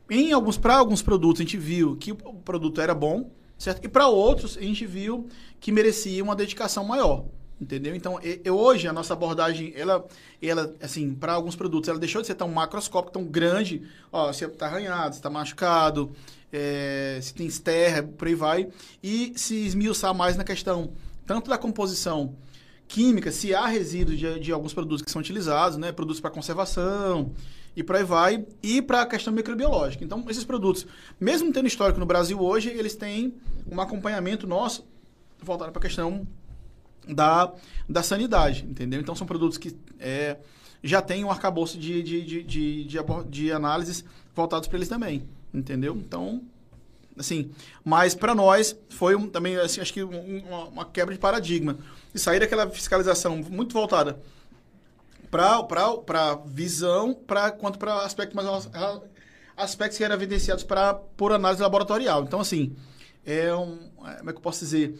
Em 0.10 0.34
alguns 0.34 0.58
para 0.58 0.76
alguns 0.76 1.02
produtos 1.02 1.40
a 1.40 1.44
gente 1.44 1.58
viu 1.58 1.96
que 1.96 2.12
o 2.12 2.16
produto 2.16 2.82
era 2.82 2.94
bom, 2.94 3.32
certo? 3.58 3.86
E 3.86 3.88
para 3.88 4.08
outros 4.08 4.58
a 4.58 4.62
gente 4.62 4.86
viu 4.86 5.28
que 5.60 5.72
merecia 5.72 6.24
uma 6.24 6.36
dedicação 6.36 6.84
maior, 6.84 7.26
entendeu? 7.60 7.95
Então, 7.95 8.20
e- 8.24 8.41
e 8.43 8.49
hoje 8.49 8.88
a 8.88 8.93
nossa 8.93 9.14
abordagem, 9.14 9.74
ela 9.76 10.05
ela 10.41 10.74
assim, 10.82 11.14
para 11.14 11.34
alguns 11.34 11.55
produtos 11.55 11.89
ela 11.89 11.99
deixou 11.99 12.22
de 12.22 12.28
ser 12.28 12.36
tão 12.36 12.47
macroscópica, 12.47 13.14
tão 13.14 13.26
grande, 13.26 13.82
ó, 14.12 14.32
se 14.32 14.47
tá 14.49 14.68
arranhado, 14.68 15.16
se 15.16 15.22
tá 15.22 15.30
machucado, 15.30 16.12
é, 16.51 17.20
se 17.22 17.34
tem 17.34 17.45
esterra, 17.47 18.03
por 18.03 18.28
aí 18.28 18.36
vai, 18.36 18.68
e 19.03 19.34
se 19.36 19.55
esmiuçar 19.66 20.14
mais 20.14 20.38
na 20.38 20.43
questão 20.43 20.91
tanto 21.26 21.49
da 21.49 21.57
composição 21.57 22.36
química, 22.88 23.32
se 23.32 23.53
há 23.53 23.68
resíduos 23.68 24.18
de, 24.18 24.39
de 24.39 24.51
alguns 24.51 24.74
produtos 24.74 25.03
que 25.03 25.12
são 25.12 25.20
utilizados, 25.22 25.78
né, 25.78 25.91
produtos 25.91 26.20
para 26.20 26.32
conservação 26.32 27.32
e 27.76 27.84
por 27.84 27.95
aí 27.95 28.03
vai, 28.03 28.45
e 28.64 28.82
para 28.82 29.01
a 29.01 29.05
questão 29.05 29.32
microbiológica. 29.32 30.03
Então, 30.03 30.26
esses 30.28 30.43
produtos, 30.43 30.88
mesmo 31.20 31.53
tendo 31.53 31.68
histórico 31.68 31.99
no 31.99 32.05
Brasil 32.07 32.41
hoje, 32.41 32.70
eles 32.70 32.95
têm 32.95 33.36
um 33.72 33.80
acompanhamento 33.80 34.47
nosso 34.47 34.88
voltado 35.39 35.72
para 35.72 35.80
a 35.80 35.84
questão 35.84 36.28
da, 37.14 37.51
da 37.88 38.03
sanidade, 38.03 38.66
entendeu? 38.70 38.99
Então, 39.01 39.16
são 39.16 39.26
produtos 39.28 39.57
que 39.57 39.76
é, 39.99 40.38
já 40.84 41.01
têm 41.01 41.24
um 41.26 41.32
arcabouço 41.32 41.78
de, 41.78 42.01
de, 42.03 42.22
de, 42.24 42.43
de, 42.43 42.84
de, 42.86 42.99
de 43.30 43.51
análises 43.51 44.03
voltados 44.36 44.68
para 44.68 44.78
eles 44.78 44.88
também, 44.89 45.28
entendeu? 45.53 45.95
Então, 45.95 46.41
assim, 47.18 47.51
mas 47.84 48.16
para 48.16 48.34
nós 48.34 48.76
foi 48.89 49.16
um- 49.16 49.28
também, 49.28 49.57
assim, 49.57 49.82
acho 49.82 49.93
que 49.93 50.03
um- 50.03 50.39
uma, 50.47 50.64
uma 50.66 50.86
quebra 50.86 51.14
de 51.14 51.20
paradigma. 51.20 51.78
E 52.14 52.20
sair 52.20 52.39
daquela 52.39 52.70
fiscalização 52.70 53.38
muito 53.38 53.74
voltada 53.74 54.20
para 55.30 56.36
visão, 56.45 57.14
pra, 57.14 57.51
quanto 57.51 57.78
para 57.78 58.03
aspecto 58.03 58.36
mais 58.36 58.47
aspectos 59.55 59.97
que 59.97 60.03
eram 60.03 60.16
evidenciados 60.16 60.64
para 60.64 60.93
por 60.93 61.32
análise 61.32 61.62
laboratorial. 61.62 62.24
Então, 62.24 62.39
assim, 62.39 62.76
é 63.26 63.53
um. 63.53 63.78
é, 64.07 64.16
Como 64.16 64.30
é 64.30 64.34
que 64.34 64.38
eu 64.38 64.41
posso 64.41 64.60
dizer? 64.62 64.99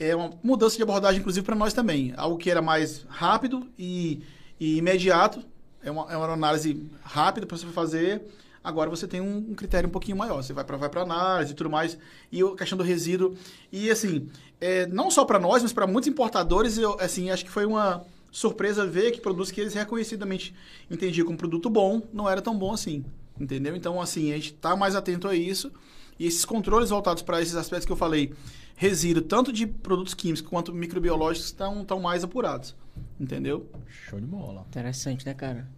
É 0.00 0.16
uma 0.16 0.30
mudança 0.42 0.76
de 0.76 0.82
abordagem, 0.82 1.20
inclusive, 1.20 1.44
para 1.44 1.54
nós 1.54 1.74
também. 1.74 2.14
Algo 2.16 2.38
que 2.38 2.50
era 2.50 2.62
mais 2.62 3.04
rápido 3.06 3.68
e, 3.78 4.22
e 4.58 4.78
imediato. 4.78 5.44
É 5.82 5.90
uma, 5.90 6.10
é 6.10 6.16
uma 6.16 6.32
análise 6.32 6.90
rápida 7.02 7.46
para 7.46 7.58
você 7.58 7.66
fazer. 7.66 8.22
Agora 8.64 8.88
você 8.88 9.06
tem 9.06 9.20
um, 9.20 9.36
um 9.50 9.54
critério 9.54 9.88
um 9.88 9.92
pouquinho 9.92 10.16
maior. 10.16 10.42
Você 10.42 10.54
vai 10.54 10.64
para 10.64 10.78
vai 10.78 10.90
análise 11.02 11.52
e 11.52 11.54
tudo 11.54 11.68
mais. 11.68 11.98
E 12.32 12.42
a 12.42 12.56
questão 12.56 12.78
do 12.78 12.82
resíduo. 12.82 13.36
E, 13.70 13.90
assim, 13.90 14.26
é, 14.58 14.86
não 14.86 15.10
só 15.10 15.24
para 15.26 15.38
nós, 15.38 15.62
mas 15.62 15.72
para 15.72 15.86
muitos 15.86 16.08
importadores, 16.08 16.78
eu, 16.78 16.98
assim, 16.98 17.30
acho 17.30 17.44
que 17.44 17.50
foi 17.50 17.66
uma 17.66 18.02
surpresa 18.32 18.86
ver 18.86 19.10
que 19.10 19.20
produtos 19.20 19.50
que 19.50 19.60
eles 19.60 19.74
reconhecidamente 19.74 20.54
entendiam 20.90 21.26
como 21.26 21.36
produto 21.36 21.68
bom 21.68 22.00
não 22.12 22.26
era 22.26 22.40
tão 22.40 22.56
bom 22.56 22.72
assim. 22.72 23.04
Entendeu? 23.38 23.76
Então, 23.76 24.00
assim, 24.00 24.32
a 24.32 24.36
gente 24.36 24.54
está 24.54 24.74
mais 24.74 24.94
atento 24.96 25.28
a 25.28 25.34
isso. 25.34 25.70
E 26.18 26.26
esses 26.26 26.44
controles 26.44 26.90
voltados 26.90 27.22
para 27.22 27.40
esses 27.40 27.54
aspectos 27.54 27.86
que 27.86 27.92
eu 27.92 27.96
falei, 27.96 28.34
resíduo, 28.80 29.22
tanto 29.22 29.52
de 29.52 29.66
produtos 29.66 30.14
químicos 30.14 30.40
quanto 30.40 30.72
microbiológicos, 30.72 31.48
estão 31.48 31.84
tão 31.84 32.00
mais 32.00 32.24
apurados. 32.24 32.74
Entendeu? 33.20 33.68
Show 33.86 34.18
de 34.18 34.24
bola. 34.24 34.64
Interessante, 34.68 35.26
né, 35.26 35.34
cara? 35.34 35.68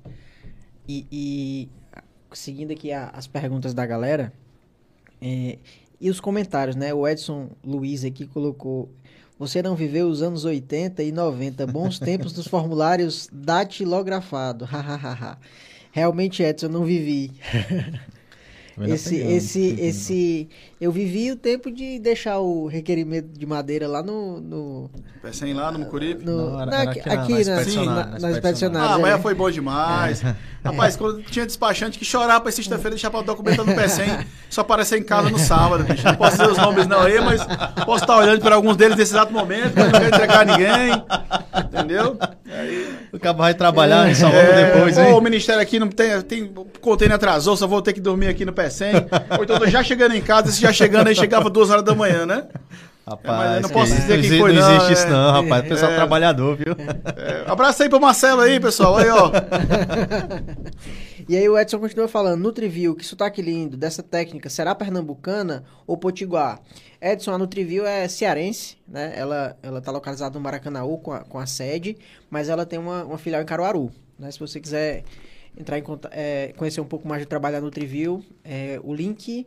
E, 0.88 1.04
e, 1.10 1.68
seguindo 2.32 2.70
aqui 2.70 2.92
a- 2.92 3.08
as 3.08 3.26
perguntas 3.26 3.74
da 3.74 3.84
galera, 3.84 4.32
é, 5.20 5.58
e 6.00 6.08
os 6.10 6.20
comentários, 6.20 6.76
né? 6.76 6.94
O 6.94 7.06
Edson 7.06 7.50
Luiz 7.64 8.04
aqui 8.04 8.24
colocou. 8.24 8.88
Você 9.36 9.60
não 9.62 9.74
viveu 9.74 10.06
os 10.08 10.22
anos 10.22 10.44
80 10.44 11.02
e 11.02 11.10
90, 11.10 11.66
bons 11.66 11.98
tempos 11.98 12.32
dos 12.32 12.46
formulários 12.46 13.28
datilografado. 13.32 14.62
Hahaha. 14.70 15.38
Realmente, 15.90 16.40
Edson, 16.40 16.66
eu 16.66 16.70
não 16.70 16.84
vivi. 16.84 17.32
Tô 18.74 18.82
ainda 18.82 18.94
Esse, 18.94 19.10
pegando. 19.16 19.30
esse, 19.32 19.76
esse. 19.80 20.48
Eu 20.80 20.90
vivi 20.90 21.30
o 21.30 21.36
tempo 21.36 21.70
de 21.70 21.98
deixar 21.98 22.38
o 22.38 22.66
requerimento 22.66 23.28
de 23.38 23.44
madeira 23.46 23.86
lá 23.86 24.02
no. 24.02 24.40
no, 24.40 24.90
Peçem 25.20 25.52
lá 25.54 25.70
no 25.70 25.80
Mucuripe. 25.80 26.24
no- 26.24 26.50
Não, 26.58 26.66
na- 26.66 26.82
aqui, 26.82 27.00
aqui 27.00 27.08
na- 27.08 27.14
na 27.16 27.28
na, 27.34 27.40
inspecionária, 27.40 28.04
na, 28.04 28.10
na 28.12 28.18
na 28.18 28.30
inspecionária. 28.30 28.94
Ah, 28.94 28.98
mas 28.98 29.14
é. 29.14 29.18
foi 29.18 29.34
bom 29.34 29.50
demais. 29.50 30.22
Rapaz, 30.64 30.96
quando 30.96 31.22
tinha 31.24 31.44
despachante 31.44 31.98
que 31.98 32.04
chorava 32.04 32.40
pra 32.40 32.52
sexta-feira 32.52 32.90
deixar 32.90 33.10
pra 33.10 33.20
documento 33.22 33.64
no 33.64 33.74
PCM, 33.74 34.24
só 34.48 34.60
aparecer 34.60 34.96
em 34.98 35.02
casa 35.02 35.28
no 35.28 35.38
sábado, 35.38 35.82
bicho. 35.84 36.04
Não 36.06 36.14
posso 36.14 36.38
dizer 36.38 36.50
os 36.52 36.58
nomes 36.58 36.86
não 36.86 37.00
aí, 37.00 37.20
mas 37.20 37.44
posso 37.84 38.04
estar 38.04 38.16
olhando 38.16 38.40
para 38.40 38.54
alguns 38.54 38.76
deles 38.76 38.96
nesse 38.96 39.12
exato 39.12 39.32
momento, 39.32 39.72
mas 39.74 39.86
não 39.86 39.92
quero 39.92 40.06
entregar 40.14 40.46
ninguém. 40.46 41.04
Entendeu? 41.64 42.16
O 43.12 43.18
cara 43.18 43.36
vai 43.36 43.54
trabalhar 43.54 44.10
e 44.10 44.14
salvando 44.14 44.42
É, 44.52 44.72
depois, 44.72 44.96
hein? 44.98 45.12
o 45.12 45.20
ministério 45.20 45.60
aqui 45.60 45.78
não 45.78 45.88
tem, 45.88 46.20
tem. 46.22 46.44
O 46.54 46.64
container 46.80 47.16
atrasou, 47.16 47.56
só 47.56 47.66
vou 47.66 47.82
ter 47.82 47.92
que 47.92 48.00
dormir 48.00 48.28
aqui 48.28 48.44
no 48.44 48.52
PCM. 48.64 49.06
Ou 49.38 49.44
então 49.44 49.58
tô 49.58 49.66
já 49.66 49.82
chegando 49.82 50.14
em 50.14 50.22
casa, 50.22 50.48
esse 50.48 50.60
já 50.60 50.72
chegando 50.72 51.08
aí 51.08 51.14
chegava 51.14 51.48
duas 51.50 51.70
horas 51.70 51.84
da 51.84 51.94
manhã, 51.94 52.24
né? 52.26 52.46
Rapaz, 53.04 53.36
mas 53.38 53.56
eu 53.56 53.60
não 53.62 53.68
que 53.68 53.74
posso 53.74 53.92
dizer 53.94 54.06
quem 54.06 54.18
existe- 54.20 54.38
foi, 54.38 54.52
não 54.52 54.60
não, 54.62 54.76
existe 54.76 54.92
isso 54.92 55.06
é. 55.06 55.10
não, 55.10 55.32
rapaz. 55.42 55.68
Pessoal 55.68 55.90
É. 55.92 55.94
trabalhador, 55.96 56.56
viu? 56.56 56.76
É, 57.16 57.50
abraço 57.50 57.82
aí 57.82 57.88
pro 57.88 58.00
Marcelo 58.00 58.40
aí, 58.42 58.60
pessoal. 58.60 58.96
Aí, 58.96 59.08
ó. 59.10 59.30
E 61.28 61.36
aí 61.36 61.48
o 61.48 61.56
Edson 61.56 61.78
continua 61.78 62.08
falando, 62.08 62.40
Nutriview, 62.42 62.96
que 62.96 63.06
sotaque 63.06 63.40
lindo, 63.40 63.76
dessa 63.76 64.02
técnica, 64.02 64.50
será 64.50 64.74
pernambucana 64.74 65.62
ou 65.86 65.96
potiguar? 65.96 66.60
Edson, 67.00 67.30
a 67.32 67.38
Nutriview 67.38 67.86
é 67.86 68.08
cearense, 68.08 68.76
né? 68.88 69.12
Ela, 69.16 69.56
ela 69.62 69.80
tá 69.80 69.92
localizada 69.92 70.34
no 70.36 70.40
Maracanãú 70.40 70.98
com 70.98 71.12
a, 71.12 71.20
com 71.20 71.38
a 71.38 71.46
sede, 71.46 71.96
mas 72.28 72.48
ela 72.48 72.66
tem 72.66 72.76
uma, 72.78 73.04
uma 73.04 73.18
filial 73.18 73.40
em 73.40 73.46
Caruaru, 73.46 73.90
né? 74.18 74.30
Se 74.32 74.38
você 74.40 74.58
quiser 74.60 75.04
entrar 75.56 75.78
em 75.78 75.82
conta, 75.82 76.08
é, 76.12 76.52
conhecer 76.56 76.80
um 76.80 76.86
pouco 76.86 77.06
mais 77.06 77.22
do 77.22 77.28
trabalho 77.28 77.56
da 77.56 77.60
Nutriview, 77.60 78.24
é, 78.44 78.80
o 78.82 78.94
link 78.94 79.46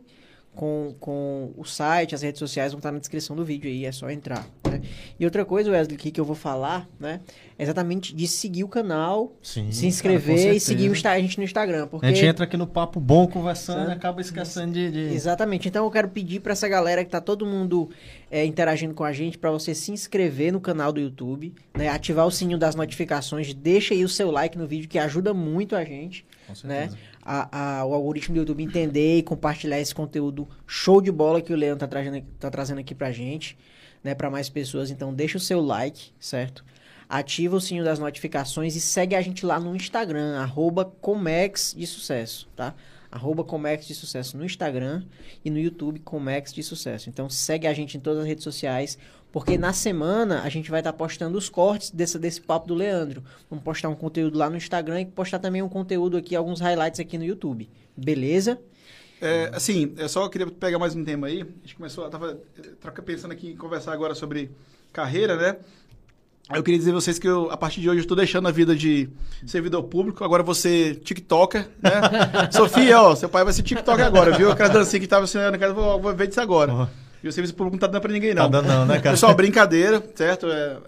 com, 0.56 0.94
com 0.98 1.52
o 1.56 1.64
site, 1.64 2.14
as 2.14 2.22
redes 2.22 2.38
sociais 2.38 2.72
vão 2.72 2.78
estar 2.78 2.90
na 2.90 2.98
descrição 2.98 3.36
do 3.36 3.44
vídeo 3.44 3.70
aí, 3.70 3.84
é 3.84 3.92
só 3.92 4.10
entrar. 4.10 4.48
né? 4.68 4.80
E 5.20 5.24
outra 5.24 5.44
coisa, 5.44 5.70
Wesley, 5.70 5.96
aqui 5.96 6.10
que 6.10 6.18
eu 6.20 6.24
vou 6.24 6.34
falar, 6.34 6.88
né? 6.98 7.20
É 7.58 7.62
exatamente 7.62 8.14
de 8.14 8.26
seguir 8.26 8.64
o 8.64 8.68
canal, 8.68 9.34
Sim, 9.42 9.70
se 9.70 9.86
inscrever 9.86 10.54
e 10.54 10.60
seguir 10.60 10.90
o 10.90 11.08
a 11.08 11.20
gente 11.20 11.38
no 11.38 11.44
Instagram. 11.44 11.86
Porque... 11.86 12.06
A 12.06 12.08
gente 12.10 12.24
entra 12.24 12.44
aqui 12.44 12.56
no 12.56 12.66
papo 12.66 12.98
bom 12.98 13.26
conversando 13.26 13.90
e 13.90 13.92
acaba 13.92 14.20
esquecendo 14.20 14.72
de. 14.72 14.90
de- 14.90 15.14
Exatamente. 15.14 15.68
Então 15.68 15.84
eu 15.84 15.90
quero 15.90 16.08
pedir 16.08 16.40
para 16.40 16.52
essa 16.52 16.66
galera 16.66 17.04
que 17.04 17.10
tá 17.10 17.20
todo 17.20 17.44
mundo 17.46 17.90
é, 18.30 18.44
interagindo 18.44 18.94
com 18.94 19.04
a 19.04 19.12
gente 19.12 19.36
para 19.38 19.50
você 19.50 19.74
se 19.74 19.92
inscrever 19.92 20.52
no 20.52 20.60
canal 20.60 20.90
do 20.92 21.00
YouTube, 21.00 21.54
né? 21.76 21.88
Ativar 21.88 22.26
o 22.26 22.30
sininho 22.30 22.58
das 22.58 22.74
notificações, 22.74 23.52
deixa 23.52 23.92
aí 23.94 24.04
o 24.04 24.08
seu 24.08 24.30
like 24.30 24.56
no 24.56 24.66
vídeo 24.66 24.88
que 24.88 24.98
ajuda 24.98 25.34
muito 25.34 25.76
a 25.76 25.84
gente, 25.84 26.24
Com 26.46 26.66
né? 26.66 26.90
A, 27.28 27.80
a- 27.80 27.84
o 27.84 27.92
algoritmo 27.92 28.34
do 28.34 28.38
YouTube 28.38 28.62
entender 28.62 29.18
e 29.18 29.22
compartilhar 29.22 29.80
esse 29.80 29.92
conteúdo 29.92 30.48
show 30.64 31.00
de 31.02 31.10
bola 31.10 31.42
que 31.42 31.52
o 31.52 31.56
Leandro 31.56 31.80
tá 31.80 31.88
trazendo, 31.88 32.24
tá 32.38 32.48
trazendo 32.50 32.78
aqui 32.78 32.94
pra 32.94 33.10
gente, 33.10 33.58
né? 34.04 34.14
Para 34.14 34.30
mais 34.30 34.48
pessoas. 34.48 34.90
Então 34.92 35.12
deixa 35.12 35.36
o 35.36 35.40
seu 35.40 35.60
like, 35.60 36.12
certo? 36.20 36.64
Ativa 37.08 37.56
o 37.56 37.60
sininho 37.60 37.84
das 37.84 37.98
notificações 37.98 38.76
e 38.76 38.80
segue 38.80 39.14
a 39.16 39.20
gente 39.20 39.44
lá 39.44 39.58
no 39.58 39.74
Instagram, 39.74 40.38
arroba 40.38 40.84
Comex 40.84 41.74
de 41.76 41.86
Sucesso, 41.86 42.48
tá? 42.54 42.74
Arroba 43.10 43.42
Comex 43.44 43.86
de 43.86 43.94
Sucesso 43.94 44.36
no 44.36 44.44
Instagram 44.44 45.02
e 45.44 45.50
no 45.50 45.58
YouTube 45.58 46.00
Comex 46.00 46.52
de 46.52 46.62
Sucesso. 46.62 47.08
Então 47.08 47.28
segue 47.30 47.66
a 47.66 47.72
gente 47.72 47.96
em 47.96 48.00
todas 48.00 48.20
as 48.22 48.26
redes 48.26 48.44
sociais, 48.44 48.98
porque 49.36 49.58
na 49.58 49.74
semana 49.74 50.40
a 50.44 50.48
gente 50.48 50.70
vai 50.70 50.80
estar 50.80 50.94
postando 50.94 51.36
os 51.36 51.50
cortes 51.50 51.90
desse, 51.90 52.18
desse 52.18 52.40
papo 52.40 52.68
do 52.68 52.74
Leandro. 52.74 53.22
Vamos 53.50 53.62
postar 53.62 53.90
um 53.90 53.94
conteúdo 53.94 54.38
lá 54.38 54.48
no 54.48 54.56
Instagram 54.56 55.02
e 55.02 55.04
postar 55.04 55.38
também 55.38 55.60
um 55.60 55.68
conteúdo 55.68 56.16
aqui, 56.16 56.34
alguns 56.34 56.58
highlights 56.58 56.98
aqui 57.00 57.18
no 57.18 57.24
YouTube. 57.26 57.68
Beleza? 57.94 58.58
É, 59.20 59.50
assim, 59.52 59.92
eu 59.98 60.08
só 60.08 60.26
queria 60.30 60.46
pegar 60.46 60.78
mais 60.78 60.96
um 60.96 61.04
tema 61.04 61.26
aí. 61.26 61.42
A 61.42 61.66
gente 61.66 61.76
começou, 61.76 62.04
eu 62.04 62.10
tava 62.10 62.40
eh, 62.58 63.02
pensando 63.02 63.32
aqui 63.32 63.50
em 63.50 63.56
conversar 63.56 63.92
agora 63.92 64.14
sobre 64.14 64.50
carreira, 64.90 65.36
né? 65.36 65.56
Eu 66.54 66.62
queria 66.62 66.78
dizer 66.78 66.92
a 66.92 66.94
vocês 66.94 67.18
que 67.18 67.28
eu, 67.28 67.50
a 67.50 67.58
partir 67.58 67.82
de 67.82 67.90
hoje, 67.90 67.98
eu 67.98 68.04
estou 68.04 68.16
deixando 68.16 68.48
a 68.48 68.50
vida 68.50 68.74
de 68.74 69.06
servidor 69.46 69.82
público. 69.82 70.24
Agora 70.24 70.42
você 70.42 70.94
TikToker, 70.94 71.68
né? 71.82 71.90
Sofia, 72.52 73.02
ó, 73.02 73.14
seu 73.14 73.28
pai 73.28 73.44
vai 73.44 73.52
ser 73.52 73.62
TikToker 73.62 74.06
agora, 74.06 74.34
viu? 74.34 74.50
Aquela 74.50 74.70
dancinha 74.70 75.00
que 75.00 75.06
tava 75.06 75.24
ensinando, 75.24 75.62
eu 75.62 75.74
vou, 75.74 76.00
vou 76.00 76.14
ver 76.14 76.26
disso 76.26 76.40
agora. 76.40 76.72
Ó. 76.72 77.05
E 77.26 77.28
o 77.28 77.32
serviço 77.32 77.54
público 77.54 77.74
não 77.76 77.80
tá 77.80 77.86
dando 77.86 78.00
pra 78.02 78.12
ninguém, 78.12 78.34
Tá 78.34 78.42
não. 78.44 78.50
dando 78.50 78.66
não, 78.68 78.86
né, 78.86 78.98
cara? 78.98 79.10
Pessoal, 79.14 79.34
brincadeira, 79.34 80.02
certo? 80.14 80.46
É, 80.50 80.78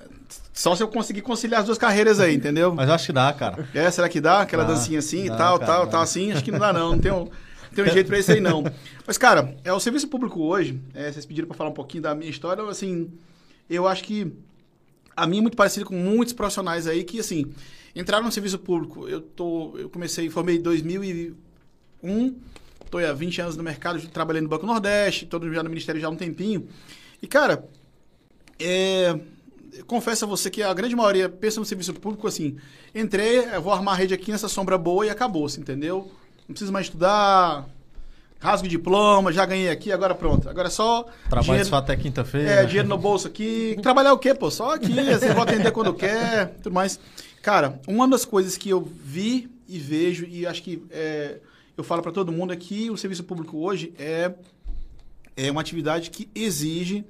só 0.52 0.74
se 0.74 0.82
eu 0.82 0.88
conseguir 0.88 1.20
conciliar 1.22 1.60
as 1.60 1.66
duas 1.66 1.78
carreiras 1.78 2.20
aí, 2.20 2.34
entendeu? 2.34 2.74
Mas 2.74 2.88
eu 2.88 2.94
acho 2.94 3.06
que 3.06 3.12
dá, 3.12 3.32
cara. 3.32 3.68
É, 3.74 3.90
será 3.90 4.08
que 4.08 4.20
dá? 4.20 4.40
Aquela 4.42 4.64
Dá, 4.64 4.72
dancinha 4.74 4.98
assim 4.98 5.26
e 5.26 5.28
tal, 5.28 5.58
cara, 5.58 5.66
tal, 5.72 5.84
dá. 5.86 5.92
tal, 5.92 6.02
assim? 6.02 6.32
Acho 6.32 6.42
que 6.44 6.50
não 6.50 6.58
dá, 6.58 6.72
não. 6.72 6.92
Não 6.92 6.98
tem 6.98 7.12
um, 7.12 7.24
não 7.24 7.30
tem 7.74 7.84
um 7.84 7.88
jeito 7.88 8.06
pra 8.08 8.18
isso 8.18 8.32
aí, 8.32 8.40
não. 8.40 8.64
Mas, 9.06 9.16
cara, 9.18 9.54
é, 9.64 9.72
o 9.72 9.78
serviço 9.80 10.08
público 10.08 10.42
hoje, 10.42 10.80
é, 10.94 11.10
vocês 11.12 11.24
pediram 11.24 11.46
pra 11.48 11.56
falar 11.56 11.70
um 11.70 11.74
pouquinho 11.74 12.02
da 12.02 12.14
minha 12.14 12.30
história, 12.30 12.62
assim, 12.64 13.10
eu 13.70 13.86
acho 13.86 14.02
que 14.04 14.32
a 15.16 15.26
minha 15.26 15.40
é 15.40 15.42
muito 15.42 15.56
parecida 15.56 15.84
com 15.86 15.94
muitos 15.94 16.32
profissionais 16.34 16.86
aí 16.86 17.04
que, 17.04 17.18
assim, 17.20 17.46
entraram 17.94 18.24
no 18.24 18.32
serviço 18.32 18.58
público. 18.58 19.08
Eu 19.08 19.20
tô, 19.20 19.74
eu 19.78 19.88
comecei, 19.88 20.28
formei 20.30 20.56
em 20.56 20.62
2001, 20.62 22.34
tô 22.90 22.98
há 22.98 23.12
20 23.12 23.40
anos 23.40 23.56
no 23.56 23.62
mercado, 23.62 24.00
trabalhei 24.08 24.40
no 24.42 24.48
Banco 24.48 24.66
Nordeste, 24.66 25.26
todo 25.26 25.52
já 25.52 25.62
no 25.62 25.68
Ministério 25.68 26.00
já 26.00 26.06
há 26.06 26.10
um 26.10 26.16
tempinho. 26.16 26.68
E, 27.22 27.26
cara, 27.26 27.64
é, 28.60 29.18
confesso 29.86 30.24
a 30.24 30.28
você 30.28 30.50
que 30.50 30.62
a 30.62 30.72
grande 30.72 30.96
maioria 30.96 31.28
pensa 31.28 31.60
no 31.60 31.66
serviço 31.66 31.94
público 31.94 32.26
assim: 32.26 32.56
entrei, 32.94 33.46
vou 33.60 33.72
armar 33.72 33.94
a 33.94 33.96
rede 33.96 34.14
aqui 34.14 34.30
nessa 34.30 34.48
sombra 34.48 34.78
boa 34.78 35.06
e 35.06 35.10
acabou-se, 35.10 35.60
entendeu? 35.60 36.10
Não 36.48 36.54
preciso 36.54 36.72
mais 36.72 36.86
estudar, 36.86 37.66
rasgo 38.40 38.66
o 38.66 38.70
diploma, 38.70 39.32
já 39.32 39.44
ganhei 39.44 39.68
aqui, 39.68 39.92
agora 39.92 40.14
pronto. 40.14 40.48
Agora 40.48 40.68
é 40.68 40.70
só. 40.70 41.04
Trabalho 41.28 41.44
dinheiro, 41.44 41.68
só 41.68 41.76
até 41.76 41.96
quinta-feira. 41.96 42.50
é, 42.50 42.64
dinheiro 42.64 42.88
no 42.88 42.96
bolso 42.96 43.26
aqui. 43.26 43.76
Trabalhar 43.82 44.12
o 44.12 44.18
quê, 44.18 44.34
pô? 44.34 44.50
Só 44.50 44.74
aqui, 44.74 44.92
você 44.92 45.34
vai 45.34 45.42
atender 45.42 45.72
quando 45.72 45.92
quer, 45.94 46.54
tudo 46.62 46.72
mais. 46.72 46.98
Cara, 47.42 47.80
uma 47.86 48.08
das 48.08 48.24
coisas 48.24 48.56
que 48.56 48.70
eu 48.70 48.80
vi 48.80 49.50
e 49.68 49.78
vejo, 49.78 50.24
e 50.26 50.46
acho 50.46 50.62
que 50.62 50.82
é, 50.90 51.38
eu 51.78 51.84
falo 51.84 52.02
para 52.02 52.10
todo 52.10 52.32
mundo, 52.32 52.52
é 52.52 52.56
que 52.56 52.90
o 52.90 52.96
serviço 52.96 53.22
público 53.22 53.56
hoje 53.56 53.94
é, 53.96 54.34
é 55.36 55.48
uma 55.48 55.60
atividade 55.60 56.10
que 56.10 56.28
exige 56.34 57.04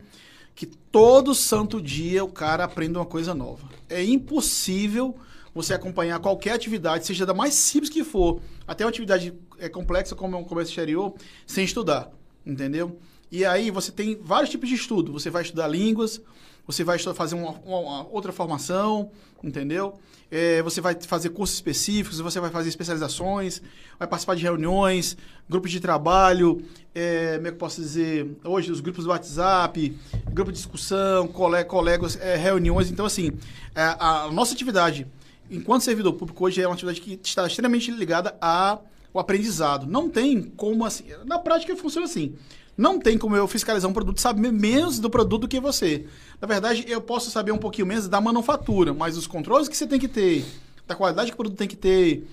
que 0.55 0.67
todo 0.67 1.35
santo 1.35 1.81
dia 1.81 2.23
o 2.23 2.29
cara 2.29 2.65
aprenda 2.65 2.99
uma 2.99 3.07
coisa 3.07 3.35
nova. 3.35 3.67
É 3.89 4.05
impossível 4.05 5.17
você 5.55 5.73
acompanhar 5.73 6.21
qualquer 6.21 6.53
atividade, 6.53 7.07
seja 7.07 7.25
da 7.25 7.33
mais 7.33 7.55
simples 7.55 7.89
que 7.89 8.05
for, 8.05 8.43
até 8.67 8.85
uma 8.85 8.91
atividade 8.91 9.33
é, 9.59 9.71
complexa 9.71 10.15
como 10.15 10.37
é 10.37 10.39
um 10.39 10.45
comércio 10.45 10.73
exterior, 10.73 11.15
sem 11.47 11.65
estudar, 11.65 12.11
entendeu? 12.45 12.99
E 13.33 13.47
aí 13.47 13.71
você 13.71 13.91
tem 13.91 14.19
vários 14.21 14.51
tipos 14.51 14.69
de 14.69 14.75
estudo. 14.75 15.13
Você 15.15 15.31
vai 15.31 15.43
estudar 15.43 15.67
línguas, 15.67 16.21
você 16.69 16.85
vai 16.85 16.99
fazer 16.99 17.35
uma, 17.35 17.53
uma- 17.65 18.07
outra 18.09 18.31
formação, 18.31 19.11
entendeu? 19.43 19.99
É, 20.31 20.63
você 20.63 20.83
vai 20.83 20.95
fazer 21.01 21.31
cursos 21.31 21.57
específicos, 21.57 22.21
você 22.21 22.39
vai 22.39 22.51
fazer 22.51 22.69
especializações, 22.69 23.63
vai 23.99 24.07
participar 24.07 24.37
de 24.37 24.43
reuniões, 24.43 25.17
grupos 25.49 25.71
de 25.71 25.81
trabalho, 25.81 26.63
é, 26.95 27.37
como 27.37 27.47
é 27.47 27.51
que 27.51 27.55
eu 27.55 27.59
posso 27.59 27.81
dizer? 27.81 28.37
Hoje, 28.45 28.71
os 28.71 28.81
grupos 28.81 29.05
do 29.05 29.11
WhatsApp, 29.11 29.97
grupo 30.31 30.53
de 30.53 30.59
discussão, 30.59 31.27
cole, 31.27 31.65
colegas, 31.65 32.17
é, 32.21 32.37
reuniões. 32.37 32.91
Então, 32.91 33.07
assim, 33.07 33.33
é, 33.75 33.97
a, 33.99 34.29
nossa 34.31 34.53
atividade 34.53 35.07
enquanto 35.51 35.81
servidor 35.81 36.13
público 36.13 36.45
hoje 36.45 36.61
é 36.61 36.67
uma 36.67 36.75
atividade 36.75 37.01
que 37.01 37.19
está 37.25 37.47
extremamente 37.47 37.91
ligada 37.91 38.37
a 38.43 38.79
o 39.15 39.19
aprendizado. 39.19 39.87
Não 39.87 40.11
tem 40.11 40.43
como 40.43 40.85
assim. 40.85 41.05
Na 41.25 41.39
prática 41.39 41.75
funciona 41.75 42.05
assim. 42.05 42.35
Não 42.79 43.01
tem 43.01 43.19
como 43.19 43.35
eu 43.35 43.49
fiscalizar 43.49 43.91
um 43.91 43.93
produto 43.93 44.21
saber 44.21 44.53
menos 44.53 45.01
do 45.01 45.11
produto 45.11 45.43
do 45.43 45.49
que 45.49 45.59
você. 45.59 46.07
Na 46.41 46.47
verdade, 46.47 46.85
eu 46.87 47.01
posso 47.01 47.29
saber 47.29 47.51
um 47.51 47.59
pouquinho 47.59 47.89
menos 47.89 48.07
da 48.07 48.21
manufatura, 48.21 48.95
mas 48.95 49.17
os 49.17 49.27
controles 49.27 49.67
que 49.67 49.77
você 49.77 49.85
tem 49.85 49.99
que 49.99 50.07
ter, 50.07 50.45
da 50.87 50.95
qualidade 50.95 51.33
que 51.33 51.35
o 51.35 51.37
produto 51.37 51.59
tem 51.59 51.67
que 51.67 51.75
ter, 51.75 52.25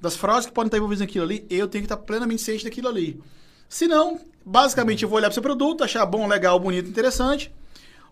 das 0.00 0.16
fraudes 0.16 0.46
que 0.46 0.52
podem 0.52 0.66
estar 0.66 0.78
envolvidas 0.78 1.02
naquilo 1.06 1.24
ali, 1.24 1.46
eu 1.48 1.68
tenho 1.68 1.82
que 1.82 1.86
estar 1.86 1.96
plenamente 1.98 2.42
ciente 2.42 2.64
daquilo 2.64 2.88
ali. 2.88 3.22
Se 3.68 3.86
não, 3.86 4.20
basicamente 4.44 5.04
eu 5.04 5.08
vou 5.08 5.18
olhar 5.18 5.28
para 5.28 5.34
o 5.34 5.34
seu 5.34 5.42
produto, 5.42 5.84
achar 5.84 6.04
bom, 6.04 6.26
legal, 6.26 6.58
bonito, 6.58 6.88
interessante, 6.88 7.52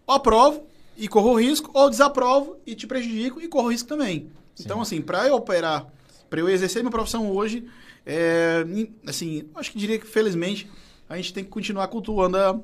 aprovo 0.06 0.62
e 0.96 1.08
corro 1.08 1.34
risco, 1.34 1.72
ou 1.74 1.90
desaprovo 1.90 2.56
e 2.64 2.76
te 2.76 2.86
prejudico 2.86 3.40
e 3.40 3.48
corro 3.48 3.68
risco 3.68 3.88
também. 3.88 4.30
Sim. 4.54 4.62
Então, 4.64 4.80
assim, 4.80 5.02
para 5.02 5.26
eu 5.26 5.34
operar, 5.34 5.88
para 6.30 6.38
eu 6.38 6.48
exercer 6.48 6.84
minha 6.84 6.92
profissão 6.92 7.32
hoje, 7.32 7.68
é, 8.06 8.64
assim, 9.04 9.48
acho 9.56 9.72
que 9.72 9.78
diria 9.78 9.98
que 9.98 10.06
felizmente 10.06 10.70
a 11.10 11.16
gente 11.16 11.34
tem 11.34 11.42
que 11.42 11.50
continuar 11.50 11.88
cultuando 11.88 12.36
a, 12.36 12.56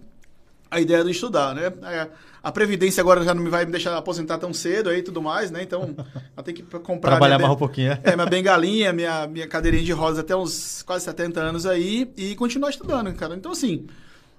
a 0.71 0.81
ideia 0.81 1.03
do 1.03 1.11
estudar, 1.11 1.53
né? 1.53 1.73
É, 1.83 2.09
a 2.41 2.53
Previdência 2.53 3.01
agora 3.01 3.25
já 3.25 3.35
não 3.35 3.43
me 3.43 3.51
vai 3.51 3.67
me 3.67 3.73
deixar 3.73 3.97
aposentar 3.97 4.39
tão 4.39 4.55
cedo 4.55 4.89
aí 4.89 5.01
e 5.01 5.03
tudo 5.03 5.21
mais, 5.21 5.51
né? 5.51 5.65
Então, 5.65 5.97
eu 6.37 6.43
tenho 6.45 6.57
que 6.57 6.63
comprar... 6.79 7.11
Trabalhar 7.11 7.41
mais 7.41 7.53
um 7.53 7.57
pouquinho, 7.57 7.91
é? 7.91 8.01
É, 8.05 8.15
minha 8.15 8.27
bengalinha, 8.27 8.93
minha, 8.93 9.27
minha 9.27 9.49
cadeirinha 9.49 9.83
de 9.83 9.91
rodas 9.91 10.21
até 10.21 10.37
uns 10.37 10.81
quase 10.83 11.05
70 11.07 11.41
anos 11.41 11.67
aí 11.67 12.09
e 12.17 12.37
continuar 12.37 12.71
estudando, 12.71 13.13
cara. 13.15 13.35
Então, 13.35 13.51
assim, 13.51 13.85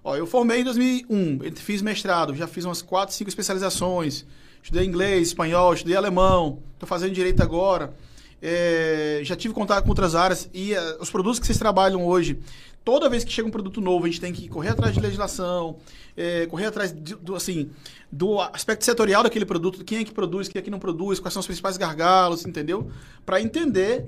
ó, 0.02 0.16
eu 0.16 0.26
formei 0.26 0.62
em 0.62 0.64
2001, 0.64 1.40
fiz 1.56 1.82
mestrado, 1.82 2.34
já 2.34 2.48
fiz 2.48 2.64
umas 2.64 2.82
4, 2.82 3.14
5 3.14 3.28
especializações, 3.30 4.26
estudei 4.64 4.86
inglês, 4.86 5.28
espanhol, 5.28 5.74
estudei 5.74 5.98
alemão, 5.98 6.60
estou 6.76 6.88
fazendo 6.88 7.12
direito 7.12 7.44
agora. 7.44 7.94
É, 8.42 9.20
já 9.24 9.36
tive 9.36 9.54
contato 9.54 9.84
com 9.84 9.90
outras 9.90 10.14
áreas 10.14 10.48
e 10.54 10.74
uh, 10.74 10.98
os 11.02 11.10
produtos 11.10 11.40
que 11.40 11.46
vocês 11.48 11.58
trabalham 11.58 12.06
hoje 12.06 12.40
toda 12.88 13.10
vez 13.10 13.26
que 13.26 13.34
chega 13.34 13.46
um 13.46 13.52
produto 13.52 13.82
novo, 13.82 14.06
a 14.06 14.08
gente 14.08 14.22
tem 14.22 14.32
que 14.32 14.48
correr 14.48 14.70
atrás 14.70 14.94
de 14.94 15.02
legislação, 15.02 15.76
é, 16.16 16.46
correr 16.46 16.68
atrás 16.68 16.94
de, 16.94 17.16
do, 17.16 17.36
assim, 17.36 17.70
do 18.10 18.40
aspecto 18.40 18.86
setorial 18.86 19.24
daquele 19.24 19.46
produto, 19.46 19.84
quem 19.84 19.98
é 19.98 20.04
que 20.06 20.14
produz, 20.14 20.48
quem 20.48 20.58
é 20.58 20.64
que 20.64 20.72
não 20.72 20.80
produz, 20.80 21.20
quais 21.20 21.34
são 21.34 21.42
os 21.42 21.46
principais 21.46 21.76
gargalos, 21.76 22.46
entendeu? 22.46 22.90
Para 23.26 23.42
entender, 23.42 24.06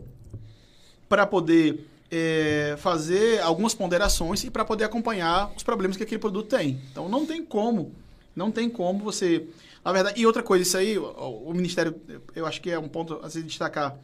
para 1.09 1.27
poder 1.27 1.89
é, 2.09 2.77
fazer 2.77 3.41
algumas 3.41 3.73
ponderações 3.73 4.45
e 4.45 4.49
para 4.49 4.63
poder 4.63 4.85
acompanhar 4.85 5.51
os 5.57 5.61
problemas 5.61 5.97
que 5.97 6.03
aquele 6.03 6.19
produto 6.19 6.47
tem. 6.47 6.79
Então 6.89 7.09
não 7.09 7.25
tem 7.25 7.43
como, 7.43 7.93
não 8.33 8.49
tem 8.49 8.69
como 8.69 9.03
você. 9.03 9.45
Na 9.83 9.91
verdade, 9.91 10.21
e 10.21 10.25
outra 10.25 10.41
coisa, 10.41 10.61
isso 10.63 10.77
aí, 10.77 10.97
o, 10.97 11.03
o 11.47 11.53
Ministério, 11.53 11.93
eu 12.33 12.45
acho 12.45 12.61
que 12.61 12.71
é 12.71 12.79
um 12.79 12.87
ponto 12.87 13.19
a 13.21 13.29
se 13.29 13.43
destacar, 13.43 13.97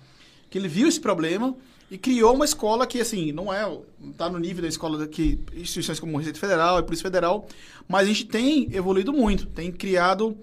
que 0.49 0.57
ele 0.57 0.67
viu 0.67 0.89
esse 0.89 0.99
problema 0.99 1.55
e 1.89 1.97
criou 1.97 2.33
uma 2.33 2.45
escola 2.45 2.87
que, 2.87 2.99
assim, 2.99 3.31
não 3.31 3.53
é. 3.53 3.79
está 4.09 4.29
no 4.29 4.39
nível 4.39 4.63
da 4.63 4.67
escola 4.67 5.07
que 5.07 5.39
instituições 5.53 5.99
como 5.99 6.17
Receita 6.17 6.39
Federal 6.39 6.79
e 6.79 6.83
Polícia 6.83 7.03
Federal, 7.03 7.47
mas 7.87 8.03
a 8.03 8.05
gente 8.07 8.25
tem 8.25 8.73
evoluído 8.73 9.13
muito, 9.13 9.45
tem 9.45 9.71
criado 9.71 10.37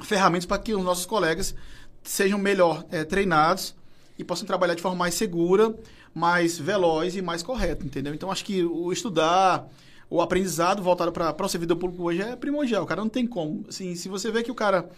ferramentas 0.00 0.46
para 0.46 0.58
que 0.58 0.74
os 0.74 0.84
nossos 0.84 1.06
colegas 1.06 1.54
sejam 2.02 2.38
melhor 2.38 2.84
é, 2.90 3.04
treinados 3.04 3.74
e 4.18 4.24
possam 4.24 4.46
trabalhar 4.46 4.74
de 4.74 4.82
forma 4.82 4.96
mais 4.96 5.14
segura, 5.14 5.74
mais 6.14 6.58
veloz 6.58 7.16
e 7.16 7.22
mais 7.22 7.42
correta, 7.42 7.84
entendeu? 7.84 8.14
Então, 8.14 8.30
acho 8.30 8.44
que 8.44 8.64
o 8.64 8.92
estudar, 8.92 9.68
o 10.08 10.20
aprendizado 10.20 10.82
voltado 10.82 11.12
para 11.12 11.44
o 11.44 11.48
servidor 11.48 11.76
público 11.76 12.04
hoje 12.04 12.22
é 12.22 12.36
primordial. 12.36 12.84
O 12.84 12.86
cara 12.86 13.00
não 13.00 13.08
tem 13.08 13.26
como. 13.26 13.64
Assim, 13.68 13.94
se 13.94 14.08
você 14.08 14.30
vê 14.30 14.42
que 14.42 14.50
o 14.50 14.54
cara 14.54 14.88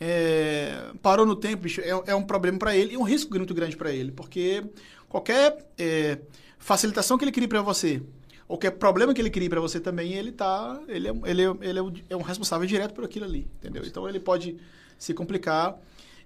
é, 0.00 0.90
parou 1.02 1.24
no 1.24 1.36
tempo, 1.36 1.62
bicho, 1.62 1.80
é, 1.80 1.90
é 2.06 2.14
um 2.14 2.22
problema 2.22 2.58
para 2.58 2.76
ele 2.76 2.94
e 2.94 2.96
um 2.96 3.02
risco 3.02 3.36
muito 3.36 3.54
grande 3.54 3.76
para 3.76 3.92
ele, 3.92 4.12
porque 4.12 4.64
qualquer 5.08 5.56
é, 5.78 6.18
facilitação 6.58 7.16
que 7.16 7.24
ele 7.24 7.32
crie 7.32 7.48
para 7.48 7.62
você, 7.62 8.02
ou 8.48 8.56
qualquer 8.56 8.72
problema 8.72 9.14
que 9.14 9.20
ele 9.20 9.30
crie 9.30 9.48
para 9.48 9.60
você 9.60 9.80
também, 9.80 10.12
ele 10.12 10.32
tá, 10.32 10.80
ele, 10.88 11.08
é, 11.08 11.14
ele, 11.24 11.42
é, 11.42 11.54
ele 11.62 11.78
é, 11.78 11.82
é 12.10 12.16
um 12.16 12.22
responsável 12.22 12.66
direto 12.66 12.94
por 12.94 13.04
aquilo 13.04 13.24
ali, 13.24 13.48
entendeu? 13.58 13.82
Então 13.86 14.08
ele 14.08 14.20
pode 14.20 14.56
se 14.98 15.14
complicar. 15.14 15.78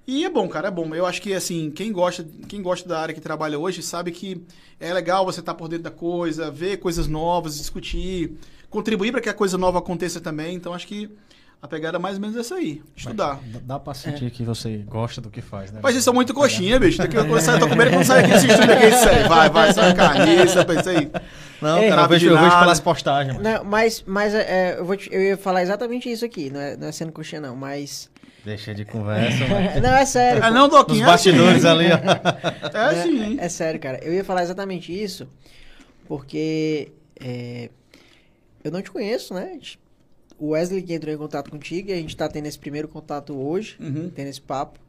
E 0.06 0.24
é 0.24 0.30
bom, 0.30 0.48
cara, 0.48 0.68
é 0.68 0.70
bom. 0.70 0.94
Eu 0.94 1.06
acho 1.06 1.22
que 1.22 1.32
assim, 1.34 1.70
quem 1.70 1.92
gosta, 1.92 2.26
quem 2.48 2.62
gosta 2.62 2.88
da 2.88 3.00
área 3.00 3.14
que 3.14 3.20
trabalha 3.20 3.58
hoje 3.58 3.82
sabe 3.82 4.10
que 4.10 4.42
é 4.78 4.92
legal 4.92 5.24
você 5.24 5.40
estar 5.40 5.52
tá 5.52 5.58
por 5.58 5.68
dentro 5.68 5.84
da 5.84 5.90
coisa, 5.90 6.50
ver 6.50 6.78
coisas 6.78 7.06
novas, 7.06 7.58
discutir, 7.58 8.36
contribuir 8.68 9.12
para 9.12 9.20
que 9.20 9.28
a 9.28 9.34
coisa 9.34 9.56
nova 9.56 9.78
aconteça 9.78 10.20
também. 10.20 10.54
Então 10.54 10.74
acho 10.74 10.86
que 10.86 11.10
a 11.62 11.68
pegada 11.68 11.98
é 11.98 12.00
mais 12.00 12.14
ou 12.14 12.22
menos 12.22 12.36
essa 12.36 12.54
aí. 12.54 12.82
Estudar. 12.96 13.38
Mas 13.52 13.62
dá 13.62 13.78
pra 13.78 13.92
sentir 13.92 14.24
é. 14.24 14.30
que 14.30 14.42
você 14.42 14.78
gosta 14.78 15.20
do 15.20 15.28
que 15.28 15.42
faz, 15.42 15.70
né? 15.70 15.80
Mas 15.82 15.92
vocês 15.92 16.04
são 16.04 16.14
muito 16.14 16.32
coxinha, 16.32 16.80
bicho. 16.80 16.96
Daqui 16.96 17.16
eu 17.16 17.40
saio, 17.40 17.60
tô 17.60 17.68
comendo 17.68 17.90
quando 17.90 18.04
sai 18.04 18.24
aqui 18.24 18.32
esse 18.32 18.50
aqui, 18.50 18.86
isso 18.86 19.08
aí. 19.08 19.28
Vai, 19.28 19.50
vai, 19.50 19.72
sai 19.72 19.94
carniça, 19.94 20.64
pensa 20.64 20.90
aí. 20.90 21.10
Não, 21.60 21.76
é, 21.76 21.88
cara, 21.90 22.02
eu 22.02 22.08
vejo, 22.08 22.28
eu 22.30 22.38
vejo 22.38 22.58
pelas 22.58 22.80
postagens. 22.80 23.38
Não, 23.38 23.62
mas 23.62 24.02
mas 24.06 24.34
é, 24.34 24.76
eu, 24.78 24.84
vou 24.86 24.96
te, 24.96 25.10
eu 25.12 25.20
ia 25.20 25.36
falar 25.36 25.62
exatamente 25.62 26.10
isso 26.10 26.24
aqui. 26.24 26.48
Não 26.48 26.60
é, 26.60 26.76
não 26.78 26.88
é 26.88 26.92
sendo 26.92 27.12
coxinha, 27.12 27.42
não, 27.42 27.54
mas... 27.54 28.10
Deixa 28.44 28.74
de 28.74 28.84
conversa, 28.84 29.46
mas... 29.46 29.80
Não, 29.82 29.94
é 29.94 30.04
sério. 30.06 30.42
É 30.42 30.50
não, 30.50 30.68
Doquinha? 30.68 31.04
Os 31.04 31.10
bastidores 31.10 31.64
ali, 31.64 31.86
ó. 31.86 31.98
É, 32.72 32.98
é 32.98 33.02
sim. 33.02 33.40
É, 33.40 33.48
sério, 33.48 33.80
cara. 33.80 33.98
Eu 34.02 34.12
ia 34.12 34.24
falar 34.24 34.42
exatamente 34.42 34.92
isso, 34.92 35.28
porque... 36.06 36.92
É, 37.20 37.68
eu 38.64 38.70
não 38.70 38.82
te 38.82 38.90
conheço, 38.90 39.34
né? 39.34 39.58
o 40.40 40.48
Wesley 40.48 40.82
que 40.82 40.94
entrou 40.94 41.14
em 41.14 41.18
contato 41.18 41.50
contigo 41.50 41.90
e 41.90 41.92
a 41.92 41.96
gente 41.96 42.08
está 42.08 42.26
tendo 42.26 42.46
esse 42.46 42.58
primeiro 42.58 42.88
contato 42.88 43.38
hoje, 43.38 43.76
uhum. 43.78 44.08
tendo 44.08 44.28
esse 44.28 44.40
papo, 44.40 44.80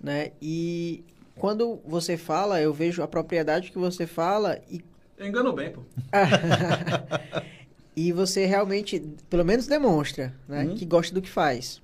né? 0.00 0.32
E 0.42 1.04
quando 1.36 1.80
você 1.86 2.16
fala, 2.16 2.60
eu 2.60 2.74
vejo 2.74 3.00
a 3.00 3.06
propriedade 3.06 3.70
que 3.70 3.78
você 3.78 4.06
fala 4.06 4.60
e... 4.68 4.82
Eu 5.16 5.28
engano 5.28 5.52
bem, 5.52 5.70
pô. 5.70 5.82
e 7.94 8.10
você 8.10 8.46
realmente, 8.46 9.00
pelo 9.28 9.44
menos 9.44 9.68
demonstra, 9.68 10.34
né? 10.48 10.64
Uhum. 10.64 10.74
Que 10.74 10.84
gosta 10.84 11.14
do 11.14 11.22
que 11.22 11.30
faz. 11.30 11.80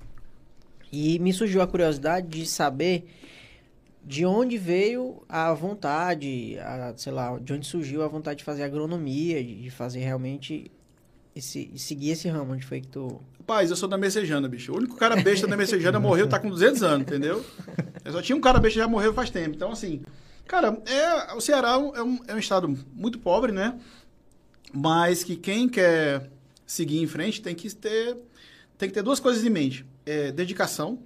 E 0.92 1.18
me 1.18 1.32
surgiu 1.32 1.60
a 1.62 1.66
curiosidade 1.66 2.28
de 2.28 2.46
saber 2.46 3.08
de 4.04 4.24
onde 4.24 4.56
veio 4.56 5.22
a 5.28 5.52
vontade, 5.52 6.56
a, 6.60 6.94
sei 6.96 7.12
lá, 7.12 7.36
de 7.38 7.52
onde 7.52 7.66
surgiu 7.66 8.02
a 8.02 8.08
vontade 8.08 8.38
de 8.38 8.44
fazer 8.44 8.62
agronomia, 8.62 9.42
de 9.42 9.68
fazer 9.68 9.98
realmente 9.98 10.70
esse, 11.34 11.72
seguir 11.76 12.10
esse 12.10 12.28
ramo? 12.28 12.52
Onde 12.52 12.64
foi 12.64 12.80
que 12.80 12.88
tu. 12.88 13.20
Rapaz, 13.38 13.68
eu 13.68 13.76
sou 13.76 13.88
da 13.88 13.98
Messejana, 13.98 14.48
bicho. 14.48 14.72
O 14.72 14.76
único 14.76 14.96
cara 14.96 15.16
besta 15.16 15.46
da 15.46 15.56
Messejana 15.56 15.98
morreu, 15.98 16.28
tá 16.28 16.38
com 16.38 16.48
200 16.48 16.82
anos, 16.84 17.00
entendeu? 17.02 17.44
Eu 18.04 18.12
só 18.12 18.22
tinha 18.22 18.36
um 18.36 18.40
cara 18.40 18.60
besta 18.60 18.78
que 18.78 18.84
já 18.84 18.88
morreu 18.88 19.12
faz 19.12 19.28
tempo. 19.28 19.56
Então, 19.56 19.72
assim, 19.72 20.02
cara, 20.46 20.80
é, 20.86 21.34
o 21.34 21.40
Ceará 21.40 21.72
é 21.72 22.02
um, 22.02 22.20
é 22.28 22.34
um 22.34 22.38
estado 22.38 22.68
muito 22.94 23.18
pobre, 23.18 23.50
né? 23.50 23.78
Mas 24.72 25.24
que 25.24 25.36
quem 25.36 25.68
quer 25.68 26.30
seguir 26.64 27.02
em 27.02 27.06
frente 27.06 27.42
tem 27.42 27.54
que 27.54 27.74
ter, 27.74 28.16
tem 28.78 28.88
que 28.88 28.94
ter 28.94 29.02
duas 29.02 29.18
coisas 29.18 29.44
em 29.44 29.50
mente: 29.50 29.84
é, 30.06 30.32
dedicação, 30.32 30.98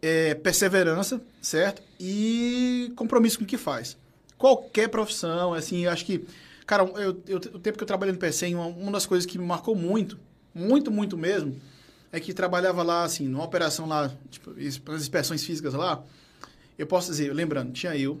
é, 0.00 0.34
perseverança, 0.34 1.20
certo? 1.42 1.82
E 2.00 2.92
compromisso 2.96 3.38
com 3.38 3.44
o 3.44 3.46
que 3.46 3.58
faz. 3.58 3.98
Qualquer 4.38 4.88
profissão, 4.88 5.52
assim, 5.52 5.84
eu 5.84 5.90
acho 5.90 6.04
que 6.06 6.26
Cara, 6.66 6.84
eu, 6.84 7.22
eu, 7.26 7.36
o 7.36 7.58
tempo 7.58 7.76
que 7.76 7.82
eu 7.82 7.86
trabalhei 7.86 8.12
no 8.12 8.18
PCM, 8.18 8.54
uma, 8.54 8.66
uma 8.66 8.92
das 8.92 9.04
coisas 9.04 9.26
que 9.26 9.38
me 9.38 9.44
marcou 9.44 9.74
muito, 9.74 10.18
muito, 10.54 10.90
muito 10.90 11.16
mesmo, 11.16 11.60
é 12.10 12.18
que 12.18 12.32
trabalhava 12.32 12.82
lá, 12.82 13.04
assim, 13.04 13.28
numa 13.28 13.44
operação 13.44 13.86
lá, 13.86 14.10
tipo, 14.30 14.52
as 14.52 15.02
inspeções 15.02 15.44
físicas 15.44 15.74
lá, 15.74 16.02
eu 16.78 16.86
posso 16.86 17.10
dizer, 17.10 17.32
lembrando, 17.34 17.72
tinha 17.72 17.94
eu, 17.96 18.20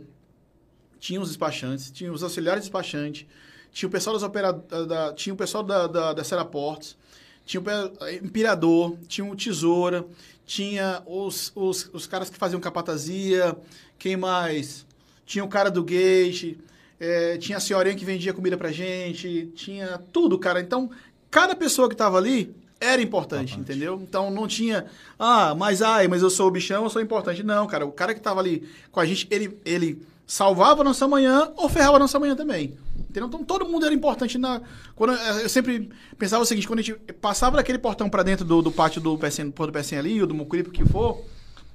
tinha 1.00 1.20
os 1.20 1.28
despachantes, 1.28 1.90
tinha 1.90 2.12
os 2.12 2.22
auxiliares 2.22 2.64
despachantes, 2.64 3.26
tinha 3.72 3.88
o 3.88 3.90
pessoal 3.90 4.14
das 4.14 4.22
operadoras, 4.22 4.86
da, 4.86 5.12
tinha 5.14 5.32
o 5.32 5.36
pessoal 5.36 5.62
da, 5.62 5.86
da, 5.86 6.12
da 6.12 6.24
Seraportes, 6.24 6.96
tinha 7.44 7.62
o 7.62 8.08
empirador, 8.24 8.96
tinha 9.06 9.26
o 9.26 9.36
tesoura, 9.36 10.04
tinha 10.46 11.02
os, 11.06 11.52
os, 11.54 11.90
os 11.92 12.06
caras 12.06 12.30
que 12.30 12.36
faziam 12.36 12.60
capatazia, 12.60 13.56
quem 13.98 14.16
mais? 14.16 14.86
Tinha 15.26 15.44
o 15.44 15.48
cara 15.48 15.70
do 15.70 15.82
gate, 15.82 16.56
é, 16.98 17.36
tinha 17.38 17.58
a 17.58 17.60
senhorinha 17.60 17.94
que 17.94 18.04
vendia 18.04 18.32
comida 18.32 18.56
pra 18.56 18.72
gente, 18.72 19.50
tinha 19.54 19.98
tudo, 20.12 20.38
cara. 20.38 20.60
Então, 20.60 20.90
cada 21.30 21.54
pessoa 21.54 21.88
que 21.88 21.96
tava 21.96 22.18
ali 22.18 22.54
era 22.80 23.00
importante, 23.00 23.58
entendeu? 23.58 23.98
Então 24.02 24.30
não 24.30 24.46
tinha, 24.46 24.86
ah, 25.18 25.54
mas 25.54 25.80
ai, 25.80 26.06
mas 26.06 26.22
eu 26.22 26.28
sou 26.28 26.48
o 26.48 26.50
bichão, 26.50 26.84
eu 26.84 26.90
sou 26.90 27.00
importante. 27.00 27.42
Não, 27.42 27.66
cara, 27.66 27.86
o 27.86 27.92
cara 27.92 28.14
que 28.14 28.20
tava 28.20 28.40
ali 28.40 28.68
com 28.90 29.00
a 29.00 29.06
gente, 29.06 29.26
ele, 29.30 29.58
ele 29.64 30.02
salvava 30.26 30.80
a 30.80 30.84
nossa 30.84 31.06
manhã 31.06 31.50
ou 31.56 31.68
ferrava 31.68 31.96
a 31.96 31.98
nossa 31.98 32.18
manhã 32.18 32.34
também. 32.34 32.76
Entendeu? 32.98 33.28
Então 33.28 33.44
todo 33.44 33.66
mundo 33.66 33.86
era 33.86 33.94
importante 33.94 34.38
na. 34.38 34.60
Quando, 34.94 35.12
eu 35.12 35.48
sempre 35.48 35.90
pensava 36.18 36.42
o 36.42 36.46
seguinte, 36.46 36.66
quando 36.66 36.80
a 36.80 36.82
gente 36.82 36.98
passava 37.20 37.56
daquele 37.56 37.78
portão 37.78 38.08
para 38.08 38.22
dentro 38.22 38.44
do, 38.44 38.62
do 38.62 38.72
pátio 38.72 39.00
do 39.00 39.16
PSN, 39.18 39.50
do 39.50 39.72
PSN 39.72 39.98
ali, 39.98 40.20
ou 40.20 40.26
do 40.26 40.34
Mucuripe 40.34 40.70
que 40.70 40.84
for, 40.84 41.22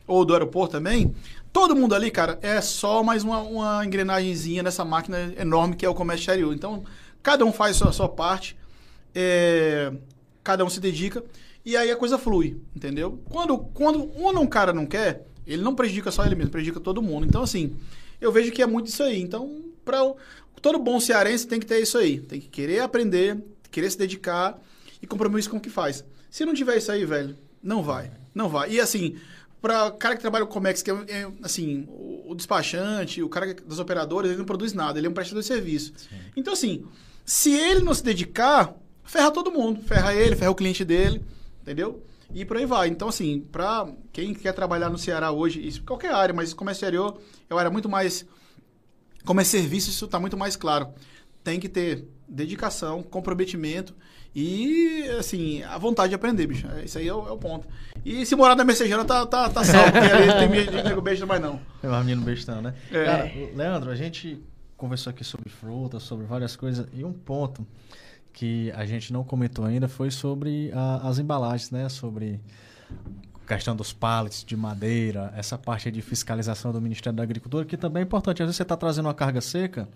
ou 0.05 0.25
do 0.25 0.33
aeroporto 0.33 0.73
também, 0.73 1.13
Todo 1.51 1.75
mundo 1.75 1.95
ali, 1.95 2.11
cara, 2.11 2.37
é 2.43 2.61
só 2.61 3.01
mais 3.01 3.23
uma, 3.23 3.39
uma 3.39 3.85
engrenagemzinha 3.85 4.61
nessa 4.61 4.85
máquina 4.85 5.33
enorme 5.37 5.75
que 5.75 5.85
é 5.85 5.89
o 5.89 5.95
comércio 5.95 6.21
exterior. 6.21 6.53
Então, 6.53 6.83
cada 7.23 7.43
um 7.43 7.51
faz 7.51 7.75
a 7.75 7.79
sua, 7.79 7.89
a 7.89 7.93
sua 7.93 8.09
parte, 8.09 8.55
é, 9.15 9.91
cada 10.43 10.63
um 10.63 10.69
se 10.69 10.79
dedica, 10.79 11.23
e 11.65 11.75
aí 11.75 11.89
a 11.89 11.95
coisa 11.95 12.19
flui, 12.19 12.61
entendeu? 12.75 13.19
Quando, 13.29 13.57
quando 13.57 14.11
um, 14.15 14.29
um 14.29 14.47
cara 14.47 14.71
não 14.71 14.85
quer, 14.85 15.25
ele 15.45 15.63
não 15.63 15.73
prejudica 15.73 16.11
só 16.11 16.23
ele 16.23 16.35
mesmo, 16.35 16.51
prejudica 16.51 16.79
todo 16.79 17.01
mundo. 17.01 17.25
Então, 17.25 17.41
assim, 17.41 17.75
eu 18.19 18.31
vejo 18.31 18.51
que 18.51 18.61
é 18.61 18.65
muito 18.65 18.87
isso 18.87 19.03
aí. 19.03 19.21
Então, 19.21 19.63
para 19.83 19.99
todo 20.61 20.79
bom 20.79 20.99
cearense 20.99 21.47
tem 21.47 21.59
que 21.59 21.65
ter 21.65 21.79
isso 21.79 21.97
aí. 21.97 22.19
Tem 22.19 22.39
que 22.39 22.47
querer 22.47 22.79
aprender, 22.79 23.37
querer 23.71 23.89
se 23.89 23.97
dedicar 23.97 24.59
e 25.01 25.07
compromisso 25.07 25.49
com 25.49 25.57
o 25.57 25.61
que 25.61 25.69
faz. 25.69 26.03
Se 26.29 26.45
não 26.45 26.53
tiver 26.53 26.77
isso 26.77 26.91
aí, 26.91 27.05
velho, 27.05 27.37
não 27.61 27.81
vai. 27.81 28.11
Não 28.33 28.49
vai. 28.49 28.71
E 28.71 28.79
assim, 28.79 29.17
para 29.61 29.91
cara 29.91 30.15
que 30.15 30.21
trabalha 30.21 30.45
com 30.45 30.53
Comex, 30.53 30.81
que 30.81 30.91
é, 30.91 30.93
é, 31.07 31.31
assim, 31.43 31.85
o, 31.89 32.31
o 32.31 32.35
despachante, 32.35 33.21
o 33.21 33.29
cara 33.29 33.53
das 33.53 33.79
operadoras, 33.79 34.29
ele 34.29 34.39
não 34.39 34.45
produz 34.45 34.73
nada, 34.73 34.99
ele 34.99 35.07
é 35.07 35.09
um 35.09 35.13
prestador 35.13 35.41
de 35.41 35.47
serviço. 35.47 35.93
Então, 36.35 36.53
assim, 36.53 36.85
se 37.25 37.51
ele 37.51 37.81
não 37.81 37.93
se 37.93 38.03
dedicar, 38.03 38.73
ferra 39.03 39.31
todo 39.31 39.51
mundo. 39.51 39.81
Ferra 39.81 40.13
ele, 40.13 40.35
ferra 40.35 40.51
o 40.51 40.55
cliente 40.55 40.85
dele, 40.85 41.21
entendeu? 41.61 42.03
E 42.33 42.45
por 42.45 42.57
aí 42.57 42.65
vai. 42.65 42.87
Então, 42.87 43.07
assim, 43.07 43.41
para 43.51 43.87
quem 44.13 44.33
quer 44.33 44.53
trabalhar 44.53 44.89
no 44.89 44.97
Ceará 44.97 45.31
hoje, 45.31 45.65
isso 45.65 45.83
qualquer 45.83 46.13
área, 46.13 46.33
mas 46.33 46.53
comércio 46.53 46.85
exterior 46.85 47.19
é 47.49 47.53
uma 47.53 47.59
área 47.59 47.71
muito 47.71 47.89
mais. 47.89 48.25
Como 49.25 49.41
é 49.41 49.43
serviço, 49.43 49.89
isso 49.89 50.05
está 50.05 50.19
muito 50.19 50.37
mais 50.37 50.55
claro. 50.55 50.89
Tem 51.43 51.59
que 51.59 51.67
ter 51.67 52.07
dedicação, 52.27 53.01
comprometimento 53.01 53.95
e, 54.35 55.03
assim, 55.17 55.63
a 55.63 55.77
vontade 55.77 56.09
de 56.09 56.15
aprender, 56.15 56.45
bicho. 56.45 56.67
Isso 56.83 56.97
aí 56.99 57.07
é 57.07 57.13
o, 57.13 57.27
é 57.27 57.31
o 57.31 57.37
ponto. 57.37 57.67
E 58.05 58.25
se 58.25 58.35
morar 58.35 58.55
na 58.55 58.63
Messejana, 58.63 59.03
tá, 59.03 59.25
tá, 59.25 59.49
tá 59.49 59.63
salvo, 59.63 59.91
porque 59.91 60.07
ali 60.07 60.47
tem 60.47 60.77
de 60.77 60.83
nego 60.83 61.01
beijo 61.01 61.25
mais 61.25 61.41
não. 61.41 61.59
É 61.81 61.87
um 61.87 61.99
menino 61.99 62.21
bestão, 62.21 62.61
né? 62.61 62.73
É. 62.91 63.05
Cara, 63.05 63.31
Leandro, 63.55 63.89
a 63.89 63.95
gente 63.95 64.41
conversou 64.77 65.09
aqui 65.11 65.23
sobre 65.23 65.49
frutas, 65.49 66.03
sobre 66.03 66.25
várias 66.25 66.55
coisas, 66.55 66.87
e 66.93 67.03
um 67.03 67.11
ponto 67.11 67.65
que 68.33 68.71
a 68.75 68.85
gente 68.85 69.11
não 69.11 69.23
comentou 69.23 69.65
ainda 69.65 69.87
foi 69.87 70.11
sobre 70.11 70.71
a- 70.73 71.07
as 71.07 71.19
embalagens, 71.19 71.71
né? 71.71 71.89
Sobre 71.89 72.39
a 73.45 73.47
questão 73.55 73.75
dos 73.75 73.91
pallets 73.91 74.43
de 74.43 74.55
madeira, 74.55 75.33
essa 75.35 75.57
parte 75.57 75.89
de 75.91 76.01
fiscalização 76.01 76.71
do 76.71 76.79
Ministério 76.79 77.17
da 77.17 77.23
Agricultura, 77.23 77.65
que 77.65 77.75
também 77.75 78.01
é 78.01 78.03
importante. 78.05 78.41
Às 78.41 78.47
vezes 78.47 78.57
você 78.57 78.63
está 78.63 78.77
trazendo 78.77 79.07
uma 79.07 79.13
carga 79.13 79.41
seca 79.41 79.89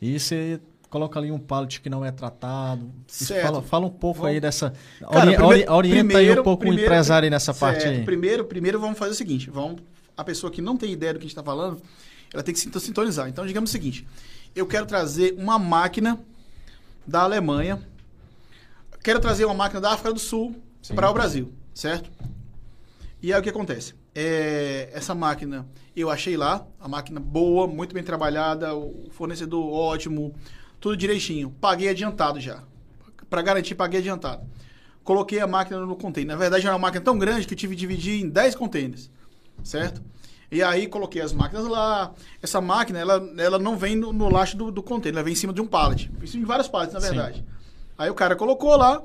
e 0.00 0.18
você 0.18 0.60
coloca 0.88 1.18
ali 1.18 1.32
um 1.32 1.38
pallet 1.38 1.80
que 1.80 1.88
não 1.90 2.04
é 2.04 2.10
tratado. 2.12 2.90
Fala, 3.42 3.62
fala 3.62 3.86
um 3.86 3.90
pouco 3.90 4.20
Vamos- 4.20 4.34
aí 4.34 4.40
dessa... 4.40 4.72
Cara, 5.00 5.10
ori- 5.10 5.36
primeiro- 5.36 5.44
ori- 5.46 5.66
orienta 5.68 5.98
aí 6.00 6.06
primeiro- 6.08 6.40
um 6.40 6.44
pouco 6.44 6.62
o 6.62 6.66
primeiro- 6.66 6.84
empresário 6.84 7.26
aí 7.26 7.30
nessa 7.30 7.52
Certo. 7.52 7.58
parte 7.60 7.86
aí. 7.88 8.04
Primeiro, 8.04 8.44
primeiro 8.44 8.78
vamos 8.78 8.98
fazer 8.98 9.12
o 9.12 9.14
seguinte, 9.14 9.50
vamos 9.50 9.80
a 10.16 10.22
pessoa 10.22 10.50
que 10.52 10.60
não 10.62 10.76
tem 10.76 10.92
ideia 10.92 11.12
do 11.14 11.18
que 11.18 11.24
a 11.24 11.28
gente 11.28 11.32
está 11.32 11.42
falando, 11.42 11.80
ela 12.32 12.42
tem 12.42 12.52
que 12.54 12.60
se 12.60 12.70
sintonizar. 12.80 13.26
Então, 13.28 13.46
digamos 13.46 13.70
o 13.70 13.72
seguinte, 13.72 14.06
eu 14.54 14.66
quero 14.66 14.84
trazer 14.86 15.34
uma 15.38 15.58
máquina 15.58 16.18
da 17.06 17.22
Alemanha, 17.22 17.80
quero 19.02 19.20
trazer 19.20 19.44
uma 19.44 19.54
máquina 19.54 19.80
da 19.80 19.92
África 19.92 20.12
do 20.12 20.20
Sul 20.20 20.56
para 20.94 21.10
o 21.10 21.14
Brasil, 21.14 21.52
certo? 21.74 22.10
E 23.20 23.32
aí 23.32 23.38
o 23.38 23.42
que 23.42 23.50
acontece? 23.50 23.94
É, 24.14 24.90
essa 24.92 25.14
máquina 25.14 25.66
eu 25.96 26.10
achei 26.10 26.36
lá, 26.36 26.66
a 26.80 26.88
máquina 26.88 27.20
boa, 27.20 27.66
muito 27.66 27.94
bem 27.94 28.02
trabalhada, 28.02 28.74
o 28.74 29.08
fornecedor 29.10 29.70
ótimo, 29.72 30.34
tudo 30.80 30.96
direitinho. 30.96 31.50
Paguei 31.60 31.88
adiantado 31.88 32.40
já. 32.40 32.62
Para 33.28 33.42
garantir, 33.42 33.74
paguei 33.74 34.00
adiantado. 34.00 34.42
Coloquei 35.04 35.40
a 35.40 35.46
máquina 35.46 35.84
no 35.84 35.96
container. 35.96 36.34
Na 36.34 36.40
verdade, 36.40 36.66
era 36.66 36.74
uma 36.74 36.80
máquina 36.80 37.04
tão 37.04 37.18
grande 37.18 37.46
que 37.46 37.54
eu 37.54 37.58
tive 37.58 37.74
que 37.74 37.80
dividir 37.80 38.22
em 38.22 38.28
10 38.28 38.54
containers, 38.54 39.10
certo? 39.62 40.02
E 40.52 40.62
aí 40.62 40.86
coloquei 40.86 41.22
as 41.22 41.32
máquinas 41.32 41.66
lá. 41.66 42.12
Essa 42.42 42.60
máquina, 42.60 42.98
ela, 42.98 43.26
ela 43.38 43.58
não 43.58 43.74
vem 43.74 43.96
no, 43.96 44.12
no 44.12 44.28
lastro 44.28 44.58
do, 44.58 44.70
do 44.70 44.82
container, 44.82 45.16
ela 45.16 45.24
vem 45.24 45.32
em 45.32 45.36
cima 45.36 45.50
de 45.50 45.62
um 45.62 45.66
pallet. 45.66 46.12
Em 46.22 46.26
cima 46.26 46.42
de 46.42 46.46
vários 46.46 46.68
pallets, 46.68 46.92
na 46.92 47.00
Sim. 47.00 47.06
verdade. 47.06 47.44
Aí 47.96 48.10
o 48.10 48.14
cara 48.14 48.36
colocou 48.36 48.76
lá, 48.76 49.02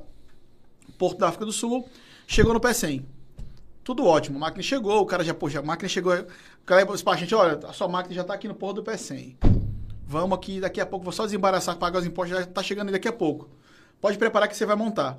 Porto 0.98 1.18
da 1.18 1.30
África 1.30 1.46
do 1.46 1.54
Sul, 1.54 1.88
chegou 2.28 2.54
no 2.54 2.60
P100. 2.60 3.06
Tudo 3.82 4.06
ótimo, 4.06 4.36
a 4.36 4.42
máquina 4.42 4.62
chegou, 4.62 5.02
o 5.02 5.06
cara 5.06 5.24
já, 5.24 5.34
poxa, 5.34 5.60
a 5.60 5.62
máquina 5.62 5.88
chegou. 5.88 6.14
O 6.14 6.66
cara, 6.66 6.84
o 6.84 6.92
despachante, 6.92 7.34
olha, 7.34 7.66
a 7.66 7.72
sua 7.72 7.88
máquina 7.88 8.14
já 8.14 8.24
está 8.24 8.34
aqui 8.34 8.50
no 8.50 8.54
Porto 8.54 8.82
do 8.82 8.92
P100. 8.92 9.38
Vamos 10.06 10.38
aqui, 10.38 10.60
daqui 10.60 10.82
a 10.82 10.86
pouco, 10.86 11.06
vou 11.06 11.14
só 11.14 11.24
desembaraçar, 11.24 11.78
pagar 11.78 12.00
os 12.00 12.06
impostos, 12.06 12.36
já 12.38 12.44
está 12.44 12.62
chegando 12.62 12.92
daqui 12.92 13.08
a 13.08 13.14
pouco. 13.14 13.50
Pode 14.02 14.18
preparar 14.18 14.50
que 14.50 14.58
você 14.58 14.66
vai 14.66 14.76
montar. 14.76 15.18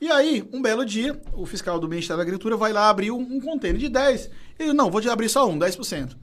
E 0.00 0.10
aí, 0.10 0.48
um 0.52 0.62
belo 0.62 0.84
dia, 0.84 1.20
o 1.34 1.44
fiscal 1.44 1.78
do 1.78 1.88
Ministério 1.88 2.16
da 2.16 2.22
Agricultura 2.22 2.56
vai 2.56 2.72
lá 2.72 2.88
abrir 2.88 3.10
um, 3.10 3.20
um 3.20 3.40
container 3.40 3.78
de 3.78 3.88
10. 3.88 4.30
Ele, 4.58 4.72
não, 4.72 4.90
vou 4.90 5.00
te 5.00 5.10
abrir 5.10 5.28
só 5.28 5.46
um, 5.46 5.58
10%. 5.58 6.16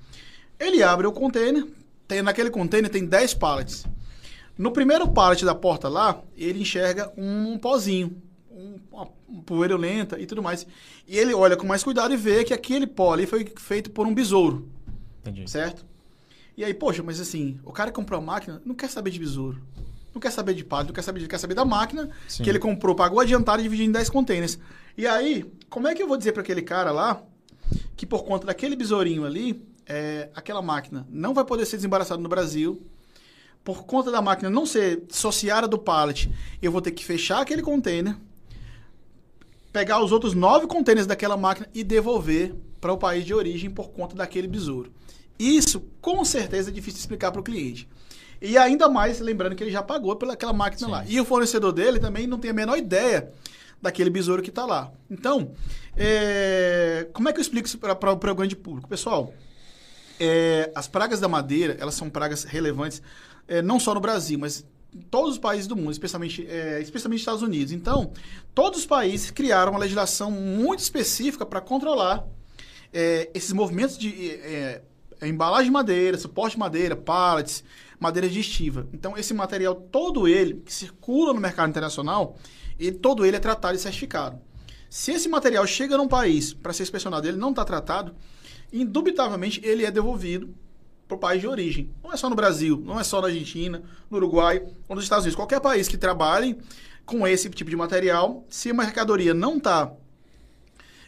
Ele 0.59 0.81
abre 0.81 1.05
o 1.05 1.11
container, 1.11 1.63
tem, 2.07 2.23
naquele 2.23 2.49
container 2.49 2.89
tem 2.89 3.05
10 3.05 3.35
pallets. 3.35 3.85
No 4.57 4.71
primeiro 4.71 5.07
pallet 5.07 5.45
da 5.45 5.53
porta 5.53 5.87
lá, 5.87 6.23
ele 6.35 6.61
enxerga 6.61 7.13
um 7.15 7.59
pozinho, 7.59 8.19
um, 8.49 8.79
uma, 8.91 9.07
uma 9.29 9.43
poeira 9.43 9.77
lenta 9.77 10.19
e 10.19 10.25
tudo 10.25 10.41
mais. 10.41 10.65
E 11.07 11.15
ele 11.15 11.35
olha 11.35 11.55
com 11.55 11.67
mais 11.67 11.83
cuidado 11.83 12.11
e 12.11 12.17
vê 12.17 12.43
que 12.43 12.55
aquele 12.55 12.87
pó 12.87 13.13
ali 13.13 13.27
foi 13.27 13.45
feito 13.57 13.91
por 13.91 14.07
um 14.07 14.13
besouro, 14.15 14.67
Entendi. 15.21 15.47
certo? 15.47 15.85
E 16.57 16.63
aí, 16.63 16.73
poxa, 16.73 17.03
mas 17.03 17.19
assim, 17.19 17.59
o 17.63 17.71
cara 17.71 17.91
que 17.91 17.95
comprou 17.95 18.17
a 18.17 18.23
máquina 18.23 18.59
não 18.65 18.73
quer 18.73 18.89
saber 18.89 19.11
de 19.11 19.19
besouro. 19.19 19.61
Não 20.17 20.21
quer 20.21 20.31
saber 20.31 20.55
de 20.55 20.63
pallet, 20.63 20.87
não 20.87 20.95
quer 20.95 21.03
saber, 21.03 21.19
de- 21.19 21.27
quer 21.27 21.37
saber 21.37 21.53
da 21.53 21.63
máquina 21.63 22.09
Sim. 22.27 22.41
que 22.43 22.49
ele 22.49 22.57
comprou, 22.57 22.95
pagou 22.95 23.19
adiantado 23.19 23.59
e 23.59 23.63
dividiu 23.63 23.85
em 23.85 23.91
10 23.91 24.09
containers. 24.09 24.57
E 24.97 25.05
aí, 25.05 25.45
como 25.69 25.87
é 25.87 25.93
que 25.93 26.01
eu 26.01 26.07
vou 26.07 26.17
dizer 26.17 26.31
para 26.31 26.41
aquele 26.41 26.63
cara 26.63 26.89
lá 26.91 27.21
que 27.95 28.03
por 28.03 28.23
conta 28.23 28.47
daquele 28.47 28.75
besourinho 28.75 29.25
ali, 29.25 29.63
é, 29.85 30.29
aquela 30.33 30.59
máquina 30.59 31.05
não 31.07 31.35
vai 31.35 31.45
poder 31.45 31.67
ser 31.67 31.75
desembaraçada 31.75 32.19
no 32.19 32.27
Brasil, 32.27 32.81
por 33.63 33.85
conta 33.85 34.09
da 34.09 34.19
máquina 34.19 34.49
não 34.49 34.65
ser 34.65 35.03
dissociada 35.07 35.67
do 35.67 35.77
pallet, 35.77 36.31
eu 36.59 36.71
vou 36.71 36.81
ter 36.81 36.89
que 36.89 37.05
fechar 37.05 37.39
aquele 37.39 37.61
container, 37.61 38.17
pegar 39.71 40.03
os 40.03 40.11
outros 40.11 40.33
nove 40.33 40.65
containers 40.65 41.05
daquela 41.05 41.37
máquina 41.37 41.69
e 41.75 41.83
devolver 41.83 42.55
para 42.81 42.91
o 42.91 42.97
país 42.97 43.23
de 43.23 43.35
origem 43.35 43.69
por 43.69 43.89
conta 43.91 44.15
daquele 44.15 44.47
besouro. 44.47 44.91
Isso, 45.37 45.79
com 46.01 46.25
certeza, 46.25 46.71
é 46.71 46.73
difícil 46.73 46.95
de 46.95 47.01
explicar 47.01 47.31
para 47.31 47.41
o 47.41 47.43
cliente. 47.43 47.87
E 48.41 48.57
ainda 48.57 48.87
mais, 48.87 49.19
lembrando 49.19 49.55
que 49.55 49.63
ele 49.63 49.71
já 49.71 49.81
pagou 49.81 50.15
pelaquela 50.15 50.53
máquina 50.53 50.87
Sim. 50.87 50.91
lá. 50.91 51.05
E 51.07 51.19
o 51.19 51.25
fornecedor 51.25 51.71
dele 51.71 51.99
também 51.99 52.27
não 52.27 52.37
tem 52.37 52.51
a 52.51 52.53
menor 52.53 52.77
ideia 52.77 53.31
daquele 53.81 54.09
besouro 54.09 54.41
que 54.41 54.49
está 54.49 54.65
lá. 54.65 54.91
Então, 55.09 55.51
é, 55.95 57.07
como 57.13 57.29
é 57.29 57.33
que 57.33 57.39
eu 57.39 57.41
explico 57.41 57.67
isso 57.67 57.77
para 57.77 58.11
o 58.11 58.35
grande 58.35 58.55
público? 58.55 58.87
Pessoal, 58.87 59.33
é, 60.19 60.71
as 60.75 60.87
pragas 60.87 61.19
da 61.19 61.27
madeira, 61.27 61.77
elas 61.79 61.95
são 61.95 62.09
pragas 62.09 62.43
relevantes, 62.43 63.01
é, 63.47 63.61
não 63.61 63.79
só 63.79 63.93
no 63.93 63.99
Brasil, 63.99 64.37
mas 64.37 64.65
em 64.93 65.01
todos 65.01 65.33
os 65.33 65.37
países 65.37 65.67
do 65.67 65.75
mundo, 65.75 65.91
especialmente, 65.91 66.45
é, 66.47 66.79
especialmente 66.81 67.19
nos 67.19 67.21
Estados 67.21 67.41
Unidos. 67.41 67.71
Então, 67.71 68.11
todos 68.53 68.79
os 68.79 68.85
países 68.85 69.31
criaram 69.31 69.71
uma 69.71 69.79
legislação 69.79 70.31
muito 70.31 70.79
específica 70.79 71.45
para 71.45 71.61
controlar 71.61 72.25
é, 72.93 73.29
esses 73.33 73.51
movimentos 73.51 73.97
de 73.97 74.31
é, 74.31 74.81
é, 75.21 75.27
embalagem 75.27 75.65
de 75.65 75.71
madeira, 75.71 76.17
suporte 76.17 76.53
de 76.53 76.59
madeira, 76.59 76.95
pallets, 76.95 77.63
madeira 77.99 78.29
de 78.29 78.39
estiva. 78.39 78.87
Então, 78.93 79.17
esse 79.17 79.33
material, 79.33 79.75
todo 79.75 80.27
ele, 80.27 80.61
que 80.65 80.73
circula 80.73 81.33
no 81.33 81.39
mercado 81.39 81.69
internacional, 81.69 82.37
ele, 82.79 82.97
todo 82.97 83.25
ele 83.25 83.37
é 83.37 83.39
tratado 83.39 83.75
e 83.75 83.79
certificado. 83.79 84.39
Se 84.89 85.11
esse 85.11 85.27
material 85.27 85.65
chega 85.67 85.97
num 85.97 86.07
país 86.07 86.53
para 86.53 86.73
ser 86.73 86.83
inspecionado 86.83 87.25
e 87.25 87.29
ele 87.29 87.37
não 87.37 87.49
está 87.49 87.65
tratado, 87.65 88.15
indubitavelmente 88.71 89.61
ele 89.63 89.85
é 89.85 89.91
devolvido 89.91 90.53
para 91.07 91.15
o 91.15 91.19
país 91.19 91.41
de 91.41 91.47
origem. 91.47 91.89
Não 92.03 92.13
é 92.13 92.17
só 92.17 92.29
no 92.29 92.35
Brasil, 92.35 92.81
não 92.85 92.99
é 92.99 93.03
só 93.03 93.21
na 93.21 93.27
Argentina, 93.27 93.81
no 94.09 94.17
Uruguai 94.17 94.63
ou 94.87 94.95
nos 94.95 95.05
Estados 95.05 95.25
Unidos. 95.25 95.35
Qualquer 95.35 95.59
país 95.59 95.87
que 95.87 95.97
trabalhe 95.97 96.57
com 97.05 97.25
esse 97.27 97.49
tipo 97.49 97.69
de 97.69 97.75
material, 97.75 98.45
se 98.49 98.69
a 98.69 98.73
mercadoria 98.73 99.33
não 99.33 99.57
está 99.57 99.91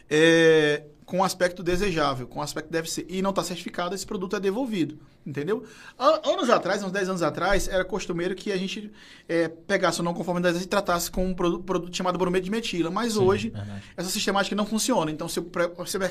é, 0.08 0.84
com 1.04 1.18
um 1.18 1.24
aspecto 1.24 1.62
desejável, 1.62 2.26
com 2.26 2.38
um 2.38 2.42
aspecto 2.42 2.70
deve 2.70 2.90
ser, 2.90 3.04
e 3.08 3.20
não 3.20 3.30
está 3.30 3.44
certificado, 3.44 3.94
esse 3.94 4.06
produto 4.06 4.36
é 4.36 4.40
devolvido. 4.40 4.98
Entendeu? 5.26 5.64
An- 5.98 6.20
Anos 6.24 6.48
atrás, 6.48 6.82
uns 6.82 6.90
10 6.90 7.08
anos 7.10 7.22
atrás, 7.22 7.68
era 7.68 7.84
costumeiro 7.84 8.34
que 8.34 8.50
a 8.50 8.56
gente 8.56 8.90
é, 9.28 9.48
pegasse 9.48 10.00
o 10.00 10.02
não 10.02 10.14
conformidade 10.14 10.58
e 10.62 10.66
tratasse 10.66 11.10
com 11.10 11.26
um 11.26 11.34
produ- 11.34 11.60
produto 11.62 11.94
chamado 11.94 12.18
brometo 12.18 12.44
de 12.46 12.50
metila. 12.50 12.90
Mas 12.90 13.12
Sim, 13.12 13.20
hoje, 13.20 13.50
verdade. 13.50 13.82
essa 13.96 14.08
sistemática 14.08 14.56
não 14.56 14.64
funciona. 14.64 15.10
Então, 15.10 15.28
se, 15.28 15.40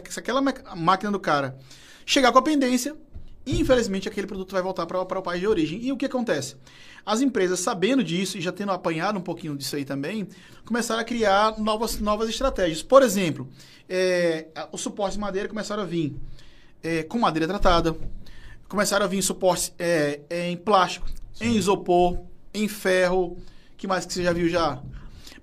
se 0.09 0.19
aquela 0.19 0.41
máquina 0.75 1.11
do 1.11 1.19
cara 1.19 1.57
chegar 2.05 2.31
com 2.31 2.37
a 2.37 2.41
pendência, 2.41 2.95
infelizmente 3.47 4.07
aquele 4.07 4.27
produto 4.27 4.51
vai 4.51 4.61
voltar 4.61 4.85
para 4.85 4.99
o 5.01 5.21
país 5.23 5.39
de 5.41 5.47
origem. 5.47 5.83
E 5.83 5.91
o 5.91 5.97
que 5.97 6.05
acontece? 6.05 6.55
As 7.03 7.19
empresas, 7.21 7.59
sabendo 7.61 8.03
disso 8.03 8.37
e 8.37 8.41
já 8.41 8.51
tendo 8.51 8.71
apanhado 8.71 9.17
um 9.17 9.21
pouquinho 9.23 9.57
disso 9.57 9.75
aí 9.75 9.83
também, 9.85 10.27
começaram 10.65 11.01
a 11.01 11.03
criar 11.03 11.57
novas, 11.57 11.99
novas 11.99 12.29
estratégias. 12.29 12.83
Por 12.83 13.01
exemplo, 13.01 13.47
é, 13.89 14.47
os 14.71 14.81
suportes 14.81 15.15
de 15.15 15.21
madeira 15.21 15.49
começaram 15.49 15.81
a 15.81 15.85
vir 15.85 16.15
é, 16.83 17.01
com 17.03 17.17
madeira 17.17 17.47
tratada, 17.47 17.95
começaram 18.69 19.03
a 19.05 19.07
vir 19.09 19.21
suportes 19.21 19.73
é, 19.77 20.21
em 20.29 20.55
plástico, 20.55 21.07
em 21.41 21.55
isopor, 21.55 22.19
em 22.53 22.67
ferro, 22.67 23.37
que 23.75 23.87
mais 23.87 24.05
que 24.05 24.13
você 24.13 24.23
já 24.23 24.31
viu 24.31 24.47
já? 24.47 24.79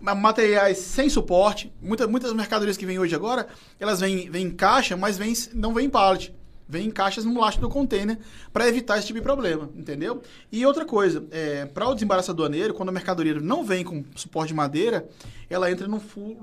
Ma- 0.00 0.14
Materiais 0.14 0.78
sem 0.78 1.08
suporte. 1.10 1.72
Muita, 1.82 2.06
muitas 2.06 2.32
mercadorias 2.32 2.76
que 2.76 2.86
vêm 2.86 2.98
hoje 2.98 3.14
agora, 3.14 3.48
elas 3.80 4.00
vêm, 4.00 4.30
vêm 4.30 4.46
em 4.46 4.50
caixa, 4.50 4.96
mas 4.96 5.18
vêm, 5.18 5.34
não 5.52 5.74
vêm 5.74 5.86
em 5.86 5.90
pallet. 5.90 6.34
Vêm 6.68 6.88
em 6.88 6.90
caixas 6.90 7.24
no 7.24 7.40
lastro 7.40 7.62
do 7.62 7.68
container 7.68 8.18
para 8.52 8.66
evitar 8.68 8.98
esse 8.98 9.06
tipo 9.06 9.20
de 9.20 9.22
problema, 9.22 9.70
entendeu? 9.76 10.20
E 10.50 10.66
outra 10.66 10.84
coisa, 10.84 11.24
para 11.72 11.88
o 11.88 11.94
desembaraço 11.94 12.32
aduaneiro, 12.32 12.74
quando 12.74 12.88
a 12.88 12.92
mercadoria 12.92 13.34
não 13.34 13.64
vem 13.64 13.84
com 13.84 14.04
suporte 14.16 14.48
de 14.48 14.54
madeira, 14.54 15.08
ela 15.48 15.70
entra 15.70 15.86
num 15.86 16.00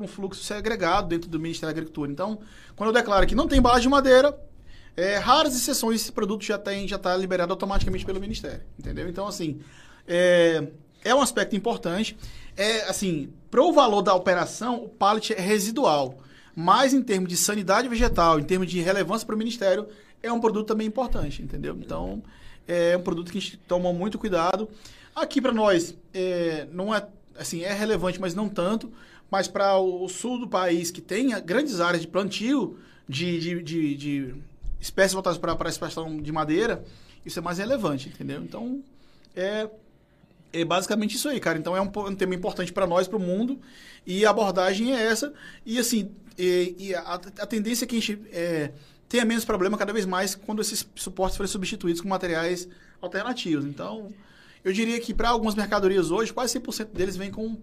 fluxo 0.08 0.42
segregado 0.42 1.10
dentro 1.10 1.30
do 1.30 1.38
Ministério 1.38 1.74
da 1.76 1.78
Agricultura. 1.78 2.10
Então, 2.10 2.40
quando 2.74 2.88
eu 2.88 2.94
declaro 2.94 3.28
que 3.28 3.36
não 3.36 3.50
tem 3.50 3.60
embalagem 3.60 3.84
de 3.84 3.90
madeira, 3.90 4.34
É, 4.96 5.18
raras 5.18 5.56
exceções, 5.56 6.02
esse 6.02 6.12
produto 6.12 6.44
já 6.44 6.56
está 6.56 6.72
já 6.86 7.00
tá 7.00 7.16
liberado 7.18 7.52
automaticamente 7.52 8.06
pelo 8.06 8.20
Ministério, 8.20 8.62
entendeu? 8.78 9.10
Então, 9.10 9.28
assim, 9.28 9.60
é, 10.08 10.68
é 11.04 11.16
um 11.16 11.22
aspecto 11.22 11.56
importante. 11.56 12.16
É, 12.56 12.84
assim, 12.84 13.30
para 13.50 13.62
o 13.62 13.74
valor 13.74 14.02
da 14.02 14.14
operação, 14.14 14.84
o 14.84 14.90
pallet 14.90 15.34
é 15.34 15.40
residual. 15.40 16.20
Mas 16.56 16.94
em 16.94 17.02
termos 17.02 17.30
de 17.30 17.36
sanidade 17.36 17.88
vegetal, 17.88 18.40
em 18.40 18.44
termos 18.44 18.70
de 18.70 18.80
relevância 18.80 19.26
para 19.26 19.36
o 19.36 19.38
Ministério, 19.38 19.88
é 20.22 20.32
um 20.32 20.40
produto 20.40 20.68
também 20.68 20.88
importante, 20.88 21.42
entendeu? 21.42 21.76
Então, 21.80 22.22
é 22.68 22.96
um 22.96 23.02
produto 23.02 23.32
que 23.32 23.38
a 23.40 23.42
gente 23.42 23.58
toma 23.58 23.92
muito 23.92 24.20
cuidado. 24.20 24.70
Aqui 25.16 25.42
para 25.42 25.52
nós, 25.52 25.98
é, 26.14 26.68
não 26.72 26.94
é, 26.94 27.06
assim, 27.38 27.64
é 27.64 27.74
relevante, 27.74 28.22
mas 28.22 28.36
não 28.36 28.48
tanto. 28.48 28.92
Mas 29.32 29.48
para 29.48 29.78
o 29.80 30.08
sul 30.08 30.40
do 30.40 30.48
país, 30.48 30.92
que 30.92 31.02
tem 31.02 31.30
grandes 31.44 31.80
áreas 31.80 32.04
de 32.04 32.08
plantio 32.08 32.78
de, 33.10 33.40
de, 33.40 33.64
de, 33.64 33.96
de 33.96 34.36
espécies 34.84 35.14
voltadas 35.14 35.40
para 35.40 35.56
a 35.58 35.70
extração 35.70 36.22
de 36.22 36.30
madeira, 36.30 36.84
isso 37.26 37.40
é 37.40 37.42
mais 37.42 37.58
relevante, 37.58 38.10
entendeu? 38.10 38.44
Então, 38.44 38.84
é, 39.34 39.70
é 40.52 40.66
basicamente 40.66 41.16
isso 41.16 41.30
aí, 41.30 41.40
cara. 41.40 41.58
Então, 41.58 41.76
é 41.76 41.82
um, 41.82 41.90
um 42.10 42.16
tema 42.16 42.36
importante 42.36 42.74
para 42.74 42.86
nós, 42.86 43.08
para 43.08 43.16
o 43.16 43.20
mundo, 43.20 43.62
e 44.06 44.26
a 44.26 44.30
abordagem 44.30 44.94
é 44.94 45.02
essa. 45.02 45.34
E, 45.66 45.80
assim, 45.80 46.12
e, 46.38 46.76
e 46.78 46.96
a, 46.96 47.14
a, 47.14 47.48
tendência 47.48 47.86
é 47.86 47.88
que 47.88 47.96
a 47.96 48.00
gente 48.00 48.22
é, 48.30 48.74
tenha 49.08 49.24
menos 49.24 49.46
problema 49.46 49.78
cada 49.78 49.94
vez 49.94 50.06
mais 50.06 50.36
quando 50.36 50.62
esses 50.62 50.86
suportes 50.96 51.38
forem 51.38 51.50
substituídos 51.50 52.02
com 52.02 52.10
materiais 52.10 52.68
alternativos. 53.02 53.64
Então, 53.64 54.12
eu 54.66 54.74
diria 54.74 55.00
que 55.00 55.14
para 55.14 55.30
algumas 55.30 55.56
mercadorias 55.56 56.12
hoje, 56.12 56.34
quase 56.34 56.60
100% 56.60 56.92
deles 56.92 57.16
vêm 57.16 57.32
com, 57.32 57.58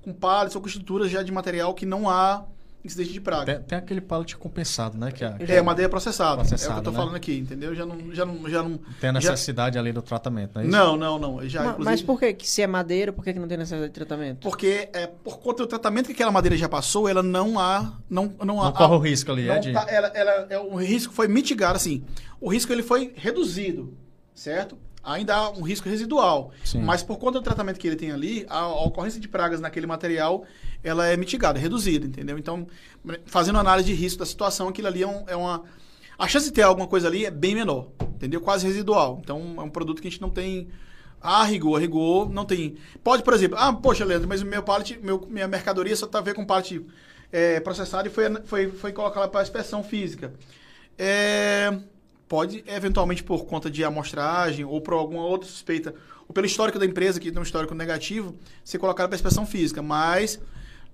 com 0.00 0.14
pallets 0.14 0.56
ou 0.56 0.62
com 0.62 0.68
estruturas 0.68 1.10
já 1.10 1.22
de 1.22 1.30
material 1.30 1.74
que 1.74 1.84
não 1.84 2.08
há 2.08 2.46
incidente 2.88 3.12
de 3.12 3.20
praga. 3.20 3.54
Tem, 3.54 3.62
tem 3.62 3.78
aquele 3.78 4.00
pallet 4.00 4.36
compensado, 4.36 4.98
né? 4.98 5.12
Que 5.12 5.24
é, 5.24 5.36
é 5.56 5.62
madeira 5.62 5.88
processada. 5.88 6.38
processada 6.38 6.72
é 6.72 6.72
o 6.72 6.74
que 6.74 6.80
eu 6.80 6.84
tô 6.84 6.90
né? 6.90 6.96
falando 6.96 7.16
aqui, 7.16 7.38
entendeu? 7.38 7.74
Já 7.74 7.86
não, 7.86 8.14
já 8.14 8.26
não, 8.26 8.48
já 8.48 8.62
não 8.62 8.78
tem 9.00 9.10
a 9.10 9.12
necessidade 9.12 9.74
já... 9.74 9.80
ali 9.80 9.92
do 9.92 10.02
tratamento, 10.02 10.56
não 10.56 10.62
é 10.62 10.64
isso? 10.66 10.76
Não, 10.76 10.96
não, 10.96 11.18
não. 11.18 11.48
Já, 11.48 11.62
mas, 11.62 11.78
mas 11.78 12.02
por 12.02 12.18
que, 12.18 12.32
que 12.34 12.48
se 12.48 12.62
é 12.62 12.66
madeira, 12.66 13.12
por 13.12 13.24
que, 13.24 13.32
que 13.32 13.38
não 13.38 13.48
tem 13.48 13.56
necessidade 13.56 13.88
de 13.88 13.94
tratamento? 13.94 14.40
Porque 14.40 14.88
é, 14.92 15.06
por 15.06 15.38
conta 15.38 15.62
do 15.62 15.68
tratamento 15.68 16.06
que 16.06 16.12
aquela 16.12 16.32
madeira 16.32 16.56
já 16.56 16.68
passou, 16.68 17.08
ela 17.08 17.22
não 17.22 17.58
há... 17.58 17.92
Não, 18.08 18.32
não, 18.38 18.46
não 18.46 18.62
há, 18.62 18.72
corre 18.72 18.94
o 18.94 18.98
risco 18.98 19.30
ali, 19.30 19.48
é 19.48 19.58
de... 19.58 19.72
Tá, 19.72 19.86
ela, 19.88 20.08
ela, 20.08 20.46
é, 20.50 20.58
o 20.58 20.76
risco 20.76 21.12
foi 21.12 21.28
mitigado, 21.28 21.76
assim. 21.76 22.04
O 22.40 22.48
risco 22.48 22.72
ele 22.72 22.82
foi 22.82 23.12
reduzido, 23.16 23.96
certo? 24.34 24.78
Ainda 25.12 25.34
há 25.34 25.50
um 25.50 25.62
risco 25.62 25.88
residual. 25.88 26.52
Sim. 26.64 26.82
Mas 26.82 27.02
por 27.02 27.18
conta 27.18 27.38
do 27.38 27.42
tratamento 27.42 27.78
que 27.78 27.86
ele 27.86 27.96
tem 27.96 28.12
ali, 28.12 28.46
a, 28.48 28.58
a, 28.58 28.84
ocorrência 28.84 29.20
de 29.20 29.26
pragas 29.26 29.60
naquele 29.60 29.86
material, 29.86 30.44
ela 30.82 31.06
é 31.06 31.16
mitigada, 31.16 31.58
reduzida, 31.58 32.06
entendeu? 32.06 32.38
Então, 32.38 32.66
fazendo 33.26 33.58
análise 33.58 33.88
de 33.88 33.94
risco 33.94 34.18
da 34.18 34.26
situação, 34.26 34.68
aquilo 34.68 34.88
ali 34.88 35.02
é, 35.02 35.06
um, 35.06 35.24
é 35.26 35.36
uma... 35.36 35.64
A 36.18 36.28
chance 36.28 36.46
de 36.46 36.52
ter 36.52 36.62
alguma 36.62 36.86
coisa 36.86 37.08
ali 37.08 37.24
é 37.24 37.30
bem 37.30 37.54
menor, 37.54 37.88
entendeu? 38.14 38.40
Quase 38.40 38.66
residual. 38.66 39.18
Então, 39.22 39.54
é 39.56 39.62
um 39.62 39.70
produto 39.70 40.02
que 40.02 40.08
a 40.08 40.10
gente 40.10 40.20
não 40.20 40.30
tem... 40.30 40.68
Ah, 41.20 41.44
rigor, 41.44 41.80
rigor, 41.80 42.30
não 42.30 42.44
tem... 42.44 42.76
Pode, 43.02 43.22
por 43.22 43.34
exemplo, 43.34 43.58
ah, 43.58 43.72
poxa, 43.72 44.04
Leandro, 44.04 44.28
mas 44.28 44.42
o 44.42 44.46
meu 44.46 44.62
pallet, 44.62 44.98
meu, 45.02 45.26
minha 45.28 45.48
mercadoria 45.48 45.96
só 45.96 46.06
tá 46.06 46.18
a 46.18 46.22
ver 46.22 46.34
com 46.34 46.44
pallet 46.44 46.84
é, 47.32 47.58
processado 47.60 48.06
e 48.06 48.10
foi, 48.10 48.32
foi, 48.44 48.70
foi 48.70 48.92
colocada 48.92 49.26
para 49.28 49.42
inspeção 49.42 49.82
física. 49.82 50.32
É 50.96 51.72
pode, 52.28 52.62
eventualmente, 52.66 53.24
por 53.24 53.46
conta 53.46 53.70
de 53.70 53.82
amostragem 53.82 54.64
ou 54.64 54.80
por 54.80 54.94
alguma 54.94 55.24
outra 55.24 55.48
suspeita, 55.48 55.94
ou 56.28 56.34
pelo 56.34 56.46
histórico 56.46 56.78
da 56.78 56.84
empresa, 56.84 57.18
que 57.18 57.32
tem 57.32 57.40
um 57.40 57.42
histórico 57.42 57.74
negativo, 57.74 58.36
ser 58.62 58.78
colocado 58.78 59.08
para 59.08 59.16
inspeção 59.16 59.46
física. 59.46 59.80
Mas, 59.82 60.38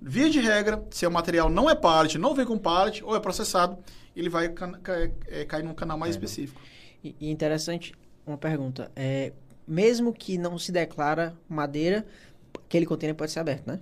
via 0.00 0.30
de 0.30 0.40
regra, 0.40 0.82
se 0.90 1.06
o 1.06 1.10
material 1.10 1.50
não 1.50 1.68
é 1.68 1.74
pallet, 1.74 2.16
não 2.16 2.34
vem 2.34 2.46
com 2.46 2.56
pallet, 2.56 3.02
ou 3.04 3.16
é 3.16 3.20
processado, 3.20 3.76
ele 4.14 4.28
vai 4.28 4.48
cair, 4.48 5.12
é, 5.26 5.44
cair 5.44 5.64
num 5.64 5.74
canal 5.74 5.98
mais 5.98 6.14
é. 6.14 6.18
específico. 6.18 6.60
E, 7.02 7.16
e 7.20 7.30
interessante, 7.30 7.92
uma 8.24 8.38
pergunta. 8.38 8.90
É, 8.94 9.32
mesmo 9.66 10.12
que 10.12 10.38
não 10.38 10.58
se 10.58 10.70
declara 10.70 11.34
madeira, 11.48 12.06
aquele 12.66 12.86
container 12.86 13.16
pode 13.16 13.32
ser 13.32 13.40
aberto, 13.40 13.66
né? 13.66 13.80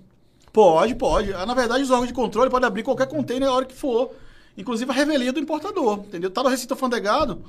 Pode, 0.53 0.95
pode. 0.95 1.31
Na 1.33 1.55
verdade, 1.55 1.83
os 1.83 1.91
órgãos 1.91 2.09
de 2.09 2.15
controle 2.15 2.51
podem 2.51 2.67
abrir 2.67 2.83
qualquer 2.83 3.09
container 3.09 3.49
a 3.49 3.53
hora 3.53 3.65
que 3.65 3.75
for. 3.75 4.15
Inclusive 4.57 4.91
a 4.91 4.95
revelia 4.95 5.33
do 5.33 5.41
importador, 5.41 6.01
entendeu? 6.01 6.31
Tá 6.31 6.43
no 6.43 6.49
receita 6.49 6.75
alfandegado, 6.75 7.45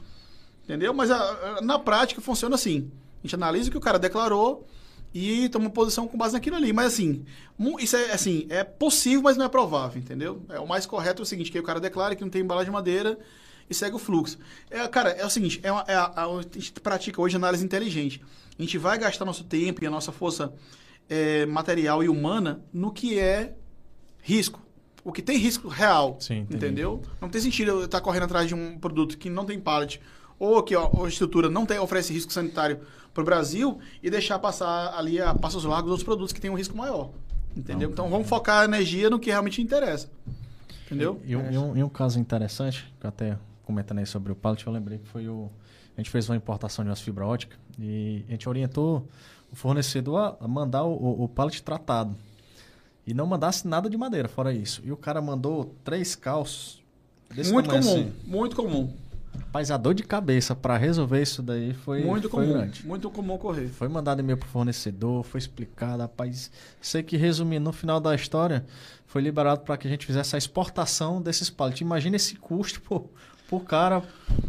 entendeu? 0.63 0.93
Mas 0.93 1.11
a, 1.11 1.17
a, 1.17 1.61
na 1.61 1.77
prática 1.77 2.21
funciona 2.21 2.55
assim. 2.55 2.89
A 3.19 3.27
gente 3.27 3.35
analisa 3.35 3.69
o 3.69 3.71
que 3.71 3.77
o 3.77 3.81
cara 3.81 3.99
declarou 3.99 4.65
e 5.13 5.47
toma 5.49 5.69
posição 5.69 6.07
com 6.07 6.17
base 6.17 6.33
naquilo 6.33 6.55
ali. 6.55 6.73
Mas 6.73 6.87
assim, 6.87 7.25
isso 7.79 7.95
é 7.95 8.11
assim, 8.11 8.47
é 8.49 8.63
possível, 8.63 9.21
mas 9.21 9.37
não 9.37 9.45
é 9.45 9.49
provável, 9.49 10.01
entendeu? 10.01 10.41
É 10.49 10.59
o 10.59 10.67
mais 10.67 10.85
correto 10.85 11.21
é 11.21 11.23
o 11.23 11.25
seguinte, 11.25 11.51
que 11.51 11.59
o 11.59 11.63
cara 11.63 11.79
declara 11.79 12.15
que 12.15 12.21
não 12.21 12.29
tem 12.29 12.41
embalagem 12.41 12.69
de 12.69 12.73
madeira 12.73 13.19
e 13.69 13.73
segue 13.73 13.95
o 13.95 13.99
fluxo. 13.99 14.37
É, 14.69 14.87
cara, 14.87 15.11
é 15.11 15.25
o 15.25 15.29
seguinte, 15.29 15.59
é, 15.63 15.71
uma, 15.71 15.83
é 15.87 15.95
a, 15.95 16.05
a, 16.05 16.25
a, 16.25 16.41
gente 16.41 16.73
pratica 16.81 17.21
hoje 17.21 17.35
análise 17.35 17.63
inteligente. 17.63 18.21
A 18.57 18.61
gente 18.61 18.77
vai 18.77 18.97
gastar 18.97 19.25
nosso 19.25 19.43
tempo 19.43 19.83
e 19.83 19.87
a 19.87 19.91
nossa 19.91 20.11
força 20.11 20.53
é, 21.09 21.45
material 21.45 22.03
e 22.03 22.09
humana 22.09 22.63
no 22.73 22.91
que 22.91 23.19
é 23.19 23.53
risco 24.21 24.61
o 25.03 25.11
que 25.11 25.21
tem 25.21 25.37
risco 25.37 25.67
real, 25.67 26.17
Sim, 26.19 26.47
entendeu? 26.49 27.01
Não 27.19 27.29
tem 27.29 27.41
sentido 27.41 27.71
eu 27.71 27.85
estar 27.85 27.99
correndo 28.01 28.23
atrás 28.23 28.47
de 28.47 28.55
um 28.55 28.77
produto 28.77 29.17
que 29.17 29.29
não 29.29 29.45
tem 29.45 29.59
pallet 29.59 29.99
ou 30.39 30.61
que 30.63 30.75
ó, 30.75 31.05
a 31.05 31.07
estrutura 31.07 31.49
não 31.49 31.65
tem, 31.65 31.77
oferece 31.79 32.13
risco 32.13 32.31
sanitário 32.31 32.79
para 33.13 33.21
o 33.21 33.25
Brasil 33.25 33.79
e 34.01 34.09
deixar 34.09 34.39
passar 34.39 34.97
ali 34.97 35.21
a 35.21 35.33
passos 35.33 35.63
largos 35.63 35.91
outros 35.91 36.03
produtos 36.03 36.33
que 36.33 36.41
têm 36.41 36.49
um 36.49 36.57
risco 36.57 36.75
maior, 36.75 37.11
entendeu? 37.55 37.89
Não, 37.89 37.93
então 37.93 38.09
vamos 38.09 38.27
focar 38.27 38.61
a 38.61 38.65
energia 38.65 39.09
no 39.09 39.19
que 39.19 39.29
realmente 39.29 39.61
interessa, 39.61 40.09
entendeu? 40.85 41.21
E, 41.23 41.31
e, 41.31 41.35
um, 41.35 41.51
e, 41.51 41.57
um, 41.57 41.77
e 41.77 41.83
um 41.83 41.89
caso 41.89 42.19
interessante, 42.19 42.91
que 42.99 43.05
até 43.05 43.37
comentando 43.63 43.99
aí 43.99 44.05
sobre 44.05 44.31
o 44.31 44.35
pallet, 44.35 44.65
eu 44.65 44.73
lembrei 44.73 44.97
que 44.97 45.07
foi 45.07 45.27
o... 45.27 45.49
A 45.95 46.01
gente 46.01 46.09
fez 46.09 46.27
uma 46.27 46.35
importação 46.35 46.83
de 46.83 46.89
umas 46.89 46.99
fibra 46.99 47.25
ótica 47.25 47.55
e 47.77 48.25
a 48.27 48.31
gente 48.31 48.49
orientou 48.49 49.07
o 49.51 49.55
fornecedor 49.55 50.37
a 50.39 50.47
mandar 50.47 50.83
o, 50.83 51.23
o 51.23 51.29
pallet 51.29 51.61
tratado. 51.61 52.15
E 53.05 53.13
não 53.13 53.25
mandasse 53.25 53.67
nada 53.67 53.89
de 53.89 53.97
madeira, 53.97 54.27
fora 54.27 54.53
isso. 54.53 54.81
E 54.83 54.91
o 54.91 54.97
cara 54.97 55.21
mandou 55.21 55.75
três 55.83 56.15
calços. 56.15 56.81
Muito 57.51 57.69
comum, 57.69 57.79
assim. 57.79 58.13
muito 58.25 58.55
comum. 58.55 58.93
Rapaz, 59.37 59.71
a 59.71 59.77
dor 59.77 59.93
de 59.93 60.03
cabeça 60.03 60.55
para 60.55 60.77
resolver 60.77 61.21
isso 61.21 61.41
daí 61.41 61.73
foi 61.73 62.03
muito 62.03 62.29
foi 62.29 62.43
comum, 62.43 62.57
grande. 62.57 62.85
muito 62.85 63.09
comum 63.09 63.33
ocorrer. 63.33 63.69
Foi 63.69 63.87
mandado 63.87 64.19
e-mail 64.19 64.37
pro 64.37 64.47
fornecedor, 64.47 65.23
foi 65.23 65.39
explicado, 65.39 66.01
rapaz. 66.01 66.51
Sei 66.81 67.03
que 67.03 67.17
resumindo, 67.17 67.65
no 67.65 67.73
final 67.73 67.99
da 67.99 68.15
história, 68.15 68.65
foi 69.05 69.21
liberado 69.21 69.61
para 69.61 69.77
que 69.77 69.87
a 69.87 69.89
gente 69.89 70.05
fizesse 70.05 70.35
a 70.35 70.37
exportação 70.37 71.21
desses 71.21 71.49
pallets. 71.49 71.81
Imagina 71.81 72.15
esse 72.15 72.35
custo 72.35 72.81
por, 72.81 73.09
por 73.47 73.63
cara, 73.63 74.03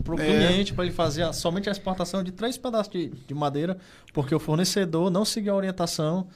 pro 0.04 0.20
é. 0.20 0.24
cliente, 0.24 0.72
para 0.72 0.84
ele 0.84 0.94
fazer 0.94 1.22
a, 1.22 1.32
somente 1.32 1.68
a 1.68 1.72
exportação 1.72 2.22
de 2.22 2.32
três 2.32 2.56
pedaços 2.56 2.92
de, 2.92 3.08
de 3.08 3.34
madeira, 3.34 3.76
porque 4.12 4.34
o 4.34 4.40
fornecedor 4.40 5.10
não 5.10 5.24
seguiu 5.24 5.52
a 5.52 5.56
orientação 5.56 6.28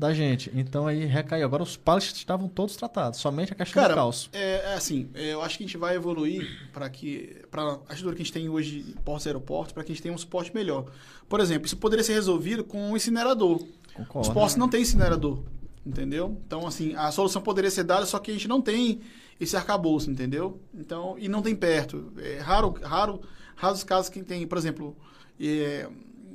da 0.00 0.14
gente. 0.14 0.50
Então 0.54 0.86
aí 0.86 1.04
recaiu. 1.04 1.44
Agora 1.44 1.62
os 1.62 1.76
pallets 1.76 2.16
estavam 2.16 2.48
todos 2.48 2.74
tratados, 2.74 3.20
somente 3.20 3.52
a 3.52 3.54
questão 3.54 3.82
Cara, 3.82 3.94
do 3.94 3.96
calço. 3.98 4.30
É, 4.32 4.72
é 4.72 4.74
assim, 4.74 5.10
é, 5.14 5.34
eu 5.34 5.42
acho 5.42 5.58
que 5.58 5.64
a 5.64 5.66
gente 5.66 5.76
vai 5.76 5.94
evoluir 5.94 6.48
para 6.72 6.88
que 6.88 7.36
para 7.50 7.78
a 7.86 7.92
estrutura 7.92 8.16
que 8.16 8.22
a 8.22 8.24
gente 8.24 8.32
tem 8.32 8.48
hoje 8.48 8.96
portos 9.04 9.26
e 9.26 9.28
aeroportos, 9.28 9.72
para 9.72 9.84
que 9.84 9.92
a 9.92 9.94
gente 9.94 10.02
tenha 10.02 10.14
um 10.14 10.18
suporte 10.18 10.52
melhor. 10.54 10.86
Por 11.28 11.38
exemplo, 11.38 11.66
isso 11.66 11.76
poderia 11.76 12.02
ser 12.02 12.14
resolvido 12.14 12.64
com 12.64 12.90
um 12.90 12.96
incinerador. 12.96 13.62
Concordo, 13.94 14.28
os 14.28 14.34
portos 14.34 14.56
não 14.56 14.68
têm 14.68 14.80
incinerador, 14.80 15.42
entendeu? 15.84 16.40
Então 16.46 16.66
assim, 16.66 16.94
a 16.94 17.12
solução 17.12 17.42
poderia 17.42 17.70
ser 17.70 17.84
dada, 17.84 18.06
só 18.06 18.18
que 18.18 18.30
a 18.30 18.34
gente 18.34 18.48
não 18.48 18.62
tem 18.62 19.02
esse 19.38 19.54
arcabouço, 19.54 20.10
entendeu? 20.10 20.60
Então, 20.74 21.16
e 21.18 21.28
não 21.28 21.42
tem 21.42 21.54
perto. 21.54 22.12
É 22.18 22.38
raro, 22.38 22.74
raro, 22.82 23.20
raros 23.54 23.84
casos 23.84 24.10
que 24.10 24.22
tem, 24.22 24.46
por 24.46 24.58
exemplo, 24.58 24.96
é, 25.38 25.88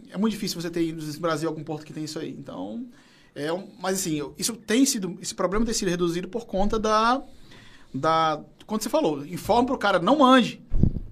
é 0.10 0.18
muito 0.18 0.34
difícil 0.34 0.60
você 0.60 0.70
ter 0.70 0.92
no 0.92 1.20
Brasil 1.20 1.48
algum 1.50 1.64
porto 1.64 1.86
que 1.86 1.94
tem 1.94 2.04
isso 2.04 2.18
aí. 2.18 2.32
Então, 2.32 2.88
é, 3.36 3.50
mas 3.82 4.00
assim, 4.00 4.22
isso 4.38 4.54
tem 4.56 4.86
sido, 4.86 5.18
esse 5.22 5.36
problema 5.36 5.66
tem 5.66 5.74
sido 5.74 5.90
reduzido 5.90 6.30
por 6.30 6.46
conta 6.46 6.80
da, 6.80 7.22
da 7.94 8.42
quando 8.66 8.82
você 8.82 8.90
falou, 8.90 9.26
informa 9.26 9.66
para 9.66 9.76
o 9.76 9.78
cara, 9.78 10.00
não 10.00 10.20
mande, 10.20 10.62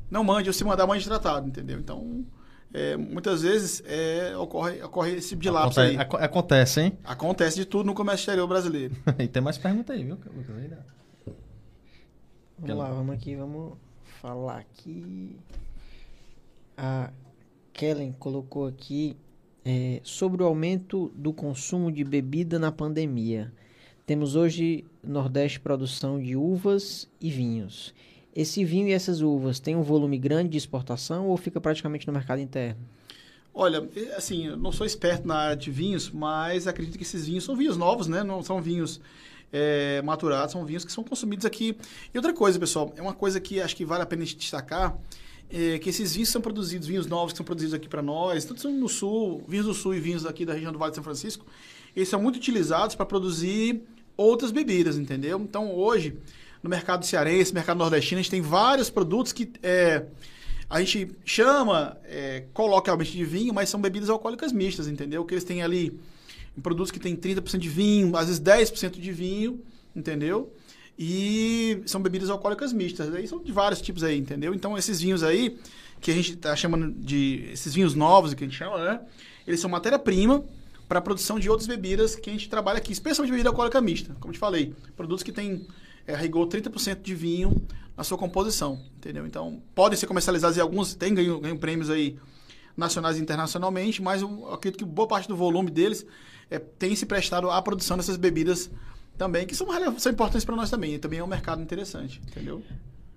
não 0.10 0.24
mande, 0.24 0.50
ou 0.50 0.54
se 0.54 0.64
mandar, 0.64 0.88
mande 0.88 1.06
tratado, 1.06 1.48
entendeu? 1.48 1.78
Então, 1.78 2.26
é, 2.74 2.96
muitas 2.96 3.42
vezes 3.42 3.84
é, 3.86 4.36
ocorre, 4.38 4.82
ocorre 4.82 5.12
esse 5.16 5.30
tipo 5.30 5.42
de 5.42 5.50
lapso 5.50 5.82
aí. 5.82 5.98
Acontece, 5.98 6.82
hein? 6.82 6.98
Acontece 7.04 7.58
de 7.58 7.66
tudo 7.66 7.86
no 7.86 7.94
comércio 7.94 8.22
exterior 8.22 8.48
brasileiro. 8.48 8.96
e 9.20 9.28
tem 9.28 9.42
mais 9.42 9.58
pergunta 9.58 9.94
aí, 9.94 10.04
viu, 10.04 10.18
Vamos 12.58 12.78
lá, 12.78 12.90
vamos 12.90 13.14
aqui, 13.14 13.36
vamos 13.36 13.74
falar 14.22 14.60
aqui. 14.60 15.38
A 16.78 17.12
Kellen 17.74 18.14
colocou 18.14 18.66
aqui 18.66 19.18
é, 19.66 20.02
sobre 20.04 20.44
o 20.44 20.46
aumento 20.46 21.12
do 21.16 21.34
consumo 21.34 21.92
de 21.92 22.04
bebida 22.04 22.60
na 22.60 22.72
pandemia. 22.72 23.52
Temos 24.06 24.36
hoje 24.36 24.86
Nordeste 25.04 25.60
produção 25.60 26.22
de 26.22 26.36
uvas 26.36 27.10
e 27.22 27.30
vinhos. 27.30 27.94
Esse 28.36 28.66
vinho 28.66 28.88
e 28.88 28.92
essas 28.92 29.22
uvas 29.22 29.60
têm 29.60 29.76
um 29.76 29.84
volume 29.84 30.18
grande 30.18 30.50
de 30.50 30.58
exportação 30.58 31.28
ou 31.28 31.38
fica 31.38 31.62
praticamente 31.62 32.08
no 32.08 32.14
mercado 32.14 32.40
interno? 32.40 32.82
Olha, 33.54 33.88
assim, 34.18 34.48
eu 34.48 34.58
não 34.58 34.72
sou 34.72 34.86
esperto 34.86 35.28
na 35.28 35.36
área 35.36 35.56
de 35.56 35.70
vinhos, 35.70 36.10
mas 36.10 36.66
acredito 36.66 36.98
que 36.98 37.04
esses 37.04 37.28
vinhos 37.28 37.44
são 37.44 37.56
vinhos 37.56 37.78
novos, 37.78 38.08
né? 38.08 38.24
Não 38.24 38.42
são 38.42 38.60
vinhos 38.60 39.00
é, 39.52 40.02
maturados, 40.02 40.52
são 40.52 40.66
vinhos 40.66 40.84
que 40.84 40.92
são 40.92 41.04
consumidos 41.04 41.46
aqui. 41.46 41.78
E 42.12 42.18
outra 42.18 42.34
coisa, 42.34 42.60
pessoal, 42.60 42.92
é 42.98 43.02
uma 43.02 43.14
coisa 43.14 43.40
que 43.40 43.62
acho 43.62 43.76
que 43.76 43.86
vale 43.86 44.02
a 44.02 44.06
pena 44.08 44.26
destacar, 44.26 44.98
é, 45.50 45.80
que 45.80 45.90
esses 45.90 46.14
vinhos 46.14 46.30
são 46.30 46.42
produzidos, 46.42 46.88
vinhos 46.88 47.06
novos 47.06 47.34
que 47.34 47.38
são 47.38 47.46
produzidos 47.46 47.74
aqui 47.74 47.88
para 47.88 48.02
nós, 48.02 48.46
todos 48.46 48.62
são 48.62 48.72
no 48.72 48.90
sul, 48.90 49.44
vinhos 49.48 49.66
do 49.66 49.74
sul 49.74 49.94
e 49.94 50.00
vinhos 50.00 50.26
aqui 50.26 50.46
da 50.46 50.54
região 50.54 50.72
do 50.72 50.80
Vale 50.80 50.92
de 50.92 50.96
São 50.96 51.04
Francisco, 51.04 51.46
eles 51.96 52.10
são 52.10 52.22
muito 52.22 52.38
utilizados 52.38 52.96
para 52.96 53.06
produzir 53.06 53.82
outras 54.18 54.52
bebidas, 54.52 54.98
entendeu? 54.98 55.40
Então 55.40 55.74
hoje, 55.74 56.18
no 56.62 56.70
mercado 56.70 57.06
cearense, 57.06 57.54
mercado 57.54 57.78
nordestino, 57.78 58.20
a 58.20 58.22
gente 58.22 58.32
tem 58.32 58.42
vários 58.42 58.90
produtos 58.90 59.32
que 59.32 59.52
é, 59.62 60.06
a 60.70 60.80
gente 60.80 61.16
chama 61.24 61.98
é, 62.06 62.46
coloquialmente 62.54 63.12
de 63.12 63.24
vinho, 63.24 63.54
mas 63.54 63.70
são 63.70 63.80
bebidas 63.80 64.10
alcoólicas 64.10 64.52
mistas, 64.52 64.88
entendeu? 64.88 65.24
Que 65.24 65.36
eles 65.36 65.44
têm 65.44 65.62
ali 65.62 66.00
produtos 66.62 66.92
que 66.92 67.00
tem 67.00 67.16
30% 67.16 67.58
de 67.58 67.70
vinho, 67.70 68.16
às 68.16 68.28
vezes 68.28 68.42
10% 68.42 69.00
de 69.00 69.12
vinho, 69.12 69.62
entendeu? 69.96 70.52
E 70.98 71.82
são 71.86 72.02
bebidas 72.02 72.30
alcoólicas 72.30 72.72
mistas. 72.72 73.14
Aí 73.14 73.28
são 73.28 73.42
de 73.42 73.52
vários 73.52 73.82
tipos 73.82 74.04
aí, 74.04 74.18
entendeu? 74.18 74.54
Então, 74.54 74.78
esses 74.78 75.02
vinhos 75.02 75.24
aí, 75.24 75.58
que 76.00 76.12
a 76.12 76.14
gente 76.14 76.34
está 76.34 76.56
chamando 76.56 76.92
de. 76.92 77.50
Esses 77.52 77.74
vinhos 77.74 77.96
novos, 77.96 78.34
que 78.34 78.44
a 78.44 78.48
gente 78.48 78.58
chama, 78.58 78.78
né? 78.84 79.02
Eles 79.48 79.60
são 79.60 79.70
matéria-prima 79.70 80.44
para 80.88 81.00
a 81.00 81.02
produção 81.02 81.40
de 81.40 81.50
outras 81.50 81.68
bebidas 81.68 82.16
que 82.16 82.30
a 82.30 82.34
gente 82.34 82.48
trabalha 82.50 82.78
aqui, 82.78 82.92
especialmente 82.92 83.32
bebida 83.32 83.50
alcoólica 83.50 83.82
mista. 83.82 84.16
Como 84.20 84.34
te 84.34 84.40
falei, 84.40 84.74
produtos 84.96 85.24
que 85.24 85.32
têm, 85.32 85.66
é, 86.06 86.16
rigor, 86.16 86.48
30% 86.48 87.02
de 87.02 87.16
vinho 87.16 87.66
na 87.98 88.04
sua 88.04 88.18
composição, 88.18 88.80
entendeu? 88.98 89.26
Então, 89.26 89.62
podem 89.74 89.98
ser 89.98 90.08
comercializados 90.08 90.58
e 90.58 90.62
alguns 90.62 90.94
têm 90.94 91.14
ganho, 91.14 91.40
ganho 91.40 91.58
prêmios 91.58 91.90
aí 91.90 92.18
nacionais 92.76 93.18
e 93.18 93.22
internacionalmente, 93.22 94.02
mas 94.02 94.22
eu 94.22 94.52
acredito 94.52 94.80
que 94.80 94.86
boa 94.86 95.08
parte 95.08 95.28
do 95.28 95.36
volume 95.36 95.70
deles 95.70 96.06
é, 96.50 96.58
tem 96.60 96.96
se 96.96 97.06
prestado 97.06 97.50
à 97.50 97.62
produção 97.62 97.98
dessas 97.98 98.18
bebidas 98.18 98.70
também, 99.18 99.46
que 99.46 99.56
são, 99.56 99.68
são 100.00 100.12
importantes 100.12 100.46
para 100.46 100.56
nós 100.56 100.70
também. 100.70 100.96
E 100.96 101.00
também 101.00 101.20
é 101.20 101.24
um 101.24 101.28
mercado 101.28 101.62
interessante, 101.62 102.22
entendeu? 102.28 102.62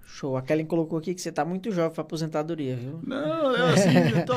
Show. 0.07 0.37
A 0.37 0.43
Kellen 0.43 0.65
colocou 0.65 0.99
aqui 0.99 1.15
que 1.15 1.21
você 1.21 1.31
tá 1.31 1.45
muito 1.45 1.71
jovem 1.71 1.93
para 1.93 2.01
aposentadoria, 2.01 2.75
viu? 2.75 3.01
Não, 3.03 3.55
eu, 3.55 3.67
assim, 3.67 3.99
eu, 4.17 4.25
tô, 4.25 4.35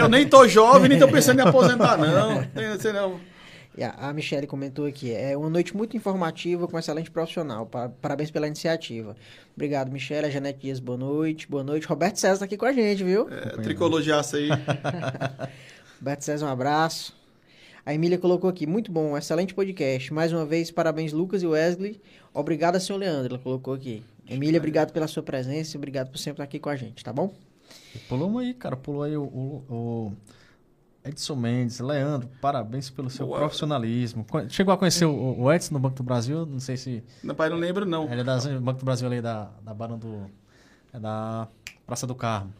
eu, 0.00 0.08
nem 0.08 0.28
tô 0.28 0.46
jovem, 0.46 0.88
nem 0.88 0.98
tô 0.98 1.08
pensando 1.08 1.40
em 1.40 1.42
aposentar, 1.42 1.96
não. 1.96 2.34
Não. 2.36 3.20
E 3.76 3.84
a, 3.84 3.90
a 3.90 4.12
Michelle 4.12 4.46
comentou 4.46 4.86
aqui, 4.86 5.12
é 5.12 5.36
uma 5.36 5.50
noite 5.50 5.76
muito 5.76 5.96
informativa 5.96 6.66
com 6.66 6.78
excelente 6.78 7.10
profissional. 7.10 7.68
Parabéns 8.00 8.30
pela 8.30 8.46
iniciativa. 8.46 9.14
Obrigado, 9.54 9.90
Michelle. 9.90 10.26
A 10.26 10.30
Janete 10.30 10.60
Dias, 10.60 10.80
boa 10.80 10.96
noite. 10.96 11.46
Boa 11.46 11.62
noite. 11.62 11.86
Roberto 11.86 12.16
César 12.16 12.38
tá 12.38 12.44
aqui 12.46 12.56
com 12.56 12.64
a 12.64 12.72
gente, 12.72 13.04
viu? 13.04 13.28
É, 13.28 13.62
tricolor 13.62 14.00
de 14.00 14.12
aço 14.12 14.36
aí. 14.36 14.48
Roberto 15.98 16.22
César, 16.22 16.46
um 16.46 16.50
abraço. 16.50 17.14
A 17.86 17.94
Emília 17.94 18.18
colocou 18.18 18.50
aqui, 18.50 18.66
muito 18.66 18.90
bom, 18.90 19.16
excelente 19.16 19.54
podcast. 19.54 20.12
Mais 20.12 20.32
uma 20.32 20.44
vez, 20.44 20.72
parabéns, 20.72 21.12
Lucas 21.12 21.44
e 21.44 21.46
Wesley. 21.46 22.02
Obrigado, 22.34 22.80
senhor 22.80 22.98
Leandro, 22.98 23.34
ela 23.34 23.42
colocou 23.42 23.74
aqui. 23.74 24.02
Emília, 24.28 24.58
obrigado 24.58 24.90
pela 24.92 25.06
sua 25.06 25.22
presença 25.22 25.78
obrigado 25.78 26.10
por 26.10 26.18
sempre 26.18 26.32
estar 26.32 26.42
aqui 26.42 26.58
com 26.58 26.68
a 26.68 26.74
gente, 26.74 27.04
tá 27.04 27.12
bom? 27.12 27.32
Pulou 28.08 28.28
um 28.28 28.38
aí, 28.38 28.54
cara, 28.54 28.76
pulou 28.76 29.04
aí 29.04 29.16
o, 29.16 29.22
o, 29.22 29.64
o 29.70 30.12
Edson 31.04 31.36
Mendes, 31.36 31.78
Leandro, 31.78 32.28
parabéns 32.40 32.90
pelo 32.90 33.08
seu 33.08 33.24
Boa. 33.24 33.38
profissionalismo. 33.38 34.26
Chegou 34.48 34.74
a 34.74 34.76
conhecer 34.76 35.04
o, 35.04 35.42
o, 35.42 35.52
Edson 35.52 35.74
no 35.74 35.78
Banco 35.78 35.94
do 35.94 36.02
Brasil? 36.02 36.44
Não 36.44 36.58
sei 36.58 36.76
se. 36.76 37.04
Não, 37.22 37.36
pai, 37.36 37.48
não 37.48 37.56
lembro, 37.56 37.86
não. 37.86 38.10
Ele 38.10 38.22
é 38.22 38.24
do 38.24 38.60
Banco 38.62 38.80
do 38.80 38.84
Brasil 38.84 39.06
ali 39.06 39.22
da, 39.22 39.48
da 39.62 39.72
Barão 39.72 39.96
do. 39.96 40.28
É 40.92 40.98
da 40.98 41.46
Praça 41.86 42.04
do 42.04 42.16
Carmo. 42.16 42.52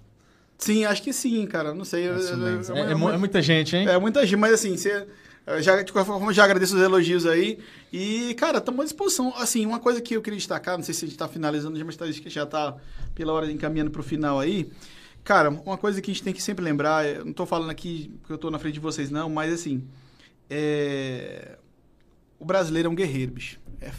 Sim, 0.58 0.84
acho 0.84 1.02
que 1.02 1.12
sim, 1.12 1.46
cara. 1.46 1.74
Não 1.74 1.84
sei. 1.84 2.04
É, 2.04 2.10
é, 2.10 2.78
é, 2.78 2.92
é, 2.92 2.94
muita 2.94 3.42
gente, 3.42 3.76
hein? 3.76 3.88
É 3.88 3.98
muita 3.98 4.24
gente, 4.24 4.36
mas 4.36 4.54
assim, 4.54 4.76
você. 4.76 5.06
Já, 5.60 5.80
de 5.80 5.92
qualquer 5.92 6.08
forma, 6.08 6.32
já 6.32 6.42
agradeço 6.42 6.74
os 6.74 6.82
elogios 6.82 7.24
aí. 7.24 7.60
E, 7.92 8.34
cara, 8.34 8.58
estamos 8.58 8.80
à 8.80 8.84
disposição. 8.84 9.32
Assim, 9.36 9.64
uma 9.64 9.78
coisa 9.78 10.00
que 10.00 10.16
eu 10.16 10.22
queria 10.22 10.38
destacar, 10.38 10.76
não 10.76 10.82
sei 10.82 10.92
se 10.92 11.04
a 11.04 11.06
gente 11.06 11.14
está 11.14 11.28
finalizando, 11.28 11.78
mas 11.84 11.96
tá, 11.96 12.04
já 12.10 12.42
está 12.42 12.76
pela 13.14 13.32
hora 13.32 13.46
de 13.46 13.52
encaminhando 13.52 13.90
para 13.90 14.00
o 14.00 14.04
final 14.04 14.40
aí. 14.40 14.68
Cara, 15.22 15.50
uma 15.50 15.78
coisa 15.78 16.00
que 16.00 16.10
a 16.10 16.14
gente 16.14 16.22
tem 16.22 16.32
que 16.32 16.42
sempre 16.42 16.64
lembrar, 16.64 17.04
não 17.24 17.30
estou 17.30 17.46
falando 17.46 17.70
aqui 17.70 18.12
porque 18.20 18.32
eu 18.32 18.36
estou 18.36 18.50
na 18.50 18.58
frente 18.58 18.74
de 18.74 18.80
vocês, 18.80 19.10
não, 19.10 19.30
mas 19.30 19.52
assim. 19.52 19.84
É... 20.50 21.56
O 22.38 22.44
brasileiro 22.44 22.88
é 22.88 22.90
um 22.90 22.94
guerreiro, 22.94 23.32
bicho. 23.32 23.58
É, 23.80 23.90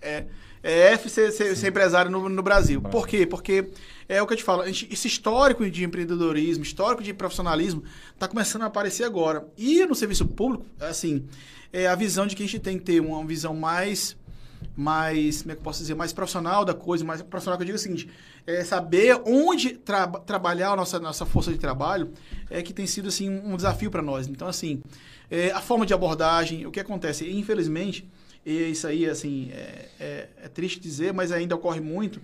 é, 0.00 0.26
é 0.62 0.92
F 0.92 1.08
ser, 1.08 1.32
ser, 1.32 1.56
ser 1.56 1.68
empresário 1.68 2.10
no, 2.10 2.28
no 2.28 2.42
Brasil. 2.42 2.80
Por 2.80 3.06
quê? 3.08 3.26
Porque 3.26 3.70
é 4.08 4.22
o 4.22 4.26
que 4.26 4.32
eu 4.32 4.36
te 4.38 4.44
falo, 4.44 4.64
gente, 4.64 4.88
esse 4.90 5.06
histórico 5.06 5.68
de 5.70 5.84
empreendedorismo, 5.84 6.64
histórico 6.64 7.02
de 7.02 7.12
profissionalismo, 7.12 7.84
está 8.14 8.26
começando 8.26 8.62
a 8.62 8.66
aparecer 8.66 9.04
agora. 9.04 9.46
E 9.56 9.84
no 9.84 9.94
serviço 9.94 10.26
público, 10.26 10.64
assim, 10.80 11.26
é 11.72 11.86
a 11.86 11.94
visão 11.94 12.26
de 12.26 12.34
que 12.34 12.42
a 12.42 12.46
gente 12.46 12.58
tem 12.58 12.78
que 12.78 12.84
ter 12.84 13.00
uma 13.00 13.22
visão 13.26 13.54
mais, 13.54 14.16
mais, 14.74 15.42
como 15.42 15.52
é 15.52 15.54
que 15.54 15.60
eu 15.60 15.64
posso 15.64 15.80
dizer, 15.80 15.94
mais 15.94 16.12
profissional 16.12 16.64
da 16.64 16.72
coisa, 16.72 17.04
mais 17.04 17.20
profissional 17.20 17.58
que 17.58 17.62
eu 17.62 17.66
digo 17.66 17.76
é 17.76 17.80
o 17.80 17.82
seguinte, 17.82 18.08
é 18.46 18.64
saber 18.64 19.20
onde 19.26 19.72
tra 19.72 20.06
trabalhar 20.06 20.70
a 20.70 20.76
nossa, 20.76 20.98
nossa 20.98 21.26
força 21.26 21.52
de 21.52 21.58
trabalho 21.58 22.10
é 22.48 22.62
que 22.62 22.72
tem 22.72 22.86
sido, 22.86 23.08
assim, 23.08 23.28
um 23.28 23.56
desafio 23.56 23.90
para 23.90 24.00
nós. 24.00 24.26
Então, 24.26 24.48
assim, 24.48 24.82
é, 25.30 25.50
a 25.50 25.60
forma 25.60 25.84
de 25.84 25.92
abordagem, 25.92 26.64
o 26.64 26.70
que 26.70 26.80
acontece, 26.80 27.30
infelizmente, 27.30 28.08
e 28.46 28.70
isso 28.70 28.86
aí, 28.86 29.04
assim, 29.04 29.50
é, 29.52 29.88
é, 30.00 30.28
é 30.44 30.48
triste 30.48 30.80
dizer, 30.80 31.12
mas 31.12 31.30
ainda 31.30 31.54
ocorre 31.54 31.80
muito, 31.80 32.18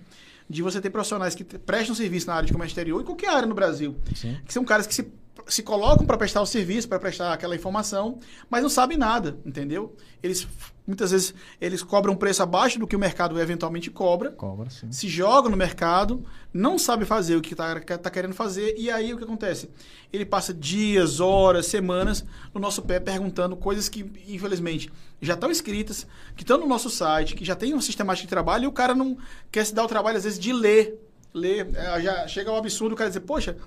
de 0.49 0.61
você 0.61 0.79
ter 0.79 0.89
profissionais 0.89 1.33
que 1.33 1.43
prestam 1.43 1.95
serviço 1.95 2.27
na 2.27 2.35
área 2.35 2.47
de 2.47 2.53
comércio 2.53 2.73
exterior 2.73 3.01
e 3.01 3.03
qualquer 3.03 3.29
área 3.29 3.47
no 3.47 3.55
Brasil. 3.55 3.95
Sim. 4.13 4.37
Que 4.45 4.53
são 4.53 4.63
caras 4.63 4.85
que 4.85 4.93
se, 4.93 5.11
se 5.47 5.61
colocam 5.63 6.05
para 6.05 6.17
prestar 6.17 6.41
o 6.41 6.45
serviço, 6.45 6.87
para 6.87 6.99
prestar 6.99 7.33
aquela 7.33 7.55
informação, 7.55 8.19
mas 8.49 8.61
não 8.61 8.69
sabem 8.69 8.97
nada, 8.97 9.37
entendeu? 9.45 9.95
Eles 10.23 10.47
muitas 10.87 11.11
vezes 11.11 11.33
eles 11.59 11.81
cobram 11.81 12.13
um 12.13 12.15
preço 12.15 12.43
abaixo 12.43 12.77
do 12.77 12.85
que 12.85 12.95
o 12.95 12.99
mercado 12.99 13.39
eventualmente 13.39 13.89
cobra. 13.89 14.31
Cobra, 14.31 14.69
sim. 14.69 14.91
Se 14.91 15.07
jogam 15.07 15.49
no 15.49 15.57
mercado, 15.57 16.23
não 16.53 16.77
sabe 16.77 17.05
fazer 17.05 17.35
o 17.35 17.41
que 17.41 17.53
está 17.53 17.79
tá 17.79 18.09
querendo 18.09 18.33
fazer, 18.33 18.75
e 18.77 18.89
aí 18.89 19.13
o 19.13 19.17
que 19.17 19.23
acontece? 19.23 19.69
Ele 20.13 20.25
passa 20.25 20.53
dias, 20.53 21.19
horas, 21.19 21.65
semanas 21.65 22.23
no 22.53 22.59
nosso 22.59 22.81
pé 22.83 22.99
perguntando 22.99 23.55
coisas 23.55 23.89
que, 23.89 24.11
infelizmente, 24.27 24.91
já 25.21 25.33
estão 25.33 25.49
escritas, 25.49 26.05
que 26.35 26.43
estão 26.43 26.59
no 26.59 26.67
nosso 26.67 26.89
site, 26.89 27.35
que 27.35 27.43
já 27.43 27.55
tem 27.55 27.73
um 27.73 27.81
sistemático 27.81 28.27
de 28.27 28.29
trabalho, 28.29 28.65
e 28.65 28.67
o 28.67 28.71
cara 28.71 28.93
não 28.93 29.17
quer 29.51 29.65
se 29.65 29.73
dar 29.73 29.83
o 29.83 29.87
trabalho, 29.87 30.17
às 30.17 30.23
vezes, 30.23 30.39
de 30.39 30.53
ler. 30.53 31.01
Ler, 31.35 31.67
é, 31.75 32.01
já 32.01 32.27
chega 32.27 32.49
ao 32.49 32.57
absurdo 32.57 32.93
o 32.93 32.95
cara 32.95 33.09
dizer, 33.09 33.19
poxa, 33.19 33.57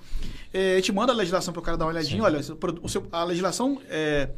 é, 0.53 0.73
a 0.73 0.75
gente 0.77 0.91
manda 0.91 1.13
a 1.13 1.15
legislação 1.15 1.53
para 1.53 1.59
o 1.59 1.63
cara 1.63 1.77
dar 1.77 1.85
uma 1.85 1.91
olhadinha, 1.91 2.17
Sim. 2.17 2.25
olha, 2.25 2.39
o 2.81 2.89
seu, 2.89 3.05
a 3.11 3.23
legislação 3.23 3.79
é, 3.89 4.29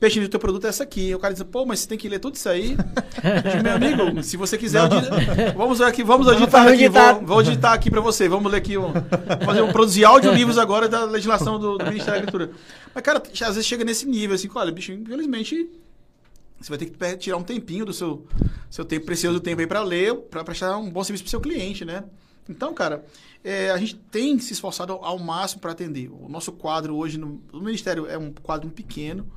pertinente 0.00 0.28
do 0.28 0.32
teu 0.32 0.40
produto 0.40 0.64
é 0.66 0.68
essa 0.68 0.82
aqui. 0.82 1.14
o 1.14 1.18
cara 1.20 1.32
diz, 1.32 1.44
pô, 1.44 1.64
mas 1.64 1.78
você 1.78 1.88
tem 1.88 1.96
que 1.96 2.08
ler 2.08 2.18
tudo 2.18 2.34
isso 2.34 2.48
aí. 2.48 2.70
digo, 2.70 3.62
meu 3.62 3.74
amigo, 3.76 4.22
se 4.24 4.36
você 4.36 4.58
quiser, 4.58 4.82
vamos 5.56 5.80
aqui, 5.80 6.02
vamos 6.02 6.26
digitar 6.26 6.66
aqui, 6.66 6.88
vou, 6.88 7.22
vou 7.22 7.42
digitar 7.42 7.72
aqui 7.72 7.88
para 7.88 8.00
você. 8.00 8.28
Vamos 8.28 8.50
ler 8.50 8.58
aqui, 8.58 8.76
um, 8.76 8.92
fazer 9.44 9.62
um, 9.62 9.70
produzir 9.70 10.04
audiolivros 10.04 10.58
agora 10.58 10.88
da 10.88 11.04
legislação 11.04 11.56
do, 11.56 11.78
do 11.78 11.84
Ministério 11.84 12.14
da 12.14 12.28
Agricultura. 12.28 12.50
Mas, 12.92 13.04
cara, 13.04 13.22
às 13.22 13.54
vezes 13.54 13.64
chega 13.64 13.84
nesse 13.84 14.04
nível, 14.06 14.34
assim, 14.34 14.50
olha, 14.52 14.72
bicho, 14.72 14.92
infelizmente 14.92 15.70
você 16.60 16.68
vai 16.68 16.78
ter 16.78 16.86
que 16.86 17.16
tirar 17.16 17.36
um 17.36 17.42
tempinho 17.42 17.84
do 17.84 17.92
seu, 17.92 18.26
seu 18.70 18.84
tempo, 18.84 19.06
precioso 19.06 19.40
tempo 19.40 19.60
aí 19.60 19.66
para 19.66 19.82
ler, 19.82 20.14
para 20.14 20.44
prestar 20.44 20.76
um 20.78 20.90
bom 20.90 21.02
serviço 21.02 21.24
para 21.24 21.30
seu 21.30 21.40
cliente, 21.40 21.84
né? 21.84 22.04
Então, 22.48 22.74
cara, 22.74 23.04
é, 23.44 23.70
a 23.70 23.76
gente 23.76 23.94
tem 23.94 24.38
se 24.38 24.52
esforçado 24.52 24.92
ao, 24.92 25.18
máximo 25.18 25.60
para 25.60 25.72
atender. 25.72 26.08
O 26.10 26.28
nosso 26.28 26.52
quadro 26.52 26.96
hoje 26.96 27.18
no, 27.18 27.40
no, 27.52 27.60
Ministério 27.60 28.06
é 28.06 28.18
um 28.18 28.32
quadro 28.32 28.68
pequeno. 28.70 29.30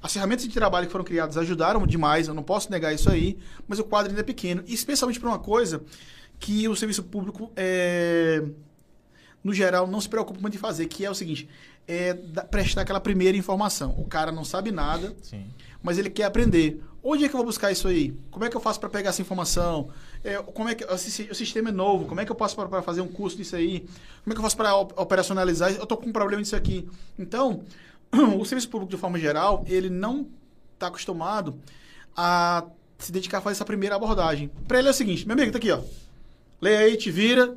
As 0.00 0.12
ferramentas 0.12 0.44
de 0.44 0.52
trabalho 0.52 0.86
que 0.86 0.92
foram 0.92 1.04
criadas 1.04 1.36
ajudaram 1.36 1.86
demais, 1.86 2.28
eu 2.28 2.34
não 2.34 2.42
posso 2.42 2.70
negar 2.70 2.92
isso 2.92 3.10
aí, 3.10 3.38
mas 3.66 3.78
o 3.78 3.84
quadro 3.84 4.10
ainda 4.10 4.20
é 4.20 4.24
pequeno. 4.24 4.62
Especialmente 4.66 5.18
para 5.18 5.28
uma 5.28 5.38
coisa 5.38 5.82
que 6.38 6.68
o 6.68 6.76
serviço 6.76 7.02
público, 7.02 7.50
é, 7.56 8.44
no 9.42 9.52
geral, 9.52 9.86
não 9.86 10.00
se 10.00 10.08
preocupa 10.08 10.40
muito 10.40 10.56
em 10.56 10.60
fazer, 10.60 10.86
que 10.86 11.04
é 11.04 11.10
o 11.10 11.14
seguinte, 11.14 11.48
é 11.88 12.14
prestar 12.50 12.82
aquela 12.82 13.00
primeira 13.00 13.36
informação. 13.36 13.94
O 13.98 14.04
cara 14.04 14.30
não 14.30 14.44
sabe 14.44 14.70
nada. 14.70 15.16
Sim 15.22 15.46
mas 15.84 15.98
ele 15.98 16.08
quer 16.08 16.24
aprender. 16.24 16.82
Onde 17.02 17.26
é 17.26 17.28
que 17.28 17.34
eu 17.34 17.38
vou 17.38 17.44
buscar 17.44 17.70
isso 17.70 17.86
aí? 17.86 18.18
Como 18.30 18.42
é 18.42 18.48
que 18.48 18.56
eu 18.56 18.60
faço 18.60 18.80
para 18.80 18.88
pegar 18.88 19.10
essa 19.10 19.20
informação? 19.20 19.90
É, 20.24 20.42
como 20.42 20.70
é 20.70 20.74
que 20.74 20.84
o 20.84 20.96
sistema 20.96 21.68
é 21.68 21.72
novo? 21.72 22.06
Como 22.06 22.18
é 22.18 22.24
que 22.24 22.32
eu 22.32 22.34
posso 22.34 22.56
para 22.56 22.80
fazer 22.80 23.02
um 23.02 23.08
curso 23.08 23.36
disso 23.36 23.54
aí? 23.54 23.80
Como 24.24 24.32
é 24.32 24.32
que 24.32 24.38
eu 24.38 24.42
faço 24.42 24.56
para 24.56 24.74
operacionalizar? 24.74 25.70
Eu 25.72 25.82
estou 25.82 25.98
com 25.98 26.06
um 26.06 26.12
problema 26.12 26.42
disso 26.42 26.56
aqui. 26.56 26.88
Então, 27.18 27.62
o 28.10 28.42
serviço 28.46 28.70
público 28.70 28.90
de 28.90 28.96
forma 28.96 29.18
geral, 29.18 29.62
ele 29.68 29.90
não 29.90 30.26
está 30.72 30.86
acostumado 30.86 31.60
a 32.16 32.64
se 32.98 33.12
dedicar 33.12 33.38
a 33.38 33.40
fazer 33.42 33.56
essa 33.56 33.66
primeira 33.66 33.96
abordagem. 33.96 34.50
Para 34.66 34.78
ele 34.78 34.88
é 34.88 34.90
o 34.92 34.94
seguinte, 34.94 35.26
meu 35.26 35.34
amigo, 35.34 35.52
tá 35.52 35.58
aqui, 35.58 35.70
ó. 35.70 35.80
Leia 36.58 36.78
aí, 36.78 36.96
te 36.96 37.10
vira. 37.10 37.54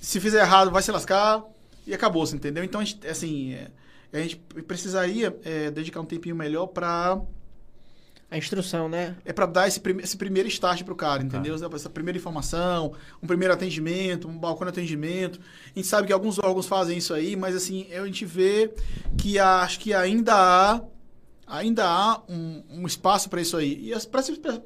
Se 0.00 0.18
fizer 0.18 0.40
errado, 0.40 0.70
vai 0.70 0.82
se 0.82 0.90
lascar 0.90 1.44
e 1.86 1.92
acabou, 1.92 2.24
entendeu? 2.24 2.64
Então, 2.64 2.80
a 2.80 2.84
gente, 2.84 3.06
assim, 3.06 3.52
é, 3.52 3.70
a 4.14 4.18
gente 4.18 4.36
precisaria 4.66 5.36
é, 5.44 5.70
dedicar 5.70 6.00
um 6.00 6.06
tempinho 6.06 6.34
melhor 6.34 6.68
para 6.68 7.20
a 8.32 8.38
instrução, 8.38 8.88
né? 8.88 9.14
É 9.26 9.32
para 9.32 9.44
dar 9.44 9.68
esse, 9.68 9.78
prim 9.78 9.98
esse 9.98 10.16
primeiro 10.16 10.48
start 10.48 10.82
para 10.82 10.92
o 10.94 10.96
cara, 10.96 11.22
entendeu? 11.22 11.54
Ah. 11.54 11.76
Essa 11.76 11.90
primeira 11.90 12.16
informação, 12.16 12.94
um 13.22 13.26
primeiro 13.26 13.52
atendimento, 13.52 14.26
um 14.26 14.38
balcão 14.38 14.64
de 14.64 14.70
atendimento. 14.70 15.38
A 15.66 15.78
gente 15.78 15.86
sabe 15.86 16.06
que 16.06 16.12
alguns 16.14 16.38
órgãos 16.38 16.66
fazem 16.66 16.96
isso 16.96 17.12
aí, 17.12 17.36
mas 17.36 17.54
assim, 17.54 17.92
a 17.92 18.06
gente 18.06 18.24
vê 18.24 18.72
que 19.18 19.38
acho 19.38 19.78
que 19.78 19.92
ainda 19.92 20.34
há 20.34 20.80
Ainda 21.44 21.84
há 21.84 22.22
um, 22.30 22.62
um 22.70 22.86
espaço 22.86 23.28
para 23.28 23.38
isso 23.38 23.58
aí. 23.58 23.92
E 23.92 23.92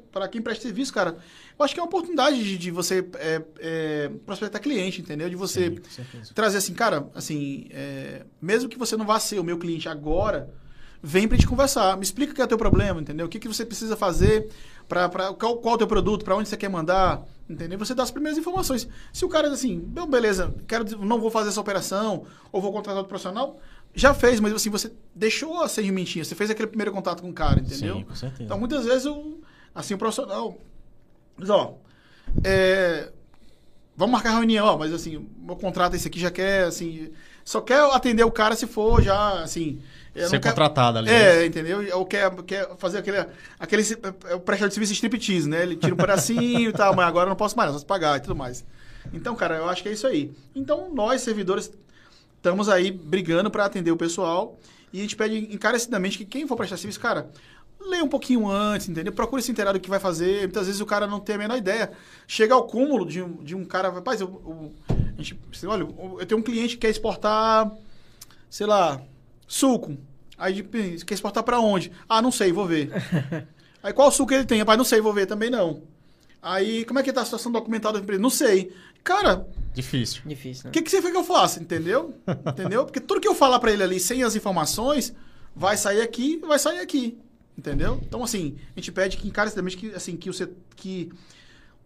para 0.09 0.27
quem 0.29 0.41
presta 0.41 0.63
serviço, 0.63 0.93
cara, 0.93 1.17
eu 1.59 1.65
acho 1.65 1.73
que 1.73 1.79
é 1.81 1.83
uma 1.83 1.87
oportunidade 1.87 2.41
de, 2.41 2.57
de 2.57 2.71
você 2.71 3.05
é, 3.15 3.41
é, 3.59 4.11
prospectar 4.25 4.61
cliente, 4.61 5.01
entendeu? 5.01 5.29
De 5.29 5.35
você 5.35 5.75
Sim, 5.89 6.33
trazer 6.33 6.59
assim, 6.59 6.73
cara, 6.73 7.09
assim, 7.13 7.67
é, 7.71 8.25
mesmo 8.41 8.69
que 8.69 8.77
você 8.77 8.95
não 8.95 9.05
vá 9.05 9.19
ser 9.19 9.37
o 9.37 9.43
meu 9.43 9.57
cliente 9.57 9.89
agora, 9.89 10.49
vem 11.07 11.25
para 11.25 11.37
te 11.37 11.47
conversar. 11.47 11.95
Me 11.95 12.03
explica 12.03 12.33
o 12.33 12.35
que 12.35 12.41
é 12.41 12.43
o 12.43 12.47
teu 12.47 12.57
problema, 12.57 12.99
entendeu? 12.99 13.25
O 13.25 13.29
que, 13.29 13.39
que 13.39 13.47
você 13.47 13.65
precisa 13.65 13.95
fazer 13.95 14.49
para 14.89 15.07
qual, 15.09 15.55
qual 15.57 15.71
é 15.71 15.75
o 15.75 15.77
teu 15.77 15.87
produto, 15.87 16.25
para 16.25 16.35
onde 16.35 16.49
você 16.49 16.57
quer 16.57 16.69
mandar, 16.69 17.23
entendeu? 17.49 17.79
Você 17.79 17.95
dá 17.95 18.03
as 18.03 18.11
primeiras 18.11 18.37
informações. 18.37 18.87
Se 19.13 19.23
o 19.23 19.29
cara 19.29 19.49
diz 19.49 19.59
assim, 19.59 19.79
"Bom, 19.79 20.05
beleza, 20.05 20.53
quero, 20.67 20.83
não 20.99 21.19
vou 21.19 21.31
fazer 21.31 21.49
essa 21.49 21.61
operação 21.61 22.25
ou 22.51 22.61
vou 22.61 22.73
contratar 22.73 22.97
outro 22.97 23.09
profissional, 23.09 23.57
já 23.95 24.13
fez, 24.13 24.41
mas 24.41 24.51
assim, 24.51 24.69
você 24.69 24.91
deixou 25.15 25.61
a 25.61 25.69
sedimentinha, 25.69 26.25
você 26.25 26.35
fez 26.35 26.49
aquele 26.49 26.67
primeiro 26.67 26.91
contato 26.91 27.21
com 27.21 27.29
o 27.29 27.33
cara, 27.33 27.61
entendeu? 27.61 27.95
Sim, 27.95 28.03
com 28.03 28.15
certeza. 28.15 28.43
Então, 28.43 28.59
muitas 28.59 28.85
vezes, 28.85 29.05
o, 29.05 29.39
assim, 29.73 29.93
o 29.93 29.97
profissional. 29.97 30.57
Mas, 31.37 31.49
ó, 31.49 31.77
é, 32.43 33.11
vamos 33.95 34.11
marcar 34.11 34.31
reunião, 34.31 34.65
ó, 34.65 34.77
mas 34.77 34.93
assim, 34.93 35.27
meu 35.39 35.55
contrato 35.55 35.95
esse 35.95 36.07
aqui 36.07 36.19
já 36.19 36.29
quer, 36.29 36.65
assim. 36.65 37.11
Só 37.45 37.61
quer 37.61 37.79
atender 37.93 38.25
o 38.25 38.31
cara 38.31 38.57
se 38.57 38.67
for 38.67 39.01
já, 39.01 39.41
assim. 39.41 39.81
Ser 40.25 40.39
contratado 40.49 40.97
ali. 40.97 41.09
É, 41.09 41.45
entendeu? 41.45 41.79
Ou 41.97 42.05
quer, 42.05 42.31
quer 42.43 42.69
fazer 42.77 42.97
aquele. 42.99 43.25
aquele 43.59 43.83
é 44.29 44.35
o 44.35 44.39
prestador 44.39 44.69
de 44.69 44.73
serviço 44.73 44.93
striptease, 44.93 45.47
né? 45.47 45.63
Ele 45.63 45.75
tira 45.75 45.93
um 45.93 45.97
pedacinho 45.97 46.69
e 46.69 46.73
tal, 46.73 46.95
mas 46.95 47.07
agora 47.07 47.25
eu 47.25 47.29
não 47.29 47.35
posso 47.35 47.55
mais, 47.55 47.67
não 47.67 47.73
posso 47.75 47.85
pagar 47.85 48.17
e 48.17 48.21
tudo 48.21 48.35
mais. 48.35 48.65
Então, 49.13 49.35
cara, 49.35 49.55
eu 49.57 49.69
acho 49.69 49.83
que 49.83 49.89
é 49.89 49.93
isso 49.93 50.07
aí. 50.07 50.31
Então, 50.55 50.89
nós, 50.93 51.21
servidores, 51.21 51.71
estamos 52.35 52.67
aí 52.69 52.91
brigando 52.91 53.49
para 53.51 53.65
atender 53.65 53.91
o 53.91 53.97
pessoal 53.97 54.59
e 54.91 54.99
a 54.99 55.01
gente 55.01 55.15
pede 55.15 55.37
encarecidamente 55.53 56.17
que 56.17 56.25
quem 56.25 56.47
for 56.47 56.55
prestar 56.57 56.77
serviço, 56.77 56.99
cara, 56.99 57.29
leia 57.79 58.03
um 58.03 58.07
pouquinho 58.09 58.49
antes, 58.49 58.89
entendeu? 58.89 59.13
Procure 59.13 59.41
se 59.41 59.51
inteirar 59.51 59.71
do 59.71 59.79
que 59.79 59.89
vai 59.89 59.99
fazer. 59.99 60.41
Muitas 60.41 60.65
vezes 60.65 60.81
o 60.81 60.85
cara 60.85 61.05
não 61.07 61.19
tem 61.19 61.35
a 61.35 61.37
menor 61.37 61.57
ideia. 61.57 61.91
Chega 62.27 62.53
ao 62.53 62.63
cúmulo 62.65 63.05
de 63.05 63.21
um, 63.21 63.43
de 63.43 63.55
um 63.55 63.63
cara, 63.63 63.89
rapaz, 63.89 64.19
eu, 64.19 64.27
eu- 64.45 64.73
a 64.89 65.21
gente, 65.21 65.39
assim, 65.53 65.67
olha, 65.67 65.83
eu 66.19 66.25
tenho 66.25 66.39
um 66.39 66.43
cliente 66.43 66.75
que 66.75 66.81
quer 66.81 66.89
exportar, 66.89 67.71
sei 68.49 68.65
lá, 68.67 69.01
suco. 69.47 69.97
Aí 70.37 70.53
de- 70.53 70.63
quer 71.03 71.13
exportar 71.13 71.43
para 71.43 71.59
onde? 71.59 71.91
Ah, 72.07 72.21
não 72.21 72.31
sei, 72.31 72.51
vou 72.51 72.65
ver. 72.65 72.91
Aí 73.81 73.93
qual 73.93 74.11
suco 74.11 74.33
ele 74.33 74.45
tem? 74.45 74.59
Rapaz, 74.59 74.77
não 74.77 74.85
sei, 74.85 75.01
vou 75.01 75.13
ver 75.13 75.25
também 75.25 75.49
não. 75.49 75.81
Aí, 76.41 76.85
como 76.85 76.99
é 76.99 77.03
que 77.03 77.11
tá 77.11 77.21
a 77.21 77.25
situação 77.25 77.51
documental 77.51 77.91
da 77.91 77.99
empresa? 77.99 78.21
Não 78.21 78.29
sei. 78.29 78.71
Cara, 79.03 79.47
Difícil. 79.73 80.21
Difícil, 80.25 80.65
né? 80.65 80.69
o 80.69 80.73
que, 80.73 80.81
que 80.81 80.89
você 80.89 81.01
quer 81.01 81.11
que 81.11 81.17
eu 81.17 81.23
faça? 81.23 81.61
Entendeu? 81.61 82.13
Entendeu? 82.47 82.85
Porque 82.85 82.99
tudo 82.99 83.21
que 83.21 83.27
eu 83.27 83.35
falar 83.35 83.59
pra 83.59 83.71
ele 83.71 83.83
ali 83.83 83.99
sem 83.99 84.23
as 84.23 84.35
informações 84.35 85.13
vai 85.55 85.75
sair 85.77 86.01
aqui 86.01 86.37
vai 86.45 86.59
sair 86.59 86.79
aqui. 86.79 87.17
Entendeu? 87.57 87.99
Então, 88.05 88.23
assim, 88.23 88.55
a 88.75 88.79
gente 88.79 88.91
pede 88.91 89.17
que 89.17 89.27
encarecidamente 89.27 89.77
que, 89.77 89.91
assim, 89.93 90.15
que, 90.15 90.29
o 90.29 90.33
setor, 90.33 90.55
que 90.75 91.11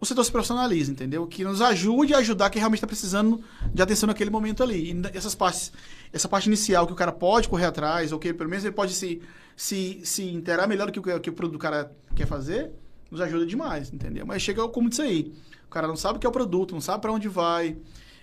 o 0.01 0.05
setor 0.05 0.25
se 0.25 0.31
profissionalize, 0.31 0.91
entendeu? 0.91 1.25
Que 1.27 1.43
nos 1.43 1.61
ajude 1.61 2.13
a 2.13 2.17
ajudar 2.17 2.49
quem 2.49 2.59
realmente 2.59 2.79
está 2.79 2.87
precisando 2.87 3.39
de 3.71 3.81
atenção 3.81 4.07
naquele 4.07 4.31
momento 4.31 4.63
ali. 4.63 4.91
E 4.91 5.17
essas 5.17 5.35
partes, 5.35 5.71
essa 6.11 6.27
parte 6.27 6.47
inicial 6.47 6.87
que 6.87 6.91
o 6.93 6.95
cara 6.95 7.11
pode 7.11 7.47
correr 7.47 7.65
atrás, 7.65 8.11
ou 8.11 8.17
que 8.17 8.33
pelo 8.33 8.49
menos 8.49 8.65
ele 8.65 8.73
pode 8.73 8.93
se, 8.93 9.21
se, 9.55 10.01
se 10.03 10.23
inteirar 10.23 10.67
melhor 10.67 10.87
do 10.89 10.91
que 10.91 10.99
o, 10.99 11.19
que 11.19 11.29
o 11.29 11.33
produto 11.33 11.53
do 11.53 11.59
cara 11.59 11.91
quer 12.15 12.25
fazer, 12.25 12.71
nos 13.11 13.21
ajuda 13.21 13.45
demais, 13.45 13.93
entendeu? 13.93 14.25
Mas 14.25 14.41
chega 14.41 14.67
cúmulo 14.67 14.89
disso 14.89 15.03
aí. 15.03 15.31
O 15.67 15.69
cara 15.69 15.87
não 15.87 15.95
sabe 15.95 16.17
o 16.17 16.19
que 16.19 16.25
é 16.25 16.29
o 16.29 16.33
produto, 16.33 16.73
não 16.73 16.81
sabe 16.81 16.99
para 17.01 17.11
onde 17.13 17.29
vai, 17.29 17.77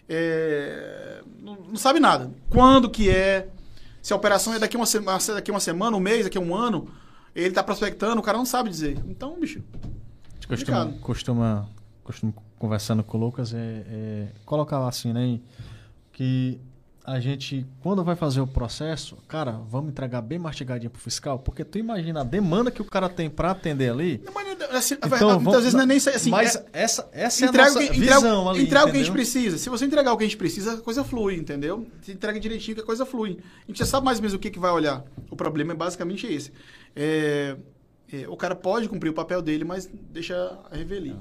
é, 0.09 1.22
não, 1.40 1.55
não 1.68 1.76
sabe 1.76 2.00
nada. 2.00 2.30
Quando 2.50 2.90
que 2.90 3.09
é, 3.09 3.48
se 4.02 4.12
a 4.12 4.16
operação 4.16 4.52
é 4.52 4.59
daqui 4.59 4.76
uma, 4.76 4.84
sema- 4.86 5.16
daqui 5.16 5.50
uma 5.50 5.60
semana, 5.60 5.96
um 5.96 6.00
mês, 6.00 6.24
daqui 6.24 6.38
um 6.38 6.55
ano, 6.55 6.88
ele 7.34 7.55
tá 7.55 7.62
prospectando, 7.62 8.20
o 8.20 8.22
cara 8.24 8.36
não 8.36 8.44
sabe 8.44 8.68
dizer. 8.68 8.98
Então, 9.06 9.38
bicho, 9.38 9.62
A 9.84 9.97
costuma, 10.48 10.92
costuma, 11.00 11.68
costuma 12.04 12.32
conversando 12.58 13.04
com 13.04 13.16
o 13.16 13.20
Lucas, 13.20 13.52
é, 13.54 13.84
é 13.88 14.26
colocar 14.44 14.86
assim, 14.86 15.12
né? 15.12 15.38
Que 16.12 16.60
a 17.04 17.20
gente, 17.20 17.64
quando 17.80 18.04
vai 18.04 18.14
fazer 18.16 18.40
o 18.40 18.46
processo, 18.46 19.16
cara, 19.28 19.52
vamos 19.52 19.90
entregar 19.90 20.20
bem 20.20 20.38
mastigadinho 20.38 20.90
pro 20.90 21.00
fiscal, 21.00 21.38
porque 21.38 21.64
tu 21.64 21.78
imagina 21.78 22.20
a 22.20 22.24
demanda 22.24 22.70
que 22.70 22.82
o 22.82 22.84
cara 22.84 23.08
tem 23.08 23.30
pra 23.30 23.52
atender 23.52 23.90
ali. 23.90 24.20
Não, 24.26 24.32
mas, 24.34 24.48
assim, 24.74 24.94
Então, 24.94 25.08
verdade, 25.08 25.24
vamos- 25.32 25.42
muitas 25.44 25.62
vezes 25.62 25.74
não 25.74 25.82
é 25.82 25.86
nem 25.86 25.96
assim, 25.96 26.28
mas 26.30 26.56
é- 26.56 26.64
essa, 26.72 27.08
essa 27.12 27.46
é 27.46 27.48
a 27.48 27.52
nossa 27.52 27.78
que- 27.78 27.84
entrega, 27.96 28.14
visão 28.16 28.48
ali, 28.50 28.62
entrega 28.64 28.86
o 28.86 28.90
que 28.90 28.96
a 28.96 29.00
gente 29.00 29.12
precisa. 29.12 29.56
Se 29.56 29.70
você 29.70 29.86
entregar 29.86 30.12
o 30.12 30.18
que 30.18 30.24
a 30.24 30.26
gente 30.26 30.36
precisa, 30.36 30.74
a 30.74 30.76
coisa 30.82 31.02
flui, 31.02 31.36
entendeu? 31.36 31.86
Se 32.02 32.12
entrega 32.12 32.38
direitinho 32.38 32.74
que 32.76 32.82
a 32.82 32.86
coisa 32.86 33.06
flui. 33.06 33.38
A 33.64 33.66
gente 33.68 33.78
já 33.78 33.86
sabe 33.86 34.04
mais 34.04 34.18
ou 34.18 34.22
menos 34.22 34.34
o 34.34 34.38
que, 34.38 34.50
que 34.50 34.58
vai 34.58 34.70
olhar. 34.72 35.02
O 35.30 35.36
problema 35.36 35.72
é 35.72 35.76
basicamente 35.76 36.26
esse. 36.26 36.52
É, 36.94 37.56
é, 38.12 38.28
o 38.28 38.36
cara 38.36 38.55
pode 38.55 38.89
cumprir 38.89 39.10
o 39.10 39.14
papel 39.14 39.43
dele, 39.43 39.64
mas 39.64 39.86
deixa 39.86 40.59
a 40.70 40.76
revelia. 40.76 41.16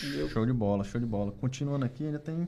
Entendeu? 0.00 0.28
Show 0.28 0.44
de 0.44 0.52
bola, 0.52 0.84
show 0.84 1.00
de 1.00 1.06
bola. 1.06 1.32
Continuando 1.32 1.84
aqui, 1.84 2.04
ainda 2.04 2.18
tem 2.18 2.46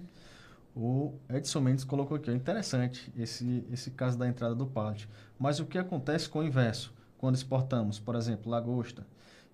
o 0.75 1.15
Edson 1.29 1.61
Mendes 1.61 1.85
colocou 1.85 2.17
aqui. 2.17 2.31
Interessante 2.31 3.13
esse, 3.17 3.65
esse 3.73 3.91
caso 3.91 4.19
da 4.19 4.29
entrada 4.29 4.55
do 4.55 4.67
pallet. 4.67 5.09
Mas 5.39 5.59
o 5.59 5.67
que 5.67 5.79
acontece 5.79 6.29
com 6.29 6.41
o 6.41 6.45
inverso? 6.45 6.93
Quando 7.19 7.35
exportamos, 7.35 7.99
por 7.99 8.15
exemplo, 8.15 8.51
lagosta, 8.51 9.07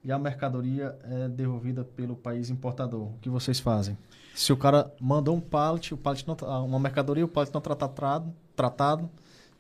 e 0.04 0.12
a 0.12 0.18
mercadoria 0.18 0.96
é 1.02 1.28
devolvida 1.28 1.84
pelo 1.84 2.14
país 2.14 2.48
importador. 2.48 3.08
O 3.08 3.18
que 3.20 3.28
vocês 3.28 3.58
fazem? 3.58 3.98
Se 4.34 4.52
o 4.52 4.56
cara 4.56 4.92
mandou 5.00 5.34
um 5.34 5.40
pallet, 5.40 5.92
o 5.92 5.96
pallet 5.96 6.24
não, 6.28 6.64
uma 6.64 6.78
mercadoria, 6.78 7.24
o 7.24 7.28
pallet 7.28 7.52
não 7.52 7.60
tratado, 7.60 8.32
tratado, 8.54 9.10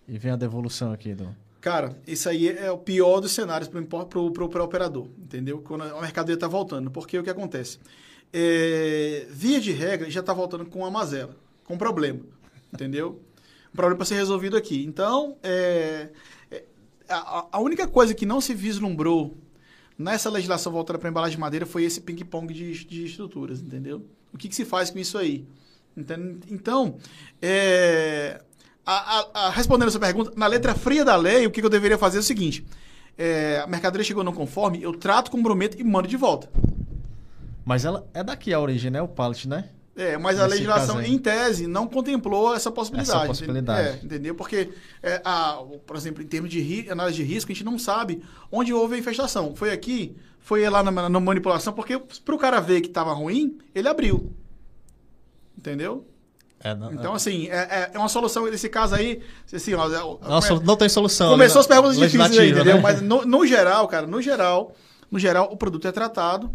e 0.06 0.16
vem 0.18 0.30
a 0.30 0.36
devolução 0.36 0.92
aqui 0.92 1.14
do... 1.14 1.34
Cara, 1.60 2.00
isso 2.06 2.28
aí 2.28 2.48
é 2.48 2.70
o 2.70 2.78
pior 2.78 3.20
dos 3.20 3.32
cenários 3.32 3.68
para 3.68 4.18
o 4.18 4.64
operador, 4.64 5.08
entendeu? 5.18 5.58
Quando 5.58 5.82
a 5.82 6.00
mercadoria 6.00 6.34
está 6.34 6.46
voltando. 6.46 6.90
Porque 6.90 7.18
o 7.18 7.22
que 7.22 7.30
acontece? 7.30 7.78
É, 8.32 9.26
via 9.30 9.60
de 9.60 9.72
regra, 9.72 10.10
já 10.10 10.20
está 10.20 10.32
voltando 10.32 10.66
com 10.66 10.80
uma 10.80 10.90
mazela, 10.90 11.36
com 11.64 11.76
problema, 11.76 12.20
entendeu? 12.72 13.20
Um 13.72 13.76
problema 13.76 13.96
para 13.96 14.06
ser 14.06 14.14
resolvido 14.14 14.56
aqui. 14.56 14.84
Então, 14.84 15.36
é, 15.42 16.10
é, 16.50 16.64
a, 17.08 17.46
a 17.52 17.60
única 17.60 17.86
coisa 17.88 18.14
que 18.14 18.26
não 18.26 18.40
se 18.40 18.54
vislumbrou 18.54 19.36
nessa 19.98 20.30
legislação 20.30 20.72
voltada 20.72 20.98
para 20.98 21.08
embalagem 21.08 21.36
de 21.36 21.40
madeira 21.40 21.66
foi 21.66 21.84
esse 21.84 22.00
ping-pong 22.00 22.52
de, 22.52 22.84
de 22.84 23.06
estruturas, 23.06 23.60
entendeu? 23.60 24.04
O 24.32 24.38
que, 24.38 24.48
que 24.48 24.54
se 24.54 24.64
faz 24.64 24.90
com 24.90 24.98
isso 24.98 25.16
aí? 25.16 25.46
Então, 26.50 26.98
é, 27.40 28.42
a- 28.86 29.18
a- 29.18 29.46
a- 29.46 29.50
respondendo 29.50 29.88
essa 29.88 29.98
pergunta, 29.98 30.32
na 30.36 30.46
letra 30.46 30.74
fria 30.74 31.04
da 31.04 31.16
lei, 31.16 31.46
o 31.46 31.50
que, 31.50 31.60
eu 31.60 31.68
deveria 31.68 31.98
fazer 31.98 32.18
é 32.18 32.20
o 32.20 32.22
seguinte: 32.22 32.64
é, 33.18 33.60
a 33.62 33.66
mercadoria 33.66 34.04
chegou 34.04 34.22
não 34.24 34.32
conforme, 34.32 34.80
eu 34.82 34.92
trato, 34.94 35.30
comprometo 35.30 35.78
e 35.80 35.84
mando 35.84 36.06
de 36.08 36.16
volta. 36.16 36.48
Mas 37.64 37.84
ela 37.84 38.06
é 38.14 38.22
daqui 38.22 38.54
a 38.54 38.60
origem, 38.60 38.90
né? 38.90 39.02
O 39.02 39.08
pallet, 39.08 39.48
né? 39.48 39.70
É, 39.96 40.18
mas 40.18 40.38
a 40.38 40.42
Nesse 40.44 40.56
legislação, 40.56 40.96
caso 40.96 41.06
aí. 41.06 41.12
em 41.14 41.18
tese, 41.18 41.66
não 41.66 41.86
contemplou 41.88 42.54
essa 42.54 42.70
possibilidade. 42.70 43.18
Essa 43.18 43.26
possibilidade. 43.26 43.88
É, 43.88 44.00
entendeu? 44.04 44.34
Porque, 44.34 44.70
é, 45.02 45.22
a, 45.24 45.58
por 45.86 45.96
exemplo, 45.96 46.22
em 46.22 46.26
termos 46.26 46.50
de 46.50 46.60
ri- 46.60 46.90
análise 46.90 47.16
de 47.16 47.22
risco, 47.24 47.50
a 47.50 47.54
gente 47.54 47.64
não 47.64 47.78
sabe 47.78 48.22
onde 48.52 48.74
houve 48.74 48.94
a 48.94 48.98
infestação. 48.98 49.56
Foi 49.56 49.72
aqui, 49.72 50.14
foi 50.38 50.68
lá 50.68 50.82
na, 50.82 51.08
na 51.08 51.18
manipulação, 51.18 51.72
porque 51.72 51.98
para 51.98 52.34
o 52.34 52.38
cara 52.38 52.60
ver 52.60 52.82
que 52.82 52.88
estava 52.88 53.12
ruim, 53.14 53.56
ele 53.74 53.88
abriu. 53.88 54.30
Entendeu? 55.56 56.06
É, 56.70 56.74
não, 56.74 56.92
Então, 56.92 57.14
assim, 57.14 57.48
é, 57.48 57.56
é- 57.56 57.90
é 57.94 57.98
uma 57.98 58.08
solução 58.08 58.44
nesse 58.50 58.68
caso 58.68 58.94
aí. 58.94 59.20
Assim, 59.52 59.74
ó, 59.74 59.86
é- 59.86 60.28
Nossa, 60.28 60.54
não 60.60 60.76
tem 60.76 60.88
solução. 60.88 61.30
Começou 61.30 61.60
as 61.60 61.66
perguntas 61.66 61.96
difíceis 61.96 62.38
aí, 62.38 62.50
entendeu? 62.50 62.76
né? 62.76 62.82
Mas 62.82 63.00
no, 63.02 63.24
no 63.24 63.46
geral, 63.46 63.86
cara, 63.88 64.06
no 64.06 64.20
geral, 64.22 64.74
no 65.10 65.18
geral, 65.18 65.48
o 65.52 65.56
produto 65.56 65.86
é 65.86 65.92
tratado. 65.92 66.50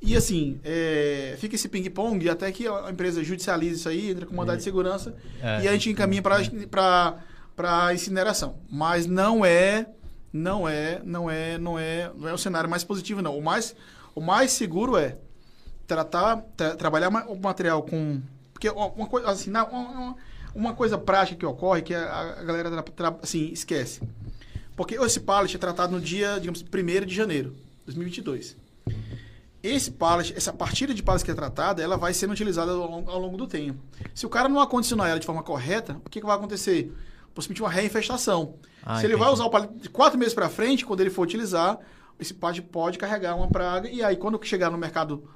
E 0.00 0.14
assim, 0.14 0.60
é, 0.62 1.34
fica 1.38 1.54
esse 1.54 1.68
ping-pong 1.68 2.28
até 2.28 2.52
que 2.52 2.68
a 2.68 2.90
empresa 2.90 3.24
judicialize 3.24 3.76
isso 3.80 3.88
aí, 3.88 4.10
entra 4.10 4.26
com 4.26 4.34
mandado 4.36 4.58
de 4.58 4.62
segurança 4.62 5.14
É, 5.42 5.62
e 5.64 5.68
a 5.68 5.72
gente 5.72 5.90
encaminha 5.90 6.22
para 6.22 7.94
incineração. 7.94 8.56
Mas 8.70 9.06
não 9.06 9.44
é, 9.44 9.86
não 10.32 10.68
é, 10.68 11.00
não 11.02 11.30
é, 11.30 11.58
não 11.58 11.78
é, 11.78 12.10
não 12.14 12.28
é 12.28 12.32
o 12.34 12.38
cenário 12.38 12.68
mais 12.68 12.84
positivo, 12.84 13.22
não. 13.22 13.36
O 13.38 13.42
mais, 13.42 13.74
o 14.14 14.20
mais 14.20 14.52
seguro 14.52 14.96
é 14.96 15.16
tratar, 15.86 16.36
tra- 16.56 16.76
trabalhar 16.76 17.08
o 17.28 17.36
material 17.40 17.82
com. 17.82 18.20
Porque 18.56 18.70
uma 18.70 19.06
coisa, 19.06 19.28
assim, 19.28 19.50
uma, 19.50 20.16
uma 20.54 20.72
coisa 20.72 20.96
prática 20.96 21.38
que 21.38 21.44
ocorre 21.44 21.82
que 21.82 21.94
a, 21.94 22.38
a 22.40 22.42
galera 22.42 22.84
assim, 23.22 23.50
esquece. 23.52 24.00
Porque 24.74 24.94
esse 24.94 25.20
pallet 25.20 25.54
é 25.54 25.58
tratado 25.58 25.92
no 25.92 26.00
dia, 26.00 26.38
digamos, 26.40 26.62
1 26.62 27.04
de 27.04 27.14
janeiro 27.14 27.50
de 27.50 27.84
2022. 27.92 28.56
Esse 29.62 29.90
pallet, 29.90 30.32
essa 30.34 30.54
partida 30.54 30.94
de 30.94 31.02
pallet 31.02 31.22
que 31.22 31.30
é 31.30 31.34
tratada, 31.34 31.82
ela 31.82 31.98
vai 31.98 32.14
sendo 32.14 32.32
utilizada 32.32 32.72
ao 32.72 32.90
longo, 32.90 33.10
ao 33.10 33.18
longo 33.20 33.36
do 33.36 33.46
tempo. 33.46 33.78
Se 34.14 34.24
o 34.24 34.28
cara 34.30 34.48
não 34.48 34.58
acondicionar 34.58 35.10
ela 35.10 35.20
de 35.20 35.26
forma 35.26 35.42
correta, 35.42 36.00
o 36.02 36.08
que, 36.08 36.20
que 36.20 36.26
vai 36.26 36.36
acontecer? 36.36 36.90
Possivelmente 37.34 37.62
uma 37.62 37.70
reinfestação. 37.70 38.54
Ah, 38.82 39.00
Se 39.00 39.04
ele 39.04 39.16
vai 39.16 39.30
usar 39.30 39.44
o 39.44 39.50
pallet 39.50 39.70
de 39.74 39.90
quatro 39.90 40.18
meses 40.18 40.32
para 40.32 40.48
frente, 40.48 40.86
quando 40.86 41.02
ele 41.02 41.10
for 41.10 41.22
utilizar, 41.22 41.78
esse 42.18 42.32
pallet 42.32 42.62
pode 42.62 42.96
carregar 42.96 43.36
uma 43.36 43.48
praga 43.48 43.86
e 43.90 44.02
aí 44.02 44.16
quando 44.16 44.42
chegar 44.42 44.70
no 44.70 44.78
mercado 44.78 45.28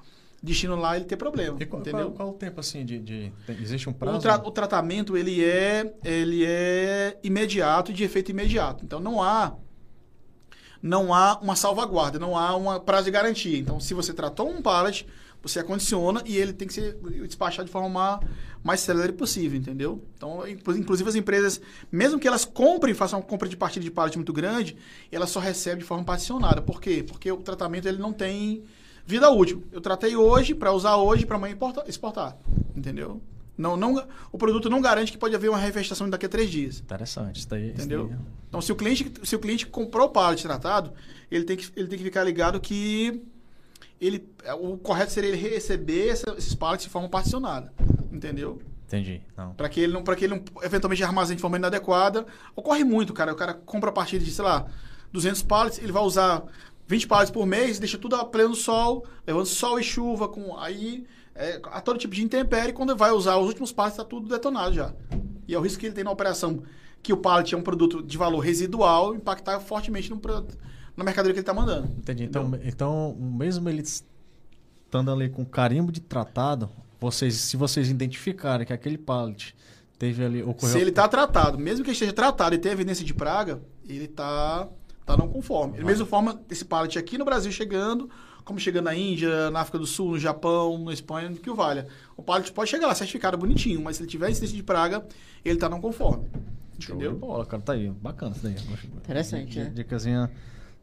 destino 0.43 0.75
lá, 0.77 0.97
ele 0.97 1.05
ter 1.05 1.17
problema. 1.17 1.57
E 1.61 1.67
qual, 1.67 1.83
entendeu? 1.83 2.07
qual, 2.07 2.13
qual 2.13 2.29
o 2.31 2.33
tempo 2.33 2.61
assim 2.61 2.85
de, 2.85 2.99
de- 2.99 3.33
tem- 3.47 3.59
existe 3.61 3.89
um 3.89 3.93
O, 3.93 3.95
prazo? 3.95 4.21
tra- 4.21 4.43
o 4.45 4.51
tratamento 4.51 5.17
ele 5.17 5.45
é, 5.45 5.95
ele 6.05 6.45
é 6.47 7.19
imediato 7.23 7.91
e 7.91 7.95
de 7.95 8.05
efeito 8.05 8.31
imediato. 8.31 8.85
Então 8.85 9.01
não 9.01 9.23
há 9.23 9.55
não 10.83 11.13
há 11.13 11.39
uma 11.41 11.55
salvaguarda, 11.57 12.19
não 12.19 12.37
há 12.37 12.57
uma 12.57 12.81
prazo 12.81 13.05
de 13.05 13.11
garantia. 13.11 13.59
Então, 13.59 13.79
se 13.79 13.93
você 13.93 14.15
tratou 14.15 14.49
um 14.49 14.63
pallet, 14.63 15.07
você 15.43 15.59
acondiciona 15.59 16.23
e 16.25 16.37
ele 16.37 16.53
tem 16.55 16.67
que 16.67 16.73
ser 16.73 16.97
despachado 17.27 17.67
de 17.67 17.71
forma 17.73 17.89
mais, 17.89 18.21
mais 18.65 18.81
célere 18.81 19.13
possível, 19.13 19.59
entendeu? 19.59 20.03
Então, 20.17 20.43
inclusive 20.49 21.07
as 21.09 21.15
empresas, 21.15 21.61
mesmo 21.93 22.19
que 22.19 22.27
elas 22.27 22.47
comprem, 22.47 22.95
façam 22.95 23.19
uma 23.19 23.25
compra 23.27 23.47
de 23.47 23.59
partida 23.59 23.85
de 23.85 23.91
pallet 23.91 24.17
muito 24.17 24.33
grande, 24.33 24.75
elas 25.13 25.29
só 25.29 25.39
recebem 25.39 25.81
de 25.81 25.85
forma 25.85 26.03
particionada. 26.05 26.63
Por 26.63 26.81
quê? 26.81 27.05
Porque 27.07 27.31
o 27.31 27.37
tratamento 27.39 27.87
ele 27.87 27.99
não 27.99 28.13
tem 28.13 28.65
vida 29.11 29.29
útil. 29.31 29.65
Eu 29.73 29.81
tratei 29.81 30.17
hoje 30.17 30.55
para 30.55 30.73
usar 30.73 30.97
hoje 30.97 31.27
para 31.27 31.37
amanhã 31.37 31.57
exportar, 31.87 32.37
entendeu? 32.75 33.21
Não, 33.59 33.77
não, 33.77 34.03
o 34.33 34.39
produto 34.39 34.71
não 34.71 34.81
garante 34.81 35.13
que 35.13 35.19
pode 35.19 35.35
haver 35.35 35.51
uma 35.51 35.59
refestação 35.59 36.09
daqui 36.09 36.25
a 36.25 36.29
três 36.29 36.49
dias. 36.49 36.81
Interessante, 36.81 37.41
isso 37.41 37.49
daí. 37.49 37.71
Entendeu? 37.71 38.07
Isso 38.07 38.15
daí. 38.15 38.27
Então, 38.49 38.61
se 38.63 38.73
o 38.73 38.77
cliente, 38.77 39.13
se 39.23 39.37
o 39.37 39.39
cliente 39.39 39.67
comprou 39.67 40.07
o 40.07 40.11
pallet 40.11 40.43
tratado, 40.43 40.93
ele 41.31 41.45
tem 41.45 41.57
que, 41.59 41.71
ele 41.77 41.87
tem 41.87 41.99
que 41.99 42.05
ficar 42.05 42.25
ligado 42.25 42.59
que 42.59 43.23
ele, 44.01 44.27
o 44.61 44.79
correto 44.79 45.13
seria 45.13 45.29
ele 45.29 45.37
receber 45.37 46.09
essa, 46.09 46.35
esses 46.39 46.55
pallets 46.55 46.87
de 46.87 46.91
forma 46.91 47.09
particionada. 47.09 47.71
Entendeu? 48.11 48.63
Entendi. 48.87 49.21
Para 49.57 49.69
que 49.69 49.81
ele 49.81 49.93
não, 49.93 50.03
para 50.03 50.17
que 50.17 50.25
ele 50.25 50.35
não 50.35 50.65
eventualmente 50.65 51.05
armazene 51.05 51.37
de 51.37 51.43
forma 51.43 51.59
inadequada. 51.59 52.27
Ocorre 52.57 52.83
muito, 52.83 53.13
cara. 53.13 53.33
O 53.33 53.37
cara 53.37 53.55
compra 53.55 53.91
a 53.91 53.93
partir 53.93 54.19
de, 54.19 54.31
sei 54.31 54.45
lá, 54.45 54.67
200 55.13 55.43
pallets, 55.43 55.79
ele 55.79 55.93
vai 55.93 56.03
usar 56.03 56.43
20 56.91 57.07
pallets 57.07 57.31
por 57.31 57.47
mês, 57.47 57.79
deixa 57.79 57.97
tudo 57.97 58.17
a 58.17 58.25
pleno 58.25 58.53
sol, 58.53 59.07
levando 59.25 59.47
sol 59.47 59.79
e 59.79 59.83
chuva 59.83 60.27
com 60.27 60.59
aí 60.59 61.07
é, 61.37 61.61
a 61.67 61.81
todo 61.81 61.97
tipo 61.97 62.13
de 62.13 62.25
intempérie, 62.25 62.73
quando 62.73 62.97
vai 62.97 63.13
usar 63.13 63.37
os 63.37 63.47
últimos 63.47 63.71
pallets 63.71 63.97
está 63.97 64.05
tudo 64.05 64.29
detonado 64.29 64.75
já. 64.75 64.93
E 65.47 65.55
é 65.55 65.59
o 65.59 65.63
risco 65.63 65.79
que 65.79 65.87
ele 65.87 65.95
tem 65.95 66.03
na 66.03 66.11
operação 66.11 66.65
que 67.01 67.13
o 67.13 67.17
pallet 67.17 67.55
é 67.55 67.57
um 67.57 67.63
produto 67.63 68.03
de 68.03 68.19
valor 68.19 68.41
residual, 68.41 69.15
impactar 69.15 69.61
fortemente 69.61 70.11
no, 70.11 70.21
na 70.97 71.05
mercadoria 71.05 71.33
que 71.33 71.39
ele 71.39 71.43
está 71.43 71.55
mandando. 71.55 71.87
Entendi. 71.97 72.25
Então, 72.25 72.59
então, 72.65 73.17
mesmo 73.17 73.69
ele 73.69 73.83
estando 73.83 75.13
ali 75.13 75.29
com 75.29 75.45
carimbo 75.45 75.93
de 75.93 76.01
tratado, 76.01 76.69
vocês, 76.99 77.37
se 77.37 77.57
vocês 77.57 77.89
identificarem 77.89 78.67
que 78.67 78.73
aquele 78.73 78.99
pallet 78.99 79.55
teve 79.97 80.25
ali 80.25 80.43
ocorreu... 80.43 80.73
Se 80.73 80.81
ele 80.81 80.91
está 80.91 81.07
tratado, 81.07 81.57
mesmo 81.57 81.85
que 81.85 81.93
esteja 81.93 82.13
tratado 82.13 82.57
e 82.57 82.59
tenha 82.59 82.73
evidência 82.73 83.05
de 83.05 83.15
praga, 83.15 83.63
ele 83.89 84.07
está 84.07 84.69
tá 85.11 85.17
não 85.17 85.29
conforme. 85.29 85.79
Da 85.79 85.85
mesma 85.85 86.07
forma, 86.07 86.41
esse 86.51 86.65
pallet 86.65 86.99
aqui 86.99 87.19
no 87.19 87.25
Brasil 87.25 87.51
chegando, 87.51 88.11
como 88.45 88.59
chegando 88.59 88.85
na 88.85 88.95
Índia, 88.95 89.51
na 89.51 89.61
África 89.61 89.79
do 89.79 89.87
Sul, 89.87 90.13
no 90.13 90.19
Japão, 90.19 90.79
na 90.85 90.93
Espanha, 90.93 91.33
que 91.33 91.51
o 91.51 91.55
valha. 91.55 91.87
O 92.17 92.23
pallet 92.23 92.51
pode 92.53 92.71
chegar 92.71 92.87
lá 92.87 92.95
certificado 92.95 93.37
bonitinho, 93.37 93.81
mas 93.81 93.97
se 93.97 94.03
ele 94.03 94.11
tiver 94.11 94.31
incidência 94.31 94.57
de 94.57 94.63
praga, 94.63 95.05
ele 95.45 95.55
está 95.55 95.69
não 95.69 95.81
conforme. 95.81 96.29
Entendeu? 96.75 97.15
Bola, 97.15 97.45
cara, 97.45 97.63
tá 97.63 97.73
aí. 97.75 97.91
Bacana 97.91 98.33
isso 98.33 98.43
daí. 98.43 98.57
Interessante, 98.97 99.59
né? 99.59 99.71
Dicasinha 99.75 100.31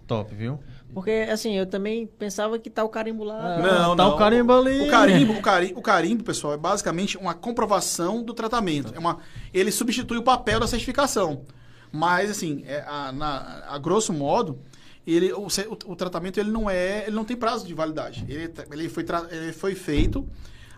top, 0.06 0.34
viu? 0.34 0.60
Porque, 0.94 1.28
assim, 1.30 1.54
eu 1.54 1.66
também 1.66 2.08
pensava 2.08 2.58
que 2.58 2.70
tá 2.70 2.84
o 2.84 2.90
carimbo 2.90 3.24
lá. 3.24 3.60
Não, 3.60 3.95
tá 3.95 4.04
não. 4.04 4.16
o 4.16 4.18
carimbo 4.18 4.54
ali. 4.54 4.88
O 4.88 4.90
carimbo, 4.90 5.34
o 5.34 5.41
carimbo, 5.41 5.80
o 5.80 5.82
carimbo, 5.82 6.24
pessoal, 6.24 6.54
é 6.54 6.58
basicamente 6.58 7.18
uma 7.18 7.34
comprovação 7.34 8.24
do 8.24 8.34
tratamento. 8.34 8.94
É 8.95 8.99
uma, 8.99 9.20
ele 9.54 9.72
substitui 9.72 10.18
o 10.18 10.24
papel 10.24 10.60
da 10.60 10.68
certificação. 10.68 11.44
Mas, 11.91 12.30
assim, 12.30 12.64
é, 12.65 12.84
a, 12.88 13.11
na, 13.11 13.64
a 13.68 13.77
grosso 13.77 14.11
modo, 14.14 14.59
ele, 15.05 15.31
o, 15.31 15.47
o, 15.85 15.95
tratamento 15.95 16.39
ele 16.39 16.51
não 16.51 16.69
é, 16.69 17.03
ele 17.07 17.15
não 17.15 17.23
tem 17.23 17.38
prazo 17.38 17.65
de 17.65 17.73
validade. 17.73 18.26
Ele, 18.27 18.51
ele, 18.72 18.89
foi, 18.89 19.05
ele 19.31 19.53
foi 19.53 19.73
feito 19.73 20.27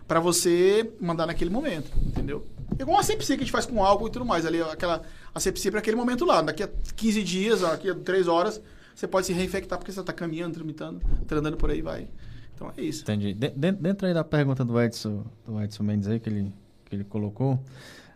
para 0.06 0.20
você 0.20 0.92
mandar 1.00 1.26
naquele 1.26 1.50
momento, 1.50 1.90
entendeu? 2.04 2.46
É 2.78 2.82
igual 2.82 2.96
uma 2.96 3.00
asepsia 3.00 3.36
que 3.36 3.42
a 3.42 3.44
gente 3.44 3.52
faz 3.52 3.66
com 3.66 3.84
álcool 3.84 4.08
e 4.08 4.10
tudo 4.10 4.24
mais. 4.24 4.46
Ali, 4.46 4.62
aquela 4.62 5.02
asepsia 5.34 5.70
para 5.70 5.80
aquele 5.80 5.96
momento 5.96 6.24
lá. 6.24 6.42
Daqui 6.42 6.62
a 6.62 6.68
15 6.68 7.22
dias, 7.22 7.60
daqui 7.60 7.90
a 7.90 7.94
3 7.94 8.28
horas, 8.28 8.60
você 8.94 9.06
pode 9.06 9.26
se 9.26 9.32
reinfectar 9.32 9.78
porque 9.78 9.92
você 9.92 10.00
está 10.00 10.12
caminhando, 10.12 10.54
tramitando, 10.54 11.00
andando 11.30 11.56
por 11.56 11.70
aí, 11.70 11.82
vai. 11.82 12.08
Então 12.54 12.72
é 12.76 12.82
isso. 12.82 13.02
Entendi. 13.02 13.34
De, 13.34 13.50
dentro 13.50 14.06
aí 14.06 14.14
da 14.14 14.22
pergunta 14.22 14.64
do 14.64 14.80
Edson, 14.80 15.24
do 15.46 15.60
Edson 15.62 15.82
Mendes 15.82 16.08
aí, 16.08 16.20
que 16.20 16.28
ele, 16.28 16.52
que 16.84 16.94
ele 16.94 17.04
colocou, 17.04 17.58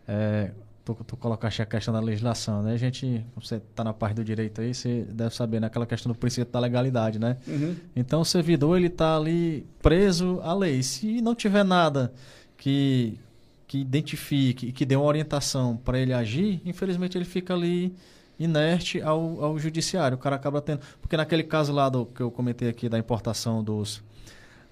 é, 0.07 0.53
tu, 0.85 0.95
tu 1.07 1.17
colocaste 1.17 1.63
a 1.63 1.67
questão 1.67 1.95
da 1.95 2.01
legislação, 2.01 2.63
né? 2.63 2.75
A 2.75 2.77
gente, 2.77 3.25
você 3.35 3.57
está 3.57 3.83
na 3.83 3.93
parte 3.93 4.17
do 4.17 4.25
direito 4.25 4.61
aí, 4.61 4.75
você 4.75 5.07
deve 5.09 5.35
saber, 5.35 5.61
naquela 5.61 5.85
né? 5.85 5.89
questão 5.89 6.13
do 6.13 6.19
princípio 6.19 6.53
da 6.53 6.61
legalidade, 6.61 7.19
né? 7.19 7.39
Uhum. 7.49 7.75
Então 7.97 8.21
o 8.21 8.25
servidor, 8.25 8.77
ele 8.77 8.89
está 8.89 9.17
ali 9.17 9.67
preso 9.81 10.41
à 10.43 10.53
lei. 10.53 10.83
Se 10.83 11.21
não 11.23 11.35
tiver 11.35 11.65
nada 11.65 12.13
que, 12.59 13.19
que 13.67 13.79
identifique 13.79 14.67
e 14.67 14.73
que 14.73 14.85
dê 14.85 14.95
uma 14.95 15.07
orientação 15.07 15.77
para 15.77 15.99
ele 15.99 16.13
agir, 16.13 16.61
infelizmente 16.65 17.17
ele 17.17 17.25
fica 17.25 17.55
ali 17.55 17.95
inerte 18.39 19.01
ao, 19.01 19.43
ao 19.43 19.59
judiciário. 19.59 20.17
O 20.17 20.21
cara 20.21 20.37
acaba 20.37 20.61
tendo. 20.61 20.81
Porque 21.01 21.17
naquele 21.17 21.45
caso 21.45 21.73
lá 21.73 21.89
do, 21.89 22.05
que 22.05 22.21
eu 22.21 22.31
comentei 22.31 22.69
aqui 22.69 22.89
da 22.89 22.99
importação 22.99 23.65
dos, 23.65 24.03